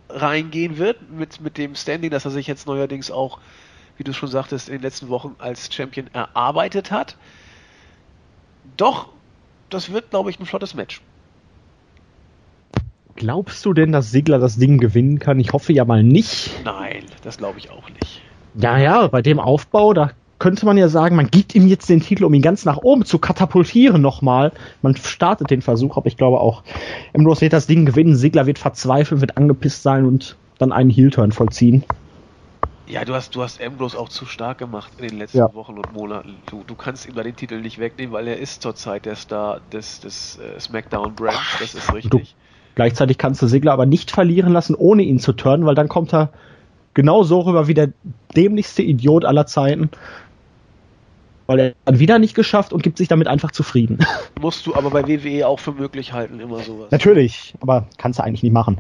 reingehen 0.09 0.77
wird 0.77 1.11
mit, 1.11 1.41
mit 1.41 1.57
dem 1.57 1.75
Standing, 1.75 2.11
das 2.11 2.25
er 2.25 2.31
sich 2.31 2.47
jetzt 2.47 2.67
neuerdings 2.67 3.11
auch, 3.11 3.39
wie 3.97 4.05
du 4.05 4.13
schon 4.13 4.29
sagtest, 4.29 4.69
in 4.69 4.75
den 4.75 4.83
letzten 4.83 5.09
Wochen 5.09 5.35
als 5.39 5.73
Champion 5.73 6.09
erarbeitet 6.13 6.91
hat. 6.91 7.17
Doch, 8.77 9.09
das 9.71 9.91
wird, 9.91 10.11
glaube 10.11 10.31
ich, 10.31 10.39
ein 10.39 10.47
flottes 10.47 10.75
Match. 10.75 11.01
Glaubst 13.17 13.65
du 13.65 13.73
denn, 13.73 13.93
dass 13.93 14.11
Sigler 14.11 14.39
das 14.39 14.57
Ding 14.57 14.79
gewinnen 14.79 15.19
kann? 15.19 15.39
Ich 15.39 15.53
hoffe 15.53 15.73
ja 15.73 15.85
mal 15.85 16.03
nicht. 16.03 16.51
Nein, 16.65 17.05
das 17.23 17.39
glaube 17.39 17.59
ich 17.59 17.71
auch 17.71 17.89
nicht. 17.91 18.23
Ja, 18.55 18.79
ja, 18.79 19.07
bei 19.07 19.23
dem 19.23 19.41
Aufbau, 19.41 19.93
da 19.93 20.11
könnte 20.43 20.67
man 20.67 20.77
ja 20.77 20.89
sagen, 20.89 21.15
man 21.15 21.29
gibt 21.29 21.55
ihm 21.55 21.69
jetzt 21.69 21.89
den 21.89 22.01
Titel, 22.01 22.25
um 22.25 22.35
ihn 22.35 22.43
ganz 22.43 22.65
nach 22.65 22.79
oben 22.79 23.05
zu 23.05 23.19
katapultieren 23.19 24.03
nochmal. 24.03 24.51
Man 24.83 24.97
startet 24.97 25.51
den 25.51 25.63
Versuch, 25.63 25.97
aber 25.97 26.09
ich 26.09 26.17
glaube 26.17 26.41
auch, 26.41 26.65
Ambrose 27.15 27.43
wird 27.43 27.53
das 27.53 27.69
Ding 27.69 27.87
gewinnen, 27.87 28.17
Sigler 28.17 28.47
wird 28.47 28.59
verzweifeln, 28.59 29.21
wird 29.21 29.37
angepisst 29.37 29.85
sein 29.85 30.05
und 30.05 30.37
dann 30.59 30.73
einen 30.73 30.91
Heel-Turn 30.91 31.31
vollziehen. 31.31 31.85
Ja, 32.89 33.05
du 33.05 33.15
hast, 33.15 33.37
du 33.37 33.43
hast 33.43 33.63
Ambrose 33.63 33.97
auch 33.97 34.09
zu 34.09 34.27
stark 34.27 34.59
gemacht 34.59 34.93
in 34.99 35.07
den 35.07 35.19
letzten 35.19 35.39
ja. 35.39 35.55
Wochen 35.55 35.79
und 35.79 35.93
Monaten. 35.93 36.35
Du, 36.51 36.65
du 36.67 36.75
kannst 36.75 37.07
ihm 37.07 37.15
da 37.15 37.23
den 37.23 37.37
Titel 37.37 37.61
nicht 37.61 37.79
wegnehmen, 37.79 38.13
weil 38.13 38.27
er 38.27 38.39
ist 38.39 38.63
zurzeit 38.63 39.07
der 39.07 39.15
Star 39.15 39.61
des, 39.73 40.01
des 40.01 40.41
äh, 40.41 40.59
SmackDown-Brands, 40.59 41.59
das 41.61 41.75
ist 41.75 41.95
richtig. 41.95 42.11
Du, 42.11 42.21
gleichzeitig 42.75 43.17
kannst 43.17 43.41
du 43.41 43.47
Sigler 43.47 43.73
aber 43.73 43.87
nicht 43.87 44.11
verlieren 44.11 44.53
lassen, 44.53 44.75
ohne 44.75 45.05
ihn 45.05 45.21
zu 45.21 45.33
turnen, 45.33 45.67
weil 45.67 45.77
dann 45.77 45.89
kommt 45.89 46.13
er 46.13 46.33
genau 46.95 47.23
so 47.23 47.41
rüber 47.41 47.69
wie 47.69 47.75
der 47.75 47.93
dämlichste 48.37 48.83
Idiot 48.83 49.25
aller 49.25 49.47
Zeiten. 49.47 49.91
Weil 51.47 51.59
er 51.59 51.73
dann 51.85 51.99
wieder 51.99 52.19
nicht 52.19 52.35
geschafft 52.35 52.73
und 52.73 52.83
gibt 52.83 52.99
sich 52.99 53.09
damit 53.09 53.27
einfach 53.27 53.51
zufrieden. 53.51 53.99
Musst 54.41 54.67
du 54.67 54.75
aber 54.75 54.91
bei 54.91 55.07
WWE 55.07 55.47
auch 55.47 55.59
für 55.59 55.73
möglich 55.73 56.13
halten, 56.13 56.41
immer 56.41 56.61
sowas. 56.61 56.91
Natürlich, 56.91 57.55
aber 57.61 57.87
kannst 57.99 58.19
du 58.19 58.25
eigentlich 58.25 58.43
nicht 58.43 58.53
machen. 58.53 58.79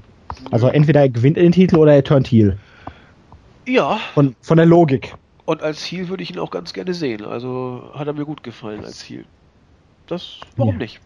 Also 0.50 0.68
entweder 0.68 1.00
er 1.00 1.08
gewinnt 1.08 1.36
den 1.36 1.52
Titel 1.52 1.76
oder 1.76 1.92
er 1.94 2.04
turnt 2.04 2.28
Heel. 2.28 2.56
Ja. 3.66 3.98
Von, 4.14 4.34
von 4.40 4.56
der 4.56 4.66
Logik. 4.66 5.14
Und 5.44 5.62
als 5.62 5.84
Heel 5.84 6.08
würde 6.08 6.22
ich 6.22 6.30
ihn 6.30 6.38
auch 6.38 6.50
ganz 6.50 6.72
gerne 6.72 6.94
sehen. 6.94 7.24
Also 7.24 7.90
hat 7.94 8.06
er 8.06 8.12
mir 8.12 8.24
gut 8.24 8.42
gefallen 8.42 8.84
als 8.84 9.02
Heel. 9.08 9.24
Das, 10.06 10.38
warum 10.56 10.74
ja. 10.74 10.78
nicht? 10.78 11.00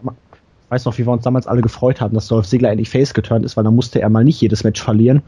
Weiß 0.68 0.84
noch, 0.84 0.98
wie 0.98 1.06
wir 1.06 1.12
uns 1.12 1.24
damals 1.24 1.46
alle 1.46 1.62
gefreut 1.62 2.00
haben, 2.00 2.14
dass 2.14 2.28
Dolph 2.28 2.46
Ziggler 2.46 2.70
endlich 2.70 2.90
Face 2.90 3.14
geturnt 3.14 3.44
ist, 3.44 3.56
weil 3.56 3.64
dann 3.64 3.74
musste 3.74 4.00
er 4.00 4.10
mal 4.10 4.24
nicht 4.24 4.40
jedes 4.40 4.64
Match 4.64 4.82
verlieren. 4.82 5.22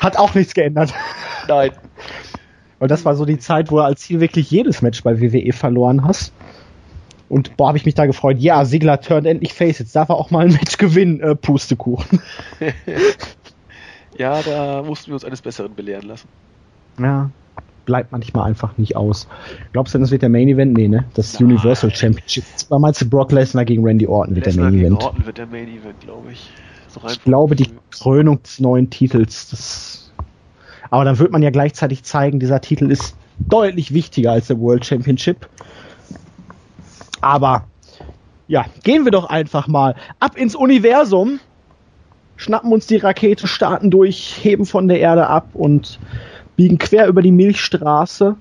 Hat 0.00 0.16
auch 0.16 0.34
nichts 0.34 0.54
geändert. 0.54 0.92
Nein. 1.48 1.70
Weil 2.78 2.88
das 2.88 3.04
war 3.04 3.14
so 3.14 3.24
die 3.24 3.38
Zeit, 3.38 3.70
wo 3.70 3.76
du 3.76 3.82
als 3.82 4.00
Ziel 4.00 4.20
wirklich 4.20 4.50
jedes 4.50 4.82
Match 4.82 5.02
bei 5.02 5.20
WWE 5.20 5.52
verloren 5.52 6.04
hast. 6.04 6.32
Und 7.28 7.56
boah, 7.56 7.68
habe 7.68 7.78
ich 7.78 7.86
mich 7.86 7.94
da 7.94 8.06
gefreut. 8.06 8.38
Ja, 8.38 8.64
Ziggler 8.64 9.00
turnt 9.00 9.26
endlich 9.26 9.54
Face. 9.54 9.78
Jetzt 9.78 9.94
darf 9.94 10.08
er 10.08 10.16
auch 10.16 10.30
mal 10.30 10.46
ein 10.46 10.52
Match 10.52 10.76
gewinnen. 10.76 11.20
Äh, 11.20 11.36
Pustekuchen. 11.36 12.20
ja, 14.18 14.42
da 14.42 14.82
mussten 14.82 15.08
wir 15.08 15.14
uns 15.14 15.24
eines 15.24 15.40
Besseren 15.40 15.74
belehren 15.74 16.08
lassen. 16.08 16.28
Ja 16.98 17.30
bleibt 17.84 18.12
manchmal 18.12 18.48
einfach 18.48 18.76
nicht 18.78 18.96
aus. 18.96 19.28
Glaubst 19.72 19.94
du 19.94 19.98
denn, 19.98 20.02
das 20.02 20.10
wird 20.10 20.22
der 20.22 20.28
Main 20.28 20.48
Event? 20.48 20.74
Nee, 20.74 20.88
ne? 20.88 21.04
Das 21.14 21.38
Nein. 21.38 21.52
Universal 21.52 21.94
Championship. 21.94 22.44
War 22.68 22.78
meinst 22.78 23.00
du 23.00 23.08
Brock 23.08 23.32
Lesnar 23.32 23.64
gegen 23.64 23.84
Randy 23.84 24.06
Orton 24.06 24.34
wird 24.34 24.46
Lesnar 24.46 24.70
der 24.70 24.72
Main 24.72 24.80
Event? 24.80 24.98
Gegen 25.00 25.08
Orton 25.08 25.26
wird 25.26 25.38
der 25.38 25.46
Main 25.46 25.68
Event, 25.68 26.00
glaube 26.00 26.32
ich. 26.32 26.50
Ich 27.08 27.24
glaube, 27.24 27.56
die 27.56 27.70
Krönung 27.90 28.42
des 28.42 28.60
neuen 28.60 28.90
Titels, 28.90 29.48
das. 29.50 30.12
Aber 30.90 31.04
dann 31.04 31.18
wird 31.18 31.32
man 31.32 31.42
ja 31.42 31.50
gleichzeitig 31.50 32.04
zeigen, 32.04 32.38
dieser 32.38 32.60
Titel 32.60 32.90
ist 32.90 33.16
deutlich 33.38 33.94
wichtiger 33.94 34.32
als 34.32 34.48
der 34.48 34.60
World 34.60 34.84
Championship. 34.84 35.48
Aber 37.22 37.64
ja, 38.46 38.66
gehen 38.82 39.04
wir 39.04 39.12
doch 39.12 39.24
einfach 39.30 39.68
mal 39.68 39.94
ab 40.20 40.36
ins 40.36 40.54
Universum, 40.54 41.40
schnappen 42.36 42.70
uns 42.72 42.86
die 42.86 42.96
Rakete, 42.96 43.46
starten 43.46 43.90
durch, 43.90 44.38
heben 44.42 44.66
von 44.66 44.88
der 44.88 45.00
Erde 45.00 45.28
ab 45.28 45.48
und 45.54 45.98
biegen 46.62 46.78
quer 46.78 47.08
über 47.08 47.22
die 47.22 47.32
Milchstraße. 47.32 48.36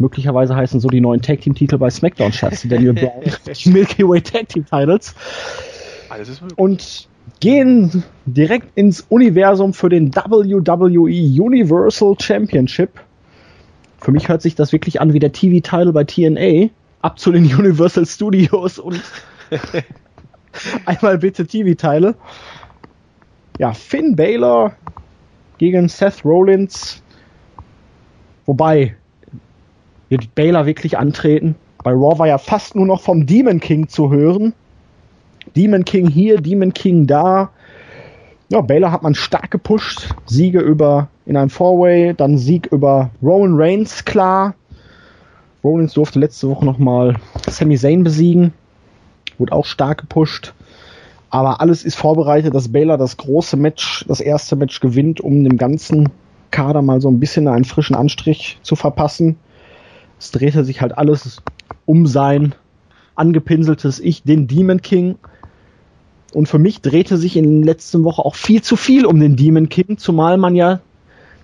Möglicherweise 0.00 0.56
heißen 0.56 0.80
so 0.80 0.88
die 0.88 1.00
neuen 1.00 1.22
Tag 1.22 1.40
Team 1.40 1.54
Titel 1.54 1.78
bei 1.78 1.88
SmackDown 1.88 2.32
Schatz, 2.32 2.66
Daniel 2.68 2.92
Bryan, 2.94 3.32
die 3.46 3.68
Milky 3.68 4.08
Way 4.08 4.22
Tag 4.22 4.48
Team 4.48 4.66
Titles. 4.66 5.14
Alles 6.08 6.28
ist 6.28 6.40
möglich. 6.42 6.58
Und 6.58 7.08
gehen 7.38 8.02
direkt 8.26 8.76
ins 8.76 9.02
Universum 9.08 9.72
für 9.72 9.88
den 9.88 10.12
WWE 10.16 11.42
Universal 11.42 12.16
Championship. 12.20 12.98
Für 14.00 14.10
mich 14.10 14.28
hört 14.28 14.42
sich 14.42 14.56
das 14.56 14.72
wirklich 14.72 15.00
an 15.00 15.12
wie 15.12 15.20
der 15.20 15.30
TV-Title 15.30 15.92
bei 15.92 16.02
TNA. 16.02 16.70
Ab 17.02 17.20
zu 17.20 17.30
den 17.30 17.44
Universal 17.44 18.04
Studios 18.04 18.80
und 18.80 19.00
einmal 20.86 21.18
bitte 21.18 21.46
TV-Teile. 21.46 22.16
Ja, 23.60 23.74
Finn 23.74 24.16
Balor 24.16 24.74
gegen 25.58 25.88
Seth 25.88 26.24
Rollins 26.24 27.00
Wobei, 28.48 28.94
wird 30.08 30.34
Baylor 30.34 30.64
wirklich 30.64 30.96
antreten? 30.96 31.54
Bei 31.84 31.90
Raw 31.90 32.18
war 32.18 32.28
ja 32.28 32.38
fast 32.38 32.74
nur 32.74 32.86
noch 32.86 33.02
vom 33.02 33.26
Demon 33.26 33.60
King 33.60 33.88
zu 33.88 34.10
hören. 34.10 34.54
Demon 35.54 35.84
King 35.84 36.08
hier, 36.08 36.40
Demon 36.40 36.72
King 36.72 37.06
da. 37.06 37.50
Ja, 38.48 38.62
Baylor 38.62 38.90
hat 38.90 39.02
man 39.02 39.14
stark 39.14 39.50
gepusht. 39.50 40.14
Siege 40.24 40.60
über 40.60 41.08
in 41.26 41.36
einem 41.36 41.50
Four-Way, 41.50 42.14
dann 42.14 42.38
Sieg 42.38 42.68
über 42.72 43.10
Roman 43.22 43.52
Reigns, 43.54 44.06
klar. 44.06 44.54
Rollins 45.62 45.92
durfte 45.92 46.18
letzte 46.18 46.48
Woche 46.48 46.64
nochmal 46.64 47.16
Sami 47.50 47.76
Zayn 47.76 48.02
besiegen. 48.02 48.54
Wurde 49.36 49.52
auch 49.52 49.66
stark 49.66 50.00
gepusht. 50.00 50.54
Aber 51.28 51.60
alles 51.60 51.84
ist 51.84 51.96
vorbereitet, 51.96 52.54
dass 52.54 52.72
Baylor 52.72 52.96
das 52.96 53.18
große 53.18 53.58
Match, 53.58 54.06
das 54.08 54.22
erste 54.22 54.56
Match 54.56 54.80
gewinnt, 54.80 55.20
um 55.20 55.44
dem 55.44 55.58
Ganzen 55.58 56.08
Kader 56.50 56.82
mal 56.82 57.00
so 57.00 57.10
ein 57.10 57.20
bisschen 57.20 57.48
einen 57.48 57.64
frischen 57.64 57.96
Anstrich 57.96 58.58
zu 58.62 58.76
verpassen. 58.76 59.36
Es 60.18 60.30
drehte 60.30 60.64
sich 60.64 60.80
halt 60.80 60.96
alles 60.96 61.42
um 61.86 62.06
sein 62.06 62.54
angepinseltes 63.14 64.00
Ich, 64.00 64.22
den 64.22 64.46
Demon 64.46 64.80
King. 64.80 65.16
Und 66.34 66.48
für 66.48 66.58
mich 66.58 66.82
drehte 66.82 67.16
sich 67.16 67.36
in 67.36 67.44
den 67.44 67.62
letzten 67.62 68.04
Wochen 68.04 68.20
auch 68.20 68.34
viel 68.34 68.62
zu 68.62 68.76
viel 68.76 69.06
um 69.06 69.18
den 69.18 69.36
Demon 69.36 69.68
King, 69.68 69.98
zumal 69.98 70.36
man 70.36 70.54
ja 70.54 70.80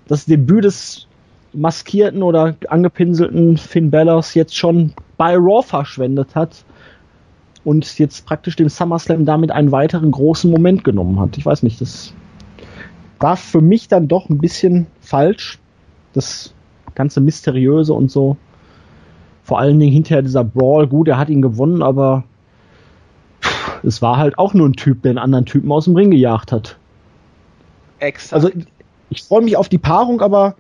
das 0.07 0.27
Debüt 0.27 0.65
des 0.65 1.07
maskierten 1.53 2.23
oder 2.23 2.57
angepinselten 2.69 3.57
Finn 3.57 3.91
Balors 3.91 4.35
jetzt 4.35 4.57
schon 4.57 4.93
bei 5.17 5.37
Raw 5.37 5.63
verschwendet 5.63 6.35
hat 6.35 6.65
und 7.65 7.99
jetzt 7.99 8.27
praktisch 8.27 8.57
dem 8.57 8.69
SummerSlam 8.69 9.25
damit 9.25 9.51
einen 9.51 9.73
weiteren 9.73 10.11
großen 10.11 10.51
Moment 10.51 10.85
genommen 10.85 11.19
hat. 11.21 11.39
Ich 11.39 11.47
weiß 11.47 11.63
nicht, 11.63 11.81
das 11.81 12.13
war 13.21 13.37
für 13.37 13.61
mich 13.61 13.89
dann 13.89 14.09
doch 14.09 14.29
ein 14.29 14.39
bisschen 14.39 14.87
falsch. 15.01 15.59
Das 16.13 16.55
ganze 16.95 17.21
Mysteriöse 17.21 17.93
und 17.93 18.11
so. 18.11 18.37
Vor 19.43 19.59
allen 19.59 19.79
Dingen 19.79 19.93
hinterher 19.93 20.23
dieser 20.23 20.45
Brawl, 20.45 20.87
gut, 20.87 21.09
er 21.09 21.19
hat 21.19 21.29
ihn 21.29 21.43
gewonnen, 21.43 21.83
aber 21.83 22.25
es 23.83 24.01
war 24.01 24.17
halt 24.17 24.39
auch 24.39 24.55
nur 24.55 24.69
ein 24.69 24.75
Typ, 24.75 25.03
der 25.03 25.11
einen 25.11 25.19
anderen 25.19 25.45
Typen 25.45 25.71
aus 25.71 25.85
dem 25.85 25.97
Ring 25.97 26.11
gejagt 26.11 26.53
hat. 26.53 26.77
Exakt. 27.99 28.33
Also 28.33 28.51
ich 29.11 29.23
freue 29.23 29.43
mich 29.43 29.57
auf 29.57 29.69
die 29.69 29.79
Paarung, 29.79 30.21
aber 30.21 30.57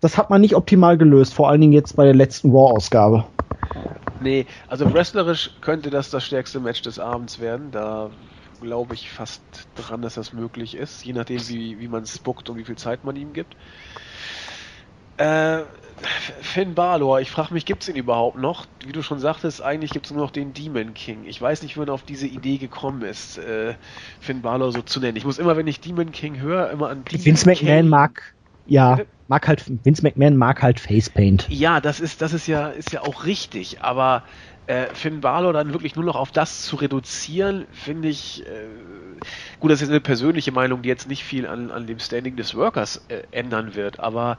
das 0.00 0.18
hat 0.18 0.30
man 0.30 0.40
nicht 0.40 0.54
optimal 0.54 0.98
gelöst, 0.98 1.32
vor 1.32 1.48
allen 1.48 1.60
Dingen 1.60 1.72
jetzt 1.72 1.96
bei 1.96 2.04
der 2.04 2.14
letzten 2.14 2.50
Raw-Ausgabe. 2.50 3.24
Nee, 4.20 4.46
also 4.68 4.92
wrestlerisch 4.92 5.50
könnte 5.60 5.90
das 5.90 6.10
das 6.10 6.24
stärkste 6.24 6.60
Match 6.60 6.82
des 6.82 6.98
Abends 6.98 7.40
werden. 7.40 7.70
Da 7.72 8.10
glaube 8.62 8.94
ich 8.94 9.10
fast 9.10 9.42
dran, 9.74 10.02
dass 10.02 10.14
das 10.14 10.32
möglich 10.32 10.74
ist, 10.74 11.04
je 11.04 11.12
nachdem, 11.12 11.46
wie, 11.48 11.78
wie 11.78 11.88
man 11.88 12.02
es 12.02 12.18
bookt 12.18 12.48
und 12.48 12.56
wie 12.56 12.64
viel 12.64 12.76
Zeit 12.76 13.04
man 13.04 13.16
ihm 13.16 13.32
gibt. 13.32 13.56
Äh, 15.18 15.62
Finn 16.40 16.74
Balor, 16.74 17.20
ich 17.20 17.30
frage 17.30 17.52
mich, 17.54 17.66
gibt 17.66 17.82
es 17.82 17.88
ihn 17.88 17.96
überhaupt 17.96 18.38
noch? 18.38 18.66
Wie 18.84 18.92
du 18.92 19.02
schon 19.02 19.20
sagtest, 19.20 19.62
eigentlich 19.62 19.90
gibt 19.90 20.06
es 20.06 20.12
nur 20.12 20.22
noch 20.22 20.30
den 20.30 20.52
Demon 20.52 20.94
King. 20.94 21.24
Ich 21.26 21.40
weiß 21.40 21.62
nicht, 21.62 21.76
wie 21.76 21.80
man 21.80 21.90
auf 21.90 22.02
diese 22.02 22.26
Idee 22.26 22.56
gekommen 22.56 23.02
ist, 23.02 23.38
äh, 23.38 23.74
Finn 24.20 24.42
Balor 24.42 24.72
so 24.72 24.82
zu 24.82 25.00
nennen. 25.00 25.16
Ich 25.16 25.24
muss 25.24 25.38
immer, 25.38 25.56
wenn 25.56 25.66
ich 25.66 25.80
Demon 25.80 26.10
King 26.12 26.40
höre, 26.40 26.70
immer 26.70 26.88
an 26.88 27.04
Demon 27.04 27.24
Vince 27.24 27.46
McMahon 27.46 27.88
mag, 27.88 28.34
ja, 28.64 29.00
mag 29.28 29.46
halt, 29.46 29.64
Vince 29.84 30.02
McMahon 30.02 30.36
mag 30.36 30.62
halt 30.62 30.80
Facepaint. 30.80 31.46
Ja, 31.50 31.80
das 31.80 32.00
ist, 32.00 32.22
das 32.22 32.32
ist 32.32 32.46
ja, 32.46 32.68
ist 32.68 32.92
ja 32.92 33.02
auch 33.02 33.24
richtig, 33.24 33.82
aber 33.82 34.24
äh, 34.72 34.94
Finn 34.94 35.20
Balor 35.20 35.52
dann 35.52 35.72
wirklich 35.72 35.96
nur 35.96 36.04
noch 36.04 36.16
auf 36.16 36.30
das 36.30 36.62
zu 36.62 36.76
reduzieren, 36.76 37.66
finde 37.72 38.08
ich, 38.08 38.42
äh, 38.46 38.66
gut, 39.60 39.70
das 39.70 39.82
ist 39.82 39.90
eine 39.90 40.00
persönliche 40.00 40.50
Meinung, 40.50 40.80
die 40.82 40.88
jetzt 40.88 41.08
nicht 41.08 41.24
viel 41.24 41.46
an, 41.46 41.70
an 41.70 41.86
dem 41.86 41.98
Standing 41.98 42.36
des 42.36 42.54
Workers 42.54 43.04
äh, 43.08 43.22
ändern 43.32 43.74
wird, 43.74 44.00
aber 44.00 44.38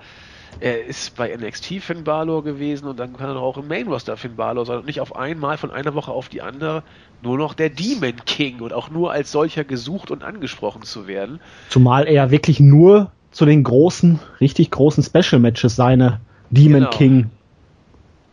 er 0.60 0.86
ist 0.86 1.16
bei 1.16 1.36
NXT 1.36 1.82
Finn 1.82 2.04
Balor 2.04 2.44
gewesen 2.44 2.88
und 2.88 3.00
dann 3.00 3.16
kann 3.16 3.30
er 3.30 3.38
auch 3.38 3.58
im 3.58 3.68
Main 3.68 3.88
Roster 3.88 4.18
Finn 4.18 4.36
Balor 4.36 4.66
sein 4.66 4.78
und 4.78 4.86
nicht 4.88 5.02
auf 5.02 5.16
einmal 5.16 5.58
von 5.58 5.72
einer 5.72 5.94
Woche 5.94 6.12
auf 6.12 6.30
die 6.30 6.42
andere 6.42 6.84
nur 7.22 7.38
noch 7.38 7.54
der 7.54 7.70
Demon 7.70 8.16
King 8.26 8.60
und 8.60 8.74
auch 8.74 8.90
nur 8.90 9.12
als 9.12 9.32
solcher 9.32 9.64
gesucht 9.64 10.10
und 10.10 10.24
angesprochen 10.24 10.82
zu 10.84 11.08
werden. 11.08 11.40
Zumal 11.70 12.08
er 12.08 12.32
wirklich 12.32 12.60
nur 12.60 13.12
zu 13.32 13.46
den 13.46 13.64
großen, 13.64 14.20
richtig 14.42 14.72
großen 14.72 15.04
Special 15.04 15.40
Matches 15.40 15.76
seine 15.76 16.22
Demon 16.50 16.82
genau. 16.82 16.90
King 16.92 17.30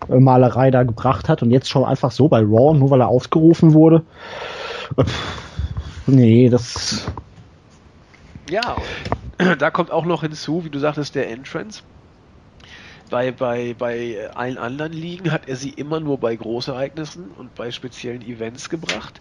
Malerei 0.08 0.70
da 0.70 0.82
gebracht 0.82 1.28
hat 1.28 1.42
und 1.42 1.50
jetzt 1.50 1.68
schon 1.68 1.84
einfach 1.84 2.10
so 2.10 2.28
bei 2.28 2.40
Raw, 2.40 2.76
nur 2.76 2.90
weil 2.90 3.00
er 3.00 3.08
aufgerufen 3.08 3.74
wurde. 3.74 4.02
Nee, 6.06 6.48
das. 6.48 7.06
Ja, 8.48 8.76
da 9.58 9.70
kommt 9.70 9.90
auch 9.90 10.04
noch 10.04 10.22
hinzu, 10.22 10.64
wie 10.64 10.70
du 10.70 10.78
sagtest, 10.78 11.14
der 11.14 11.30
Entrance. 11.30 11.82
Bei, 13.10 13.32
bei, 13.32 13.74
bei 13.74 14.30
allen 14.34 14.58
anderen 14.58 14.92
Ligen 14.92 15.32
hat 15.32 15.48
er 15.48 15.56
sie 15.56 15.70
immer 15.70 16.00
nur 16.00 16.18
bei 16.18 16.34
Großereignissen 16.36 17.30
und 17.32 17.54
bei 17.54 17.70
speziellen 17.70 18.22
Events 18.22 18.68
gebracht. 18.68 19.20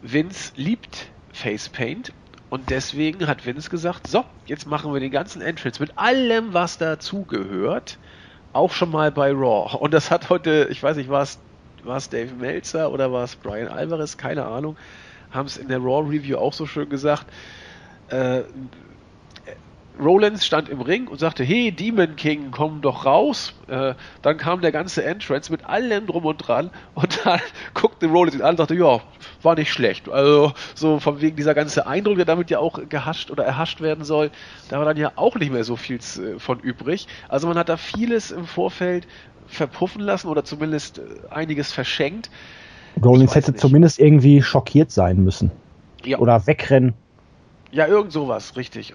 Vince 0.00 0.52
liebt 0.56 1.12
Facepaint 1.32 2.12
und 2.48 2.70
deswegen 2.70 3.28
hat 3.28 3.46
Vince 3.46 3.70
gesagt, 3.70 4.06
so, 4.08 4.24
jetzt 4.44 4.66
machen 4.66 4.92
wir 4.92 5.00
den 5.00 5.12
ganzen 5.12 5.40
Entrance 5.40 5.80
mit 5.80 5.96
allem, 5.96 6.52
was 6.52 6.78
dazugehört, 6.78 7.98
auch 8.52 8.72
schon 8.72 8.90
mal 8.90 9.10
bei 9.10 9.32
Raw. 9.32 9.76
Und 9.76 9.94
das 9.94 10.10
hat 10.10 10.28
heute, 10.30 10.68
ich 10.70 10.82
weiß 10.82 10.96
nicht, 10.96 11.10
war 11.10 11.22
es, 11.22 11.38
war 11.84 11.96
es 11.96 12.08
Dave 12.08 12.34
Meltzer 12.34 12.90
oder 12.90 13.12
war 13.12 13.24
es 13.24 13.36
Brian 13.36 13.68
Alvarez, 13.68 14.16
keine 14.16 14.44
Ahnung, 14.44 14.76
haben 15.30 15.46
es 15.46 15.56
in 15.56 15.68
der 15.68 15.78
Raw 15.78 16.08
Review 16.08 16.36
auch 16.36 16.52
so 16.52 16.66
schön 16.66 16.88
gesagt. 16.88 17.26
Äh, 18.08 18.42
Rollins 20.02 20.44
stand 20.44 20.68
im 20.68 20.80
Ring 20.80 21.08
und 21.08 21.18
sagte, 21.18 21.44
hey, 21.44 21.70
Demon 21.72 22.16
King, 22.16 22.50
komm 22.50 22.80
doch 22.80 23.06
raus. 23.06 23.54
Äh, 23.68 23.94
dann 24.22 24.36
kam 24.36 24.60
der 24.60 24.72
ganze 24.72 25.04
Entrance 25.04 25.50
mit 25.50 25.64
allem 25.64 26.06
drum 26.06 26.24
und 26.24 26.38
dran 26.38 26.70
und 26.94 27.20
dann 27.24 27.40
guckte 27.74 28.06
Rollins 28.06 28.34
ihn 28.34 28.42
an 28.42 28.50
und 28.50 28.60
dachte, 28.60 28.74
ja, 28.74 29.00
war 29.42 29.54
nicht 29.54 29.72
schlecht. 29.72 30.08
Also 30.08 30.52
so 30.74 30.98
von 31.00 31.20
wegen 31.20 31.36
dieser 31.36 31.54
ganze 31.54 31.86
Eindruck, 31.86 32.16
der 32.16 32.24
damit 32.24 32.50
ja 32.50 32.58
auch 32.58 32.80
gehascht 32.88 33.30
oder 33.30 33.44
erhascht 33.44 33.80
werden 33.80 34.04
soll, 34.04 34.30
da 34.68 34.78
war 34.78 34.84
dann 34.84 34.96
ja 34.96 35.12
auch 35.16 35.36
nicht 35.36 35.52
mehr 35.52 35.64
so 35.64 35.76
viel 35.76 35.96
äh, 35.96 36.38
von 36.38 36.60
übrig. 36.60 37.06
Also 37.28 37.46
man 37.46 37.56
hat 37.56 37.68
da 37.68 37.76
vieles 37.76 38.30
im 38.30 38.44
Vorfeld 38.44 39.06
verpuffen 39.46 40.02
lassen 40.02 40.28
oder 40.28 40.44
zumindest 40.44 40.98
äh, 40.98 41.02
einiges 41.30 41.72
verschenkt. 41.72 42.30
Rollins 43.02 43.34
hätte 43.34 43.52
nicht. 43.52 43.60
zumindest 43.60 43.98
irgendwie 43.98 44.42
schockiert 44.42 44.90
sein 44.90 45.22
müssen. 45.22 45.50
Ja. 46.04 46.18
Oder 46.18 46.46
wegrennen. 46.46 46.94
Ja, 47.70 47.86
irgend 47.86 48.12
sowas, 48.12 48.56
richtig. 48.56 48.94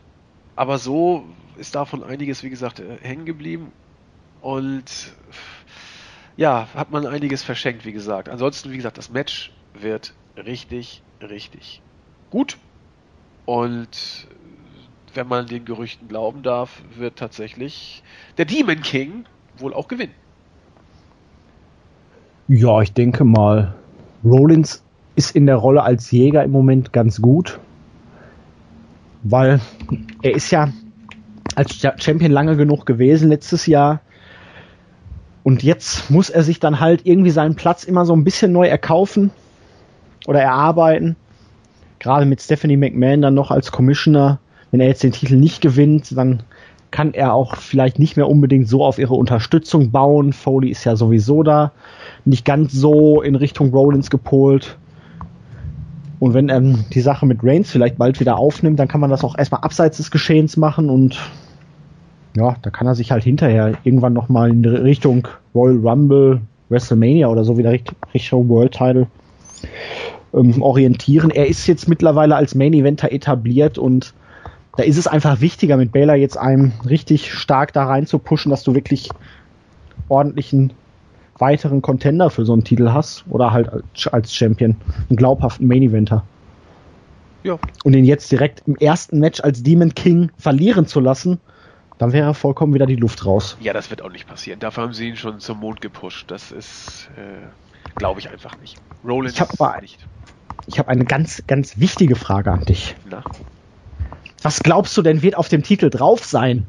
Aber 0.58 0.80
so 0.80 1.24
ist 1.56 1.76
davon 1.76 2.04
einiges, 2.04 2.44
wie 2.44 2.50
gesagt, 2.50 2.80
äh, 2.80 2.98
hängen 3.02 3.26
geblieben. 3.26 3.72
Und 4.42 5.14
ja, 6.36 6.68
hat 6.74 6.92
man 6.92 7.06
einiges 7.06 7.44
verschenkt, 7.44 7.86
wie 7.86 7.94
gesagt. 7.94 8.28
Ansonsten, 8.28 8.72
wie 8.72 8.78
gesagt, 8.78 8.98
das 8.98 9.12
Match 9.12 9.54
wird 9.80 10.16
richtig, 10.36 11.04
richtig 11.22 11.82
gut. 12.32 12.58
Und 13.46 14.28
wenn 15.14 15.28
man 15.28 15.46
den 15.46 15.64
Gerüchten 15.64 16.08
glauben 16.08 16.42
darf, 16.42 16.82
wird 16.98 17.20
tatsächlich 17.20 18.02
der 18.40 18.46
Demon 18.46 18.82
King 18.82 19.26
wohl 19.60 19.76
auch 19.76 19.88
gewinnen. 19.88 20.16
Ja, 22.48 22.82
ich 22.82 22.94
denke 22.94 23.26
mal, 23.26 23.76
Rollins 24.24 24.84
ist 25.16 25.36
in 25.36 25.46
der 25.46 25.58
Rolle 25.58 25.84
als 25.84 26.10
Jäger 26.10 26.44
im 26.44 26.52
Moment 26.52 26.94
ganz 26.94 27.22
gut 27.22 27.60
weil 29.30 29.60
er 30.28 30.36
ist 30.36 30.52
ja 30.52 30.70
als 31.56 31.80
Champion 31.98 32.32
lange 32.32 32.58
genug 32.58 32.86
gewesen 32.86 33.30
letztes 33.30 33.66
Jahr. 33.66 34.02
Und 35.44 35.64
jetzt 35.64 36.12
muss 36.12 36.30
er 36.30 36.44
sich 36.44 36.60
dann 36.60 36.82
halt 36.82 37.06
irgendwie 37.06 37.30
seinen 37.30 37.56
Platz 37.56 37.86
immer 37.86 38.06
so 38.06 38.14
ein 38.14 38.26
bisschen 38.26 38.52
neu 38.52 38.68
erkaufen 38.68 39.32
oder 40.28 40.42
erarbeiten. 40.42 41.16
Gerade 42.00 42.26
mit 42.26 42.42
Stephanie 42.42 42.76
McMahon 42.76 43.22
dann 43.22 43.34
noch 43.34 43.50
als 43.50 43.72
Commissioner. 43.72 44.40
Wenn 44.72 44.82
er 44.82 44.88
jetzt 44.88 45.04
den 45.04 45.14
Titel 45.14 45.38
nicht 45.38 45.62
gewinnt, 45.62 46.16
dann 46.18 46.44
kann 46.92 47.14
er 47.14 47.34
auch 47.34 47.56
vielleicht 47.56 47.98
nicht 47.98 48.18
mehr 48.18 48.28
unbedingt 48.28 48.68
so 48.68 48.84
auf 48.84 49.00
ihre 49.00 49.16
Unterstützung 49.16 49.92
bauen. 49.92 50.34
Foley 50.34 50.70
ist 50.70 50.84
ja 50.84 50.98
sowieso 50.98 51.44
da 51.44 51.72
nicht 52.26 52.44
ganz 52.44 52.74
so 52.74 53.22
in 53.22 53.36
Richtung 53.36 53.74
Rollins 53.74 54.10
gepolt. 54.10 54.78
Und 56.20 56.34
wenn 56.34 56.50
er 56.50 56.62
die 56.62 57.02
Sache 57.02 57.26
mit 57.26 57.44
Reigns 57.44 57.70
vielleicht 57.70 57.98
bald 57.98 58.20
wieder 58.20 58.38
aufnimmt, 58.38 58.80
dann 58.80 58.88
kann 58.88 59.02
man 59.02 59.10
das 59.10 59.24
auch 59.24 59.38
erstmal 59.38 59.62
abseits 59.62 59.98
des 59.98 60.12
Geschehens 60.12 60.58
machen 60.58 60.90
und 60.90 61.20
ja, 62.36 62.56
da 62.62 62.70
kann 62.70 62.86
er 62.86 62.94
sich 62.94 63.12
halt 63.12 63.24
hinterher 63.24 63.74
irgendwann 63.84 64.14
nochmal 64.14 64.52
in 64.52 64.64
Richtung 64.64 65.28
Royal 65.56 65.78
Rumble, 65.78 66.42
WrestleMania 66.70 67.28
oder 67.28 67.44
so 67.44 67.58
wieder 67.58 67.74
Richtung 68.14 68.50
World 68.50 68.74
Title 68.74 69.08
ähm, 70.34 70.62
orientieren. 70.62 71.32
Er 71.32 71.48
ist 71.48 71.66
jetzt 71.66 71.88
mittlerweile 71.88 72.36
als 72.36 72.54
Main 72.54 72.74
Eventer 72.74 73.12
etabliert 73.12 73.78
und 73.78 74.14
da 74.76 74.84
ist 74.84 74.98
es 74.98 75.08
einfach 75.08 75.42
wichtiger, 75.42 75.78
mit 75.78 75.92
Baylor 75.92 76.16
jetzt 76.16 76.38
einem 76.38 76.74
richtig 76.88 77.34
stark 77.34 77.74
da 77.74 77.86
rein 77.86 78.06
zu 78.06 78.20
pushen, 78.20 78.52
dass 78.52 78.64
du 78.64 78.76
wirklich 78.76 79.10
ordentlichen 80.10 80.74
weiteren 81.40 81.82
Contender 81.82 82.30
für 82.30 82.46
so 82.46 82.54
einen 82.54 82.64
Titel 82.64 82.92
hast 82.92 83.26
oder 83.30 83.52
halt 83.52 83.70
als 84.12 84.34
Champion, 84.34 84.76
einen 85.10 85.18
glaubhaften 85.18 85.68
Main 85.68 85.84
Eventer. 85.84 86.24
Ja. 87.44 87.58
Und 87.84 87.94
ihn 87.94 88.06
jetzt 88.06 88.32
direkt 88.32 88.64
im 88.68 88.76
ersten 88.76 89.20
Match 89.20 89.42
als 89.42 89.64
Demon 89.64 89.94
King 89.94 90.32
verlieren 90.38 90.86
zu 90.86 91.00
lassen, 91.00 91.40
dann 91.98 92.14
wäre 92.14 92.34
vollkommen 92.34 92.74
wieder 92.74 92.86
die 92.86 92.96
Luft 92.96 93.26
raus. 93.26 93.58
Ja, 93.60 93.74
das 93.74 93.90
wird 93.90 94.02
auch 94.02 94.12
nicht 94.12 94.28
passieren. 94.28 94.60
Dafür 94.60 94.84
haben 94.84 94.94
sie 94.94 95.08
ihn 95.08 95.16
schon 95.16 95.40
zum 95.40 95.60
Mond 95.60 95.82
gepusht. 95.82 96.30
Das 96.30 96.52
ist, 96.52 97.10
äh, 97.16 97.48
glaube 97.96 98.20
ich 98.20 98.30
einfach 98.30 98.60
nicht. 98.60 98.78
Rollins 99.04 99.36
ich 99.36 99.42
habe 99.42 99.82
nicht. 99.82 100.06
Ich 100.68 100.80
habe 100.80 100.90
eine 100.90 101.06
ganz, 101.06 101.44
ganz 101.48 101.80
wichtige 101.80 102.16
Frage 102.16 102.52
an 102.52 102.66
dich. 102.66 102.96
Na? 103.10 103.24
Was 104.44 104.62
glaubst 104.62 104.96
du 104.98 105.02
denn 105.02 105.22
wird 105.22 105.38
auf 105.38 105.50
dem 105.50 105.64
Titel 105.64 105.90
drauf 105.90 106.26
sein? 106.26 106.68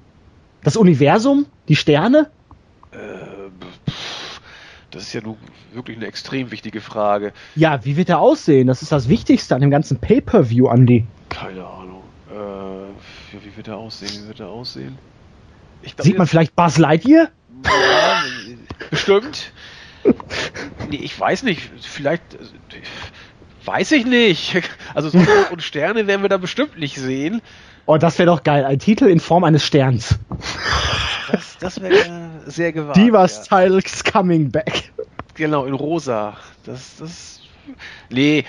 Das 0.62 0.76
Universum? 0.76 1.46
Die 1.68 1.76
Sterne? 1.76 2.30
Das 4.90 5.02
ist 5.02 5.12
ja 5.12 5.20
nun 5.20 5.36
wirklich 5.72 5.96
eine 5.96 6.06
extrem 6.06 6.50
wichtige 6.50 6.80
Frage. 6.80 7.32
Ja, 7.54 7.84
wie 7.84 7.96
wird 7.96 8.08
er 8.08 8.20
aussehen? 8.20 8.66
Das 8.66 8.80
ist 8.80 8.90
das 8.90 9.08
Wichtigste 9.08 9.54
an 9.54 9.60
dem 9.60 9.70
ganzen 9.70 9.98
Pay-Per-View, 9.98 10.68
Andy. 10.68 11.06
Keine 11.28 11.64
Ahnung. 11.66 12.02
Äh, 12.30 13.36
wie 13.44 13.56
wird 13.56 13.68
er 13.68 13.76
aussehen? 13.76 14.24
Wie 14.24 14.28
wird 14.28 14.40
er 14.40 14.48
aussehen? 14.48 14.98
Glaub, 15.82 16.02
Sieht 16.02 16.18
man 16.18 16.26
vielleicht 16.26 16.56
Buzz 16.56 16.78
Lightyear? 16.78 17.28
Ja, 17.64 18.22
bestimmt. 18.90 19.52
Nee, 20.90 20.96
ich 20.96 21.18
weiß 21.18 21.42
nicht. 21.42 21.70
Vielleicht. 21.80 22.22
Weiß 23.64 23.92
ich 23.92 24.06
nicht. 24.06 24.62
Also 24.94 25.10
Sonne 25.10 25.26
und 25.50 25.62
Sterne 25.62 26.06
werden 26.06 26.22
wir 26.22 26.30
da 26.30 26.38
bestimmt 26.38 26.78
nicht 26.78 26.96
sehen. 26.96 27.42
Oh, 27.88 27.96
das 27.96 28.18
wäre 28.18 28.26
doch 28.26 28.42
geil. 28.42 28.66
Ein 28.66 28.78
Titel 28.78 29.06
in 29.06 29.18
Form 29.18 29.44
eines 29.44 29.64
Sterns. 29.64 30.18
Das, 31.32 31.56
das 31.58 31.80
wäre 31.80 31.94
sehr 32.44 32.70
gewagt. 32.70 32.98
Divas 32.98 33.48
ja. 33.48 33.62
Tiles 33.66 34.04
coming 34.04 34.50
back. 34.50 34.92
Genau, 35.32 35.64
in 35.64 35.72
rosa. 35.72 36.36
Das, 36.64 36.96
das. 36.98 37.40
Nee, 38.10 38.44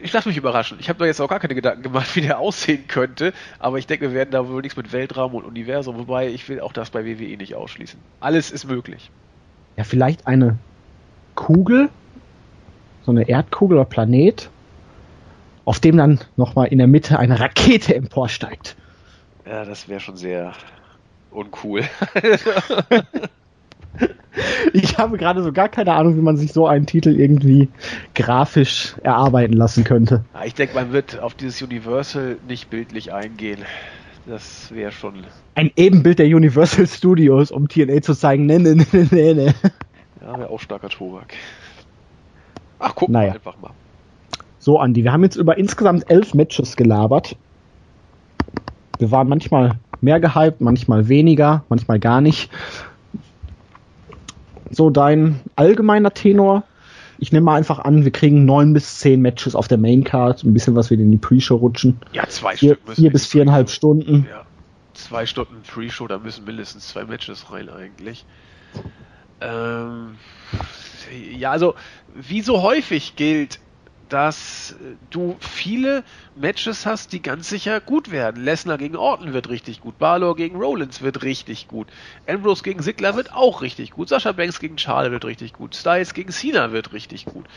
ich 0.00 0.10
lasse 0.14 0.26
mich 0.26 0.38
überraschen. 0.38 0.78
Ich 0.80 0.88
habe 0.88 0.98
da 0.98 1.04
jetzt 1.04 1.20
auch 1.20 1.28
gar 1.28 1.38
keine 1.38 1.54
Gedanken 1.54 1.82
gemacht, 1.82 2.16
wie 2.16 2.22
der 2.22 2.38
aussehen 2.38 2.86
könnte, 2.88 3.34
aber 3.58 3.78
ich 3.78 3.86
denke, 3.86 4.08
wir 4.08 4.14
werden 4.14 4.30
da 4.30 4.48
wohl 4.48 4.62
nichts 4.62 4.76
mit 4.78 4.90
Weltraum 4.90 5.34
und 5.34 5.44
Universum, 5.44 5.98
wobei 5.98 6.28
ich 6.28 6.48
will 6.48 6.60
auch 6.60 6.72
das 6.72 6.88
bei 6.88 7.04
WWE 7.04 7.36
nicht 7.36 7.54
ausschließen. 7.54 8.00
Alles 8.20 8.50
ist 8.50 8.64
möglich. 8.64 9.10
Ja, 9.76 9.84
vielleicht 9.84 10.26
eine 10.26 10.56
Kugel, 11.34 11.90
so 13.04 13.10
eine 13.10 13.28
Erdkugel 13.28 13.76
oder 13.76 13.84
Planet, 13.84 14.48
auf 15.64 15.80
dem 15.80 15.96
dann 15.96 16.20
nochmal 16.36 16.68
in 16.68 16.78
der 16.78 16.86
Mitte 16.86 17.18
eine 17.18 17.40
Rakete 17.40 17.94
emporsteigt. 17.94 18.76
Ja, 19.46 19.64
das 19.64 19.88
wäre 19.88 20.00
schon 20.00 20.16
sehr 20.16 20.52
uncool. 21.30 21.82
ich 24.72 24.98
habe 24.98 25.18
gerade 25.18 25.42
so 25.42 25.52
gar 25.52 25.68
keine 25.68 25.92
Ahnung, 25.94 26.16
wie 26.16 26.22
man 26.22 26.36
sich 26.36 26.52
so 26.52 26.66
einen 26.66 26.86
Titel 26.86 27.18
irgendwie 27.18 27.68
grafisch 28.14 28.94
erarbeiten 29.02 29.54
lassen 29.54 29.84
könnte. 29.84 30.24
Ich 30.44 30.54
denke, 30.54 30.74
man 30.74 30.92
wird 30.92 31.18
auf 31.18 31.34
dieses 31.34 31.60
Universal 31.62 32.36
nicht 32.46 32.70
bildlich 32.70 33.12
eingehen. 33.12 33.58
Das 34.26 34.72
wäre 34.72 34.92
schon. 34.92 35.24
Ein 35.54 35.72
Ebenbild 35.74 36.20
der 36.20 36.26
Universal 36.26 36.86
Studios, 36.86 37.50
um 37.50 37.68
TNA 37.68 38.02
zu 38.02 38.14
zeigen. 38.14 38.46
Ne, 38.46 38.60
ne, 38.60 38.76
ne, 38.76 38.86
ne, 38.92 39.34
ne. 39.34 39.54
Ja, 40.20 40.38
wäre 40.38 40.50
auch 40.50 40.60
starker 40.60 40.88
Tobak. 40.88 41.34
Ach, 42.78 42.94
guck 42.94 43.08
naja. 43.08 43.30
mal 43.30 43.34
einfach 43.34 43.58
mal. 43.60 43.70
So, 44.62 44.78
Andi, 44.78 45.02
wir 45.02 45.12
haben 45.12 45.24
jetzt 45.24 45.34
über 45.34 45.58
insgesamt 45.58 46.08
elf 46.08 46.34
Matches 46.34 46.76
gelabert. 46.76 47.34
Wir 49.00 49.10
waren 49.10 49.28
manchmal 49.28 49.80
mehr 50.00 50.20
gehypt, 50.20 50.60
manchmal 50.60 51.08
weniger, 51.08 51.64
manchmal 51.68 51.98
gar 51.98 52.20
nicht 52.20 52.48
so 54.70 54.88
dein 54.88 55.40
allgemeiner 55.56 56.14
Tenor? 56.14 56.62
Ich 57.18 57.32
nehme 57.32 57.46
mal 57.46 57.56
einfach 57.56 57.80
an, 57.80 58.04
wir 58.04 58.12
kriegen 58.12 58.44
neun 58.44 58.72
bis 58.72 59.00
zehn 59.00 59.20
Matches 59.20 59.56
auf 59.56 59.66
der 59.66 59.78
Maincard, 59.78 60.44
ein 60.44 60.54
bisschen 60.54 60.76
was 60.76 60.90
wir 60.90 60.96
in 60.96 61.10
die 61.10 61.16
Pre-Show 61.16 61.56
rutschen. 61.56 61.98
Ja, 62.12 62.28
zwei 62.28 62.54
vier, 62.54 62.78
vier 62.86 63.10
bis 63.10 63.26
viereinhalb 63.26 63.68
Stunden. 63.68 64.28
Ja, 64.30 64.44
zwei 64.94 65.26
Stunden 65.26 65.56
Pre-Show, 65.66 66.06
da 66.06 66.18
müssen 66.18 66.44
mindestens 66.44 66.86
zwei 66.86 67.04
Matches 67.04 67.50
rein 67.50 67.68
eigentlich. 67.68 68.24
Ähm, 69.40 70.14
ja, 71.36 71.50
also 71.50 71.74
wie 72.14 72.42
so 72.42 72.62
häufig 72.62 73.16
gilt, 73.16 73.58
dass 74.08 74.76
du 75.10 75.36
viele 75.40 76.04
Matches 76.34 76.86
hast, 76.86 77.12
die 77.12 77.22
ganz 77.22 77.48
sicher 77.48 77.80
gut 77.80 78.10
werden. 78.10 78.42
Lesnar 78.42 78.78
gegen 78.78 78.96
Orton 78.96 79.32
wird 79.32 79.48
richtig 79.48 79.80
gut, 79.80 79.98
Balor 79.98 80.36
gegen 80.36 80.56
Rollins 80.56 81.02
wird 81.02 81.22
richtig 81.22 81.68
gut, 81.68 81.90
Ambrose 82.26 82.62
gegen 82.62 82.82
Sigler 82.82 83.16
wird 83.16 83.32
auch 83.32 83.62
richtig 83.62 83.90
gut, 83.90 84.08
Sascha 84.08 84.32
Banks 84.32 84.60
gegen 84.60 84.76
Charles 84.76 85.12
wird 85.12 85.24
richtig 85.24 85.52
gut, 85.52 85.74
Styles 85.74 86.14
gegen 86.14 86.32
Cena 86.32 86.72
wird 86.72 86.92
richtig 86.92 87.26
gut. 87.26 87.48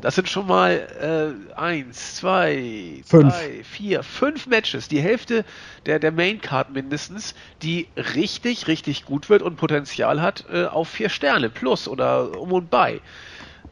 Das 0.00 0.14
sind 0.14 0.28
schon 0.28 0.46
mal 0.46 0.72
äh, 1.00 1.54
eins, 1.54 2.16
zwei, 2.16 3.02
fünf. 3.06 3.32
drei, 3.32 3.64
vier, 3.64 4.02
fünf 4.02 4.46
Matches, 4.46 4.88
die 4.88 5.00
Hälfte 5.00 5.44
der, 5.86 5.98
der 5.98 6.12
Main 6.12 6.40
Card 6.40 6.70
mindestens, 6.70 7.34
die 7.62 7.88
richtig, 7.96 8.66
richtig 8.66 9.04
gut 9.04 9.28
wird 9.28 9.42
und 9.42 9.56
Potenzial 9.56 10.20
hat 10.20 10.44
äh, 10.50 10.64
auf 10.64 10.88
vier 10.88 11.08
Sterne 11.08 11.50
plus 11.50 11.88
oder 11.88 12.38
um 12.38 12.52
und 12.52 12.70
bei. 12.70 13.00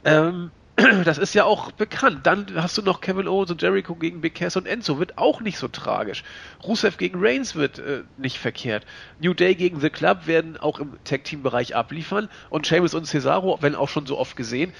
Ähm, 0.05 0.52
das 1.05 1.19
ist 1.19 1.35
ja 1.35 1.44
auch 1.44 1.73
bekannt. 1.73 2.20
Dann 2.24 2.47
hast 2.57 2.77
du 2.78 2.82
noch 2.82 3.01
Kevin 3.01 3.28
Owens 3.28 3.51
und 3.51 3.62
Jericho 3.62 3.94
gegen 3.94 4.20
Big 4.20 4.35
Cass 4.35 4.57
und 4.57 4.66
Enzo, 4.66 4.98
wird 4.98 5.19
auch 5.19 5.40
nicht 5.40 5.59
so 5.59 5.69
tragisch. 5.69 6.24
Rusev 6.62 6.97
gegen 6.97 7.19
Reigns 7.20 7.55
wird 7.55 7.78
äh, 7.78 8.02
nicht 8.16 8.39
verkehrt. 8.39 8.85
New 9.20 9.35
Day 9.35 9.55
gegen 9.55 9.81
The 9.81 9.90
Club 9.90 10.27
werden 10.27 10.57
auch 10.57 10.78
im 10.78 10.93
Tag-Team-Bereich 11.05 11.77
abliefern 11.77 12.28
und 12.48 12.66
Sheamus 12.66 12.94
und 12.94 13.07
Cesaro, 13.07 13.59
wenn 13.61 13.74
auch 13.74 13.89
schon 13.89 14.07
so 14.07 14.19
oft 14.19 14.36
gesehen, 14.36 14.73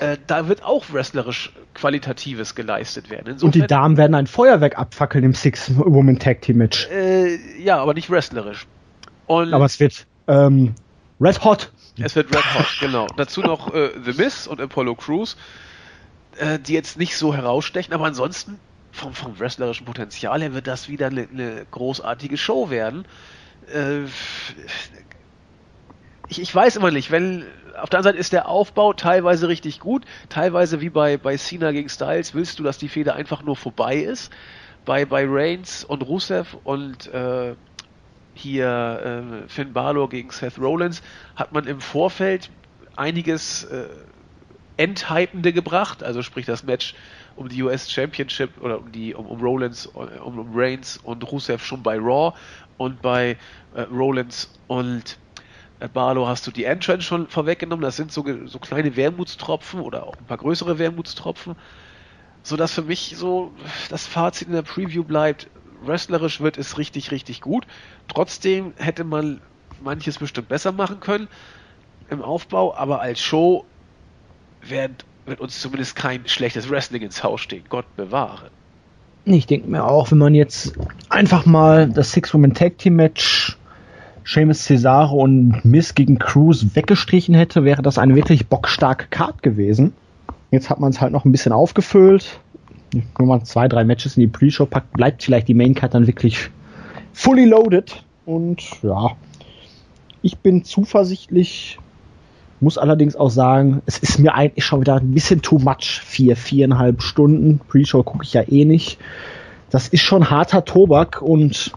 äh, 0.00 0.16
da 0.26 0.48
wird 0.48 0.64
auch 0.64 0.92
wrestlerisch 0.92 1.52
Qualitatives 1.74 2.54
geleistet 2.54 3.10
werden. 3.10 3.26
Insofern, 3.28 3.46
und 3.46 3.54
die 3.54 3.66
Damen 3.66 3.96
werden 3.96 4.14
ein 4.14 4.26
Feuerwerk 4.26 4.78
abfackeln 4.78 5.24
im 5.24 5.34
Six-Woman-Tag-Team-Match. 5.34 6.88
Äh, 6.90 7.62
ja, 7.62 7.78
aber 7.78 7.94
nicht 7.94 8.10
wrestlerisch. 8.10 8.66
Und 9.26 9.52
aber 9.52 9.64
es 9.64 9.78
wird 9.80 10.06
ähm, 10.28 10.74
Red 11.20 11.44
Hot. 11.44 11.72
Es 11.98 12.16
wird 12.16 12.34
Red 12.34 12.54
Hot, 12.54 12.66
genau. 12.80 13.06
Dazu 13.16 13.40
noch 13.42 13.72
äh, 13.74 13.90
The 14.04 14.12
Miz 14.12 14.46
und 14.46 14.60
Apollo 14.60 14.94
Crews, 14.96 15.36
äh, 16.36 16.58
die 16.58 16.72
jetzt 16.72 16.98
nicht 16.98 17.16
so 17.16 17.34
herausstechen, 17.34 17.92
aber 17.92 18.06
ansonsten 18.06 18.58
vom, 18.92 19.14
vom 19.14 19.38
wrestlerischen 19.38 19.86
Potenzial 19.86 20.40
her 20.40 20.54
wird 20.54 20.66
das 20.66 20.88
wieder 20.88 21.08
eine 21.08 21.26
ne 21.30 21.66
großartige 21.70 22.36
Show 22.36 22.70
werden. 22.70 23.06
Äh, 23.72 24.04
ich, 26.28 26.40
ich 26.40 26.54
weiß 26.54 26.76
immer 26.76 26.90
nicht, 26.90 27.10
wenn 27.10 27.44
auf 27.80 27.90
der 27.90 27.98
anderen 27.98 28.14
Seite 28.14 28.18
ist 28.18 28.32
der 28.32 28.48
Aufbau 28.48 28.92
teilweise 28.92 29.48
richtig 29.48 29.80
gut, 29.80 30.04
teilweise 30.28 30.80
wie 30.80 30.90
bei, 30.90 31.16
bei 31.16 31.36
Cena 31.36 31.72
gegen 31.72 31.88
Styles 31.88 32.34
willst 32.34 32.58
du, 32.58 32.62
dass 32.62 32.78
die 32.78 32.88
Feder 32.88 33.14
einfach 33.14 33.42
nur 33.42 33.56
vorbei 33.56 33.96
ist. 33.96 34.32
Bei, 34.84 35.04
bei 35.04 35.24
Reigns 35.28 35.84
und 35.84 36.02
Rusev 36.02 36.56
und 36.64 37.06
äh, 37.06 37.54
hier 38.34 39.44
äh, 39.44 39.48
Finn 39.48 39.72
Balor 39.72 40.08
gegen 40.08 40.30
Seth 40.30 40.58
Rollins, 40.58 41.02
hat 41.36 41.52
man 41.52 41.66
im 41.66 41.80
Vorfeld 41.80 42.50
einiges 42.96 43.64
äh, 43.64 43.88
Enthypende 44.76 45.52
gebracht, 45.52 46.02
also 46.02 46.22
sprich 46.22 46.46
das 46.46 46.62
Match 46.62 46.94
um 47.36 47.48
die 47.48 47.62
US 47.62 47.90
Championship 47.90 48.60
oder 48.60 48.78
um 48.78 48.92
die 48.92 49.14
um, 49.14 49.26
um 49.26 49.40
Rollins, 49.40 49.86
um, 49.86 50.38
um 50.38 50.50
Reigns 50.54 50.98
und 50.98 51.30
Rusev 51.30 51.64
schon 51.64 51.82
bei 51.82 51.98
Raw 51.98 52.36
und 52.78 53.02
bei 53.02 53.36
äh, 53.74 53.82
Rollins 53.82 54.50
und 54.66 55.18
äh, 55.80 55.88
Barlow 55.88 56.26
hast 56.26 56.46
du 56.46 56.50
die 56.50 56.64
Entrance 56.64 57.02
schon 57.02 57.28
vorweggenommen. 57.28 57.82
Das 57.82 57.96
sind 57.96 58.12
so, 58.12 58.24
so 58.46 58.58
kleine 58.58 58.96
Wermutstropfen 58.96 59.80
oder 59.80 60.06
auch 60.06 60.16
ein 60.16 60.24
paar 60.24 60.38
größere 60.38 60.78
Wermutstropfen, 60.78 61.56
so 62.42 62.56
dass 62.56 62.72
für 62.72 62.82
mich 62.82 63.14
so 63.16 63.52
das 63.88 64.06
Fazit 64.06 64.48
in 64.48 64.54
der 64.54 64.62
Preview 64.62 65.04
bleibt 65.04 65.48
wrestlerisch 65.86 66.40
wird 66.40 66.58
es 66.58 66.78
richtig, 66.78 67.10
richtig 67.10 67.40
gut. 67.40 67.66
Trotzdem 68.08 68.72
hätte 68.76 69.04
man 69.04 69.40
manches 69.82 70.18
bestimmt 70.18 70.48
besser 70.48 70.72
machen 70.72 71.00
können 71.00 71.28
im 72.10 72.22
Aufbau, 72.22 72.74
aber 72.74 73.00
als 73.00 73.20
Show 73.20 73.64
wird, 74.66 75.04
wird 75.26 75.40
uns 75.40 75.60
zumindest 75.60 75.96
kein 75.96 76.26
schlechtes 76.26 76.70
Wrestling 76.70 77.02
ins 77.02 77.22
Haus 77.24 77.40
stehen. 77.40 77.64
Gott 77.68 77.86
bewahre. 77.96 78.50
Ich 79.24 79.46
denke 79.46 79.68
mir 79.68 79.84
auch, 79.84 80.10
wenn 80.10 80.18
man 80.18 80.34
jetzt 80.34 80.72
einfach 81.08 81.46
mal 81.46 81.88
das 81.88 82.12
Six-Woman-Tag-Team-Match 82.12 83.56
Seamus 84.24 84.64
Cesaro 84.64 85.16
und 85.16 85.64
Miss 85.64 85.94
gegen 85.94 86.18
Cruz 86.18 86.64
weggestrichen 86.74 87.34
hätte, 87.34 87.64
wäre 87.64 87.82
das 87.82 87.98
eine 87.98 88.14
wirklich 88.14 88.46
bockstarke 88.46 89.06
Card 89.10 89.42
gewesen. 89.42 89.94
Jetzt 90.50 90.70
hat 90.70 90.80
man 90.80 90.90
es 90.90 91.00
halt 91.00 91.12
noch 91.12 91.24
ein 91.24 91.32
bisschen 91.32 91.52
aufgefüllt 91.52 92.40
wenn 92.92 93.26
man 93.26 93.44
zwei, 93.44 93.68
drei 93.68 93.84
Matches 93.84 94.16
in 94.16 94.22
die 94.22 94.26
Pre-Show 94.26 94.66
packt, 94.66 94.92
bleibt 94.92 95.22
vielleicht 95.22 95.48
die 95.48 95.54
Main-Card 95.54 95.94
dann 95.94 96.06
wirklich 96.06 96.50
fully 97.12 97.44
loaded. 97.44 98.04
Und 98.26 98.62
ja, 98.82 99.12
ich 100.20 100.38
bin 100.38 100.64
zuversichtlich, 100.64 101.78
muss 102.60 102.78
allerdings 102.78 103.16
auch 103.16 103.30
sagen, 103.30 103.82
es 103.86 103.98
ist 103.98 104.18
mir 104.18 104.34
eigentlich 104.34 104.64
schon 104.64 104.80
wieder 104.80 104.96
ein 104.96 105.12
bisschen 105.12 105.42
too 105.42 105.58
much. 105.58 106.00
Vier, 106.04 106.36
viereinhalb 106.36 107.02
Stunden. 107.02 107.60
Pre-Show 107.68 108.02
gucke 108.02 108.24
ich 108.24 108.32
ja 108.34 108.42
eh 108.42 108.64
nicht. 108.64 108.98
Das 109.70 109.88
ist 109.88 110.02
schon 110.02 110.30
harter 110.30 110.64
Tobak 110.64 111.22
und 111.22 111.72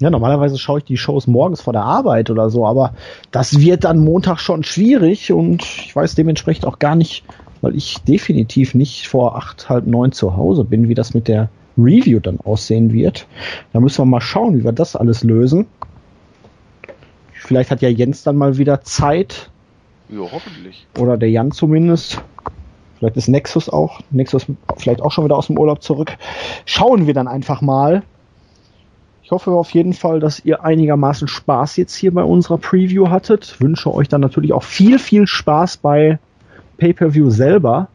ja, 0.00 0.08
normalerweise 0.08 0.58
schaue 0.58 0.78
ich 0.78 0.84
die 0.84 0.96
Shows 0.96 1.26
morgens 1.26 1.60
vor 1.60 1.74
der 1.74 1.82
Arbeit 1.82 2.30
oder 2.30 2.48
so, 2.48 2.66
aber 2.66 2.94
das 3.30 3.60
wird 3.60 3.84
dann 3.84 3.98
Montag 3.98 4.40
schon 4.40 4.64
schwierig 4.64 5.30
und 5.30 5.62
ich 5.62 5.94
weiß 5.94 6.14
dementsprechend 6.14 6.64
auch 6.64 6.78
gar 6.78 6.96
nicht, 6.96 7.22
weil 7.60 7.76
ich 7.76 7.98
definitiv 7.98 8.74
nicht 8.74 9.08
vor 9.08 9.36
acht, 9.36 9.68
halb 9.68 9.86
neun 9.86 10.12
zu 10.12 10.36
Hause 10.36 10.64
bin, 10.64 10.88
wie 10.88 10.94
das 10.94 11.14
mit 11.14 11.28
der 11.28 11.48
Review 11.76 12.20
dann 12.20 12.40
aussehen 12.40 12.92
wird. 12.92 13.26
Da 13.72 13.80
müssen 13.80 13.98
wir 13.98 14.06
mal 14.06 14.20
schauen, 14.20 14.58
wie 14.58 14.64
wir 14.64 14.72
das 14.72 14.96
alles 14.96 15.22
lösen. 15.24 15.66
Vielleicht 17.32 17.70
hat 17.70 17.82
ja 17.82 17.88
Jens 17.88 18.22
dann 18.22 18.36
mal 18.36 18.58
wieder 18.58 18.82
Zeit. 18.82 19.50
Ja, 20.08 20.20
hoffentlich. 20.20 20.86
Oder 20.98 21.16
der 21.16 21.30
Jan 21.30 21.52
zumindest. 21.52 22.22
Vielleicht 22.98 23.16
ist 23.16 23.28
Nexus 23.28 23.68
auch. 23.68 24.00
Nexus 24.10 24.46
vielleicht 24.76 25.00
auch 25.00 25.10
schon 25.10 25.24
wieder 25.24 25.36
aus 25.36 25.46
dem 25.46 25.58
Urlaub 25.58 25.82
zurück. 25.82 26.16
Schauen 26.66 27.06
wir 27.06 27.14
dann 27.14 27.28
einfach 27.28 27.60
mal. 27.60 28.02
Ich 29.22 29.30
hoffe 29.30 29.52
auf 29.52 29.70
jeden 29.70 29.92
Fall, 29.92 30.20
dass 30.20 30.44
ihr 30.44 30.64
einigermaßen 30.64 31.28
Spaß 31.28 31.76
jetzt 31.76 31.94
hier 31.94 32.12
bei 32.12 32.24
unserer 32.24 32.58
Preview 32.58 33.08
hattet. 33.08 33.60
Wünsche 33.60 33.94
euch 33.94 34.08
dann 34.08 34.20
natürlich 34.20 34.52
auch 34.52 34.64
viel, 34.64 34.98
viel 34.98 35.26
Spaß 35.26 35.78
bei 35.78 36.18
Pay-per-View 36.80 37.30
selber. 37.30 37.88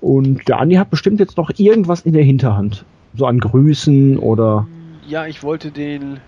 Und 0.00 0.48
der 0.48 0.58
Andi 0.58 0.74
hat 0.74 0.90
bestimmt 0.90 1.20
jetzt 1.20 1.36
noch 1.36 1.50
irgendwas 1.56 2.00
in 2.00 2.12
der 2.12 2.24
Hinterhand. 2.24 2.84
So 3.16 3.26
an 3.26 3.38
Grüßen 3.38 4.18
oder. 4.18 4.66
Ja, 5.06 5.26
ich 5.26 5.42
wollte 5.42 5.70
den 5.70 6.20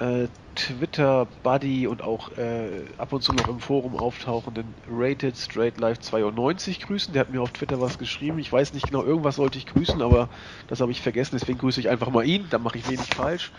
äh, 0.00 0.26
Twitter-Buddy 0.54 1.86
und 1.86 2.02
auch 2.02 2.36
äh, 2.36 2.68
ab 2.98 3.12
und 3.12 3.22
zu 3.22 3.32
noch 3.32 3.48
im 3.48 3.60
Forum 3.60 3.96
auftauchenden 3.96 4.66
Rated 4.90 5.36
Straight 5.36 5.78
Life 5.78 6.00
92 6.00 6.80
grüßen. 6.80 7.12
Der 7.12 7.20
hat 7.20 7.32
mir 7.32 7.40
auf 7.40 7.52
Twitter 7.52 7.80
was 7.80 7.98
geschrieben. 7.98 8.38
Ich 8.38 8.52
weiß 8.52 8.74
nicht 8.74 8.88
genau, 8.88 9.04
irgendwas 9.04 9.36
sollte 9.36 9.56
ich 9.58 9.66
grüßen, 9.66 10.02
aber 10.02 10.28
das 10.66 10.80
habe 10.80 10.90
ich 10.90 11.00
vergessen. 11.00 11.36
Deswegen 11.40 11.58
grüße 11.58 11.78
ich 11.80 11.88
einfach 11.88 12.10
mal 12.10 12.26
ihn. 12.26 12.46
Dann 12.50 12.62
mache 12.62 12.78
ich 12.78 12.88
wenig 12.88 13.14
falsch. 13.14 13.52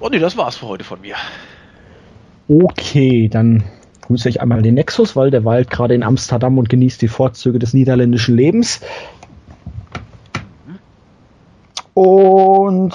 Und 0.00 0.12
nee, 0.12 0.18
das 0.18 0.36
war's 0.36 0.56
für 0.56 0.66
heute 0.66 0.84
von 0.84 1.00
mir. 1.00 1.16
Okay, 2.48 3.28
dann 3.28 3.62
grüße 4.02 4.28
ich 4.28 4.40
einmal 4.40 4.62
den 4.62 4.74
Nexus, 4.74 5.16
weil 5.16 5.30
der 5.30 5.44
weilt 5.44 5.70
gerade 5.70 5.94
in 5.94 6.02
Amsterdam 6.02 6.58
und 6.58 6.68
genießt 6.68 7.00
die 7.00 7.08
Vorzüge 7.08 7.58
des 7.58 7.72
niederländischen 7.72 8.36
Lebens. 8.36 8.80
Und 11.94 12.94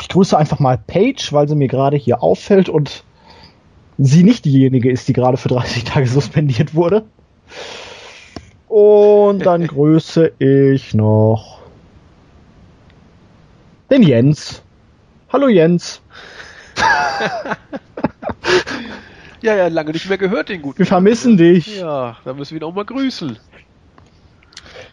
ich 0.00 0.08
grüße 0.08 0.36
einfach 0.36 0.58
mal 0.58 0.78
Paige, 0.78 1.28
weil 1.30 1.48
sie 1.48 1.54
mir 1.54 1.68
gerade 1.68 1.96
hier 1.96 2.22
auffällt 2.22 2.68
und 2.68 3.04
sie 3.98 4.22
nicht 4.22 4.44
diejenige 4.44 4.90
ist, 4.90 5.08
die 5.08 5.12
gerade 5.12 5.36
für 5.36 5.48
30 5.48 5.84
Tage 5.84 6.06
suspendiert 6.06 6.74
wurde. 6.74 7.04
Und 8.68 9.44
dann 9.44 9.66
grüße 9.66 10.32
ich 10.38 10.94
noch 10.94 11.60
den 13.90 14.02
Jens. 14.02 14.62
Hallo 15.30 15.48
Jens. 15.48 16.00
ja, 19.42 19.56
ja, 19.56 19.68
lange 19.68 19.92
nicht 19.92 20.08
mehr 20.08 20.18
gehört, 20.18 20.48
den 20.48 20.62
guten. 20.62 20.78
Wir 20.78 20.86
vermissen 20.86 21.36
dich. 21.36 21.80
Ja, 21.80 22.16
da 22.24 22.34
müssen 22.34 22.54
wir 22.54 22.62
ihn 22.62 22.64
auch 22.64 22.74
mal 22.74 22.84
grüßen. 22.84 23.38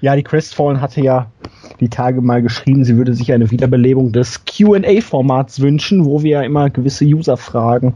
Ja, 0.02 0.16
die 0.16 0.24
Crestfallen 0.24 0.82
hatte 0.82 1.02
ja 1.02 1.32
die 1.80 1.90
Tage 1.90 2.22
mal 2.22 2.42
geschrieben, 2.42 2.84
sie 2.84 2.98
würde 2.98 3.14
sich 3.14 3.32
eine 3.32 3.52
Wiederbelebung 3.52 4.12
des 4.12 4.44
QA-Formats 4.46 5.62
wünschen, 5.62 6.06
wo 6.06 6.24
wir 6.24 6.32
ja 6.32 6.42
immer 6.42 6.70
gewisse 6.70 7.06
User-Fragen 7.06 7.96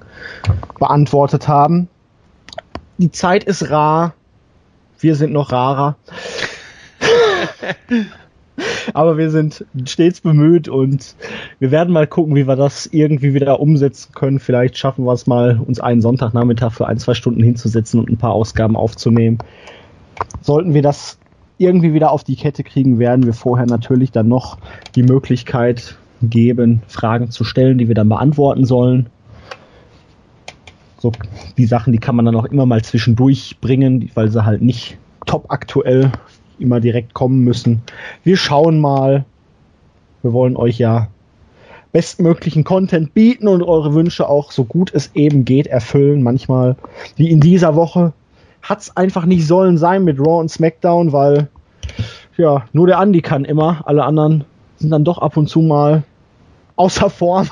beantwortet 0.79 1.47
haben. 1.47 1.87
Die 2.97 3.11
Zeit 3.11 3.43
ist 3.43 3.69
rar. 3.69 4.13
Wir 4.99 5.15
sind 5.15 5.33
noch 5.33 5.51
rarer. 5.51 5.97
Aber 8.93 9.17
wir 9.17 9.29
sind 9.29 9.65
stets 9.85 10.21
bemüht 10.21 10.67
und 10.67 11.15
wir 11.59 11.71
werden 11.71 11.93
mal 11.93 12.07
gucken, 12.07 12.35
wie 12.35 12.47
wir 12.47 12.55
das 12.55 12.87
irgendwie 12.87 13.33
wieder 13.33 13.59
umsetzen 13.59 14.13
können. 14.13 14.39
Vielleicht 14.39 14.77
schaffen 14.77 15.05
wir 15.05 15.13
es 15.13 15.27
mal, 15.27 15.59
uns 15.65 15.79
einen 15.79 16.01
Sonntagnachmittag 16.01 16.71
für 16.71 16.87
ein, 16.87 16.97
zwei 16.97 17.13
Stunden 17.13 17.43
hinzusetzen 17.43 17.99
und 17.99 18.09
ein 18.09 18.17
paar 18.17 18.33
Ausgaben 18.33 18.75
aufzunehmen. 18.75 19.37
Sollten 20.41 20.73
wir 20.73 20.81
das 20.81 21.17
irgendwie 21.57 21.93
wieder 21.93 22.11
auf 22.11 22.23
die 22.23 22.35
Kette 22.35 22.63
kriegen, 22.63 22.99
werden 22.99 23.25
wir 23.25 23.33
vorher 23.33 23.65
natürlich 23.65 24.11
dann 24.11 24.27
noch 24.27 24.57
die 24.95 25.03
Möglichkeit 25.03 25.97
geben, 26.21 26.81
Fragen 26.87 27.31
zu 27.31 27.43
stellen, 27.43 27.77
die 27.77 27.87
wir 27.87 27.95
dann 27.95 28.09
beantworten 28.09 28.65
sollen. 28.65 29.07
So, 30.99 31.11
die 31.57 31.65
Sachen, 31.65 31.91
die 31.91 31.99
kann 31.99 32.15
man 32.15 32.25
dann 32.25 32.35
auch 32.35 32.45
immer 32.45 32.65
mal 32.65 32.81
zwischendurch 32.81 33.57
bringen, 33.59 34.09
weil 34.13 34.29
sie 34.29 34.45
halt 34.45 34.61
nicht 34.61 34.97
top 35.25 35.45
aktuell 35.49 36.11
immer 36.59 36.79
direkt 36.79 37.13
kommen 37.13 37.43
müssen. 37.43 37.81
Wir 38.23 38.37
schauen 38.37 38.79
mal. 38.79 39.25
Wir 40.21 40.33
wollen 40.33 40.55
euch 40.55 40.77
ja 40.77 41.09
bestmöglichen 41.91 42.63
Content 42.63 43.13
bieten 43.13 43.47
und 43.47 43.61
eure 43.61 43.93
Wünsche 43.93 44.27
auch 44.27 44.51
so 44.51 44.63
gut 44.65 44.91
es 44.93 45.11
eben 45.15 45.45
geht 45.45 45.67
erfüllen. 45.67 46.23
Manchmal, 46.23 46.75
wie 47.15 47.29
in 47.29 47.39
dieser 47.39 47.75
Woche, 47.75 48.13
hat 48.61 48.81
es 48.81 48.97
einfach 48.97 49.25
nicht 49.25 49.45
sollen 49.45 49.77
sein 49.77 50.03
mit 50.03 50.19
Raw 50.19 50.39
und 50.39 50.49
SmackDown, 50.49 51.13
weil 51.13 51.49
ja, 52.37 52.65
nur 52.73 52.87
der 52.87 52.99
Andi 52.99 53.21
kann 53.21 53.45
immer, 53.45 53.83
alle 53.85 54.03
anderen 54.03 54.45
sind 54.77 54.89
dann 54.89 55.03
doch 55.03 55.19
ab 55.19 55.37
und 55.37 55.47
zu 55.47 55.61
mal 55.61 56.03
außer 56.75 57.09
Form. 57.09 57.49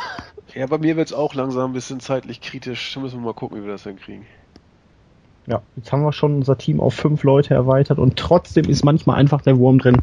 Ja, 0.56 0.66
bei 0.66 0.80
mir 0.80 0.98
wird 0.98 1.08
es 1.08 1.14
auch 1.14 1.34
langsam 1.34 1.72
ein 1.72 1.74
bisschen 1.74 2.00
zeitlich 2.00 2.42
kritisch. 2.42 2.94
Da 2.94 3.00
müssen 3.00 3.20
wir 3.20 3.26
mal 3.26 3.34
gucken, 3.34 3.58
wie 3.58 3.64
wir 3.64 3.72
das 3.72 3.84
hinkriegen. 3.84 4.26
Ja, 5.48 5.62
jetzt 5.76 5.92
haben 5.92 6.04
wir 6.04 6.14
schon 6.14 6.36
unser 6.36 6.58
Team 6.58 6.80
auf 6.80 6.94
fünf 6.94 7.24
Leute 7.24 7.54
erweitert 7.54 7.98
und 7.98 8.18
trotzdem 8.18 8.66
ist 8.66 8.86
manchmal 8.86 9.18
einfach 9.18 9.42
der 9.42 9.58
Wurm 9.58 9.80
drin. 9.80 10.02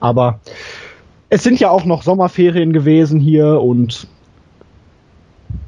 Aber 0.00 0.40
es 1.28 1.42
sind 1.42 1.60
ja 1.60 1.70
auch 1.70 1.84
noch 1.84 2.02
Sommerferien 2.02 2.72
gewesen 2.72 3.20
hier 3.20 3.60
und 3.60 4.08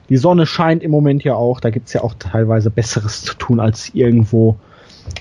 die 0.08 0.16
Sonne 0.16 0.46
scheint 0.46 0.82
im 0.82 0.90
Moment 0.90 1.24
ja 1.24 1.34
auch. 1.34 1.60
Da 1.60 1.70
gibt 1.70 1.86
es 1.86 1.94
ja 1.94 2.02
auch 2.02 2.14
teilweise 2.18 2.70
Besseres 2.70 3.22
zu 3.22 3.34
tun, 3.34 3.60
als 3.60 3.94
irgendwo 3.94 4.56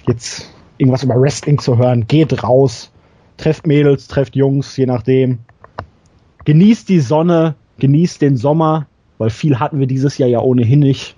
jetzt 0.07 0.49
irgendwas 0.77 1.03
über 1.03 1.19
Wrestling 1.19 1.59
zu 1.59 1.77
hören. 1.77 2.07
Geht 2.07 2.43
raus, 2.43 2.91
trefft 3.37 3.67
Mädels, 3.67 4.07
trefft 4.07 4.35
Jungs, 4.35 4.75
je 4.75 4.85
nachdem. 4.85 5.39
Genießt 6.45 6.89
die 6.89 6.99
Sonne, 6.99 7.55
genießt 7.79 8.21
den 8.21 8.35
Sommer, 8.35 8.87
weil 9.17 9.29
viel 9.29 9.59
hatten 9.59 9.79
wir 9.79 9.87
dieses 9.87 10.17
Jahr 10.17 10.29
ja 10.29 10.39
ohnehin 10.39 10.79
nicht. 10.79 11.15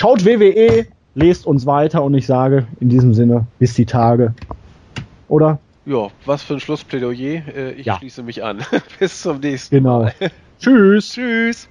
Schaut 0.00 0.24
WWE, 0.24 0.86
lest 1.16 1.44
uns 1.44 1.66
weiter 1.66 2.04
und 2.04 2.14
ich 2.14 2.24
sage 2.24 2.68
in 2.78 2.88
diesem 2.88 3.14
Sinne, 3.14 3.48
bis 3.58 3.74
die 3.74 3.84
Tage. 3.84 4.32
Oder? 5.26 5.58
Ja, 5.86 6.06
was 6.24 6.44
für 6.44 6.54
ein 6.54 6.60
Schlussplädoyer. 6.60 7.42
Äh, 7.48 7.72
ich 7.72 7.86
ja. 7.86 7.98
schließe 7.98 8.22
mich 8.22 8.44
an. 8.44 8.64
bis 9.00 9.22
zum 9.22 9.40
nächsten 9.40 9.74
genau. 9.74 10.02
Mal. 10.02 10.14
Tschüss. 10.60 11.14
Tschüss. 11.14 11.68